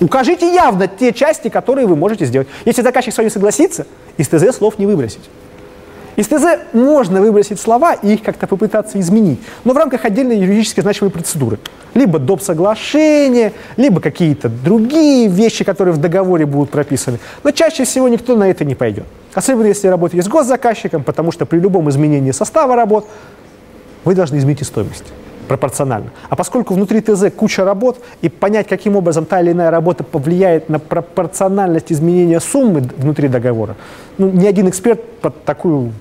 Укажите 0.00 0.52
явно 0.52 0.88
те 0.88 1.12
части, 1.12 1.48
которые 1.48 1.86
вы 1.86 1.96
можете 1.96 2.24
сделать. 2.24 2.48
Если 2.64 2.82
заказчик 2.82 3.14
с 3.14 3.18
вами 3.18 3.28
согласится, 3.28 3.86
из 4.16 4.28
ТЗ 4.28 4.56
слов 4.56 4.78
не 4.78 4.86
выбросить. 4.86 5.30
Из 6.16 6.26
ТЗ 6.26 6.58
можно 6.72 7.22
выбросить 7.22 7.58
слова 7.58 7.94
и 7.94 8.14
их 8.14 8.22
как-то 8.22 8.46
попытаться 8.46 9.00
изменить, 9.00 9.40
но 9.64 9.72
в 9.72 9.76
рамках 9.76 10.04
отдельной 10.04 10.36
юридически 10.36 10.80
значимой 10.80 11.10
процедуры. 11.10 11.58
Либо 11.94 12.18
доп. 12.18 12.42
соглашение, 12.42 13.52
либо 13.76 14.00
какие-то 14.00 14.48
другие 14.48 15.28
вещи, 15.28 15.64
которые 15.64 15.94
в 15.94 15.98
договоре 15.98 16.44
будут 16.44 16.70
прописаны. 16.70 17.18
Но 17.44 17.50
чаще 17.50 17.84
всего 17.84 18.08
никто 18.08 18.36
на 18.36 18.50
это 18.50 18.64
не 18.64 18.74
пойдет. 18.74 19.06
Особенно 19.32 19.66
если 19.66 19.88
работаете 19.88 20.22
с 20.22 20.28
госзаказчиком, 20.28 21.02
потому 21.02 21.32
что 21.32 21.46
при 21.46 21.58
любом 21.58 21.88
изменении 21.88 22.32
состава 22.32 22.76
работ 22.76 23.06
вы 24.04 24.14
должны 24.14 24.36
изменить 24.36 24.60
и 24.60 24.64
стоимость 24.64 25.04
пропорционально. 25.48 26.10
А 26.28 26.36
поскольку 26.36 26.74
внутри 26.74 27.00
ТЗ 27.00 27.30
куча 27.34 27.64
работ, 27.64 27.98
и 28.20 28.28
понять, 28.28 28.68
каким 28.68 28.96
образом 28.96 29.24
та 29.24 29.40
или 29.40 29.52
иная 29.52 29.70
работа 29.70 30.04
повлияет 30.04 30.68
на 30.68 30.78
пропорциональность 30.78 31.92
изменения 31.92 32.40
суммы 32.40 32.80
внутри 32.96 33.28
договора, 33.28 33.76
ну, 34.18 34.30
ни 34.30 34.46
один 34.46 34.68
эксперт 34.68 35.02
под, 35.20 35.44
такую, 35.44 35.92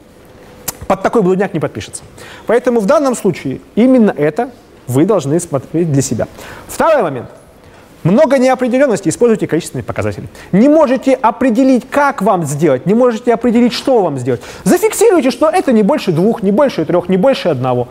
под 0.87 1.01
такой 1.01 1.21
блудняк 1.21 1.53
не 1.53 1.59
подпишется. 1.59 2.03
Поэтому 2.47 2.79
в 2.79 2.85
данном 2.85 3.15
случае 3.15 3.59
именно 3.75 4.13
это 4.15 4.51
вы 4.87 5.05
должны 5.05 5.39
смотреть 5.39 5.91
для 5.91 6.01
себя. 6.01 6.27
Второй 6.67 7.03
момент. 7.03 7.29
Много 8.03 8.39
неопределенности, 8.39 9.09
используйте 9.09 9.45
количественные 9.45 9.83
показатели. 9.83 10.27
Не 10.51 10.69
можете 10.69 11.13
определить, 11.13 11.87
как 11.87 12.23
вам 12.23 12.45
сделать, 12.45 12.87
не 12.87 12.95
можете 12.95 13.31
определить, 13.31 13.73
что 13.73 14.01
вам 14.01 14.17
сделать. 14.17 14.41
Зафиксируйте, 14.63 15.29
что 15.29 15.47
это 15.47 15.71
не 15.71 15.83
больше 15.83 16.11
двух, 16.11 16.41
не 16.41 16.51
больше 16.51 16.83
трех, 16.85 17.09
не 17.09 17.17
больше 17.17 17.49
одного. 17.49 17.87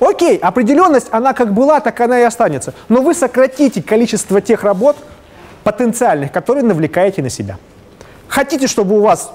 Окей, 0.00 0.38
определенность, 0.38 1.08
она 1.10 1.32
как 1.32 1.52
была, 1.52 1.80
так 1.80 2.00
она 2.00 2.20
и 2.20 2.22
останется. 2.22 2.74
Но 2.88 3.02
вы 3.02 3.14
сократите 3.14 3.82
количество 3.82 4.40
тех 4.40 4.62
работ 4.62 4.96
потенциальных, 5.62 6.32
которые 6.32 6.64
навлекаете 6.64 7.22
на 7.22 7.30
себя. 7.30 7.58
Хотите, 8.28 8.66
чтобы 8.66 8.98
у 8.98 9.00
вас 9.00 9.32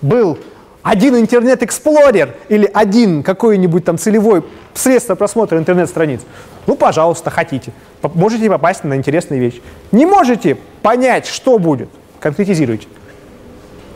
был 0.00 0.38
один 0.82 1.16
Internet 1.16 1.75
Explorer 1.75 2.34
или 2.48 2.68
один 2.72 3.22
какой-нибудь 3.22 3.84
там 3.84 3.98
целевой 3.98 4.44
средство 4.74 5.14
просмотра 5.14 5.58
интернет-страниц? 5.58 6.20
Ну, 6.66 6.74
пожалуйста, 6.74 7.30
хотите. 7.30 7.72
Можете 8.14 8.48
попасть 8.48 8.84
на 8.84 8.96
интересные 8.96 9.40
вещи. 9.40 9.62
Не 9.92 10.06
можете 10.06 10.56
понять, 10.82 11.26
что 11.26 11.58
будет? 11.58 11.88
Конкретизируйте. 12.20 12.86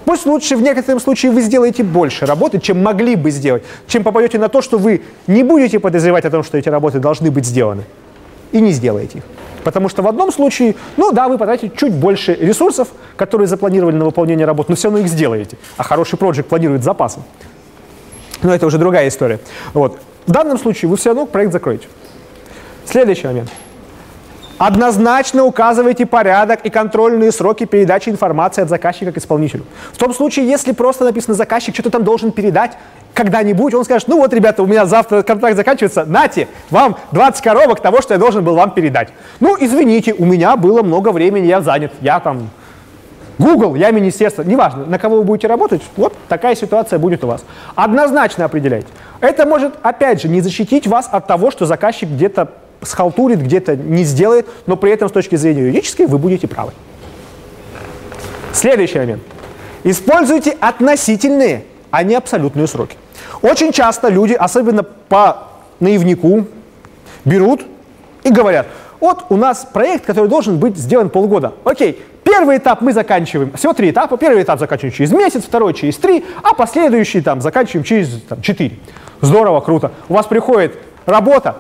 Пусть 0.07 0.25
лучше 0.25 0.57
в 0.57 0.63
некотором 0.63 1.01
случае 1.01 1.33
вы 1.33 1.43
сделаете 1.43 1.83
больше 1.83 2.27
работы, 2.27 2.61
чем 2.61 2.81
могли 2.81 3.17
бы 3.17 3.33
сделать, 3.33 3.65
чем 3.89 4.05
попадете 4.05 4.39
на 4.39 4.49
то, 4.49 4.63
что 4.63 4.79
вы 4.79 5.03
не 5.27 5.43
будете 5.43 5.81
подозревать 5.81 6.25
о 6.25 6.31
том, 6.31 6.45
что 6.45 6.57
эти 6.57 6.69
работы 6.69 7.01
должны 7.01 7.33
быть 7.33 7.45
сделаны, 7.45 7.83
и 8.53 8.61
не 8.61 8.71
сделаете 8.71 9.19
их. 9.19 9.25
Потому 9.65 9.89
что 9.89 10.03
в 10.03 10.07
одном 10.07 10.31
случае, 10.31 10.77
ну 10.97 11.11
да, 11.11 11.27
вы 11.27 11.39
потратите 11.39 11.77
чуть 11.77 11.93
больше 11.93 12.35
ресурсов, 12.35 12.87
которые 13.17 13.49
запланировали 13.49 13.97
на 13.97 14.05
выполнение 14.05 14.47
работ, 14.47 14.69
но 14.69 14.77
все 14.77 14.89
равно 14.89 15.01
их 15.01 15.09
сделаете. 15.09 15.59
А 15.77 15.83
хороший 15.83 16.17
проект 16.17 16.47
планирует 16.47 16.85
запасом. 16.85 17.25
Но 18.45 18.55
это 18.55 18.65
уже 18.65 18.79
другая 18.79 19.09
история. 19.09 19.41
Вот. 19.75 19.99
В 20.29 20.31
данном 20.31 20.57
случае 20.57 20.89
вы 20.89 20.97
все 20.97 21.11
равно 21.11 21.27
проект 21.27 21.53
закроете. 21.53 21.89
Следующий 22.85 23.27
момент. 23.27 23.51
Однозначно 24.59 25.45
указывайте 25.45 26.07
порядок 26.07 26.61
и 26.65 26.71
контрольные 26.71 27.31
сроки 27.31 27.67
передачи 27.67 28.09
информации 28.09 28.63
от 28.63 28.71
заказчика 28.71 29.13
к 29.13 29.19
исполнителю. 29.19 29.65
В 29.93 29.99
том 29.99 30.15
случае, 30.15 30.49
если 30.49 30.73
просто 30.73 31.05
написано 31.05 31.35
заказчик 31.35 31.75
что-то 31.75 31.91
там 31.91 32.05
должен 32.05 32.33
передать, 32.33 32.73
когда-нибудь 33.13 33.75
он 33.75 33.85
скажет, 33.85 34.09
ну 34.09 34.17
вот, 34.19 34.33
ребята, 34.33 34.63
у 34.63 34.67
меня 34.67 34.87
завтра 34.87 35.23
контракт 35.23 35.57
заканчивается, 35.57 36.05
нате, 36.07 36.49
вам 36.71 36.97
20 37.13 37.43
коробок 37.43 37.81
того, 37.81 38.01
что 38.01 38.15
я 38.15 38.21
должен 38.21 38.45
был 38.45 38.55
вам 38.55 38.71
передать. 38.71 39.09
Ну, 39.41 39.57
извините, 39.61 40.15
у 40.15 40.25
меня 40.25 40.57
было 40.57 40.83
много 40.83 41.11
времени, 41.11 41.47
я 41.47 41.61
занят, 41.61 41.93
я 42.01 42.21
там 42.21 42.49
Google, 43.39 43.75
я 43.75 43.91
министерство, 43.91 44.43
неважно, 44.43 44.87
на 44.87 44.99
кого 44.99 45.17
вы 45.19 45.25
будете 45.25 45.49
работать, 45.49 45.83
вот 45.97 46.15
такая 46.29 46.55
ситуация 46.55 46.99
будет 46.99 47.25
у 47.25 47.27
вас. 47.27 47.45
Однозначно 47.75 48.47
определяйте. 48.47 48.89
Это 49.21 49.45
может, 49.45 49.75
опять 49.83 50.23
же, 50.23 50.29
не 50.29 50.41
защитить 50.41 50.87
вас 50.87 51.09
от 51.13 51.27
того, 51.27 51.51
что 51.51 51.67
заказчик 51.67 52.09
где-то 52.09 52.49
схалтурит, 52.87 53.43
где-то 53.43 53.77
не 53.77 54.05
сделает, 54.05 54.47
но 54.67 54.77
при 54.77 54.93
этом 54.93 55.09
с 55.09 55.13
точки 55.13 55.37
зрения 55.37 55.63
юридической 55.63 56.07
вы 56.07 56.19
будете 56.19 56.47
правы. 56.47 56.73
Следующий 58.53 58.99
момент. 58.99 59.23
Используйте 59.85 60.57
относительные, 60.61 61.65
а 61.91 62.03
не 62.03 62.15
абсолютные 62.15 62.67
сроки. 62.67 62.97
Очень 63.43 63.73
часто 63.73 64.09
люди, 64.09 64.33
особенно 64.33 64.83
по 64.83 65.49
наивнику, 65.81 66.47
берут 67.25 67.63
и 68.25 68.31
говорят, 68.31 68.67
вот 69.01 69.27
у 69.29 69.37
нас 69.37 69.67
проект, 69.71 70.07
который 70.07 70.29
должен 70.29 70.59
быть 70.59 70.77
сделан 70.77 71.11
полгода. 71.11 71.53
Окей, 71.65 72.03
первый 72.25 72.57
этап 72.57 72.81
мы 72.81 72.93
заканчиваем, 72.93 73.53
всего 73.53 73.73
три 73.73 73.91
этапа. 73.91 74.17
Первый 74.17 74.43
этап 74.43 74.59
заканчиваем 74.59 74.95
через 74.95 75.13
месяц, 75.13 75.45
второй 75.45 75.75
через 75.75 75.97
три, 75.97 76.25
а 76.43 76.55
последующий 76.55 77.21
там 77.21 77.41
заканчиваем 77.41 77.85
через 77.85 78.23
там, 78.23 78.41
четыре. 78.43 78.79
Здорово, 79.21 79.61
круто. 79.61 79.93
У 80.09 80.15
вас 80.15 80.27
приходит 80.27 80.79
работа, 81.05 81.57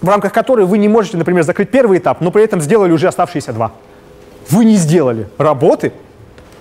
в 0.00 0.08
рамках 0.08 0.32
которой 0.32 0.66
вы 0.66 0.78
не 0.78 0.88
можете, 0.88 1.16
например, 1.16 1.42
закрыть 1.42 1.70
первый 1.70 1.98
этап, 1.98 2.20
но 2.20 2.30
при 2.30 2.42
этом 2.42 2.60
сделали 2.60 2.92
уже 2.92 3.08
оставшиеся 3.08 3.52
два. 3.52 3.72
Вы 4.48 4.64
не 4.64 4.76
сделали 4.76 5.28
работы, 5.38 5.92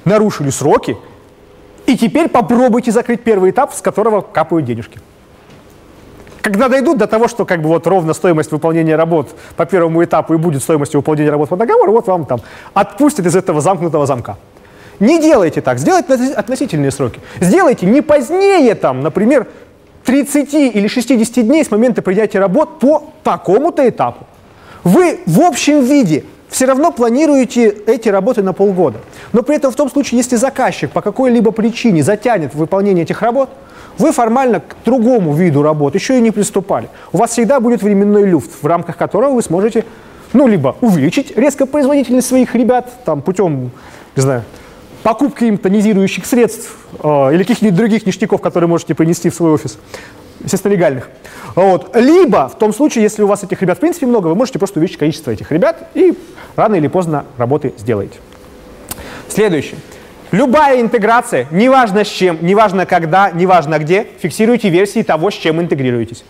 нарушили 0.05 0.49
сроки, 0.49 0.97
и 1.85 1.97
теперь 1.97 2.29
попробуйте 2.29 2.91
закрыть 2.91 3.21
первый 3.21 3.51
этап, 3.51 3.73
с 3.73 3.81
которого 3.81 4.21
капают 4.21 4.65
денежки. 4.65 4.99
Когда 6.41 6.69
дойдут 6.69 6.97
до 6.97 7.07
того, 7.07 7.27
что 7.27 7.45
как 7.45 7.61
бы 7.61 7.67
вот 7.67 7.85
ровно 7.87 8.13
стоимость 8.13 8.51
выполнения 8.51 8.95
работ 8.95 9.29
по 9.57 9.65
первому 9.65 10.03
этапу 10.03 10.33
и 10.33 10.37
будет 10.37 10.63
стоимостью 10.63 10.99
выполнения 10.99 11.31
работ 11.31 11.49
по 11.49 11.57
договору, 11.57 11.91
вот 11.91 12.07
вам 12.07 12.25
там 12.25 12.41
отпустят 12.73 13.25
из 13.25 13.35
этого 13.35 13.61
замкнутого 13.61 14.05
замка. 14.05 14.37
Не 14.99 15.19
делайте 15.19 15.61
так, 15.61 15.79
сделайте 15.79 16.33
относительные 16.33 16.91
сроки. 16.91 17.19
Сделайте 17.39 17.85
не 17.85 18.01
позднее, 18.01 18.75
там, 18.75 19.01
например, 19.01 19.47
30 20.09 20.53
или 20.55 20.87
60 20.87 21.45
дней 21.45 21.63
с 21.63 21.69
момента 21.69 22.01
принятия 22.01 22.39
работ 22.39 22.79
по 22.79 23.11
такому-то 23.23 23.87
этапу. 23.87 24.25
Вы 24.83 25.19
в 25.27 25.39
общем 25.39 25.81
виде 25.81 26.23
все 26.47 26.65
равно 26.65 26.91
планируете 26.91 27.67
эти 27.85 28.09
работы 28.09 28.41
на 28.41 28.53
полгода. 28.53 29.01
Но 29.33 29.43
при 29.43 29.57
этом 29.57 29.71
в 29.71 29.75
том 29.75 29.87
случае, 29.87 30.17
если 30.17 30.35
заказчик 30.35 30.89
по 30.89 31.01
какой-либо 31.01 31.51
причине 31.51 32.01
затянет 32.01 32.55
выполнение 32.55 33.03
этих 33.03 33.21
работ, 33.21 33.51
вы 33.99 34.11
формально 34.11 34.61
к 34.61 34.77
другому 34.83 35.35
виду 35.35 35.61
работ 35.61 35.93
еще 35.93 36.17
и 36.17 36.21
не 36.21 36.31
приступали. 36.31 36.89
У 37.13 37.19
вас 37.19 37.29
всегда 37.29 37.59
будет 37.59 37.83
временной 37.83 38.25
люфт, 38.25 38.49
в 38.63 38.65
рамках 38.65 38.97
которого 38.97 39.35
вы 39.35 39.43
сможете 39.43 39.85
ну, 40.33 40.47
либо 40.47 40.75
увеличить 40.81 41.37
резко 41.37 41.67
производительность 41.67 42.27
своих 42.27 42.55
ребят 42.55 42.91
там, 43.05 43.21
путем, 43.21 43.69
не 44.15 44.21
знаю, 44.23 44.43
покупки 45.03 45.45
им 45.45 45.57
тонизирующих 45.57 46.25
средств 46.25 46.75
э, 47.01 47.33
или 47.33 47.43
каких-нибудь 47.43 47.75
других 47.75 48.05
ништяков, 48.05 48.41
которые 48.41 48.67
можете 48.67 48.95
принести 48.95 49.29
в 49.29 49.35
свой 49.35 49.51
офис, 49.51 49.77
естественно, 50.39 50.73
легальных. 50.73 51.09
Вот. 51.55 51.95
Либо 51.95 52.49
в 52.49 52.57
том 52.57 52.73
случае, 52.73 53.03
если 53.03 53.23
у 53.23 53.27
вас 53.27 53.43
этих 53.43 53.61
ребят 53.61 53.77
в 53.77 53.81
принципе 53.81 54.05
много, 54.05 54.27
вы 54.27 54.35
можете 54.35 54.59
просто 54.59 54.79
увеличить 54.79 54.99
количество 54.99 55.31
этих 55.31 55.51
ребят 55.51 55.89
и 55.93 56.17
рано 56.55 56.75
или 56.75 56.87
поздно 56.87 57.25
работы 57.37 57.73
сделаете. 57.77 58.19
Следующее. 59.27 59.79
Любая 60.31 60.79
интеграция, 60.79 61.47
неважно 61.49 62.05
с 62.05 62.07
чем, 62.07 62.37
неважно 62.41 62.85
когда, 62.85 63.31
неважно 63.31 63.79
где, 63.79 64.05
фиксируйте 64.19 64.69
версии 64.69 65.01
того, 65.01 65.31
с 65.31 65.33
чем 65.33 65.59
интегрируетесь. 65.59 66.23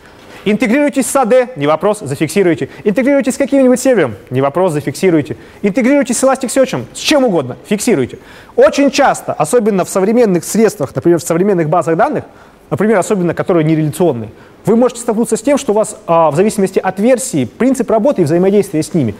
Интегрируйтесь 0.45 1.05
с 1.05 1.15
AD, 1.15 1.51
не 1.57 1.67
вопрос, 1.67 1.99
зафиксируйте. 1.99 2.69
Интегрируйтесь 2.83 3.35
с 3.35 3.37
каким-нибудь 3.37 3.79
сервером, 3.79 4.15
не 4.29 4.41
вопрос, 4.41 4.71
зафиксируйте. 4.71 5.35
Интегрируйтесь 5.61 6.17
с 6.17 6.23
Elasticsearch, 6.23 6.85
с 6.93 6.97
чем 6.97 7.25
угодно, 7.25 7.57
фиксируйте. 7.67 8.19
Очень 8.55 8.89
часто, 8.89 9.33
особенно 9.33 9.83
в 9.83 9.89
современных 9.89 10.45
средствах, 10.45 10.95
например, 10.95 11.19
в 11.19 11.23
современных 11.23 11.67
базах 11.67 11.97
данных, 11.97 12.23
например, 12.69 12.97
особенно 12.97 13.33
которые 13.33 13.65
нереляционные, 13.65 14.29
вы 14.65 14.77
можете 14.77 15.01
столкнуться 15.01 15.35
с 15.35 15.41
тем, 15.41 15.57
что 15.57 15.73
у 15.73 15.75
вас 15.75 15.97
а, 16.07 16.31
в 16.31 16.35
зависимости 16.35 16.79
от 16.79 16.99
версии 16.99 17.45
принцип 17.45 17.89
работы 17.91 18.21
и 18.21 18.25
взаимодействия 18.25 18.81
с 18.81 18.93
ними 18.93 19.15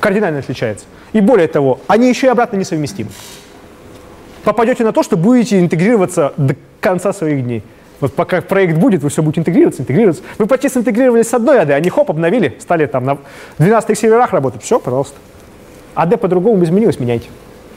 кардинально 0.00 0.38
отличается. 0.38 0.86
И 1.12 1.20
более 1.20 1.48
того, 1.48 1.80
они 1.88 2.08
еще 2.08 2.28
и 2.28 2.30
обратно 2.30 2.56
несовместимы. 2.56 3.10
Попадете 4.44 4.84
на 4.84 4.92
то, 4.92 5.02
что 5.02 5.16
будете 5.16 5.58
интегрироваться 5.58 6.32
до 6.36 6.54
конца 6.80 7.12
своих 7.12 7.42
дней. 7.44 7.62
Вот 8.00 8.14
пока 8.14 8.40
проект 8.40 8.78
будет, 8.78 9.02
вы 9.02 9.08
все 9.08 9.22
будете 9.22 9.40
интегрироваться, 9.40 9.82
интегрироваться. 9.82 10.22
Вы 10.38 10.46
почти 10.46 10.68
интегрировались 10.68 11.28
с 11.28 11.34
одной 11.34 11.58
AD, 11.58 11.72
они 11.72 11.90
хоп, 11.90 12.10
обновили, 12.10 12.56
стали 12.60 12.86
там 12.86 13.04
на 13.04 13.18
12 13.58 13.98
серверах 13.98 14.32
работать. 14.32 14.62
Все, 14.62 14.78
пожалуйста. 14.78 15.16
AD 15.96 16.16
по-другому 16.16 16.62
изменилось, 16.62 17.00
меняйте. 17.00 17.28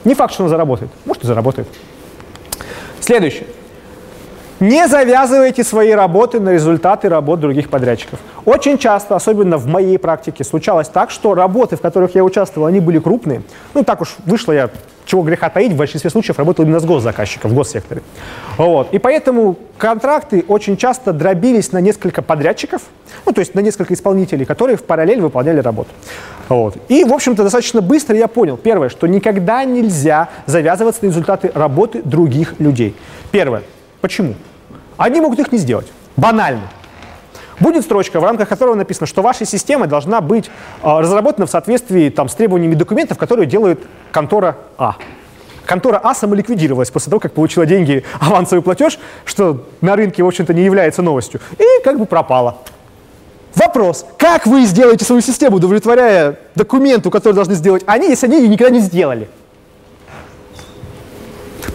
Не 0.04 0.14
факт, 0.14 0.34
что 0.34 0.44
она 0.44 0.50
заработает. 0.50 0.92
Может 1.06 1.24
и 1.24 1.28
заработает. 1.28 1.68
Следующее. 3.00 3.48
Не 4.60 4.88
завязывайте 4.88 5.64
свои 5.64 5.90
работы 5.92 6.40
на 6.40 6.52
результаты 6.52 7.10
работ 7.10 7.40
других 7.40 7.70
подрядчиков. 7.70 8.20
Очень 8.46 8.78
часто, 8.78 9.16
особенно 9.16 9.58
в 9.58 9.66
моей 9.66 9.98
практике, 9.98 10.44
случалось 10.44 10.88
так, 10.88 11.10
что 11.10 11.34
работы, 11.34 11.78
в 11.78 11.82
которых 11.82 12.14
я 12.14 12.24
участвовал, 12.24 12.68
они 12.68 12.80
были 12.80 13.00
крупные. 13.00 13.42
Ну, 13.74 13.84
так 13.84 14.02
уж 14.02 14.18
вышло, 14.28 14.52
я 14.52 14.70
чего 15.12 15.24
греха 15.24 15.50
таить, 15.50 15.74
в 15.74 15.76
большинстве 15.76 16.10
случаев 16.10 16.40
работал 16.40 16.64
именно 16.64 16.80
с 16.80 16.86
госзаказчиком 16.86 17.52
в 17.52 17.54
госсекторе. 17.54 18.02
Вот. 18.58 18.94
И 18.94 18.98
поэтому 18.98 19.58
контракты 19.78 20.46
очень 20.48 20.78
часто 20.78 21.12
дробились 21.12 21.74
на 21.74 21.82
несколько 21.82 22.22
подрядчиков, 22.22 22.82
ну, 23.26 23.34
то 23.34 23.42
есть 23.42 23.54
на 23.54 23.60
несколько 23.60 23.94
исполнителей, 23.94 24.46
которые 24.46 24.78
в 24.78 24.84
параллель 24.84 25.20
выполняли 25.20 25.60
работу. 25.60 25.90
Вот. 26.48 26.78
И, 26.88 27.04
в 27.04 27.12
общем-то, 27.12 27.44
достаточно 27.44 27.82
быстро 27.82 28.16
я 28.16 28.30
понял, 28.30 28.56
первое, 28.56 28.88
что 28.88 29.06
никогда 29.06 29.66
нельзя 29.66 30.30
завязываться 30.46 31.04
на 31.04 31.10
результаты 31.10 31.52
работы 31.54 32.02
других 32.04 32.60
людей. 32.60 32.96
Первое. 33.32 33.64
Почему? 34.00 34.36
Они 34.96 35.20
могут 35.20 35.40
их 35.40 35.52
не 35.52 35.58
сделать. 35.58 35.88
Банально. 36.16 36.70
Будет 37.62 37.84
строчка, 37.84 38.20
в 38.20 38.24
рамках 38.24 38.50
которой 38.50 38.76
написано, 38.76 39.06
что 39.06 39.22
ваша 39.22 39.46
система 39.46 39.86
должна 39.86 40.20
быть 40.20 40.48
э, 40.48 40.50
разработана 40.84 41.46
в 41.46 41.50
соответствии 41.52 42.10
там, 42.10 42.28
с 42.28 42.34
требованиями 42.34 42.74
документов, 42.74 43.20
которые 43.20 43.46
делает 43.46 43.80
контора 44.12 44.58
А. 44.80 44.96
Контора 45.66 46.02
А 46.04 46.16
самоликвидировалась 46.16 46.90
после 46.90 47.12
того, 47.12 47.20
как 47.20 47.34
получила 47.34 47.68
деньги 47.68 48.04
авансовый 48.20 48.62
платеж, 48.62 48.98
что 49.26 49.68
на 49.80 49.96
рынке, 49.96 50.24
в 50.24 50.28
общем-то, 50.28 50.56
не 50.56 50.64
является 50.64 51.04
новостью, 51.04 51.40
и 51.60 51.84
как 51.84 52.00
бы 52.00 52.08
пропала. 52.08 52.58
Вопрос, 53.54 54.08
как 54.18 54.48
вы 54.48 54.66
сделаете 54.66 55.06
свою 55.06 55.22
систему, 55.22 55.58
удовлетворяя 55.58 56.40
документу, 56.56 57.12
который 57.12 57.34
должны 57.34 57.54
сделать 57.54 57.84
они, 57.86 58.10
если 58.10 58.26
они 58.26 58.38
ее 58.38 58.48
никогда 58.48 58.74
не 58.74 58.80
сделали? 58.80 59.30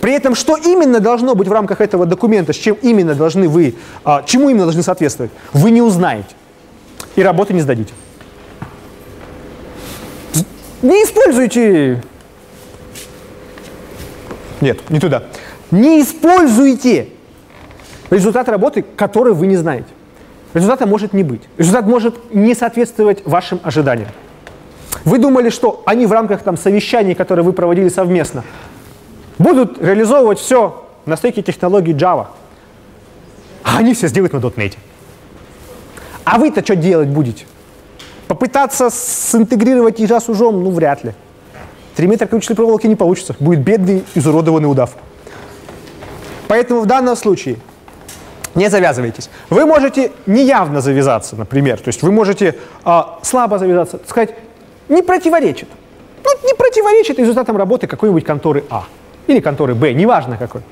При 0.06 0.14
этом, 0.14 0.36
что 0.36 0.56
именно 0.56 1.00
должно 1.00 1.34
быть 1.34 1.48
в 1.48 1.52
рамках 1.52 1.80
этого 1.80 2.06
документа, 2.06 2.52
с 2.52 2.56
чем 2.56 2.76
именно 2.80 3.16
должны 3.16 3.48
вы, 3.48 3.74
а, 4.04 4.22
чему 4.22 4.50
именно 4.50 4.62
должны 4.62 4.84
соответствовать, 4.84 5.32
вы 5.52 5.72
не 5.72 5.82
узнаете. 5.82 6.28
И 7.16 7.24
работы 7.24 7.52
не 7.54 7.60
сдадите. 7.60 7.92
Не 10.80 11.02
используйте... 11.02 12.04
Нет, 14.60 14.78
не 14.90 15.00
туда. 15.00 15.24
Не 15.72 16.00
используйте 16.00 17.08
результат 18.08 18.48
работы, 18.48 18.84
который 18.94 19.32
вы 19.34 19.48
не 19.48 19.56
знаете. 19.56 19.88
Результата 20.54 20.86
может 20.86 21.14
не 21.14 21.24
быть. 21.24 21.42
Результат 21.58 21.84
может 21.84 22.32
не 22.32 22.54
соответствовать 22.54 23.26
вашим 23.26 23.58
ожиданиям. 23.64 24.10
Вы 25.04 25.18
думали, 25.18 25.50
что 25.50 25.82
они 25.84 26.06
в 26.06 26.12
рамках 26.12 26.44
там, 26.44 26.56
совещаний, 26.56 27.16
которые 27.16 27.44
вы 27.44 27.52
проводили 27.52 27.88
совместно, 27.88 28.44
будут 29.38 29.82
реализовывать 29.82 30.38
все 30.38 30.84
на 31.04 31.16
стыке 31.16 31.42
технологий 31.42 31.92
Java. 31.92 32.28
А 33.62 33.78
они 33.78 33.94
все 33.94 34.08
сделают 34.08 34.32
на 34.32 34.38
.NET. 34.38 34.76
А 36.24 36.38
вы-то 36.38 36.64
что 36.64 36.76
делать 36.76 37.08
будете? 37.08 37.46
Попытаться 38.28 38.90
синтегрировать 38.90 40.00
ежа 40.00 40.20
с 40.20 40.28
ужом? 40.28 40.62
Ну, 40.62 40.70
вряд 40.70 41.04
ли. 41.04 41.12
Три 41.94 42.06
метра 42.06 42.26
крючной 42.26 42.56
проволоки 42.56 42.86
не 42.86 42.96
получится. 42.96 43.34
Будет 43.38 43.60
бедный, 43.60 44.04
изуродованный 44.14 44.70
удав. 44.70 44.96
Поэтому 46.48 46.80
в 46.80 46.86
данном 46.86 47.16
случае 47.16 47.56
не 48.54 48.68
завязывайтесь. 48.70 49.30
Вы 49.50 49.66
можете 49.66 50.12
неявно 50.26 50.80
завязаться, 50.80 51.36
например. 51.36 51.78
То 51.78 51.88
есть 51.88 52.02
вы 52.02 52.10
можете 52.10 52.56
э, 52.84 53.02
слабо 53.22 53.58
завязаться, 53.58 54.00
сказать, 54.06 54.34
не 54.88 55.02
противоречит. 55.02 55.68
Ну, 56.24 56.30
не 56.44 56.54
противоречит 56.54 57.18
результатам 57.18 57.56
работы 57.56 57.86
какой-нибудь 57.86 58.24
конторы 58.24 58.64
А 58.68 58.84
или 59.27 59.40
конторы 59.40 59.74
Б, 59.74 59.93
неважно 59.93 60.36
какой. 60.36 60.62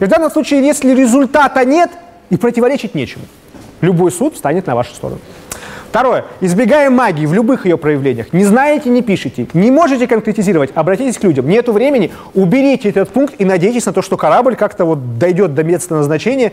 И 0.00 0.04
в 0.04 0.08
данном 0.08 0.30
случае, 0.30 0.64
если 0.66 0.94
результата 0.94 1.64
нет, 1.64 1.90
и 2.30 2.36
противоречить 2.36 2.94
нечему. 2.94 3.24
Любой 3.82 4.10
суд 4.10 4.36
станет 4.36 4.66
на 4.66 4.74
вашу 4.74 4.94
сторону. 4.94 5.20
Второе. 5.90 6.24
Избегаем 6.40 6.94
магии 6.94 7.26
в 7.26 7.34
любых 7.34 7.66
ее 7.66 7.76
проявлениях. 7.76 8.32
Не 8.32 8.46
знаете, 8.46 8.88
не 8.88 9.02
пишите. 9.02 9.46
Не 9.52 9.70
можете 9.70 10.06
конкретизировать, 10.06 10.70
обратитесь 10.74 11.18
к 11.18 11.22
людям. 11.24 11.46
Нету 11.46 11.74
времени, 11.74 12.10
уберите 12.32 12.88
этот 12.88 13.10
пункт 13.10 13.34
и 13.36 13.44
надейтесь 13.44 13.84
на 13.84 13.92
то, 13.92 14.00
что 14.00 14.16
корабль 14.16 14.56
как-то 14.56 14.86
вот 14.86 15.18
дойдет 15.18 15.54
до 15.54 15.62
места 15.62 15.94
назначения 15.94 16.52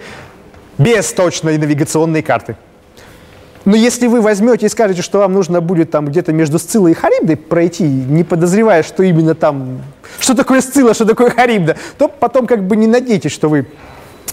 без 0.78 1.14
точной 1.14 1.58
навигационной 1.58 2.22
карты. 2.22 2.58
Но 3.70 3.76
если 3.76 4.08
вы 4.08 4.22
возьмете 4.22 4.66
и 4.66 4.70
скажете, 4.70 5.04
что 5.04 5.20
вам 5.20 5.34
нужно 5.34 5.62
будет 5.62 5.92
там 5.92 6.08
где-то 6.08 6.34
между 6.34 6.58
Сциллой 6.58 6.94
и 6.94 6.96
Харибдой 6.96 7.38
пройти, 7.38 7.84
не 7.84 8.24
подозревая, 8.24 8.82
что 8.82 9.04
именно 9.04 9.36
там, 9.36 9.84
что 10.20 10.34
такое 10.34 10.62
Сцилла, 10.62 10.96
что 10.96 11.06
такое 11.06 11.30
Харибда, 11.30 11.78
то 12.00 12.08
потом 12.08 12.48
как 12.48 12.66
бы 12.66 12.76
не 12.76 12.88
надейтесь, 12.88 13.32
что 13.32 13.48
вы 13.48 13.68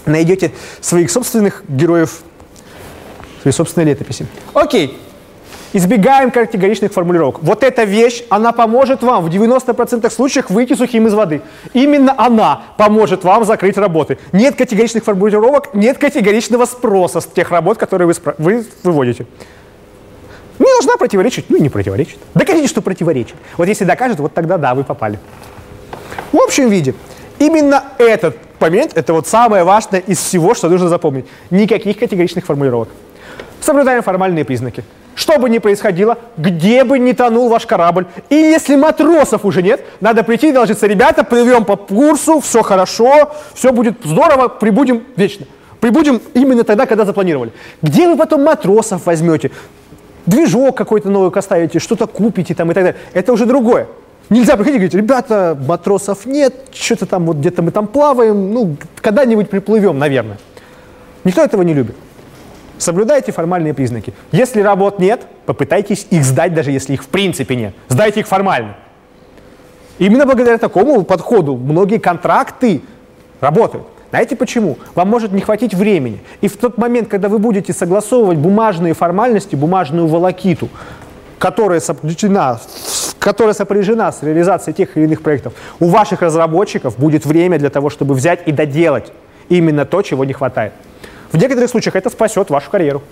найдете 0.06 0.52
своих 0.80 1.10
собственных 1.10 1.64
героев, 1.68 2.22
свои 3.42 3.52
собственные 3.52 3.90
летописи. 3.92 4.26
Окей, 4.54 4.98
избегаем 5.76 6.30
категоричных 6.30 6.92
формулировок. 6.92 7.42
Вот 7.42 7.62
эта 7.62 7.84
вещь, 7.84 8.24
она 8.30 8.52
поможет 8.52 9.02
вам 9.02 9.24
в 9.24 9.28
90% 9.28 10.10
случаев 10.10 10.48
выйти 10.48 10.74
сухим 10.74 11.06
из 11.06 11.14
воды. 11.14 11.42
Именно 11.74 12.14
она 12.16 12.62
поможет 12.78 13.24
вам 13.24 13.44
закрыть 13.44 13.76
работы. 13.76 14.18
Нет 14.32 14.56
категоричных 14.56 15.04
формулировок, 15.04 15.74
нет 15.74 15.98
категоричного 15.98 16.64
спроса 16.64 17.20
с 17.20 17.26
тех 17.26 17.50
работ, 17.50 17.76
которые 17.76 18.08
вы, 18.08 18.14
вы 18.38 18.66
выводите. 18.82 19.26
Не 20.58 20.66
должна 20.66 20.96
противоречить, 20.96 21.50
ну 21.50 21.58
и 21.58 21.60
не 21.60 21.68
противоречит. 21.68 22.18
Докажите, 22.34 22.68
что 22.68 22.80
противоречит. 22.80 23.36
Вот 23.58 23.68
если 23.68 23.84
докажет, 23.84 24.18
вот 24.18 24.32
тогда 24.32 24.56
да, 24.56 24.74
вы 24.74 24.82
попали. 24.82 25.18
В 26.32 26.38
общем 26.38 26.70
виде, 26.70 26.94
именно 27.38 27.84
этот 27.98 28.38
момент, 28.58 28.92
это 28.96 29.12
вот 29.12 29.26
самое 29.26 29.64
важное 29.64 30.00
из 30.00 30.18
всего, 30.18 30.54
что 30.54 30.70
нужно 30.70 30.88
запомнить. 30.88 31.26
Никаких 31.50 31.98
категоричных 31.98 32.46
формулировок. 32.46 32.88
Соблюдаем 33.60 34.02
формальные 34.02 34.46
признаки. 34.46 34.82
Что 35.16 35.38
бы 35.38 35.48
ни 35.48 35.56
происходило, 35.56 36.18
где 36.36 36.84
бы 36.84 36.98
ни 36.98 37.12
тонул 37.12 37.48
ваш 37.48 37.64
корабль, 37.64 38.04
и 38.28 38.34
если 38.34 38.76
матросов 38.76 39.46
уже 39.46 39.62
нет, 39.62 39.80
надо 40.02 40.22
прийти 40.22 40.50
и 40.50 40.52
доложиться, 40.52 40.86
ребята, 40.86 41.24
плывем 41.24 41.64
по 41.64 41.76
курсу, 41.76 42.40
все 42.40 42.62
хорошо, 42.62 43.32
все 43.54 43.72
будет 43.72 43.94
здорово, 44.04 44.48
прибудем 44.48 45.04
вечно. 45.16 45.46
Прибудем 45.80 46.20
именно 46.34 46.64
тогда, 46.64 46.84
когда 46.84 47.06
запланировали. 47.06 47.52
Где 47.80 48.06
вы 48.06 48.16
потом 48.18 48.44
матросов 48.44 49.06
возьмете? 49.06 49.52
Движок 50.26 50.76
какой-то 50.76 51.08
новый 51.08 51.30
оставите, 51.30 51.78
что-то 51.78 52.06
купите 52.06 52.54
там 52.54 52.70
и 52.70 52.74
так 52.74 52.84
далее. 52.84 53.00
Это 53.14 53.32
уже 53.32 53.46
другое. 53.46 53.86
Нельзя 54.28 54.56
приходить 54.56 54.74
и 54.74 54.78
говорить, 54.80 54.94
ребята, 54.94 55.56
матросов 55.66 56.26
нет, 56.26 56.52
что-то 56.74 57.06
там 57.06 57.24
вот 57.24 57.38
где-то 57.38 57.62
мы 57.62 57.70
там 57.70 57.86
плаваем, 57.86 58.52
ну, 58.52 58.76
когда-нибудь 59.00 59.48
приплывем, 59.48 59.98
наверное. 59.98 60.36
Никто 61.24 61.42
этого 61.42 61.62
не 61.62 61.72
любит. 61.72 61.96
Соблюдайте 62.78 63.32
формальные 63.32 63.74
признаки. 63.74 64.12
Если 64.32 64.60
работ 64.60 64.98
нет, 64.98 65.26
попытайтесь 65.46 66.06
их 66.10 66.24
сдать, 66.24 66.54
даже 66.54 66.70
если 66.70 66.94
их 66.94 67.04
в 67.04 67.08
принципе 67.08 67.56
нет. 67.56 67.74
Сдайте 67.88 68.20
их 68.20 68.28
формально. 68.28 68.76
Именно 69.98 70.26
благодаря 70.26 70.58
такому 70.58 71.02
подходу 71.04 71.56
многие 71.56 71.98
контракты 71.98 72.82
работают. 73.40 73.86
Знаете 74.10 74.36
почему? 74.36 74.78
Вам 74.94 75.08
может 75.08 75.32
не 75.32 75.40
хватить 75.40 75.74
времени. 75.74 76.20
И 76.40 76.48
в 76.48 76.56
тот 76.56 76.78
момент, 76.78 77.08
когда 77.08 77.28
вы 77.28 77.38
будете 77.38 77.72
согласовывать 77.72 78.38
бумажные 78.38 78.94
формальности, 78.94 79.56
бумажную 79.56 80.06
волокиту, 80.06 80.68
которая 81.38 81.80
сопряжена, 81.80 82.60
которая 83.18 83.54
сопряжена 83.54 84.12
с 84.12 84.22
реализацией 84.22 84.74
тех 84.74 84.96
или 84.96 85.04
иных 85.04 85.22
проектов, 85.22 85.54
у 85.80 85.86
ваших 85.86 86.22
разработчиков 86.22 86.98
будет 86.98 87.26
время 87.26 87.58
для 87.58 87.70
того, 87.70 87.90
чтобы 87.90 88.14
взять 88.14 88.46
и 88.46 88.52
доделать 88.52 89.12
именно 89.48 89.84
то, 89.84 90.02
чего 90.02 90.24
не 90.24 90.32
хватает. 90.32 90.72
В 91.32 91.38
некоторых 91.38 91.70
случаях 91.70 91.96
это 91.96 92.10
спасет 92.10 92.50
вашу 92.50 92.70
карьеру. 92.70 93.02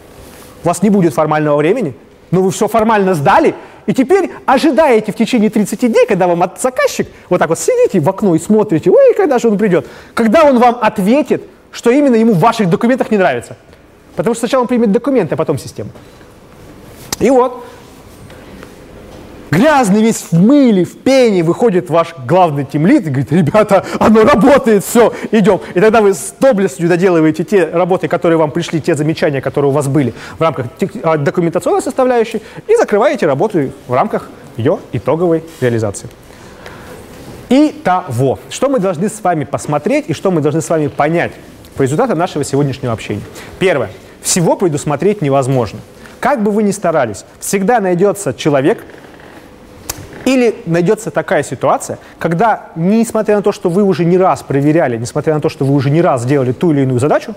У 0.63 0.69
вас 0.69 0.83
не 0.83 0.91
будет 0.91 1.15
формального 1.15 1.57
времени, 1.57 1.95
но 2.31 2.43
вы 2.43 2.51
все 2.51 2.69
формально 2.69 3.15
сдали, 3.15 3.55
и 3.87 3.93
теперь 3.93 4.31
ожидаете 4.47 5.13
в 5.13 5.15
течение 5.15 5.51
30 5.51 5.81
дней, 5.93 6.07
когда 6.07 6.27
вам 6.27 6.51
заказчик, 6.59 7.09
вот 7.29 7.39
так 7.39 7.49
вот 7.49 7.59
сидите 7.59 8.01
в 8.01 8.09
окно 8.09 8.35
и 8.35 8.39
смотрите, 8.39 8.91
ой, 8.91 9.15
когда 9.15 9.39
же 9.39 9.49
он 9.49 9.59
придет, 9.59 9.87
когда 10.15 10.45
он 10.45 10.59
вам 10.59 10.79
ответит, 10.81 11.43
что 11.71 11.91
именно 11.91 12.15
ему 12.15 12.33
в 12.33 12.39
ваших 12.39 12.71
документах 12.71 13.11
не 13.11 13.19
нравится. 13.19 13.57
Потому 14.17 14.35
что 14.35 14.41
сначала 14.41 14.63
он 14.63 14.69
примет 14.69 14.93
документы, 14.93 15.35
а 15.35 15.37
потом 15.37 15.59
систему. 15.59 15.91
И 17.19 17.31
вот, 17.31 17.65
грязный 19.55 20.03
весь 20.03 20.27
в 20.31 20.33
мыле, 20.33 20.85
в 20.85 20.97
пене, 20.99 21.43
выходит 21.43 21.89
ваш 21.91 22.15
главный 22.27 22.65
тимлит 22.65 23.07
и 23.07 23.11
говорит, 23.11 23.33
ребята, 23.33 23.85
оно 24.01 24.25
работает, 24.25 24.85
все, 24.85 25.13
идем. 25.31 25.61
И 25.75 25.81
тогда 25.81 26.01
вы 26.01 26.15
с 26.15 26.35
доблестью 26.39 26.89
доделываете 26.89 27.45
те 27.45 27.67
работы, 27.67 28.09
которые 28.09 28.39
вам 28.39 28.51
пришли, 28.51 28.81
те 28.81 28.95
замечания, 28.95 29.41
которые 29.41 29.71
у 29.71 29.75
вас 29.75 29.87
были 29.87 30.13
в 30.39 30.43
рамках 30.43 30.67
а, 31.03 31.17
документационной 31.17 31.83
составляющей, 31.83 32.43
и 32.67 32.77
закрываете 32.77 33.27
работу 33.27 33.71
в 33.87 33.93
рамках 33.93 34.29
ее 34.57 34.79
итоговой 34.93 35.45
реализации. 35.61 36.09
Итого, 37.49 38.39
что 38.51 38.69
мы 38.69 38.79
должны 38.81 39.09
с 39.09 39.23
вами 39.23 39.45
посмотреть 39.45 40.07
и 40.09 40.15
что 40.15 40.31
мы 40.31 40.41
должны 40.41 40.61
с 40.61 40.69
вами 40.69 40.89
понять 40.89 41.33
по 41.77 41.83
результатам 41.83 42.19
нашего 42.19 42.45
сегодняшнего 42.45 42.93
общения. 42.93 43.23
Первое. 43.59 43.91
Всего 44.23 44.57
предусмотреть 44.57 45.23
невозможно. 45.23 45.81
Как 46.19 46.43
бы 46.43 46.51
вы 46.51 46.63
ни 46.63 46.71
старались, 46.71 47.27
всегда 47.39 47.81
найдется 47.81 48.33
человек, 48.33 48.83
или 50.25 50.57
найдется 50.67 51.11
такая 51.11 51.43
ситуация, 51.43 51.99
когда, 52.19 52.69
несмотря 52.77 53.37
на 53.37 53.43
то, 53.43 53.53
что 53.53 53.69
вы 53.69 53.83
уже 53.83 54.05
не 54.05 54.19
раз 54.19 54.43
проверяли, 54.43 54.97
несмотря 54.97 55.35
на 55.35 55.41
то, 55.41 55.49
что 55.49 55.65
вы 55.65 55.75
уже 55.75 55.91
не 55.91 56.01
раз 56.01 56.25
делали 56.25 56.53
ту 56.53 56.73
или 56.73 56.83
иную 56.83 57.01
задачу, 57.01 57.35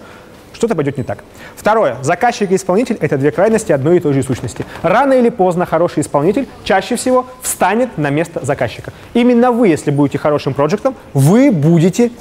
что-то 0.53 0.76
пойдет 0.76 0.97
не 0.97 1.03
так. 1.03 1.23
Второе. 1.55 1.97
Заказчик 2.01 2.51
и 2.51 2.55
исполнитель– 2.55 2.97
это 3.01 3.18
две 3.18 3.31
крайности 3.31 3.72
одной 3.72 3.97
и 3.97 3.99
той 3.99 4.14
же 4.14 4.23
сущности. 4.23 4.65
Рано 4.81 5.14
или 5.14 5.30
поздно 5.30 5.68
хороший 5.68 6.01
исполнитель 6.01 6.47
чаще 6.64 6.95
всего 6.95 7.27
встанет 7.41 7.97
на 7.97 8.09
место 8.09 8.43
заказчика. 8.43 8.91
Именно 9.14 9.51
вы, 9.51 9.68
если 9.68 9.91
будете 9.91 10.18
хорошим 10.18 10.55
проектом, 10.55 10.95
вы 11.14 11.51
будете 11.51 12.11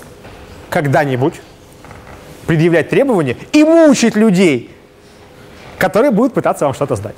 когда-нибудь 0.69 1.41
предъявлять 2.47 2.91
требования 2.91 3.37
и 3.53 3.65
мучить 3.65 4.17
людей, 4.17 4.71
которые 5.79 6.11
будут 6.11 6.35
пытаться 6.35 6.67
вам 6.67 6.75
что-то 6.75 6.97
сдать. 6.97 7.17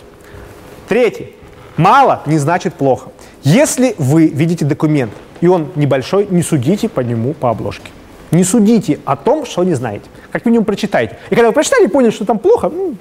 Третий. 0.88 1.34
Мало 1.76 2.22
не 2.26 2.38
значит 2.38 2.74
плохо. 2.74 3.10
Если 3.42 3.94
вы 3.98 4.26
видите 4.26 4.64
документ, 4.64 5.12
и 5.40 5.46
он 5.46 5.68
небольшой, 5.76 6.26
не 6.30 6.42
судите 6.42 6.88
по 6.88 7.00
нему 7.00 7.34
по 7.34 7.50
обложке. 7.50 7.90
Не 8.30 8.44
судите 8.44 9.00
о 9.04 9.16
том, 9.16 9.46
что 9.46 9.64
не 9.64 9.74
знаете. 9.74 10.04
Как 10.32 10.44
минимум 10.44 10.64
прочитайте. 10.64 11.16
И 11.30 11.34
когда 11.34 11.48
вы 11.48 11.54
прочитали 11.54 11.84
и 11.84 11.88
поняли, 11.88 12.10
что 12.10 12.24
там 12.24 12.38
плохо, 12.38 12.68
ну, 12.68 12.96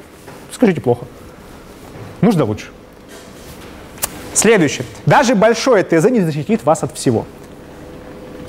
скажите 0.52 0.80
плохо. 0.80 1.06
Нужно 2.22 2.46
лучше. 2.46 2.68
Следующее. 4.34 4.86
Даже 5.06 5.36
большое 5.36 5.84
ТЗ 5.84 6.10
не 6.10 6.22
защитит 6.22 6.64
вас 6.64 6.84
от 6.84 6.96
всего. 6.96 7.26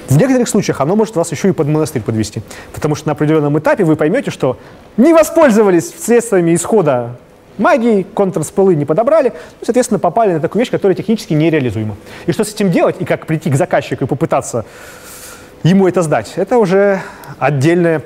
В 0.09 0.17
некоторых 0.17 0.49
случаях 0.49 0.81
оно 0.81 0.97
может 0.97 1.17
вас 1.17 1.33
еще 1.33 1.49
и 1.49 1.53
под 1.53 1.67
монастырь 1.67 2.03
подвести. 2.03 2.43
Потому 2.73 2.95
что 2.95 3.09
на 3.09 3.13
определенном 3.13 3.59
этапе 3.59 3.85
вы 3.85 3.97
поймете, 3.97 4.31
что 4.31 4.59
не 4.97 5.13
воспользовались 5.13 5.93
средствами 5.99 6.55
исхода 6.55 7.17
магии, 7.59 8.07
контрспылы 8.15 8.75
не 8.75 8.85
подобрали, 8.85 9.33
ну, 9.61 9.65
соответственно, 9.65 9.99
попали 9.99 10.35
на 10.35 10.41
такую 10.41 10.61
вещь, 10.61 10.71
которая 10.71 10.95
технически 10.95 11.35
нереализуема. 11.35 11.97
И 12.27 12.33
что 12.33 12.45
с 12.45 12.55
этим 12.55 12.71
делать, 12.71 12.97
и 12.99 13.05
как 13.05 13.27
прийти 13.27 13.51
к 13.51 13.57
заказчику 13.57 14.05
и 14.05 14.07
попытаться 14.07 14.65
ему 15.63 15.89
это 15.89 16.03
сдать, 16.03 16.35
это 16.37 16.59
уже 16.59 17.01
отдельная, 17.39 18.03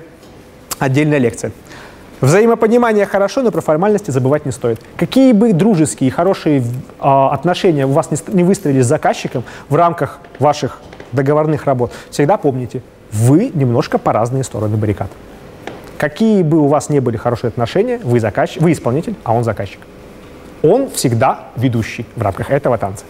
отдельная 0.79 1.19
лекция. 1.19 1.53
Взаимопонимание 2.20 3.05
хорошо, 3.05 3.43
но 3.43 3.51
про 3.51 3.61
формальности 3.61 4.12
забывать 4.12 4.47
не 4.47 4.53
стоит. 4.53 4.81
Какие 4.97 5.33
бы 5.33 5.53
дружеские 5.53 6.07
и 6.07 6.11
хорошие 6.11 6.61
э, 6.61 6.62
отношения 7.01 7.85
у 7.85 7.91
вас 7.91 8.12
не, 8.12 8.19
не 8.29 8.45
выстроили 8.45 8.81
с 8.81 8.87
заказчиком 8.87 9.43
в 9.69 9.74
рамках 9.74 10.20
ваших 10.39 10.81
договорных 11.11 11.66
работ, 11.66 11.93
всегда 12.11 12.37
помните, 12.37 12.81
вы 13.11 13.51
немножко 13.53 13.99
по 13.99 14.12
разные 14.12 14.45
стороны 14.45 14.77
баррикад. 14.77 15.11
Какие 16.03 16.43
бы 16.43 16.59
у 16.59 16.66
вас 16.66 16.89
не 16.89 16.99
были 16.99 17.16
хорошие 17.16 17.47
отношения, 17.47 18.01
вы, 18.03 18.19
заказчик, 18.19 18.61
вы 18.61 18.73
исполнитель, 18.73 19.15
а 19.23 19.33
он 19.35 19.45
заказчик. 19.45 19.79
Он 20.61 20.91
всегда 20.91 21.51
ведущий 21.55 22.05
в 22.16 22.23
рамках 22.23 22.51
этого 22.51 22.77
танца. 22.77 23.05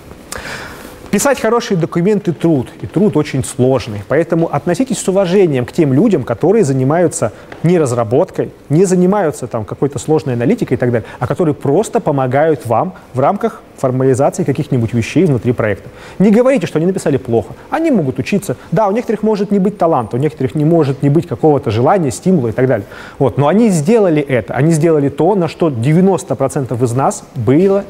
Писать 1.12 1.38
хорошие 1.40 1.76
документы– 1.76 2.32
труд, 2.32 2.68
и 2.80 2.86
труд 2.86 3.18
очень 3.18 3.44
сложный. 3.44 4.02
Поэтому 4.08 4.48
относитесь 4.50 4.98
с 4.98 5.06
уважением 5.06 5.66
к 5.66 5.72
тем 5.72 5.92
людям, 5.92 6.22
которые 6.22 6.64
занимаются 6.64 7.32
не 7.62 7.78
разработкой, 7.78 8.50
не 8.70 8.86
занимаются 8.86 9.46
там 9.46 9.66
какой-то 9.66 9.98
сложной 9.98 10.32
аналитикой 10.36 10.78
и 10.78 10.80
так 10.80 10.90
далее, 10.90 11.06
а 11.18 11.26
которые 11.26 11.54
просто 11.54 12.00
помогают 12.00 12.64
вам 12.64 12.94
в 13.12 13.20
рамках 13.20 13.60
формализации 13.76 14.42
каких-нибудь 14.42 14.94
вещей 14.94 15.26
внутри 15.26 15.52
проекта. 15.52 15.90
Не 16.18 16.30
говорите, 16.30 16.66
что 16.66 16.78
они 16.78 16.86
написали 16.86 17.18
плохо. 17.18 17.52
Они 17.68 17.90
могут 17.90 18.18
учиться. 18.18 18.56
Да, 18.70 18.88
у 18.88 18.92
некоторых 18.92 19.22
может 19.22 19.50
не 19.50 19.58
быть 19.58 19.76
таланта, 19.76 20.16
у 20.16 20.18
некоторых 20.18 20.54
не 20.54 20.64
может 20.64 21.02
не 21.02 21.10
быть 21.10 21.26
какого-то 21.26 21.70
желания, 21.70 22.10
стимула 22.10 22.48
и 22.48 22.52
так 22.52 22.66
далее. 22.66 22.86
Вот. 23.18 23.36
Но 23.36 23.48
они 23.48 23.68
сделали 23.68 24.22
это. 24.22 24.54
Они 24.54 24.72
сделали 24.72 25.10
то, 25.10 25.34
на 25.34 25.48
что 25.48 25.68
90% 25.68 26.82
из 26.82 26.92
нас 26.94 27.22
было 27.34 27.84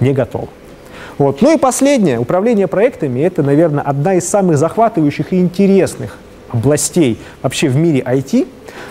не 0.00 0.12
готово. 0.12 0.48
Вот. 1.18 1.42
Ну 1.42 1.54
и 1.54 1.58
последнее, 1.58 2.18
управление 2.18 2.66
проектами– 2.66 3.20
это, 3.22 3.42
наверное, 3.42 3.82
одна 3.82 4.14
из 4.14 4.28
самых 4.28 4.58
захватывающих 4.58 5.32
и 5.32 5.40
интересных 5.40 6.18
областей 6.50 7.18
вообще 7.42 7.68
в 7.68 7.76
мире 7.76 8.00
IT, 8.00 8.46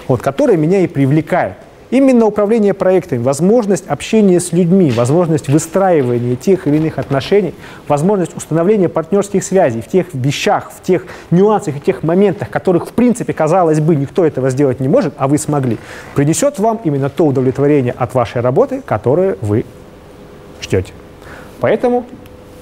вот, 0.08 0.22
которая 0.22 0.58
меня 0.58 0.82
и 0.82 0.88
привлекает. 0.88 1.54
Именно 1.90 2.26
управление 2.26 2.74
проектами, 2.74 3.22
возможность 3.22 3.86
общения 3.88 4.40
с 4.40 4.54
людьми, 4.54 4.92
возможность 4.92 5.50
выстраивания 5.50 6.38
тех 6.38 6.66
или 6.66 6.78
иных 6.78 6.98
отношений, 6.98 7.54
возможность 7.90 8.36
установления 8.36 8.88
партнерских 8.88 9.44
связей 9.44 9.82
в 9.82 9.88
тех 9.88 10.08
вещах, 10.14 10.72
в 10.72 10.82
тех 10.82 11.06
нюансах 11.32 11.76
и 11.76 11.80
тех 11.82 12.02
моментах, 12.02 12.50
которых, 12.50 12.88
в 12.88 12.94
принципе, 12.94 13.34
казалось 13.34 13.82
бы, 13.82 13.98
никто 13.98 14.26
этого 14.26 14.50
сделать 14.52 14.80
не 14.80 14.88
может, 14.88 15.14
а 15.18 15.28
вы 15.28 15.38
смогли, 15.38 15.78
принесет 16.16 16.60
вам 16.60 16.80
именно 16.86 17.10
то 17.10 17.26
удовлетворение 17.26 17.94
от 17.98 18.14
вашей 18.14 18.42
работы, 18.42 18.82
которое 18.86 19.36
вы 19.42 19.66
ждете. 20.62 20.94
Поэтому 21.62 22.06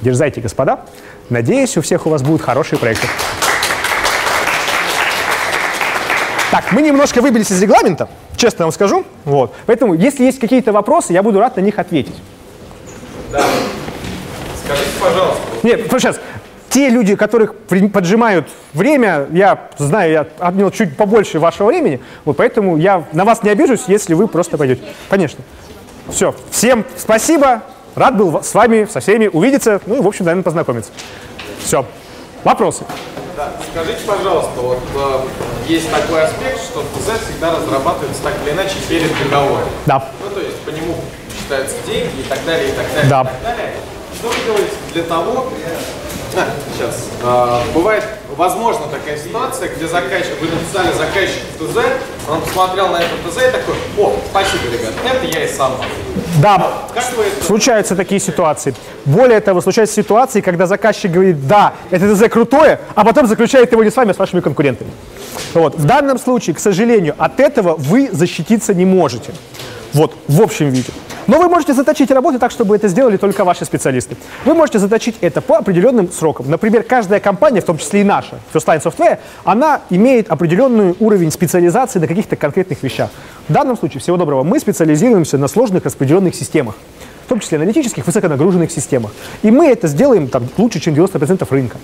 дерзайте, 0.02 0.42
господа. 0.42 0.82
Надеюсь, 1.30 1.76
у 1.78 1.82
всех 1.82 2.06
у 2.06 2.10
вас 2.10 2.22
будут 2.22 2.42
хорошие 2.42 2.78
проекты. 2.78 3.08
Так, 6.52 6.72
мы 6.72 6.82
немножко 6.82 7.22
выбились 7.22 7.52
из 7.52 7.62
регламента, 7.62 8.10
честно 8.36 8.66
вам 8.66 8.72
скажу. 8.72 9.06
Вот. 9.24 9.54
Поэтому, 9.66 9.94
если 9.94 10.26
есть 10.26 10.40
какие-то 10.40 10.72
вопросы, 10.72 11.14
я 11.14 11.24
буду 11.24 11.40
рад 11.40 11.56
на 11.56 11.62
них 11.62 11.80
ответить. 11.80 12.16
Да. 13.32 13.46
Скажите, 14.66 14.90
пожалуйста. 15.00 15.42
Нет, 15.64 15.88
сейчас. 15.92 16.20
Те 16.70 16.90
люди, 16.90 17.16
которых 17.16 17.56
поджимают 17.56 18.48
время, 18.74 19.28
я 19.32 19.70
знаю, 19.78 20.12
я 20.12 20.28
отнял 20.40 20.70
чуть 20.70 20.96
побольше 20.96 21.40
вашего 21.40 21.68
времени, 21.68 22.00
вот 22.26 22.38
поэтому 22.38 22.78
я 22.78 23.06
на 23.12 23.26
вас 23.26 23.42
не 23.42 23.50
обижусь, 23.50 23.86
если 23.88 24.14
вы 24.14 24.28
просто 24.28 24.58
пойдете. 24.58 24.82
Конечно. 25.10 25.44
Все. 26.10 26.36
Всем 26.52 26.86
спасибо. 26.96 27.64
Рад 27.96 28.18
был 28.18 28.44
с 28.44 28.54
вами, 28.54 28.88
со 28.90 29.00
всеми 29.00 29.28
увидеться, 29.28 29.82
ну 29.86 29.96
и, 29.96 30.00
в 30.00 30.08
общем, 30.08 30.26
наверное, 30.26 30.44
познакомиться. 30.44 30.92
Все. 31.64 31.86
Вопросы? 32.44 32.86
Да. 33.36 33.52
Скажите, 33.72 34.00
пожалуйста, 34.06 34.52
вот 34.58 34.80
э, 34.96 35.20
есть 35.68 35.90
такой 35.92 36.24
аспект, 36.24 36.60
что 36.62 36.82
ТЗ 36.82 37.26
всегда 37.26 37.56
разрабатывается 37.56 38.22
так 38.24 38.34
или 38.44 38.52
иначе 38.52 38.76
перед 38.88 39.12
договором. 39.24 39.68
Да. 39.86 40.10
Ну, 40.24 40.36
то 40.36 40.42
есть 40.42 40.60
по 40.60 40.70
нему 40.70 40.96
считаются 41.38 41.76
деньги 41.86 42.20
и 42.20 42.24
так 42.24 42.40
далее, 42.46 42.70
и 42.70 42.72
так 42.72 42.86
далее, 42.94 43.10
да. 43.10 43.22
и 43.22 43.26
так 43.26 43.42
далее. 43.44 43.74
Что 44.16 44.28
вы 44.28 44.36
делаете 44.46 44.74
для 44.94 45.04
того, 45.04 45.48
Сейчас. 46.74 47.08
А, 47.24 47.64
бывает, 47.74 48.04
возможно, 48.40 48.86
такая 48.88 49.18
ситуация, 49.18 49.70
где 49.76 49.86
заказчик, 49.86 50.32
вы 50.42 50.48
написали 50.48 50.94
заказчику 50.98 51.46
ТЗ, 51.60 51.78
он 52.32 52.42
посмотрел 52.42 52.88
на 52.88 52.96
это 52.96 53.10
ТЗ 53.28 53.38
и 53.38 53.52
такой, 53.52 53.76
о, 53.98 54.16
спасибо, 54.32 54.64
ребят, 54.72 54.94
это 55.06 55.38
я 55.38 55.44
и 55.44 55.48
сам 55.54 55.74
могу». 55.74 55.84
Да, 56.42 56.74
это... 56.96 57.46
случаются 57.46 57.98
такие 57.98 58.22
ситуации. 58.22 58.74
Более 59.04 59.42
того, 59.42 59.60
случаются 59.60 59.94
ситуации, 60.02 60.40
когда 60.40 60.68
заказчик 60.68 61.12
говорит, 61.12 61.48
да, 61.48 61.74
это 61.92 62.16
ТЗ 62.16 62.30
крутое, 62.30 62.80
а 62.96 63.04
потом 63.04 63.28
заключает 63.28 63.74
его 63.74 63.84
не 63.84 63.92
с 63.92 63.96
вами, 63.98 64.12
а 64.12 64.14
с 64.14 64.18
вашими 64.18 64.40
конкурентами. 64.40 64.92
Вот. 65.54 65.76
В 65.76 65.84
данном 65.84 66.18
случае, 66.18 66.56
к 66.56 66.60
сожалению, 66.60 67.16
от 67.18 67.42
этого 67.42 67.76
вы 67.76 68.10
защититься 68.10 68.74
не 68.74 68.86
можете. 68.86 69.34
Вот, 69.92 70.14
в 70.30 70.42
общем 70.42 70.70
виде. 70.70 70.92
Но 71.30 71.38
вы 71.38 71.48
можете 71.48 71.76
заточить 71.76 72.10
работу 72.10 72.40
так, 72.40 72.50
чтобы 72.50 72.76
это 72.76 72.88
сделали 72.88 73.16
только 73.18 73.44
ваши 73.44 73.64
специалисты. 73.64 74.18
Вы 74.46 74.56
можете 74.56 74.80
заточить 74.80 75.16
это 75.22 75.42
по 75.42 75.60
определенным 75.60 76.12
срокам. 76.12 76.50
Например, 76.50 76.82
каждая 76.82 77.20
компания, 77.20 77.62
в 77.62 77.66
том 77.66 77.78
числе 77.78 78.02
и 78.02 78.04
наша, 78.04 78.40
First 78.52 78.66
Line 78.66 78.84
Software, 78.84 79.20
она 79.44 79.82
имеет 79.92 80.32
определенный 80.32 80.96
уровень 81.00 81.30
специализации 81.30 82.00
на 82.00 82.08
каких-то 82.08 82.36
конкретных 82.36 82.82
вещах. 82.82 83.12
В 83.48 83.54
данном 83.54 83.78
случае, 83.78 84.02
всего 84.02 84.18
доброго, 84.18 84.42
мы 84.42 84.60
специализируемся 84.60 85.38
на 85.38 85.48
сложных 85.48 85.86
распределенных 85.86 86.34
системах 86.34 86.74
в 87.30 87.32
том 87.32 87.42
числе 87.42 87.60
аналитических, 87.60 88.08
высоконагруженных 88.08 88.72
системах. 88.72 89.12
И 89.44 89.52
мы 89.52 89.68
это 89.68 89.88
сделаем 89.88 90.30
там, 90.30 90.48
лучше, 90.58 90.80
чем 90.80 90.96
90% 90.96 91.46
рынка. 91.52 91.78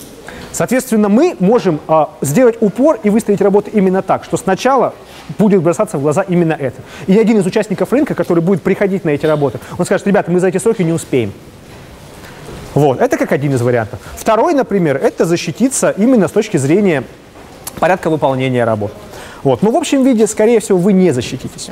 Соответственно, 0.51 1.07
мы 1.07 1.35
можем 1.39 1.80
а, 1.88 2.09
сделать 2.22 2.57
упор 2.61 2.97
и 3.03 3.11
выстроить 3.11 3.41
работу 3.41 3.69
именно 3.72 4.01
так, 4.01 4.23
что 4.23 4.38
сначала 4.38 4.95
будет 5.38 5.61
бросаться 5.61 5.99
в 5.99 6.01
глаза 6.01 6.23
именно 6.23 6.53
это. 6.53 6.81
И 7.05 7.15
один 7.15 7.38
из 7.38 7.45
участников 7.45 7.93
рынка, 7.93 8.15
который 8.15 8.41
будет 8.41 8.63
приходить 8.63 9.05
на 9.05 9.09
эти 9.09 9.27
работы, 9.27 9.59
он 9.77 9.85
скажет, 9.85 10.07
ребята, 10.07 10.31
мы 10.31 10.39
за 10.39 10.47
эти 10.47 10.57
сроки 10.57 10.81
не 10.81 10.93
успеем. 10.93 11.31
Вот, 12.73 12.99
это 12.99 13.15
как 13.15 13.31
один 13.31 13.53
из 13.53 13.61
вариантов. 13.61 13.99
Второй, 14.17 14.55
например, 14.55 14.97
это 14.97 15.26
защититься 15.26 15.93
именно 15.95 16.27
с 16.27 16.31
точки 16.31 16.57
зрения 16.57 17.03
порядка 17.80 18.09
выполнения 18.09 18.65
работ. 18.65 18.91
Вот. 19.45 19.61
Но 19.61 19.72
в 19.72 19.77
общем 19.77 20.03
виде, 20.03 20.27
скорее 20.27 20.59
всего, 20.59 20.80
вы 20.80 20.91
не 20.91 21.11
защититесь. 21.11 21.67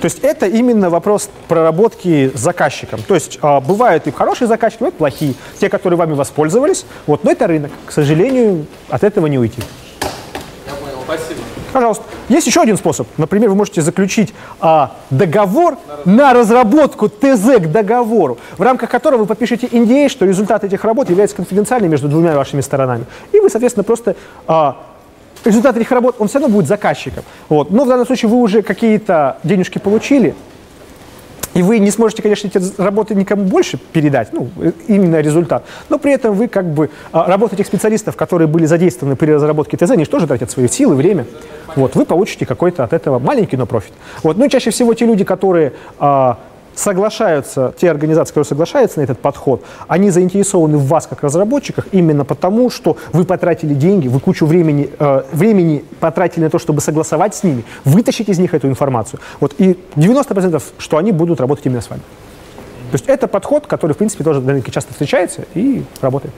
То 0.00 0.04
есть 0.04 0.18
это 0.20 0.46
именно 0.46 0.90
вопрос 0.90 1.30
проработки 1.48 2.30
с 2.34 2.38
заказчиком. 2.38 3.00
То 3.02 3.14
есть 3.14 3.38
а, 3.40 3.60
бывают 3.60 4.06
и 4.06 4.10
хорошие 4.10 4.46
заказчики, 4.46 4.80
бывают 4.80 4.96
плохие, 4.96 5.34
те, 5.58 5.70
которые 5.70 5.98
вами 5.98 6.12
воспользовались. 6.12 6.84
Вот. 7.06 7.24
Но 7.24 7.32
это 7.32 7.46
рынок. 7.46 7.72
К 7.86 7.92
сожалению, 7.92 8.66
от 8.90 9.02
этого 9.02 9.26
не 9.26 9.38
уйти. 9.38 9.62
Я 10.66 10.74
понял, 10.74 10.98
спасибо. 11.04 11.40
Пожалуйста. 11.72 12.04
Есть 12.28 12.46
еще 12.46 12.60
один 12.60 12.76
способ. 12.76 13.08
Например, 13.16 13.48
вы 13.48 13.56
можете 13.56 13.80
заключить 13.80 14.34
а, 14.60 14.94
договор 15.08 15.78
на 16.04 16.34
разработку 16.34 17.08
ТЗ 17.08 17.56
к 17.56 17.66
договору, 17.72 18.38
в 18.58 18.62
рамках 18.62 18.90
которого 18.90 19.20
вы 19.20 19.26
подпишете 19.26 19.66
NDA, 19.66 20.10
что 20.10 20.26
результат 20.26 20.62
этих 20.62 20.84
работ 20.84 21.08
является 21.08 21.36
конфиденциальным 21.36 21.90
между 21.90 22.08
двумя 22.08 22.36
вашими 22.36 22.60
сторонами. 22.60 23.06
И 23.32 23.40
вы, 23.40 23.48
соответственно, 23.48 23.84
просто 23.84 24.14
а, 24.46 24.76
результат 25.44 25.76
этих 25.76 25.90
работ, 25.90 26.16
он 26.18 26.28
все 26.28 26.38
равно 26.38 26.54
будет 26.54 26.66
заказчиком. 26.66 27.24
Вот. 27.48 27.70
Но 27.70 27.84
в 27.84 27.88
данном 27.88 28.06
случае 28.06 28.28
вы 28.28 28.38
уже 28.38 28.62
какие-то 28.62 29.38
денежки 29.42 29.78
получили, 29.78 30.34
и 31.54 31.62
вы 31.62 31.78
не 31.78 31.90
сможете, 31.90 32.20
конечно, 32.20 32.48
эти 32.48 32.60
работы 32.80 33.14
никому 33.14 33.44
больше 33.44 33.78
передать, 33.78 34.32
ну, 34.32 34.48
э, 34.60 34.72
именно 34.88 35.20
результат. 35.20 35.64
Но 35.88 35.98
при 35.98 36.12
этом 36.12 36.34
вы 36.34 36.48
как 36.48 36.66
бы 36.66 36.90
а, 37.12 37.26
работу 37.28 37.54
этих 37.54 37.66
специалистов, 37.66 38.16
которые 38.16 38.48
были 38.48 38.66
задействованы 38.66 39.14
при 39.14 39.30
разработке 39.30 39.76
ТЗ, 39.76 39.92
они 39.92 40.04
же 40.04 40.10
тоже 40.10 40.26
тратят 40.26 40.50
свои 40.50 40.66
силы, 40.66 40.96
время. 40.96 41.26
Вот, 41.76 41.94
вы 41.94 42.06
получите 42.06 42.44
какой-то 42.44 42.82
от 42.82 42.92
этого 42.92 43.20
маленький, 43.20 43.56
но 43.56 43.66
профит. 43.66 43.92
Вот, 44.24 44.36
ну 44.36 44.48
чаще 44.48 44.70
всего 44.70 44.94
те 44.94 45.06
люди, 45.06 45.22
которые 45.22 45.74
а, 45.98 46.38
соглашаются, 46.74 47.74
те 47.78 47.90
организации, 47.90 48.32
которые 48.32 48.46
соглашаются 48.46 48.98
на 48.98 49.04
этот 49.04 49.18
подход, 49.20 49.62
они 49.88 50.10
заинтересованы 50.10 50.78
в 50.78 50.86
вас 50.86 51.06
как 51.06 51.22
разработчиках 51.22 51.86
именно 51.92 52.24
потому, 52.24 52.70
что 52.70 52.96
вы 53.12 53.24
потратили 53.24 53.74
деньги, 53.74 54.08
вы 54.08 54.20
кучу 54.20 54.46
времени, 54.46 54.90
э, 54.98 55.22
времени 55.32 55.84
потратили 56.00 56.44
на 56.44 56.50
то, 56.50 56.58
чтобы 56.58 56.80
согласовать 56.80 57.34
с 57.34 57.42
ними, 57.42 57.64
вытащить 57.84 58.28
из 58.28 58.38
них 58.38 58.54
эту 58.54 58.68
информацию. 58.68 59.20
Вот, 59.40 59.54
и 59.58 59.78
90% 59.96 60.62
что 60.78 60.96
они 60.96 61.12
будут 61.12 61.40
работать 61.40 61.66
именно 61.66 61.80
с 61.80 61.90
вами. 61.90 62.02
То 62.90 62.96
есть 62.96 63.06
это 63.08 63.26
подход, 63.26 63.66
который, 63.66 63.92
в 63.92 63.96
принципе, 63.96 64.24
тоже 64.24 64.40
довольно 64.40 64.62
часто 64.62 64.92
встречается 64.92 65.44
и 65.54 65.82
работает. 66.00 66.34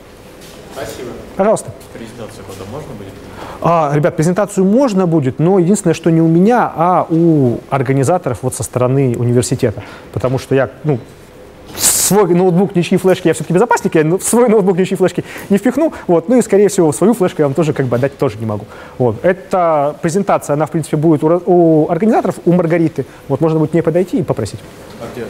Спасибо. 0.73 1.11
Пожалуйста. 1.37 1.71
Презентацию 1.93 2.45
можно 2.71 2.95
будет? 2.95 3.06
А, 3.61 3.93
ребят, 3.95 4.17
презентацию 4.17 4.65
можно 4.65 5.07
будет, 5.07 5.39
но 5.39 5.59
единственное, 5.59 5.95
что 5.95 6.11
не 6.11 6.21
у 6.21 6.29
меня, 6.29 6.71
а 6.75 7.07
у 7.09 7.59
организаторов 7.71 8.39
вот 8.43 8.55
со 8.55 8.63
стороны 8.63 9.17
университета. 9.19 9.83
Потому 10.13 10.39
что 10.39 10.55
я, 10.55 10.71
ну, 10.85 10.99
свой 12.07 12.33
ноутбук, 12.35 12.77
ничьи 12.77 12.99
флешки, 12.99 13.29
я 13.29 13.35
все-таки 13.35 13.53
безопасник, 13.53 13.95
я 13.95 14.19
свой 14.21 14.49
ноутбук 14.49 14.79
ничьи 14.79 14.97
флешки 14.97 15.25
не 15.51 15.59
впихну, 15.59 15.93
вот, 16.07 16.29
ну 16.29 16.39
и, 16.39 16.43
скорее 16.43 16.69
всего, 16.69 16.93
свою 16.93 17.15
флешку 17.15 17.43
я 17.43 17.47
вам 17.47 17.55
тоже 17.55 17.73
как 17.73 17.87
бы 17.87 17.97
отдать 17.97 18.17
тоже 18.17 18.39
не 18.39 18.47
могу. 18.47 18.65
Вот. 18.99 19.25
Эта 19.25 19.97
презентация, 20.03 20.55
она, 20.55 20.67
в 20.67 20.71
принципе, 20.71 20.97
будет 20.97 21.25
у, 21.25 21.43
у 21.47 21.91
организаторов, 21.91 22.37
у 22.45 22.53
Маргариты, 22.53 23.07
вот, 23.29 23.41
можно 23.41 23.59
будет 23.59 23.73
к 23.73 23.75
ней 23.75 23.83
подойти 23.83 24.19
и 24.19 24.23
попросить. 24.23 24.61
А 25.01 25.07
где? 25.15 25.27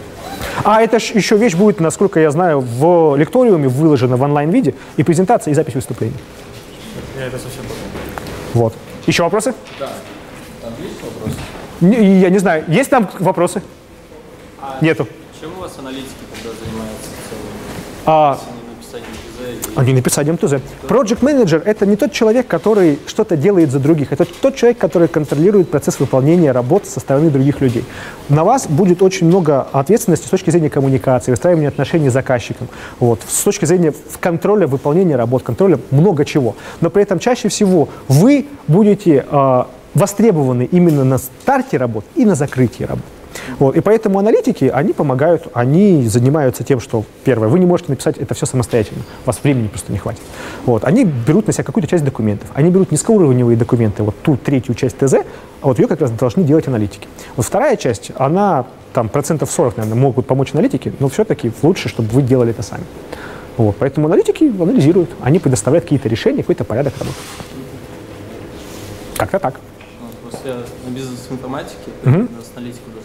А 0.64 0.82
это 0.82 0.96
еще 0.96 1.36
вещь 1.36 1.54
будет, 1.54 1.80
насколько 1.80 2.20
я 2.20 2.30
знаю, 2.30 2.60
в 2.60 3.16
лекториуме 3.16 3.68
выложена 3.68 4.16
в 4.16 4.22
онлайн-виде 4.22 4.74
и 4.96 5.02
презентация, 5.02 5.52
и 5.52 5.54
запись 5.54 5.74
выступлений. 5.74 6.16
Я 7.18 7.26
это 7.26 7.38
совсем. 7.38 7.64
Вот. 8.54 8.74
Еще 9.06 9.22
вопросы? 9.22 9.54
Да. 9.78 9.90
Там 10.62 10.72
есть 10.82 11.02
вопросы? 11.02 11.36
Не- 11.80 12.20
Я 12.20 12.30
не 12.30 12.38
знаю, 12.38 12.64
есть 12.68 12.90
там 12.90 13.08
вопросы? 13.18 13.62
Нету. 14.80 15.06
Чем 15.40 15.52
у 15.56 15.60
вас 15.60 15.72
аналитики 15.78 16.10
тогда 16.34 16.50
занимаются 16.58 17.10
в 17.10 17.28
целом? 17.28 17.46
А, 18.06 18.38
Если 18.40 18.52
не 18.52 18.74
написанием 18.74 19.12
ТЗ 19.14 19.38
и... 19.54 19.60
они 19.76 19.92
написанием 19.92 20.36
ТЗ. 20.38 20.54
Project 20.88 21.18
менеджер 21.20 21.62
это 21.64 21.86
не 21.86 21.96
тот 21.96 22.12
человек, 22.12 22.46
который 22.46 22.98
что-то 23.06 23.36
делает 23.36 23.70
за 23.70 23.78
других. 23.78 24.12
Это 24.12 24.24
тот 24.24 24.56
человек, 24.56 24.78
который 24.78 25.08
контролирует 25.08 25.70
процесс 25.70 26.00
выполнения 26.00 26.52
работ 26.52 26.86
со 26.86 26.98
стороны 26.98 27.30
других 27.30 27.60
людей. 27.60 27.84
На 28.28 28.44
вас 28.44 28.66
будет 28.66 29.02
очень 29.02 29.26
много 29.26 29.66
ответственности 29.72 30.26
с 30.26 30.30
точки 30.30 30.50
зрения 30.50 30.70
коммуникации, 30.70 31.30
выстраивания 31.30 31.68
отношений 31.68 32.08
с 32.08 32.12
заказчиком. 32.12 32.68
Вот. 32.98 33.20
С 33.28 33.42
точки 33.42 33.66
зрения 33.66 33.92
контроля 34.20 34.66
выполнения 34.66 35.16
работ, 35.16 35.42
контроля 35.42 35.78
много 35.90 36.24
чего. 36.24 36.56
Но 36.80 36.90
при 36.90 37.02
этом 37.02 37.18
чаще 37.18 37.48
всего 37.48 37.88
вы 38.08 38.46
будете 38.66 39.24
а, 39.30 39.68
востребованы 39.94 40.68
именно 40.70 41.04
на 41.04 41.18
старте 41.18 41.76
работ 41.76 42.04
и 42.14 42.24
на 42.24 42.34
закрытии 42.34 42.84
работ. 42.84 43.04
Вот. 43.58 43.76
И 43.76 43.80
поэтому 43.80 44.18
аналитики, 44.18 44.64
они 44.64 44.92
помогают, 44.92 45.48
они 45.54 46.06
занимаются 46.08 46.64
тем, 46.64 46.80
что, 46.80 47.04
первое, 47.24 47.48
вы 47.48 47.58
не 47.58 47.66
можете 47.66 47.90
написать 47.90 48.18
это 48.18 48.34
все 48.34 48.46
самостоятельно, 48.46 49.02
у 49.24 49.26
вас 49.26 49.40
времени 49.42 49.68
просто 49.68 49.92
не 49.92 49.98
хватит. 49.98 50.22
Вот. 50.64 50.84
Они 50.84 51.04
берут 51.04 51.46
на 51.46 51.52
себя 51.52 51.64
какую-то 51.64 51.88
часть 51.88 52.04
документов, 52.04 52.48
они 52.54 52.70
берут 52.70 52.90
низкоуровневые 52.92 53.56
документы, 53.56 54.02
вот 54.02 54.14
ту 54.22 54.36
третью 54.36 54.74
часть 54.74 54.98
ТЗ, 54.98 55.14
а 55.14 55.68
вот 55.68 55.78
ее 55.78 55.86
как 55.88 56.00
раз 56.00 56.10
должны 56.10 56.44
делать 56.44 56.68
аналитики. 56.68 57.08
Вот 57.36 57.46
вторая 57.46 57.76
часть, 57.76 58.12
она 58.16 58.66
там 58.92 59.08
процентов 59.08 59.50
40, 59.50 59.76
наверное, 59.76 60.00
могут 60.00 60.26
помочь 60.26 60.54
аналитики, 60.54 60.92
но 61.00 61.08
все-таки 61.08 61.52
лучше, 61.62 61.88
чтобы 61.88 62.08
вы 62.10 62.22
делали 62.22 62.50
это 62.50 62.62
сами. 62.62 62.84
Вот. 63.56 63.76
Поэтому 63.78 64.06
аналитики 64.06 64.44
анализируют, 64.44 65.10
они 65.20 65.38
предоставляют 65.38 65.84
какие-то 65.84 66.08
решения, 66.08 66.42
какой-то 66.42 66.64
порядок 66.64 66.94
работы. 66.98 67.16
Как-то 69.16 69.38
так. 69.38 69.60
Просто 70.22 70.48
я 70.48 70.54
на 70.54 70.94
бизнес-информатике, 70.94 71.90
поэтому 72.02 72.28
с 72.28 72.56
аналитикой 72.56 72.92
должен 72.92 72.92
закрыть. 72.92 72.95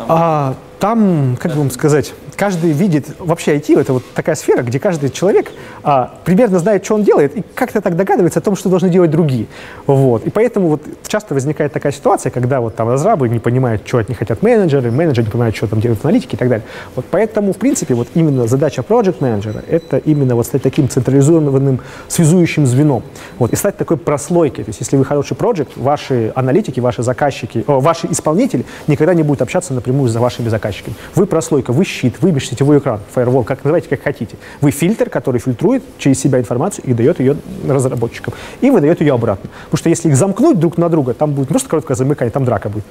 Там 0.00 0.08
А, 0.10 0.54
там, 0.78 1.36
как 1.38 1.52
бы 1.52 1.58
вам 1.58 1.70
сказать, 1.70 2.14
каждый 2.40 2.72
видит, 2.72 3.04
вообще 3.18 3.56
IT 3.58 3.78
это 3.78 3.92
вот 3.92 4.02
такая 4.14 4.34
сфера, 4.34 4.62
где 4.62 4.78
каждый 4.78 5.10
человек 5.10 5.52
а, 5.82 6.14
примерно 6.24 6.58
знает, 6.58 6.82
что 6.82 6.94
он 6.94 7.02
делает, 7.02 7.36
и 7.36 7.44
как-то 7.54 7.82
так 7.82 7.96
догадывается 7.96 8.38
о 8.38 8.42
том, 8.42 8.56
что 8.56 8.70
должны 8.70 8.88
делать 8.88 9.10
другие. 9.10 9.46
Вот. 9.86 10.24
И 10.24 10.30
поэтому 10.30 10.68
вот 10.68 10.82
часто 11.06 11.34
возникает 11.34 11.74
такая 11.74 11.92
ситуация, 11.92 12.30
когда 12.30 12.62
вот 12.62 12.74
там 12.76 12.88
разрабы 12.88 13.28
не 13.28 13.40
понимают, 13.40 13.82
что 13.86 13.98
от 13.98 14.08
них 14.08 14.18
хотят 14.18 14.42
менеджеры, 14.42 14.90
менеджеры 14.90 15.26
не 15.26 15.30
понимают, 15.30 15.54
что 15.54 15.66
там 15.66 15.82
делают 15.82 16.02
аналитики 16.02 16.34
и 16.34 16.38
так 16.38 16.48
далее. 16.48 16.64
Вот 16.96 17.04
поэтому, 17.10 17.52
в 17.52 17.58
принципе, 17.58 17.92
вот 17.92 18.08
именно 18.14 18.46
задача 18.46 18.80
project 18.80 19.16
менеджера 19.20 19.62
это 19.68 19.98
именно 19.98 20.34
вот 20.34 20.46
стать 20.46 20.62
таким 20.62 20.88
централизованным 20.88 21.80
связующим 22.08 22.66
звеном. 22.66 23.02
Вот, 23.38 23.52
и 23.52 23.56
стать 23.56 23.76
такой 23.76 23.98
прослойкой. 23.98 24.64
То 24.64 24.70
есть, 24.70 24.80
если 24.80 24.96
вы 24.96 25.04
хороший 25.04 25.36
project, 25.36 25.72
ваши 25.76 26.32
аналитики, 26.34 26.80
ваши 26.80 27.02
заказчики, 27.02 27.64
о, 27.66 27.80
ваши 27.80 28.06
исполнители 28.10 28.64
никогда 28.86 29.12
не 29.12 29.24
будут 29.24 29.42
общаться 29.42 29.74
напрямую 29.74 30.08
за 30.08 30.20
вашими 30.20 30.48
заказчиками. 30.48 30.96
Вы 31.14 31.26
прослойка, 31.26 31.74
вы 31.74 31.84
щит, 31.84 32.14
вы 32.22 32.29
межсетевой 32.32 32.78
экран, 32.78 33.00
firewall, 33.14 33.44
как 33.44 33.64
называйте, 33.64 33.88
как 33.88 34.02
хотите. 34.02 34.36
Вы 34.60 34.70
фильтр, 34.70 35.10
который 35.10 35.40
фильтрует 35.40 35.82
через 35.98 36.20
себя 36.20 36.38
информацию 36.38 36.84
и 36.86 36.92
дает 36.92 37.20
ее 37.20 37.36
разработчикам. 37.66 38.34
И 38.60 38.70
выдает 38.70 39.00
ее 39.00 39.14
обратно. 39.14 39.50
Потому 39.64 39.78
что 39.78 39.88
если 39.88 40.08
их 40.08 40.16
замкнуть 40.16 40.58
друг 40.58 40.78
на 40.78 40.88
друга, 40.88 41.14
там 41.14 41.32
будет 41.32 41.48
просто 41.48 41.68
короткое 41.68 41.94
замыкание, 41.94 42.32
там 42.32 42.44
драка 42.44 42.68
будет. 42.68 42.84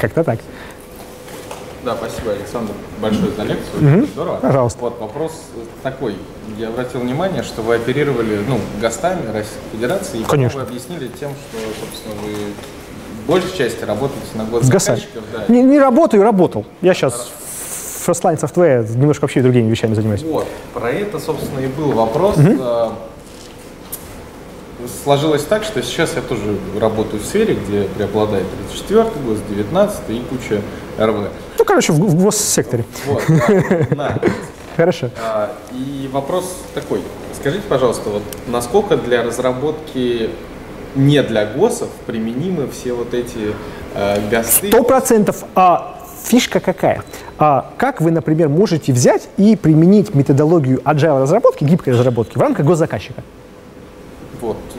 Как-то 0.00 0.24
так. 0.24 0.38
Да, 1.84 1.94
спасибо, 1.96 2.32
Александр, 2.32 2.72
большое 3.00 3.30
за 3.36 3.42
лекцию. 3.42 3.76
Очень 3.76 4.06
Здорово. 4.12 4.36
Пожалуйста. 4.36 4.80
Вот 4.80 5.00
вопрос 5.00 5.32
такой. 5.82 6.16
Я 6.56 6.68
обратил 6.68 7.00
внимание, 7.00 7.42
что 7.42 7.60
вы 7.60 7.74
оперировали 7.74 8.40
ну, 8.48 8.58
гостами 8.80 9.26
Российской 9.32 9.70
Федерации. 9.72 10.20
И 10.20 10.24
Конечно. 10.24 10.60
вы 10.60 10.66
объяснили 10.66 11.08
тем, 11.08 11.30
что, 11.32 11.58
собственно, 11.80 12.14
вы 12.22 12.34
в 13.24 13.26
большей 13.26 13.56
части 13.56 13.84
работаете 13.84 14.26
на 14.34 14.44
год 14.44 14.64
С 14.64 14.66
заказчиков. 14.66 15.24
Да. 15.32 15.44
Не, 15.52 15.62
не 15.62 15.78
работаю, 15.78 16.22
работал. 16.22 16.64
Я 16.80 16.94
сейчас 16.94 17.30
First 18.04 18.22
Line 18.22 18.40
Software 18.40 18.86
немножко 18.96 19.22
вообще 19.22 19.42
другими 19.42 19.70
вещами 19.70 19.94
занимаюсь. 19.94 20.22
Вот, 20.22 20.46
про 20.72 20.90
это, 20.90 21.18
собственно, 21.18 21.60
и 21.60 21.66
был 21.66 21.92
вопрос. 21.92 22.36
Угу. 22.36 22.94
Сложилось 25.02 25.44
так, 25.44 25.64
что 25.64 25.82
сейчас 25.82 26.14
я 26.14 26.22
тоже 26.22 26.58
работаю 26.78 27.22
в 27.22 27.24
сфере, 27.24 27.54
где 27.54 27.84
преобладает 27.84 28.44
34 28.70 29.04
год, 29.26 29.38
19 29.48 30.10
и 30.10 30.20
куча 30.28 30.60
РВ. 30.98 31.14
Ну, 31.58 31.64
короче, 31.64 31.92
в, 31.92 31.96
в 31.96 32.22
госсекторе. 32.22 32.84
Вот, 33.06 33.22
да, 33.90 34.18
Хорошо. 34.76 35.10
А, 35.22 35.52
и 35.72 36.08
вопрос 36.12 36.56
такой. 36.74 37.00
Скажите, 37.32 37.62
пожалуйста, 37.68 38.10
вот 38.10 38.22
насколько 38.48 38.96
для 38.96 39.22
разработки 39.22 40.30
не 40.96 41.22
для 41.22 41.46
ГОСов 41.46 41.88
применимы 42.06 42.68
все 42.68 42.92
вот 42.92 43.14
эти 43.14 43.54
э, 43.94 44.28
ГОСТы? 44.30 44.68
Сто 44.68 44.82
процентов. 44.82 45.44
А 45.54 46.03
фишка 46.24 46.60
какая? 46.60 47.02
А 47.38 47.70
как 47.76 48.00
вы, 48.00 48.10
например, 48.10 48.48
можете 48.48 48.92
взять 48.92 49.28
и 49.36 49.56
применить 49.56 50.14
методологию 50.14 50.80
agile 50.84 51.22
разработки, 51.22 51.64
гибкой 51.64 51.92
разработки 51.92 52.36
в 52.38 52.40
рамках 52.40 52.66
госзаказчика? 52.66 53.22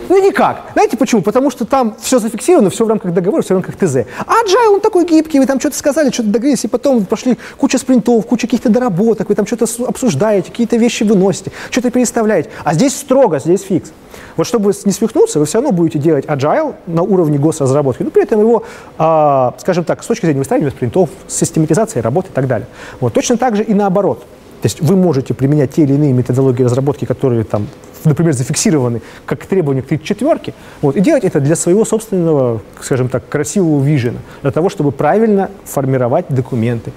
Ну 0.07 0.23
никак. 0.23 0.69
Знаете 0.73 0.97
почему? 0.97 1.21
Потому 1.21 1.49
что 1.49 1.65
там 1.65 1.95
все 1.99 2.19
зафиксировано, 2.19 2.69
все 2.69 2.85
в 2.85 2.87
рамках 2.87 3.13
договора, 3.13 3.41
все 3.41 3.55
в 3.55 3.57
рамках 3.57 3.75
ТЗ. 3.75 3.97
А 4.25 4.43
Agile, 4.43 4.73
он 4.73 4.79
такой 4.81 5.05
гибкий, 5.05 5.39
вы 5.39 5.45
там 5.45 5.59
что-то 5.59 5.77
сказали, 5.77 6.11
что-то 6.11 6.29
договорились, 6.29 6.63
и 6.65 6.67
потом 6.67 7.05
пошли 7.05 7.37
куча 7.57 7.77
спринтов, 7.77 8.25
куча 8.25 8.47
каких-то 8.47 8.69
доработок, 8.69 9.29
вы 9.29 9.35
там 9.35 9.47
что-то 9.47 9.65
обсуждаете, 9.87 10.51
какие-то 10.51 10.77
вещи 10.77 11.03
выносите, 11.03 11.51
что-то 11.71 11.89
переставляете. 11.89 12.49
А 12.63 12.73
здесь 12.73 12.95
строго, 12.95 13.39
здесь 13.39 13.61
фикс. 13.61 13.91
Вот 14.37 14.45
чтобы 14.45 14.73
не 14.85 14.91
свихнуться, 14.91 15.39
вы 15.39 15.45
все 15.45 15.59
равно 15.59 15.71
будете 15.71 15.97
делать 15.97 16.25
agile 16.25 16.75
на 16.87 17.01
уровне 17.01 17.37
госразработки, 17.37 18.03
но 18.03 18.11
при 18.11 18.23
этом 18.23 18.39
его, 18.39 18.63
а, 18.97 19.55
скажем 19.57 19.83
так, 19.85 20.03
с 20.03 20.07
точки 20.07 20.25
зрения 20.25 20.39
выстраивания 20.39 20.71
спринтов, 20.71 21.09
систематизации 21.27 21.99
работы 21.99 22.29
и 22.29 22.33
так 22.33 22.47
далее. 22.47 22.67
Вот. 22.99 23.13
Точно 23.13 23.37
так 23.37 23.55
же 23.55 23.63
и 23.63 23.73
наоборот. 23.73 24.19
То 24.61 24.67
есть 24.67 24.81
вы 24.81 24.95
можете 24.95 25.33
применять 25.33 25.73
те 25.73 25.83
или 25.83 25.93
иные 25.93 26.13
методологии 26.13 26.63
разработки, 26.63 27.05
которые 27.05 27.43
там 27.43 27.67
например, 28.05 28.33
зафиксированы 28.33 29.01
как 29.25 29.45
требования 29.45 29.81
к 29.81 30.03
четверке, 30.03 30.53
вот, 30.81 30.95
и 30.95 31.01
делать 31.01 31.23
это 31.23 31.39
для 31.39 31.55
своего 31.55 31.85
собственного, 31.85 32.61
скажем 32.81 33.09
так, 33.09 33.27
красивого 33.27 33.83
вижена, 33.83 34.19
для 34.41 34.51
того, 34.51 34.69
чтобы 34.69 34.91
правильно 34.91 35.49
формировать 35.63 36.25
документы. 36.29 36.91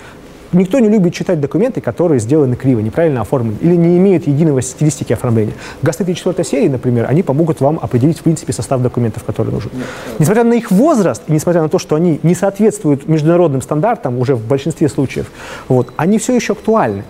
Никто 0.53 0.79
не 0.79 0.89
любит 0.89 1.13
читать 1.13 1.41
документы, 1.41 1.83
которые 1.83 2.21
сделаны 2.21 2.57
криво, 2.57 2.81
неправильно 2.81 3.21
оформлены 3.21 3.59
или 3.61 3.77
не 3.77 3.99
имеют 3.99 4.27
единого 4.27 4.63
стилистики 4.63 5.13
оформления. 5.13 5.53
Гасты 5.83 6.11
4 6.15 6.43
серии, 6.43 6.69
например, 6.69 7.07
они 7.07 7.23
помогут 7.23 7.61
вам 7.61 7.79
определить, 7.83 8.21
в 8.21 8.23
принципе, 8.23 8.55
состав 8.55 8.81
документов, 8.81 9.25
который 9.25 9.53
нужен. 9.53 9.71
Несмотря 10.19 10.45
на 10.45 10.55
их 10.55 10.71
возраст, 10.71 11.23
и 11.29 11.33
несмотря 11.33 11.61
на 11.61 11.69
то, 11.69 11.79
что 11.79 11.97
они 11.97 12.19
не 12.23 12.35
соответствуют 12.35 13.07
международным 13.09 13.61
стандартам 13.61 14.19
уже 14.19 14.37
в 14.37 14.47
большинстве 14.47 14.89
случаев, 14.89 15.31
вот, 15.69 15.93
они 15.97 16.19
все 16.19 16.35
еще 16.35 16.55
актуальны 16.55 17.05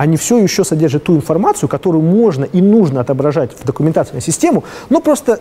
они 0.00 0.16
все 0.16 0.38
еще 0.38 0.64
содержат 0.64 1.04
ту 1.04 1.14
информацию, 1.14 1.68
которую 1.68 2.02
можно 2.02 2.44
и 2.44 2.62
нужно 2.62 3.02
отображать 3.02 3.50
в 3.52 3.66
документацию 3.66 4.22
систему, 4.22 4.64
но 4.88 5.02
просто 5.02 5.40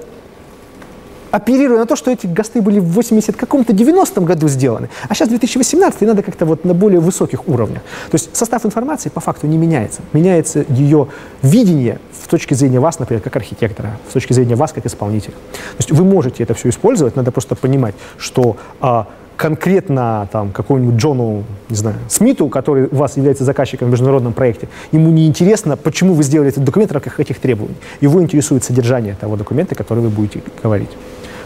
оперируя 1.32 1.80
на 1.80 1.86
то, 1.86 1.96
что 1.96 2.12
эти 2.12 2.28
ГОСТы 2.28 2.62
были 2.62 2.80
в 2.80 2.92
80 2.92 3.38
каком-то 3.38 3.72
90-м 3.72 4.26
году 4.26 4.50
сделаны, 4.50 4.90
а 5.08 5.16
сейчас 5.16 5.30
2018, 5.30 6.02
и 6.02 6.06
надо 6.06 6.24
как-то 6.24 6.46
вот 6.46 6.66
на 6.66 6.74
более 6.74 7.00
высоких 7.00 7.48
уровнях. 7.48 7.84
То 8.12 8.16
есть 8.16 8.36
состав 8.36 8.66
информации 8.66 9.08
по 9.08 9.22
факту 9.22 9.48
не 9.48 9.58
меняется. 9.58 10.02
Меняется 10.12 10.66
ее 10.68 11.08
видение 11.42 12.02
с 12.22 12.28
точки 12.28 12.54
зрения 12.54 12.82
вас, 12.82 13.00
например, 13.00 13.24
как 13.24 13.38
архитектора, 13.38 13.98
с 14.10 14.12
точки 14.12 14.34
зрения 14.34 14.56
вас 14.56 14.74
как 14.74 14.86
исполнителя. 14.86 15.36
То 15.54 15.78
есть 15.78 15.92
вы 15.94 16.04
можете 16.04 16.44
это 16.44 16.54
все 16.54 16.68
использовать, 16.68 17.16
надо 17.16 17.32
просто 17.32 17.56
понимать, 17.56 17.96
что 18.18 18.58
а, 18.82 19.08
конкретно 19.40 20.28
там 20.34 20.52
какому-нибудь 20.52 20.96
Джону, 20.96 21.46
не 21.70 21.76
знаю, 21.78 21.96
Смиту, 22.10 22.50
который 22.50 22.88
у 22.92 22.96
вас 22.96 23.16
является 23.16 23.46
заказчиком 23.46 23.88
в 23.88 23.92
международном 23.92 24.34
проекте, 24.34 24.68
ему 24.92 25.12
не 25.12 25.28
интересно, 25.28 25.78
почему 25.78 26.14
вы 26.14 26.24
сделали 26.24 26.50
этот 26.50 26.66
документ 26.66 26.92
в 26.92 26.94
рамках 26.94 27.22
этих 27.22 27.40
требований. 27.40 27.78
Его 28.02 28.22
интересует 28.22 28.66
содержание 28.66 29.16
того 29.16 29.38
документа, 29.38 29.76
который 29.76 30.00
вы 30.00 30.10
будете 30.10 30.42
говорить. 30.62 30.90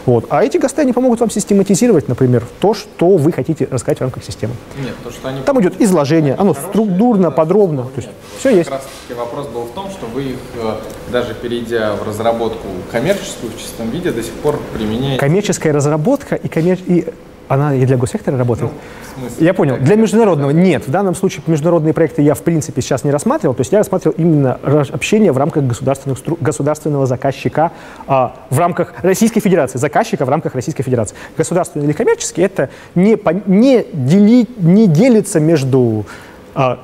Вот. 0.06 0.26
А 0.28 0.44
эти 0.44 0.58
ГОСТы, 0.58 0.82
они 0.82 0.92
помогут 0.92 1.20
вам 1.20 1.30
систематизировать, 1.30 2.08
например, 2.08 2.42
то, 2.60 2.74
что 2.74 3.16
вы 3.16 3.30
хотите 3.30 3.68
рассказать 3.70 3.98
в 3.98 4.00
рамках 4.00 4.24
системы. 4.24 4.54
Нет, 4.76 4.94
то, 5.02 5.10
что 5.10 5.28
они... 5.28 5.42
Там 5.42 5.60
идет 5.62 5.80
изложение, 5.80 6.34
оно 6.34 6.52
структурно, 6.52 7.30
подробно, 7.30 7.84
то 7.84 8.00
есть 8.00 8.08
все 8.40 8.50
есть. 8.50 8.68
Как 8.68 8.80
раз 8.80 8.88
таки 9.06 9.18
вопрос 9.18 9.46
был 9.46 9.62
в 9.62 9.70
том, 9.70 9.88
что 9.90 10.06
вы 10.06 10.22
их, 10.24 10.38
э, 10.56 10.74
даже 11.12 11.34
перейдя 11.34 11.94
в 11.94 12.06
разработку 12.06 12.66
коммерческую 12.90 13.52
в 13.52 13.58
чистом 13.58 13.88
виде, 13.90 14.10
до 14.10 14.22
сих 14.22 14.32
пор 14.32 14.60
применяете... 14.74 15.20
Коммерческая 15.20 15.72
разработка 15.72 16.34
и, 16.34 16.48
коммер... 16.48 16.78
и 16.86 17.06
она 17.48 17.74
и 17.74 17.84
для 17.84 17.96
госсектора 17.96 18.36
работает? 18.36 18.70
Ну, 19.16 19.28
я 19.38 19.54
понял. 19.54 19.76
Для 19.78 19.96
международного 19.96 20.50
нет. 20.50 20.86
В 20.86 20.90
данном 20.90 21.14
случае 21.14 21.42
международные 21.46 21.94
проекты 21.94 22.22
я, 22.22 22.34
в 22.34 22.42
принципе, 22.42 22.82
сейчас 22.82 23.04
не 23.04 23.10
рассматривал. 23.10 23.54
То 23.54 23.60
есть 23.60 23.72
я 23.72 23.78
рассматривал 23.78 24.14
именно 24.18 24.58
общение 24.92 25.32
в 25.32 25.38
рамках 25.38 25.64
государственных, 25.64 26.18
государственного 26.40 27.06
заказчика 27.06 27.72
а, 28.06 28.34
в 28.50 28.58
рамках 28.58 28.94
Российской 29.02 29.40
Федерации. 29.40 29.78
Заказчика 29.78 30.24
в 30.24 30.28
рамках 30.28 30.54
Российской 30.54 30.82
Федерации. 30.82 31.16
Государственный 31.36 31.86
или 31.86 31.92
коммерческий 31.92 32.42
это 32.42 32.70
не, 32.94 33.18
не, 33.46 33.84
дели, 33.92 34.46
не 34.58 34.86
делится 34.86 35.40
между 35.40 36.06
а, 36.54 36.80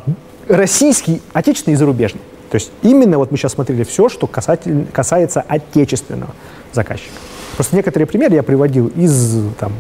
российский, 0.49 1.23
отечественный 1.32 1.74
и 1.74 1.77
зарубежный. 1.77 2.20
То 2.51 2.57
есть 2.57 2.73
именно 2.82 3.19
вот 3.19 3.31
мы 3.31 3.39
сейчас 3.39 3.53
смотрели 3.53 3.85
все, 3.85 4.09
что 4.09 4.27
касательно, 4.27 4.87
касается 4.93 5.45
отечественного 5.47 6.35
заказчика. 6.73 7.15
Просто 7.55 7.77
некоторые 7.77 8.07
примеры 8.07 8.35
я 8.35 8.43
приводил 8.43 8.89
из 8.89 9.39
там, 9.59 9.73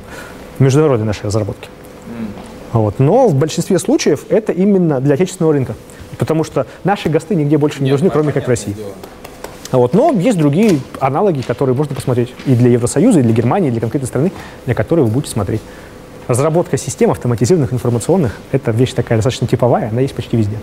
международной 0.60 1.06
нашей 1.06 1.26
разработки. 1.26 1.68
Вот. 2.72 2.98
Но 2.98 3.28
в 3.28 3.34
большинстве 3.34 3.78
случаев 3.78 4.24
это 4.28 4.52
именно 4.52 5.00
для 5.00 5.14
отечественного 5.14 5.52
рынка. 5.52 5.74
Потому 6.18 6.44
что 6.44 6.66
наши 6.84 7.08
ГОСТы 7.08 7.34
нигде 7.34 7.58
больше 7.58 7.78
Нет, 7.78 7.86
не 7.86 7.90
нужны, 7.92 8.10
кроме 8.10 8.32
как 8.32 8.44
в 8.44 8.48
России. 8.48 8.76
Вот. 9.72 9.94
Но 9.94 10.12
есть 10.12 10.38
другие 10.38 10.80
аналоги, 11.00 11.42
которые 11.42 11.74
можно 11.74 11.94
посмотреть 11.94 12.34
и 12.46 12.54
для 12.54 12.70
Евросоюза, 12.70 13.20
и 13.20 13.22
для 13.22 13.32
Германии, 13.32 13.68
и 13.68 13.70
для 13.70 13.80
конкретной 13.80 14.08
страны, 14.08 14.32
для 14.66 14.74
которой 14.74 15.00
вы 15.00 15.08
будете 15.08 15.32
смотреть. 15.32 15.62
Разработка 16.28 16.76
систем 16.76 17.10
автоматизированных 17.10 17.72
информационных– 17.72 18.36
это 18.52 18.70
вещь 18.70 18.92
такая 18.92 19.18
достаточно 19.18 19.48
типовая, 19.48 19.88
она 19.88 20.00
есть 20.00 20.14
почти 20.14 20.36
везде. 20.36 20.58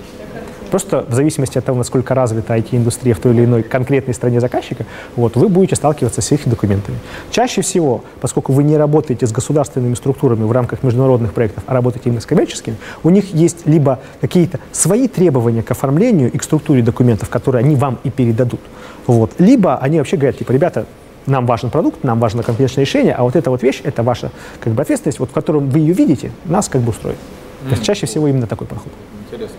Просто 0.70 1.06
в 1.08 1.14
зависимости 1.14 1.58
от 1.58 1.66
того, 1.66 1.78
насколько 1.78 2.14
развита 2.14 2.56
IT-индустрия 2.56 3.14
в 3.14 3.20
той 3.20 3.34
или 3.34 3.46
иной 3.46 3.64
конкретной 3.64 4.14
стране 4.14 4.40
заказчика, 4.40 4.86
вот, 5.16 5.36
вы 5.36 5.50
будете 5.50 5.76
сталкиваться 5.76 6.22
с 6.22 6.32
их 6.32 6.48
документами. 6.48 6.98
Чаще 7.32 7.62
всего, 7.62 8.04
поскольку 8.22 8.54
вы 8.54 8.64
не 8.64 8.78
работаете 8.78 9.26
с 9.26 9.32
государственными 9.32 9.96
структурами 9.96 10.44
в 10.44 10.52
рамках 10.52 10.84
международных 10.84 11.34
проектов, 11.34 11.64
а 11.68 11.74
работаете 11.74 12.10
именно 12.10 12.22
с 12.22 12.26
коммерческими, 12.26 12.78
у 13.04 13.10
них 13.10 13.34
есть 13.34 13.66
либо 13.66 14.00
какие-то 14.22 14.60
свои 14.72 15.08
требования 15.08 15.64
к 15.64 15.72
оформлению 15.72 16.32
и 16.32 16.38
к 16.38 16.44
структуре 16.44 16.82
документов, 16.82 17.30
которые 17.30 17.64
они 17.64 17.76
вам 17.76 18.00
и 18.04 18.10
передадут, 18.10 18.62
вот, 19.06 19.32
либо 19.40 19.78
они 19.78 19.98
вообще 19.98 20.18
говорят, 20.18 20.38
типа, 20.38 20.52
ребята, 20.52 20.86
нам 21.28 21.46
важен 21.46 21.70
продукт, 21.70 22.04
нам 22.04 22.20
важно 22.20 22.42
конкретное 22.42 22.86
решение, 22.86 23.14
а 23.14 23.24
вот 23.24 23.36
эта 23.36 23.50
вот 23.50 23.62
вещь, 23.62 23.82
это 23.84 24.02
ваша 24.02 24.32
как 24.60 24.74
бы, 24.74 24.82
ответственность, 24.82 25.20
вот 25.20 25.30
в 25.30 25.34
котором 25.34 25.70
вы 25.70 25.80
ее 25.80 25.94
видите, 25.94 26.32
нас 26.46 26.70
как 26.70 26.82
бы 26.82 26.92
устроит. 26.92 27.18
Mm-hmm. 27.18 27.70
То 27.70 27.72
есть 27.72 27.84
чаще 27.84 28.06
всего 28.06 28.28
именно 28.28 28.48
такой 28.48 28.68
подход. 28.68 28.92
Интересно. 29.30 29.58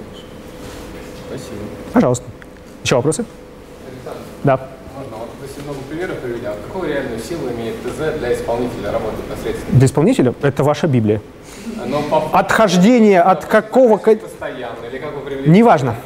Пожалуйста. 1.93 2.25
Еще 2.85 2.97
вопросы? 2.97 3.25
Александр, 3.87 4.21
да. 4.45 4.61
Можно, 4.97 5.17
вот 5.17 5.29
вы 5.41 5.63
много 5.65 5.79
примеров 5.89 6.19
привели. 6.19 6.47
А 6.47 6.57
какую 6.67 6.89
реальную 6.89 7.21
силу 7.21 7.51
имеет 7.51 7.77
ТЗ 7.83 8.19
для 8.19 8.35
исполнителя 8.35 8.93
работы 8.93 9.17
непосредственно? 9.27 9.79
Для 9.79 9.87
исполнителя 9.87 10.35
это 10.43 10.65
ваша 10.65 10.87
Библия. 10.87 11.21
Но 11.87 12.03
по... 12.03 12.31
Отхождение 12.33 13.21
от 13.21 13.45
какого... 13.45 13.97
Постоянно, 13.99 14.77
или 14.91 14.99
как 14.99 15.15
вы 15.15 15.21
привели? 15.21 15.51
Неважно. 15.51 15.97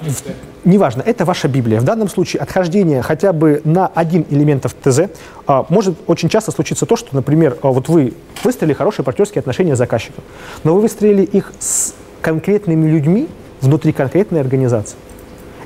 Неважно, 0.64 1.02
это 1.04 1.24
ваша 1.24 1.48
Библия. 1.48 1.80
В 1.80 1.84
данном 1.84 2.08
случае 2.08 2.40
отхождение 2.40 3.02
хотя 3.02 3.32
бы 3.32 3.60
на 3.64 3.88
один 3.88 4.24
элемент 4.30 4.64
в 4.64 4.74
ТЗ 4.74 5.10
а, 5.46 5.66
может 5.68 5.96
очень 6.06 6.28
часто 6.28 6.52
случиться 6.52 6.86
то, 6.86 6.94
что, 6.94 7.14
например, 7.16 7.56
а, 7.62 7.68
вот 7.68 7.88
вы 7.88 8.14
выстроили 8.44 8.72
хорошие 8.72 9.04
партнерские 9.04 9.40
отношения 9.40 9.74
с 9.74 9.78
заказчиком, 9.78 10.22
но 10.62 10.74
вы 10.74 10.82
выстроили 10.82 11.22
их 11.22 11.52
с 11.58 11.94
конкретными 12.20 12.88
людьми 12.88 13.28
внутри 13.60 13.92
конкретной 13.92 14.40
организации. 14.40 14.96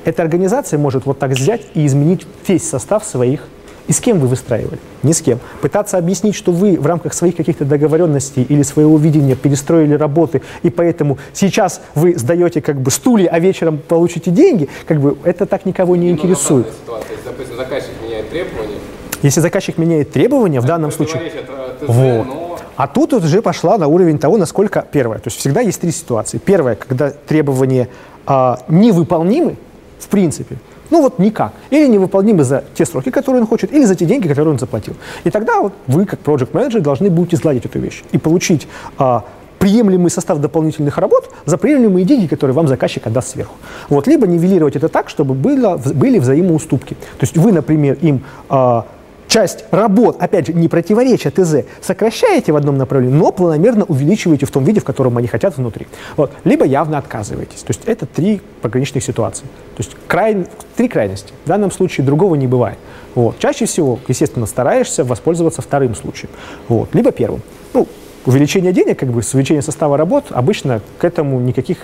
Эта 0.07 0.21
организация 0.21 0.79
может 0.79 1.05
вот 1.05 1.19
так 1.19 1.31
взять 1.31 1.63
и 1.73 1.85
изменить 1.85 2.25
весь 2.47 2.67
состав 2.67 3.03
своих 3.03 3.41
и 3.87 3.91
с 3.91 3.99
кем 3.99 4.19
вы 4.19 4.27
выстраивали? 4.29 4.79
Ни 5.03 5.11
с 5.11 5.21
кем. 5.21 5.39
Пытаться 5.59 5.97
объяснить, 5.97 6.33
что 6.33 6.53
вы 6.53 6.79
в 6.79 6.85
рамках 6.85 7.13
своих 7.13 7.35
каких-то 7.35 7.65
договоренностей 7.65 8.43
или 8.43 8.61
своего 8.61 8.97
видения 8.97 9.35
перестроили 9.35 9.95
работы, 9.95 10.43
и 10.63 10.69
поэтому 10.69 11.17
сейчас 11.33 11.81
вы 11.93 12.17
сдаете 12.17 12.61
как 12.61 12.79
бы 12.79 12.89
стулья, 12.89 13.27
а 13.29 13.39
вечером 13.39 13.79
получите 13.85 14.31
деньги, 14.31 14.69
как 14.85 15.01
бы 15.01 15.17
это 15.25 15.45
так 15.45 15.65
никого 15.65 15.97
не, 15.97 16.09
интересует. 16.09 16.67
Ситуация. 16.83 17.11
Если, 17.11 17.25
допустим, 17.25 17.57
заказчик 17.57 17.91
меняет 18.01 18.29
требования. 18.29 18.77
Если 19.23 19.41
заказчик 19.41 19.77
меняет 19.77 20.11
требования, 20.13 20.61
в 20.61 20.65
данном 20.65 20.91
случае... 20.93 21.31
ТЗ, 21.31 21.85
вот. 21.85 22.25
но... 22.25 22.59
А 22.77 22.87
тут 22.87 23.11
уже 23.11 23.41
пошла 23.41 23.77
на 23.77 23.87
уровень 23.87 24.19
того, 24.19 24.37
насколько... 24.37 24.85
Первое, 24.89 25.17
то 25.17 25.27
есть 25.27 25.37
всегда 25.37 25.59
есть 25.59 25.81
три 25.81 25.91
ситуации. 25.91 26.37
Первое, 26.37 26.75
когда 26.75 27.09
требования 27.09 27.89
а, 28.25 28.59
невыполнимы, 28.67 29.57
в 29.99 30.07
принципе. 30.07 30.57
Ну 30.89 31.01
вот 31.01 31.19
никак. 31.19 31.53
Или 31.69 31.87
невыполнимы 31.87 32.43
за 32.43 32.63
те 32.73 32.85
сроки, 32.85 33.11
которые 33.11 33.41
он 33.41 33.47
хочет, 33.47 33.73
или 33.73 33.83
за 33.83 33.95
те 33.95 34.05
деньги, 34.05 34.27
которые 34.27 34.53
он 34.53 34.59
заплатил. 34.59 34.95
И 35.23 35.29
тогда 35.29 35.59
вот 35.61 35.73
вы, 35.87 36.05
как 36.05 36.19
проект 36.19 36.53
менеджер 36.53 36.81
должны 36.81 37.09
будете 37.09 37.37
сгладить 37.37 37.65
эту 37.65 37.79
вещь 37.79 38.03
и 38.11 38.17
получить 38.17 38.67
а, 38.97 39.25
приемлемый 39.59 40.09
состав 40.09 40.39
дополнительных 40.39 40.97
работ 40.97 41.29
за 41.45 41.57
приемлемые 41.57 42.05
деньги, 42.05 42.27
которые 42.27 42.53
вам 42.53 42.67
заказчик 42.67 43.05
отдаст 43.07 43.29
сверху. 43.29 43.55
Вот. 43.89 44.07
Либо 44.07 44.27
нивелировать 44.27 44.75
это 44.75 44.87
так, 44.87 45.09
чтобы 45.09 45.33
было, 45.33 45.77
были 45.77 46.19
взаимоуступки. 46.19 46.93
То 46.93 47.23
есть 47.23 47.37
вы, 47.37 47.51
например, 47.51 47.97
им 48.01 48.23
э, 48.49 48.81
часть 49.27 49.65
работ, 49.71 50.17
опять 50.19 50.47
же, 50.47 50.53
не 50.53 50.67
противоречия 50.67 51.29
ТЗ, 51.29 51.67
сокращаете 51.81 52.51
в 52.51 52.55
одном 52.55 52.77
направлении, 52.77 53.15
но 53.15 53.31
планомерно 53.31 53.85
увеличиваете 53.85 54.45
в 54.45 54.51
том 54.51 54.63
виде, 54.63 54.79
в 54.79 54.83
котором 54.83 55.17
они 55.17 55.27
хотят 55.27 55.57
внутри. 55.57 55.87
Вот. 56.15 56.31
Либо 56.43 56.65
явно 56.65 56.97
отказываетесь. 56.97 57.61
То 57.61 57.71
есть 57.71 57.81
это 57.85 58.05
три 58.05 58.41
пограничных 58.61 59.03
ситуации. 59.03 59.45
То 59.75 59.83
есть 59.83 59.95
край... 60.07 60.47
три 60.75 60.87
крайности. 60.87 61.33
В 61.45 61.47
данном 61.47 61.71
случае 61.71 62.05
другого 62.05 62.35
не 62.35 62.47
бывает. 62.47 62.77
Вот. 63.15 63.39
Чаще 63.39 63.65
всего, 63.65 63.99
естественно, 64.07 64.45
стараешься 64.45 65.03
воспользоваться 65.03 65.61
вторым 65.61 65.95
случаем. 65.95 66.29
Вот. 66.67 66.93
Либо 66.93 67.11
первым. 67.11 67.41
Ну, 67.73 67.87
увеличение 68.25 68.73
денег, 68.73 68.99
как 68.99 69.09
бы, 69.09 69.23
с 69.23 69.33
увеличением 69.33 69.63
состава 69.63 69.97
работ, 69.97 70.25
обычно 70.29 70.81
к 70.97 71.03
этому 71.03 71.39
никаких 71.39 71.77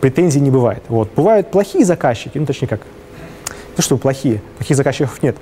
претензий 0.00 0.40
не 0.40 0.50
бывает. 0.50 0.82
Вот. 0.88 1.10
Бывают 1.14 1.50
плохие 1.50 1.84
заказчики, 1.84 2.38
ну, 2.38 2.46
точнее 2.46 2.68
как, 2.68 2.80
ну 3.76 3.82
что 3.82 3.96
плохие, 3.96 4.42
плохих 4.58 4.76
заказчиков 4.76 5.22
нет. 5.22 5.36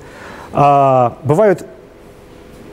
А, 0.55 1.17
бывают 1.25 1.67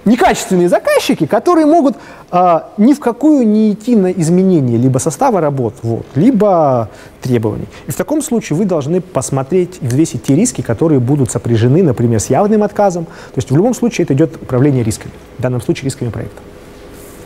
некачественные 0.06 0.70
заказчики, 0.70 1.26
которые 1.26 1.66
могут 1.66 1.96
а, 2.32 2.70
ни 2.78 2.94
в 2.94 3.00
какую 3.00 3.48
не 3.48 3.72
идти 3.72 3.96
на 3.96 4.12
изменение 4.12 4.78
либо 4.78 4.98
состава 4.98 5.42
работ, 5.42 5.76
вот, 5.84 6.06
либо 6.16 6.90
требований. 7.22 7.68
И 7.88 7.92
в 7.92 7.96
таком 7.96 8.22
случае 8.22 8.58
вы 8.58 8.66
должны 8.66 9.02
посмотреть 9.02 9.80
и 9.82 9.86
взвесить 9.86 10.24
те 10.24 10.36
риски, 10.36 10.62
которые 10.62 11.00
будут 11.00 11.32
сопряжены, 11.32 11.84
например, 11.84 12.20
с 12.20 12.30
явным 12.30 12.64
отказом. 12.64 13.06
То 13.06 13.38
есть 13.38 13.52
в 13.52 13.56
любом 13.56 13.74
случае 13.74 14.06
это 14.06 14.14
идет 14.14 14.36
управление 14.42 14.84
рисками, 14.84 15.14
в 15.38 15.42
данном 15.42 15.62
случае 15.62 15.86
рисками 15.86 16.10
проекта. 16.10 16.42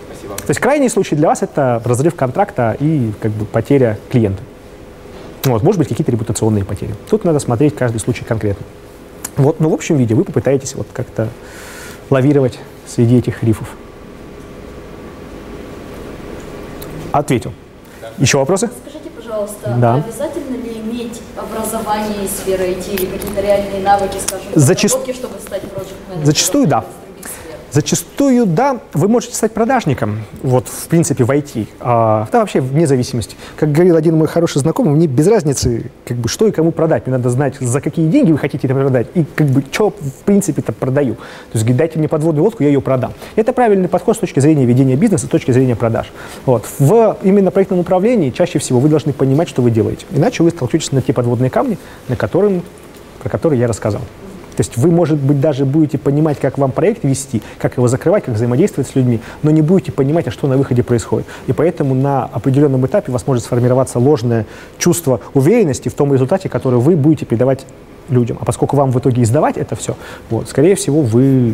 Спасибо. 0.10 0.36
То 0.36 0.50
есть 0.50 0.60
крайний 0.60 0.90
случай 0.90 1.16
для 1.16 1.28
вас 1.28 1.44
это 1.44 1.82
разрыв 1.86 2.16
контракта 2.16 2.76
и 2.80 3.12
как 3.22 3.32
бы 3.32 3.46
потеря 3.46 3.98
клиента. 4.10 4.42
Вот, 5.46 5.62
может 5.62 5.78
быть, 5.78 5.88
какие-то 5.88 6.12
репутационные 6.12 6.66
потери. 6.66 6.96
Тут 7.10 7.24
надо 7.24 7.40
смотреть 7.40 7.76
каждый 7.76 8.00
случай 8.00 8.26
конкретно. 8.26 8.66
Вот, 9.38 9.60
но 9.60 9.70
в 9.70 9.74
общем 9.74 9.98
виде 9.98 10.16
вы 10.16 10.24
попытаетесь 10.24 10.76
вот 10.76 10.88
как-то 10.94 11.30
лавировать 12.10 12.60
среди 12.88 13.18
этих 13.18 13.44
рифов. 13.44 13.68
Ответил. 17.12 17.54
Еще 18.18 18.38
вопросы? 18.38 18.70
Скажите, 18.82 19.10
пожалуйста, 19.10 19.76
да. 19.78 19.96
обязательно 19.96 20.56
ли 20.56 20.78
иметь 20.78 21.22
образование 21.36 22.26
из 22.26 22.32
сферы 22.32 22.66
IT 22.66 22.94
или 22.94 23.06
какие-то 23.06 23.42
реальные 23.42 23.82
навыки, 23.82 24.18
скажем, 24.26 24.48
Зачаст... 24.56 24.98
чтобы 25.14 25.40
стать 25.40 25.62
проект 25.64 25.92
менеджером 26.08 26.26
Зачастую 26.26 26.68
да. 26.68 26.86
Зачастую, 27.76 28.46
да, 28.46 28.80
вы 28.94 29.10
можете 29.10 29.36
стать 29.36 29.52
продажником, 29.52 30.22
вот, 30.42 30.70
в 30.70 30.88
принципе, 30.88 31.26
в 31.26 31.30
IT, 31.30 31.68
а, 31.82 32.26
да, 32.32 32.40
вообще 32.40 32.62
вне 32.62 32.88
зависимости. 32.88 33.36
Как 33.58 33.74
говорил 33.74 33.98
один 33.98 34.16
мой 34.16 34.30
хороший 34.30 34.60
знакомый, 34.60 34.94
мне 34.94 35.08
без 35.08 35.28
разницы, 35.28 35.92
как 36.06 36.16
бы, 36.16 36.30
что 36.30 36.48
и 36.48 36.52
кому 36.52 36.72
продать. 36.72 37.06
Мне 37.06 37.18
надо 37.18 37.30
знать, 37.30 37.58
за 37.60 37.82
какие 37.82 38.08
деньги 38.08 38.32
вы 38.32 38.38
хотите 38.38 38.66
это 38.66 38.74
продать 38.78 39.08
и, 39.14 39.26
как 39.36 39.48
бы, 39.48 39.62
что, 39.70 39.90
в 39.90 40.24
принципе, 40.24 40.62
это 40.62 40.72
продаю. 40.72 41.16
То 41.16 41.58
есть, 41.58 41.76
дайте 41.76 42.00
мне 42.00 42.08
подводную 42.08 42.46
лодку, 42.46 42.64
я 42.64 42.70
ее 42.70 42.80
продам. 42.80 43.12
Это 43.36 43.52
правильный 43.52 43.90
подход 43.90 44.16
с 44.16 44.20
точки 44.20 44.40
зрения 44.40 44.64
ведения 44.64 44.96
бизнеса, 44.96 45.26
с 45.26 45.30
точки 45.30 45.52
зрения 45.52 45.76
продаж. 45.76 46.14
Вот. 46.46 46.64
В 46.80 47.18
именно 47.24 47.52
проектном 47.52 47.80
управлении 47.80 48.30
чаще 48.30 48.58
всего 48.58 48.80
вы 48.80 48.88
должны 48.88 49.12
понимать, 49.12 49.50
что 49.50 49.62
вы 49.62 49.70
делаете. 49.70 50.06
Иначе 50.12 50.44
вы 50.44 50.52
столкнетесь 50.52 50.94
на 50.94 51.02
те 51.02 51.12
подводные 51.12 51.50
камни, 51.50 51.78
на 52.08 52.16
которым, 52.16 52.62
про 53.22 53.28
которые 53.28 53.60
я 53.60 53.68
рассказал. 53.68 54.00
То 54.56 54.62
есть 54.62 54.78
вы, 54.78 54.92
может 54.92 55.18
быть, 55.18 55.40
даже 55.40 55.66
будете 55.66 55.98
понимать, 55.98 56.40
как 56.40 56.58
вам 56.58 56.72
проект 56.72 57.04
вести, 57.04 57.42
как 57.58 57.78
его 57.78 57.88
закрывать, 57.88 58.24
как 58.24 58.36
взаимодействовать 58.36 58.90
с 58.90 58.96
людьми, 58.96 59.20
но 59.44 59.52
не 59.52 59.62
будете 59.62 59.92
понимать, 59.92 60.28
а 60.28 60.32
что 60.32 60.48
на 60.48 60.58
выходе 60.58 60.84
происходит. 60.84 61.28
И 61.48 61.54
поэтому 61.54 61.94
на 61.94 62.26
определенном 62.26 62.86
этапе 62.86 63.12
у 63.12 63.14
вас 63.14 63.28
может 63.28 63.44
сформироваться 63.44 64.00
ложное 64.00 64.46
чувство 64.78 65.20
уверенности 65.34 65.90
в 65.90 65.94
том 65.94 66.14
результате, 66.14 66.50
который 66.50 66.80
вы 66.80 66.96
будете 66.96 67.26
передавать 67.26 67.66
людям. 68.10 68.38
А 68.40 68.46
поскольку 68.46 68.76
вам 68.76 68.92
в 68.92 69.00
итоге 69.00 69.24
издавать 69.24 69.58
это 69.58 69.76
все, 69.76 69.96
вот, 70.30 70.50
скорее 70.50 70.76
всего, 70.76 71.02
вы 71.02 71.54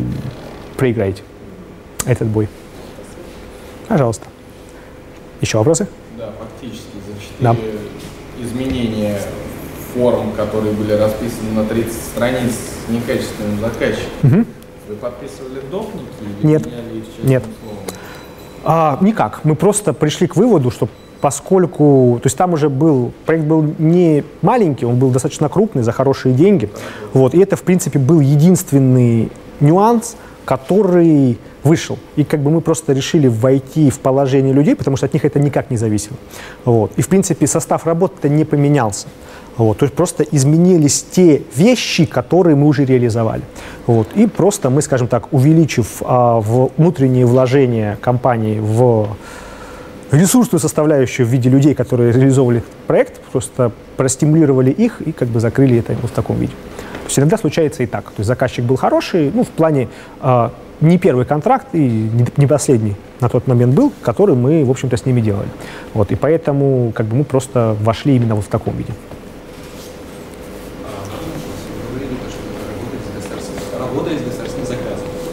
проиграете 0.77 1.23
этот 2.05 2.27
бой. 2.27 2.47
Пожалуйста. 3.87 4.25
Еще 5.41 5.57
вопросы? 5.57 5.87
Да, 6.17 6.31
фактически 6.39 6.97
за 7.07 7.19
4 7.19 7.39
да. 7.39 7.55
изменения 8.43 9.17
форм, 9.93 10.31
которые 10.33 10.73
были 10.73 10.93
расписаны 10.93 11.51
на 11.55 11.65
30 11.65 11.93
страниц 11.93 12.51
с 12.51 12.89
некачественным 12.89 13.59
заказчиком. 13.59 14.11
Угу. 14.23 14.45
Вы 14.89 14.95
подписывали 14.95 15.61
допники 15.69 16.05
или 16.41 16.47
Нет. 16.47 16.67
их 16.67 17.23
Нет. 17.23 17.43
А, 18.63 18.97
никак. 19.01 19.41
Мы 19.43 19.55
просто 19.55 19.93
пришли 19.93 20.27
к 20.27 20.35
выводу, 20.35 20.71
что 20.71 20.87
поскольку, 21.21 22.19
то 22.21 22.27
есть 22.27 22.37
там 22.37 22.53
уже 22.53 22.69
был, 22.69 23.13
проект 23.25 23.45
был 23.45 23.63
не 23.77 24.23
маленький, 24.41 24.85
он 24.85 24.97
был 24.97 25.09
достаточно 25.11 25.49
крупный, 25.49 25.83
за 25.83 25.91
хорошие 25.91 26.33
деньги, 26.33 26.69
вот, 27.13 27.35
и 27.35 27.39
это, 27.39 27.55
в 27.55 27.61
принципе, 27.61 27.99
был 27.99 28.19
единственный 28.19 29.31
нюанс, 29.59 30.15
который 30.45 31.37
вышел. 31.63 31.99
И 32.15 32.23
как 32.23 32.41
бы 32.41 32.49
мы 32.49 32.61
просто 32.61 32.93
решили 32.93 33.27
войти 33.27 33.89
в 33.89 33.99
положение 33.99 34.53
людей, 34.53 34.75
потому 34.75 34.97
что 34.97 35.05
от 35.05 35.13
них 35.13 35.23
это 35.23 35.39
никак 35.39 35.69
не 35.69 35.77
зависело. 35.77 36.17
Вот. 36.65 36.91
И, 36.97 37.01
в 37.01 37.07
принципе, 37.07 37.45
состав 37.45 37.85
работы 37.85 38.29
не 38.29 38.45
поменялся. 38.45 39.07
Вот, 39.61 39.77
то 39.77 39.85
есть 39.85 39.95
просто 39.95 40.23
изменились 40.23 41.03
те 41.03 41.43
вещи, 41.55 42.05
которые 42.05 42.55
мы 42.55 42.67
уже 42.67 42.83
реализовали. 42.83 43.43
Вот, 43.85 44.07
и 44.15 44.25
просто 44.25 44.71
мы, 44.71 44.81
скажем 44.81 45.07
так, 45.07 45.31
увеличив 45.31 46.01
а, 46.01 46.39
в 46.39 46.71
внутренние 46.77 47.27
вложения 47.27 47.97
компании 48.01 48.59
в 48.59 49.09
ресурсную 50.11 50.59
составляющую 50.59 51.27
в 51.27 51.29
виде 51.29 51.49
людей, 51.49 51.75
которые 51.75 52.11
реализовывали 52.11 52.63
проект, 52.87 53.21
просто 53.31 53.71
простимулировали 53.97 54.71
их 54.71 55.01
и 55.01 55.11
как 55.11 55.27
бы 55.27 55.39
закрыли 55.39 55.77
это 55.77 55.93
в 55.93 56.11
таком 56.11 56.37
виде. 56.37 56.53
То 56.53 57.07
есть 57.07 57.19
иногда 57.19 57.37
случается 57.37 57.83
и 57.83 57.85
так. 57.85 58.05
То 58.05 58.19
есть 58.19 58.27
заказчик 58.27 58.65
был 58.65 58.77
хороший, 58.77 59.31
ну, 59.31 59.43
в 59.43 59.49
плане 59.49 59.89
э, 60.21 60.49
не 60.81 60.97
первый 60.97 61.25
контракт 61.25 61.67
и 61.73 62.09
не 62.35 62.47
последний 62.47 62.95
на 63.19 63.29
тот 63.29 63.45
момент 63.45 63.75
был, 63.75 63.93
который 64.01 64.35
мы, 64.35 64.65
в 64.65 64.71
общем-то, 64.71 64.97
с 64.97 65.05
ними 65.05 65.21
делали. 65.21 65.49
Вот, 65.93 66.11
и 66.11 66.15
поэтому 66.15 66.91
как 66.95 67.05
бы 67.05 67.17
мы 67.17 67.23
просто 67.25 67.75
вошли 67.79 68.15
именно 68.15 68.33
вот 68.33 68.45
в 68.45 68.47
таком 68.47 68.75
виде. 68.75 68.93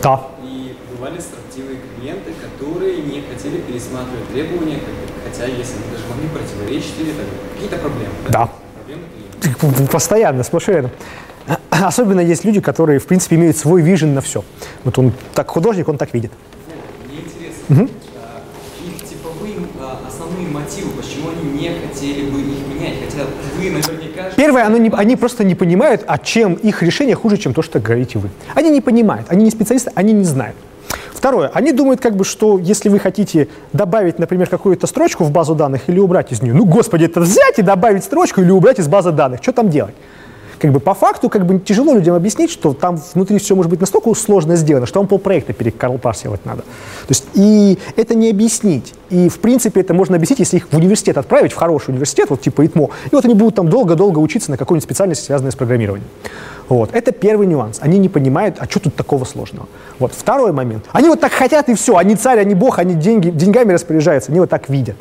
Да. 0.03 0.23
И 0.43 0.77
бывали 0.91 1.19
строптивые 1.21 1.79
клиенты, 1.97 2.33
которые 2.41 3.03
не 3.03 3.23
хотели 3.23 3.61
пересматривать 3.61 4.29
требования, 4.33 4.79
хотя 5.25 5.47
если 5.47 5.75
они 5.75 5.93
даже 5.93 6.05
могли 6.09 6.29
противоречить 6.29 6.95
или 7.01 7.13
какие-то 7.55 7.79
проблемы. 7.79 8.13
Да. 8.29 8.51
Проблемы 8.75 9.89
Постоянно, 9.91 10.43
сплошь 10.43 10.69
рядом. 10.69 10.91
Особенно 11.71 12.21
есть 12.21 12.45
люди, 12.45 12.61
которые, 12.61 12.99
в 12.99 13.07
принципе, 13.07 13.37
имеют 13.37 13.57
свой 13.57 13.83
вижен 13.83 14.15
на 14.15 14.21
все. 14.21 14.45
Вот 14.85 14.99
он 14.99 15.13
так 15.35 15.49
художник, 15.51 15.89
он 15.89 15.99
так 15.99 16.13
видит. 16.15 16.33
Мне 17.09 17.21
интересно, 17.21 17.85
угу. 17.85 17.91
их 18.85 19.09
типовые 19.09 19.57
а, 19.81 20.01
основные 20.07 20.49
мотивы, 20.49 20.91
почему 20.91 21.31
они 21.31 21.61
не 21.61 21.71
хотели 21.71 22.31
бы 22.31 22.41
их 22.41 22.67
менять, 22.67 22.97
хотя 23.05 23.25
вы 23.57 23.71
наверняка... 23.71 23.98
Первое, 24.37 24.65
они, 24.65 24.79
не, 24.81 24.91
они 24.91 25.17
просто 25.17 25.45
не 25.45 25.55
понимают, 25.55 26.05
а 26.07 26.19
чем 26.19 26.55
их 26.55 26.83
решение 26.83 27.15
хуже, 27.15 27.37
чем 27.37 27.55
то, 27.55 27.63
что 27.63 27.81
говорите 27.81 28.19
вы. 28.19 28.31
Они 28.55 28.71
не 28.71 28.81
понимают, 28.81 29.27
они 29.29 29.45
не 29.45 29.51
специалисты, 29.51 29.91
они 29.95 30.13
не 30.13 30.25
знают. 30.25 30.57
Второе, 31.13 31.51
они 31.53 31.73
думают, 31.73 32.01
как 32.01 32.17
бы, 32.17 32.25
что 32.25 32.59
если 32.59 32.89
вы 32.89 32.99
хотите 32.99 33.49
добавить, 33.73 34.19
например, 34.19 34.49
какую-то 34.49 34.87
строчку 34.87 35.25
в 35.25 35.33
базу 35.33 35.55
данных 35.55 35.83
или 35.89 35.99
убрать 35.99 36.33
из 36.33 36.43
нее, 36.43 36.55
ну, 36.55 36.65
господи, 36.65 37.05
это 37.05 37.21
взять 37.21 37.59
и 37.59 37.63
добавить 37.63 38.05
строчку 38.05 38.41
или 38.41 38.51
убрать 38.51 38.79
из 38.79 38.87
базы 38.87 39.11
данных, 39.11 39.41
что 39.43 39.53
там 39.53 39.69
делать? 39.69 39.95
Как 40.59 40.73
бы 40.73 40.81
по 40.81 40.95
факту 40.95 41.29
как 41.29 41.47
бы 41.47 41.59
тяжело 41.59 41.95
людям 41.95 42.15
объяснить, 42.15 42.51
что 42.51 42.75
там 42.75 43.01
внутри 43.15 43.39
все 43.39 43.55
может 43.55 43.71
быть 43.71 43.81
настолько 43.81 44.13
сложно 44.15 44.57
сделано, 44.57 44.87
что 44.87 45.01
вам 45.01 45.09
полпроекта 45.09 45.53
перекарпарсивать 45.53 46.45
надо. 46.45 46.63
То 46.63 47.11
есть 47.11 47.25
и 47.35 47.79
это 47.97 48.15
не 48.15 48.31
объяснить. 48.31 48.95
И 49.11 49.29
в 49.29 49.39
принципе 49.39 49.81
это 49.81 49.95
можно 49.95 50.17
объяснить, 50.17 50.41
если 50.41 50.59
их 50.59 50.69
в 50.71 50.77
университет 50.77 51.17
отправить, 51.17 51.53
в 51.53 51.57
хороший 51.57 51.91
университет, 51.91 52.31
вот 52.31 52.41
типа 52.41 52.67
ИТМО, 52.67 52.91
и 53.11 53.15
вот 53.15 53.25
они 53.25 53.35
будут 53.35 53.55
там 53.55 53.69
долго-долго 53.69 54.19
учиться 54.19 54.51
на 54.51 54.57
какой-нибудь 54.57 54.85
специальности, 54.85 55.25
связанной 55.25 55.53
с 55.53 55.57
программированием. 55.57 56.09
Вот. 56.69 56.91
Это 56.93 57.13
первый 57.13 57.47
нюанс. 57.47 57.79
Они 57.81 57.99
не 57.99 58.09
понимают, 58.09 58.57
а 58.59 58.67
что 58.67 58.81
тут 58.81 58.95
такого 58.95 59.25
сложного. 59.25 59.69
Вот. 59.99 60.13
Второй 60.13 60.53
момент. 60.53 60.85
Они 60.93 61.09
вот 61.09 61.21
так 61.21 61.33
хотят 61.33 61.69
и 61.71 61.75
все. 61.75 61.97
Они 61.97 62.15
царь, 62.15 62.41
они 62.41 62.55
бог, 62.55 62.79
они 62.79 62.95
деньги, 62.95 63.31
деньгами 63.31 63.73
распоряжаются. 63.73 64.31
Они 64.31 64.41
вот 64.41 64.51
так 64.51 64.69
видят 64.69 64.97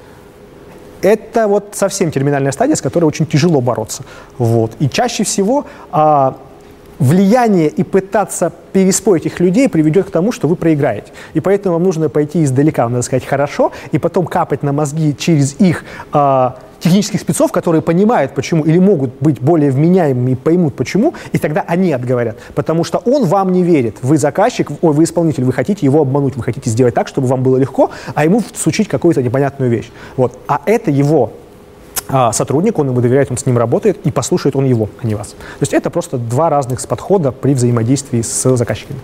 это 1.02 1.48
вот 1.48 1.69
совсем 1.74 2.11
терминальная 2.11 2.52
стадия, 2.52 2.76
с 2.76 2.82
которой 2.82 3.06
очень 3.06 3.26
тяжело 3.26 3.61
бороться. 3.61 4.03
Вот. 4.38 4.72
И 4.80 4.90
чаще 4.90 5.24
всего 5.24 5.65
а, 5.91 6.38
влияние 6.99 7.68
и 7.69 7.84
пытаться 7.84 8.52
переспорить 8.74 9.26
их 9.26 9.40
людей 9.40 9.69
приведет 9.69 10.07
к 10.07 10.11
тому, 10.11 10.32
что 10.32 10.48
вы 10.48 10.56
проиграете. 10.56 11.11
И 11.34 11.40
поэтому 11.40 11.76
вам 11.76 11.84
нужно 11.84 12.10
пойти 12.10 12.44
издалека, 12.44 12.88
надо 12.90 13.02
сказать, 13.02 13.26
хорошо, 13.26 13.72
и 13.91 13.99
потом 13.99 14.26
капать 14.26 14.64
на 14.64 14.74
мозги 14.74 15.15
через 15.18 15.60
их 15.60 15.84
а, 16.11 16.57
технических 16.88 17.19
спецов, 17.19 17.51
которые 17.51 17.81
понимают, 17.81 18.34
почему, 18.34 18.64
или 18.64 18.80
могут 18.80 19.11
быть 19.19 19.41
более 19.41 19.72
вменяемыми 19.72 20.31
и 20.31 20.35
поймут, 20.35 20.76
почему, 20.76 21.14
и 21.34 21.38
тогда 21.38 21.64
они 21.68 21.91
отговорят. 21.91 22.38
Потому 22.55 22.84
что 22.84 22.99
он 22.99 23.26
вам 23.26 23.51
не 23.51 23.64
верит. 23.64 23.97
Вы 24.01 24.18
заказчик, 24.18 24.69
ой, 24.81 24.93
вы 24.93 25.03
исполнитель, 25.03 25.43
вы 25.43 25.53
хотите 25.53 25.85
его 25.85 26.01
обмануть, 26.01 26.35
вы 26.35 26.43
хотите 26.43 26.69
сделать 26.69 26.93
так, 26.93 27.07
чтобы 27.07 27.27
вам 27.27 27.43
было 27.43 27.57
легко, 27.57 27.91
а 28.15 28.23
ему 28.23 28.41
всучить 28.53 28.88
какую-то 28.88 29.22
непонятную 29.22 29.69
вещь. 29.69 29.91
Вот. 30.15 30.38
А 30.47 30.61
это 30.65 30.89
его 30.89 31.34
а, 32.07 32.31
сотрудник, 32.31 32.80
он 32.80 32.88
ему 32.88 33.01
доверяет, 33.01 33.31
он 33.31 33.38
с 33.38 33.45
ним 33.45 33.57
работает, 33.57 33.97
и 34.05 34.11
послушает 34.11 34.55
он 34.55 34.65
его, 34.65 34.89
а 35.01 35.07
не 35.07 35.15
вас. 35.15 35.30
То 35.30 35.61
есть 35.61 35.73
это 35.73 35.89
просто 35.89 36.18
два 36.18 36.49
разных 36.49 36.85
подхода 36.88 37.31
при 37.31 37.53
взаимодействии 37.53 38.22
с 38.22 38.55
заказчиками. 38.55 38.99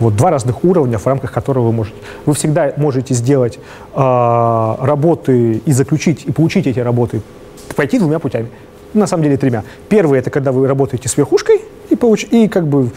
Вот 0.00 0.16
два 0.16 0.30
разных 0.30 0.64
уровня, 0.64 0.98
в 0.98 1.06
рамках 1.06 1.32
которого 1.32 1.66
вы 1.66 1.72
можете. 1.72 1.96
Вы 2.26 2.34
всегда 2.34 2.72
можете 2.76 3.14
сделать 3.14 3.58
э, 3.94 4.76
работы 4.80 5.62
и 5.64 5.72
заключить, 5.72 6.24
и 6.24 6.32
получить 6.32 6.66
эти 6.66 6.80
работы, 6.80 7.20
пойти 7.74 7.98
двумя 7.98 8.18
путями. 8.18 8.48
На 8.94 9.06
самом 9.06 9.24
деле 9.24 9.36
тремя. 9.36 9.64
Первый– 9.88 10.18
это 10.20 10.30
когда 10.30 10.52
вы 10.52 10.66
работаете 10.66 11.08
с 11.08 11.16
верхушкой, 11.16 11.60
и, 11.90 11.96
получ, 11.96 12.24
и 12.30 12.48
как 12.48 12.66
бы 12.66 12.90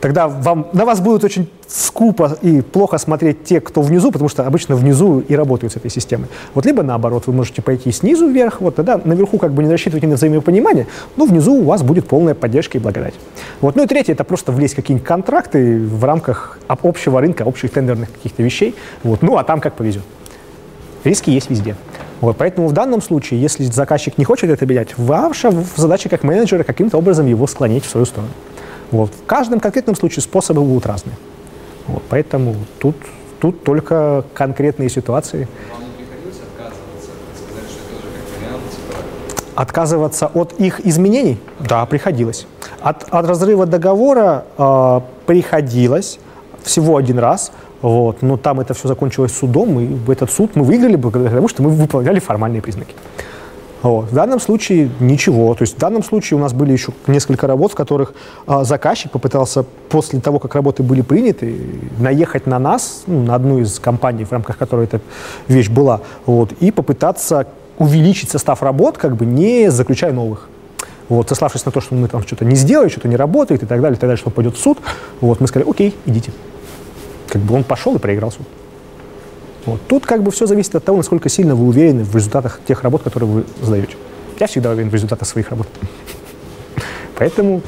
тогда 0.00 0.28
вам, 0.28 0.68
на 0.72 0.84
вас 0.84 1.00
будет 1.00 1.24
очень 1.24 1.48
скупо 1.68 2.36
и 2.42 2.62
плохо 2.62 2.98
смотреть 2.98 3.44
те, 3.44 3.60
кто 3.60 3.82
внизу, 3.82 4.10
потому 4.10 4.28
что 4.28 4.46
обычно 4.46 4.74
внизу 4.74 5.20
и 5.20 5.34
работают 5.34 5.72
с 5.72 5.76
этой 5.76 5.90
системой. 5.90 6.28
Вот 6.54 6.66
либо 6.66 6.82
наоборот, 6.82 7.26
вы 7.26 7.32
можете 7.32 7.62
пойти 7.62 7.92
снизу 7.92 8.28
вверх, 8.28 8.60
вот 8.60 8.76
тогда 8.76 9.00
наверху 9.04 9.38
как 9.38 9.52
бы 9.52 9.62
не 9.62 9.70
рассчитывайте 9.70 10.06
на 10.06 10.16
взаимопонимание, 10.16 10.86
но 11.16 11.26
внизу 11.26 11.54
у 11.54 11.64
вас 11.64 11.82
будет 11.82 12.08
полная 12.08 12.34
поддержка 12.34 12.78
и 12.78 12.80
благодать. 12.80 13.14
Вот. 13.60 13.76
Ну 13.76 13.84
и 13.84 13.86
третье, 13.86 14.12
это 14.12 14.24
просто 14.24 14.52
влезть 14.52 14.74
в 14.74 14.76
какие-нибудь 14.76 15.06
контракты 15.06 15.78
в 15.78 16.04
рамках 16.04 16.58
общего 16.68 17.20
рынка, 17.20 17.42
общих 17.42 17.70
тендерных 17.70 18.12
каких-то 18.12 18.42
вещей, 18.42 18.74
вот. 19.02 19.22
ну 19.22 19.36
а 19.36 19.44
там 19.44 19.60
как 19.60 19.74
повезет. 19.74 20.02
Риски 21.04 21.30
есть 21.30 21.48
везде. 21.48 21.76
Вот, 22.20 22.36
поэтому 22.36 22.68
в 22.68 22.72
данном 22.72 23.00
случае, 23.00 23.40
если 23.40 23.64
заказчик 23.64 24.18
не 24.18 24.24
хочет 24.24 24.50
это 24.50 24.66
менять, 24.66 24.98
ваша 24.98 25.50
задача 25.76 26.10
как 26.10 26.22
менеджера 26.22 26.64
каким-то 26.64 26.98
образом 26.98 27.26
его 27.26 27.46
склонить 27.46 27.84
в 27.84 27.88
свою 27.88 28.04
сторону. 28.04 28.30
Вот. 28.90 29.10
В 29.12 29.26
каждом 29.26 29.60
конкретном 29.60 29.96
случае 29.96 30.22
способы 30.22 30.62
будут 30.62 30.86
разные. 30.86 31.16
Вот. 31.86 32.02
Поэтому 32.08 32.54
тут, 32.78 32.96
тут 33.40 33.64
только 33.64 34.24
конкретные 34.34 34.90
ситуации. 34.90 35.48
Вам 35.72 35.82
не 35.98 36.04
приходилось 36.04 36.40
отказываться, 36.40 37.10
сказать, 37.46 37.70
что 37.70 37.80
это 37.84 38.02
тоже 38.02 38.14
как 38.16 38.40
вариант, 38.40 38.70
типа, 38.70 39.60
Отказываться 39.60 40.26
от 40.26 40.52
их 40.60 40.86
изменений? 40.86 41.38
Да, 41.60 41.86
приходилось. 41.86 42.46
От, 42.80 43.04
от 43.10 43.26
разрыва 43.26 43.66
договора 43.66 44.44
э, 44.56 45.00
приходилось 45.26 46.18
всего 46.62 46.96
один 46.96 47.18
раз. 47.18 47.52
Вот, 47.82 48.20
но 48.20 48.36
там 48.36 48.60
это 48.60 48.74
все 48.74 48.88
закончилось 48.88 49.32
судом, 49.32 49.80
и 49.80 50.12
этот 50.12 50.30
суд 50.30 50.54
мы 50.54 50.64
выиграли 50.64 50.96
благодаря 50.96 51.30
тому, 51.30 51.48
что 51.48 51.62
мы 51.62 51.70
выполняли 51.70 52.18
формальные 52.18 52.60
признаки. 52.60 52.94
Вот. 53.82 54.10
В 54.10 54.14
данном 54.14 54.40
случае 54.40 54.90
ничего. 55.00 55.54
То 55.54 55.62
есть 55.62 55.76
в 55.76 55.78
данном 55.78 56.02
случае 56.02 56.38
у 56.38 56.40
нас 56.40 56.52
были 56.52 56.72
еще 56.72 56.92
несколько 57.06 57.46
работ, 57.46 57.72
в 57.72 57.74
которых 57.74 58.12
а, 58.46 58.64
заказчик 58.64 59.10
попытался 59.10 59.64
после 59.88 60.20
того, 60.20 60.38
как 60.38 60.54
работы 60.54 60.82
были 60.82 61.00
приняты, 61.00 61.56
наехать 61.98 62.46
на 62.46 62.58
нас, 62.58 63.04
ну, 63.06 63.22
на 63.22 63.34
одну 63.34 63.58
из 63.58 63.78
компаний, 63.78 64.24
в 64.24 64.32
рамках 64.32 64.58
которой 64.58 64.84
эта 64.84 65.00
вещь 65.48 65.70
была, 65.70 66.00
вот, 66.26 66.52
и 66.60 66.70
попытаться 66.70 67.46
увеличить 67.78 68.30
состав 68.30 68.62
работ, 68.62 68.98
как 68.98 69.16
бы 69.16 69.24
не 69.24 69.70
заключая 69.70 70.12
новых. 70.12 70.48
Вот, 71.08 71.28
сославшись 71.28 71.64
на 71.64 71.72
то, 71.72 71.80
что 71.80 71.94
мы 71.94 72.06
там 72.06 72.22
что-то 72.22 72.44
не 72.44 72.54
сделали, 72.54 72.88
что-то 72.88 73.08
не 73.08 73.16
работает 73.16 73.62
и 73.62 73.66
так 73.66 73.80
далее, 73.80 73.96
и 73.96 74.00
так 74.00 74.08
далее, 74.08 74.16
что 74.16 74.30
пойдет 74.30 74.56
в 74.56 74.60
суд, 74.60 74.78
вот, 75.20 75.40
мы 75.40 75.48
сказали, 75.48 75.68
окей, 75.68 75.96
идите. 76.04 76.30
Как 77.28 77.40
бы 77.42 77.54
он 77.54 77.64
пошел 77.64 77.96
и 77.96 77.98
проиграл 77.98 78.30
суд. 78.30 78.46
Вот. 79.66 79.80
Тут 79.88 80.06
как 80.06 80.22
бы 80.22 80.30
все 80.30 80.46
зависит 80.46 80.74
от 80.74 80.84
того, 80.84 80.98
насколько 80.98 81.28
сильно 81.28 81.54
вы 81.54 81.66
уверены 81.66 82.04
в 82.04 82.14
результатах 82.14 82.60
тех 82.66 82.82
работ, 82.82 83.02
которые 83.02 83.30
вы 83.30 83.44
сдаете. 83.62 83.96
Я 84.38 84.46
всегда 84.46 84.70
уверен 84.70 84.90
в 84.90 84.94
результатах 84.94 85.28
своих 85.28 85.50
работ. 85.50 85.66
Поэтому 87.18 87.62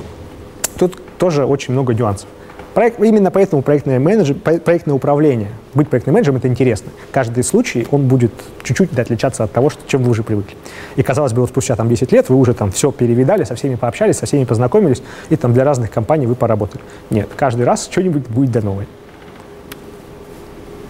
тут 0.79 0.99
тоже 1.19 1.45
очень 1.45 1.75
много 1.75 1.95
нюансов. 1.95 2.29
Проект, 2.75 2.99
именно 3.01 3.31
поэтому 3.31 3.61
проектное, 3.61 3.99
менеджер, 3.99 4.35
проектное 4.35 4.95
управление, 4.95 5.51
быть 5.75 5.91
проектным 5.91 6.15
менеджером, 6.15 6.39
это 6.39 6.49
интересно. 6.49 6.91
Каждый 7.11 7.45
случай, 7.45 7.87
он 7.91 8.09
будет 8.09 8.33
чуть-чуть 8.63 8.99
отличаться 8.99 9.45
от 9.45 9.53
того, 9.53 9.69
что, 9.69 9.83
чем 9.87 10.03
вы 10.03 10.11
уже 10.11 10.23
привыкли. 10.23 10.57
И, 10.97 11.03
казалось 11.03 11.35
бы, 11.35 11.43
вот 11.43 11.51
спустя 11.51 11.77
там 11.77 11.91
10 11.91 12.11
лет 12.13 12.31
вы 12.31 12.37
уже 12.37 12.55
там 12.55 12.73
все 12.73 12.91
перевидали, 12.91 13.45
со 13.45 13.57
всеми 13.57 13.75
пообщались, 13.75 14.17
со 14.17 14.25
всеми 14.25 14.45
познакомились, 14.45 15.03
и 15.29 15.37
там 15.37 15.53
для 15.53 15.65
разных 15.65 15.91
компаний 15.91 16.27
вы 16.27 16.35
поработали. 16.35 16.83
Нет, 17.11 17.29
каждый 17.37 17.67
раз 17.67 17.89
что-нибудь 17.91 18.27
будет 18.29 18.53
да 18.53 18.63
новое 18.63 18.87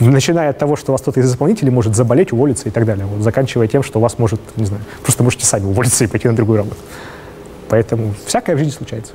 начиная 0.01 0.51
от 0.51 0.59
того, 0.59 0.77
что 0.77 0.90
у 0.90 0.94
вас 0.94 1.02
кто-то 1.02 1.20
из 1.20 1.31
исполнителей 1.31 1.70
может 1.70 1.94
заболеть, 1.94 2.32
уволиться 2.32 2.69
и 2.69 2.73
так 2.73 2.85
далее, 2.85 3.06
вот, 3.06 3.23
заканчивая 3.23 3.69
тем, 3.69 3.82
что 3.82 3.98
у 3.98 4.02
вас 4.02 4.19
может, 4.19 4.40
не 4.56 4.64
знаю, 4.64 4.82
просто 5.02 5.23
можете 5.23 5.47
сами 5.47 5.64
уволиться 5.64 6.05
и 6.05 6.06
пойти 6.06 6.28
на 6.28 6.36
другую 6.36 6.59
работу. 6.59 6.77
Поэтому 7.69 8.14
всякое 8.27 8.55
в 8.55 8.59
жизни 8.59 8.73
случается. 8.73 9.12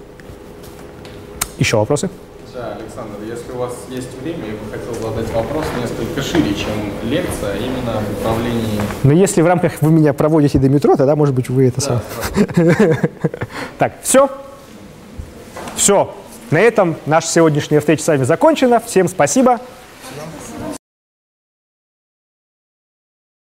Еще 1.59 1.77
вопросы? 1.77 2.09
Да, 2.53 2.75
Александр, 2.79 3.17
если 3.23 3.51
у 3.51 3.57
вас 3.57 3.73
есть 3.89 4.19
время, 4.19 4.45
я 4.47 4.53
бы 4.53 4.71
хотел 4.71 4.93
задать 4.93 5.31
вопрос 5.31 5.65
несколько 5.79 6.23
шире, 6.23 6.55
чем 6.55 6.71
лекция, 7.03 7.53
а 7.53 7.57
именно 7.57 8.01
в 8.01 8.19
управлении... 8.19 8.81
Но 9.03 9.13
если 9.13 9.43
в 9.43 9.47
рамках 9.47 9.73
вы 9.81 9.91
меня 9.91 10.11
проводите 10.13 10.57
до 10.57 10.67
метро, 10.69 10.95
тогда, 10.95 11.15
может 11.15 11.35
быть, 11.35 11.49
вы 11.49 11.67
это 11.67 11.81
сам. 11.81 12.01
Так, 13.77 13.93
все? 14.01 14.27
Все. 15.75 16.15
На 16.49 16.59
этом 16.59 16.95
наша 17.05 17.27
сегодняшняя 17.27 17.79
встреча 17.79 18.01
с 18.01 18.07
вами 18.07 18.23
закончена. 18.23 18.79
Всем 18.79 19.07
спасибо. 19.07 19.59
Спасибо. 19.59 20.66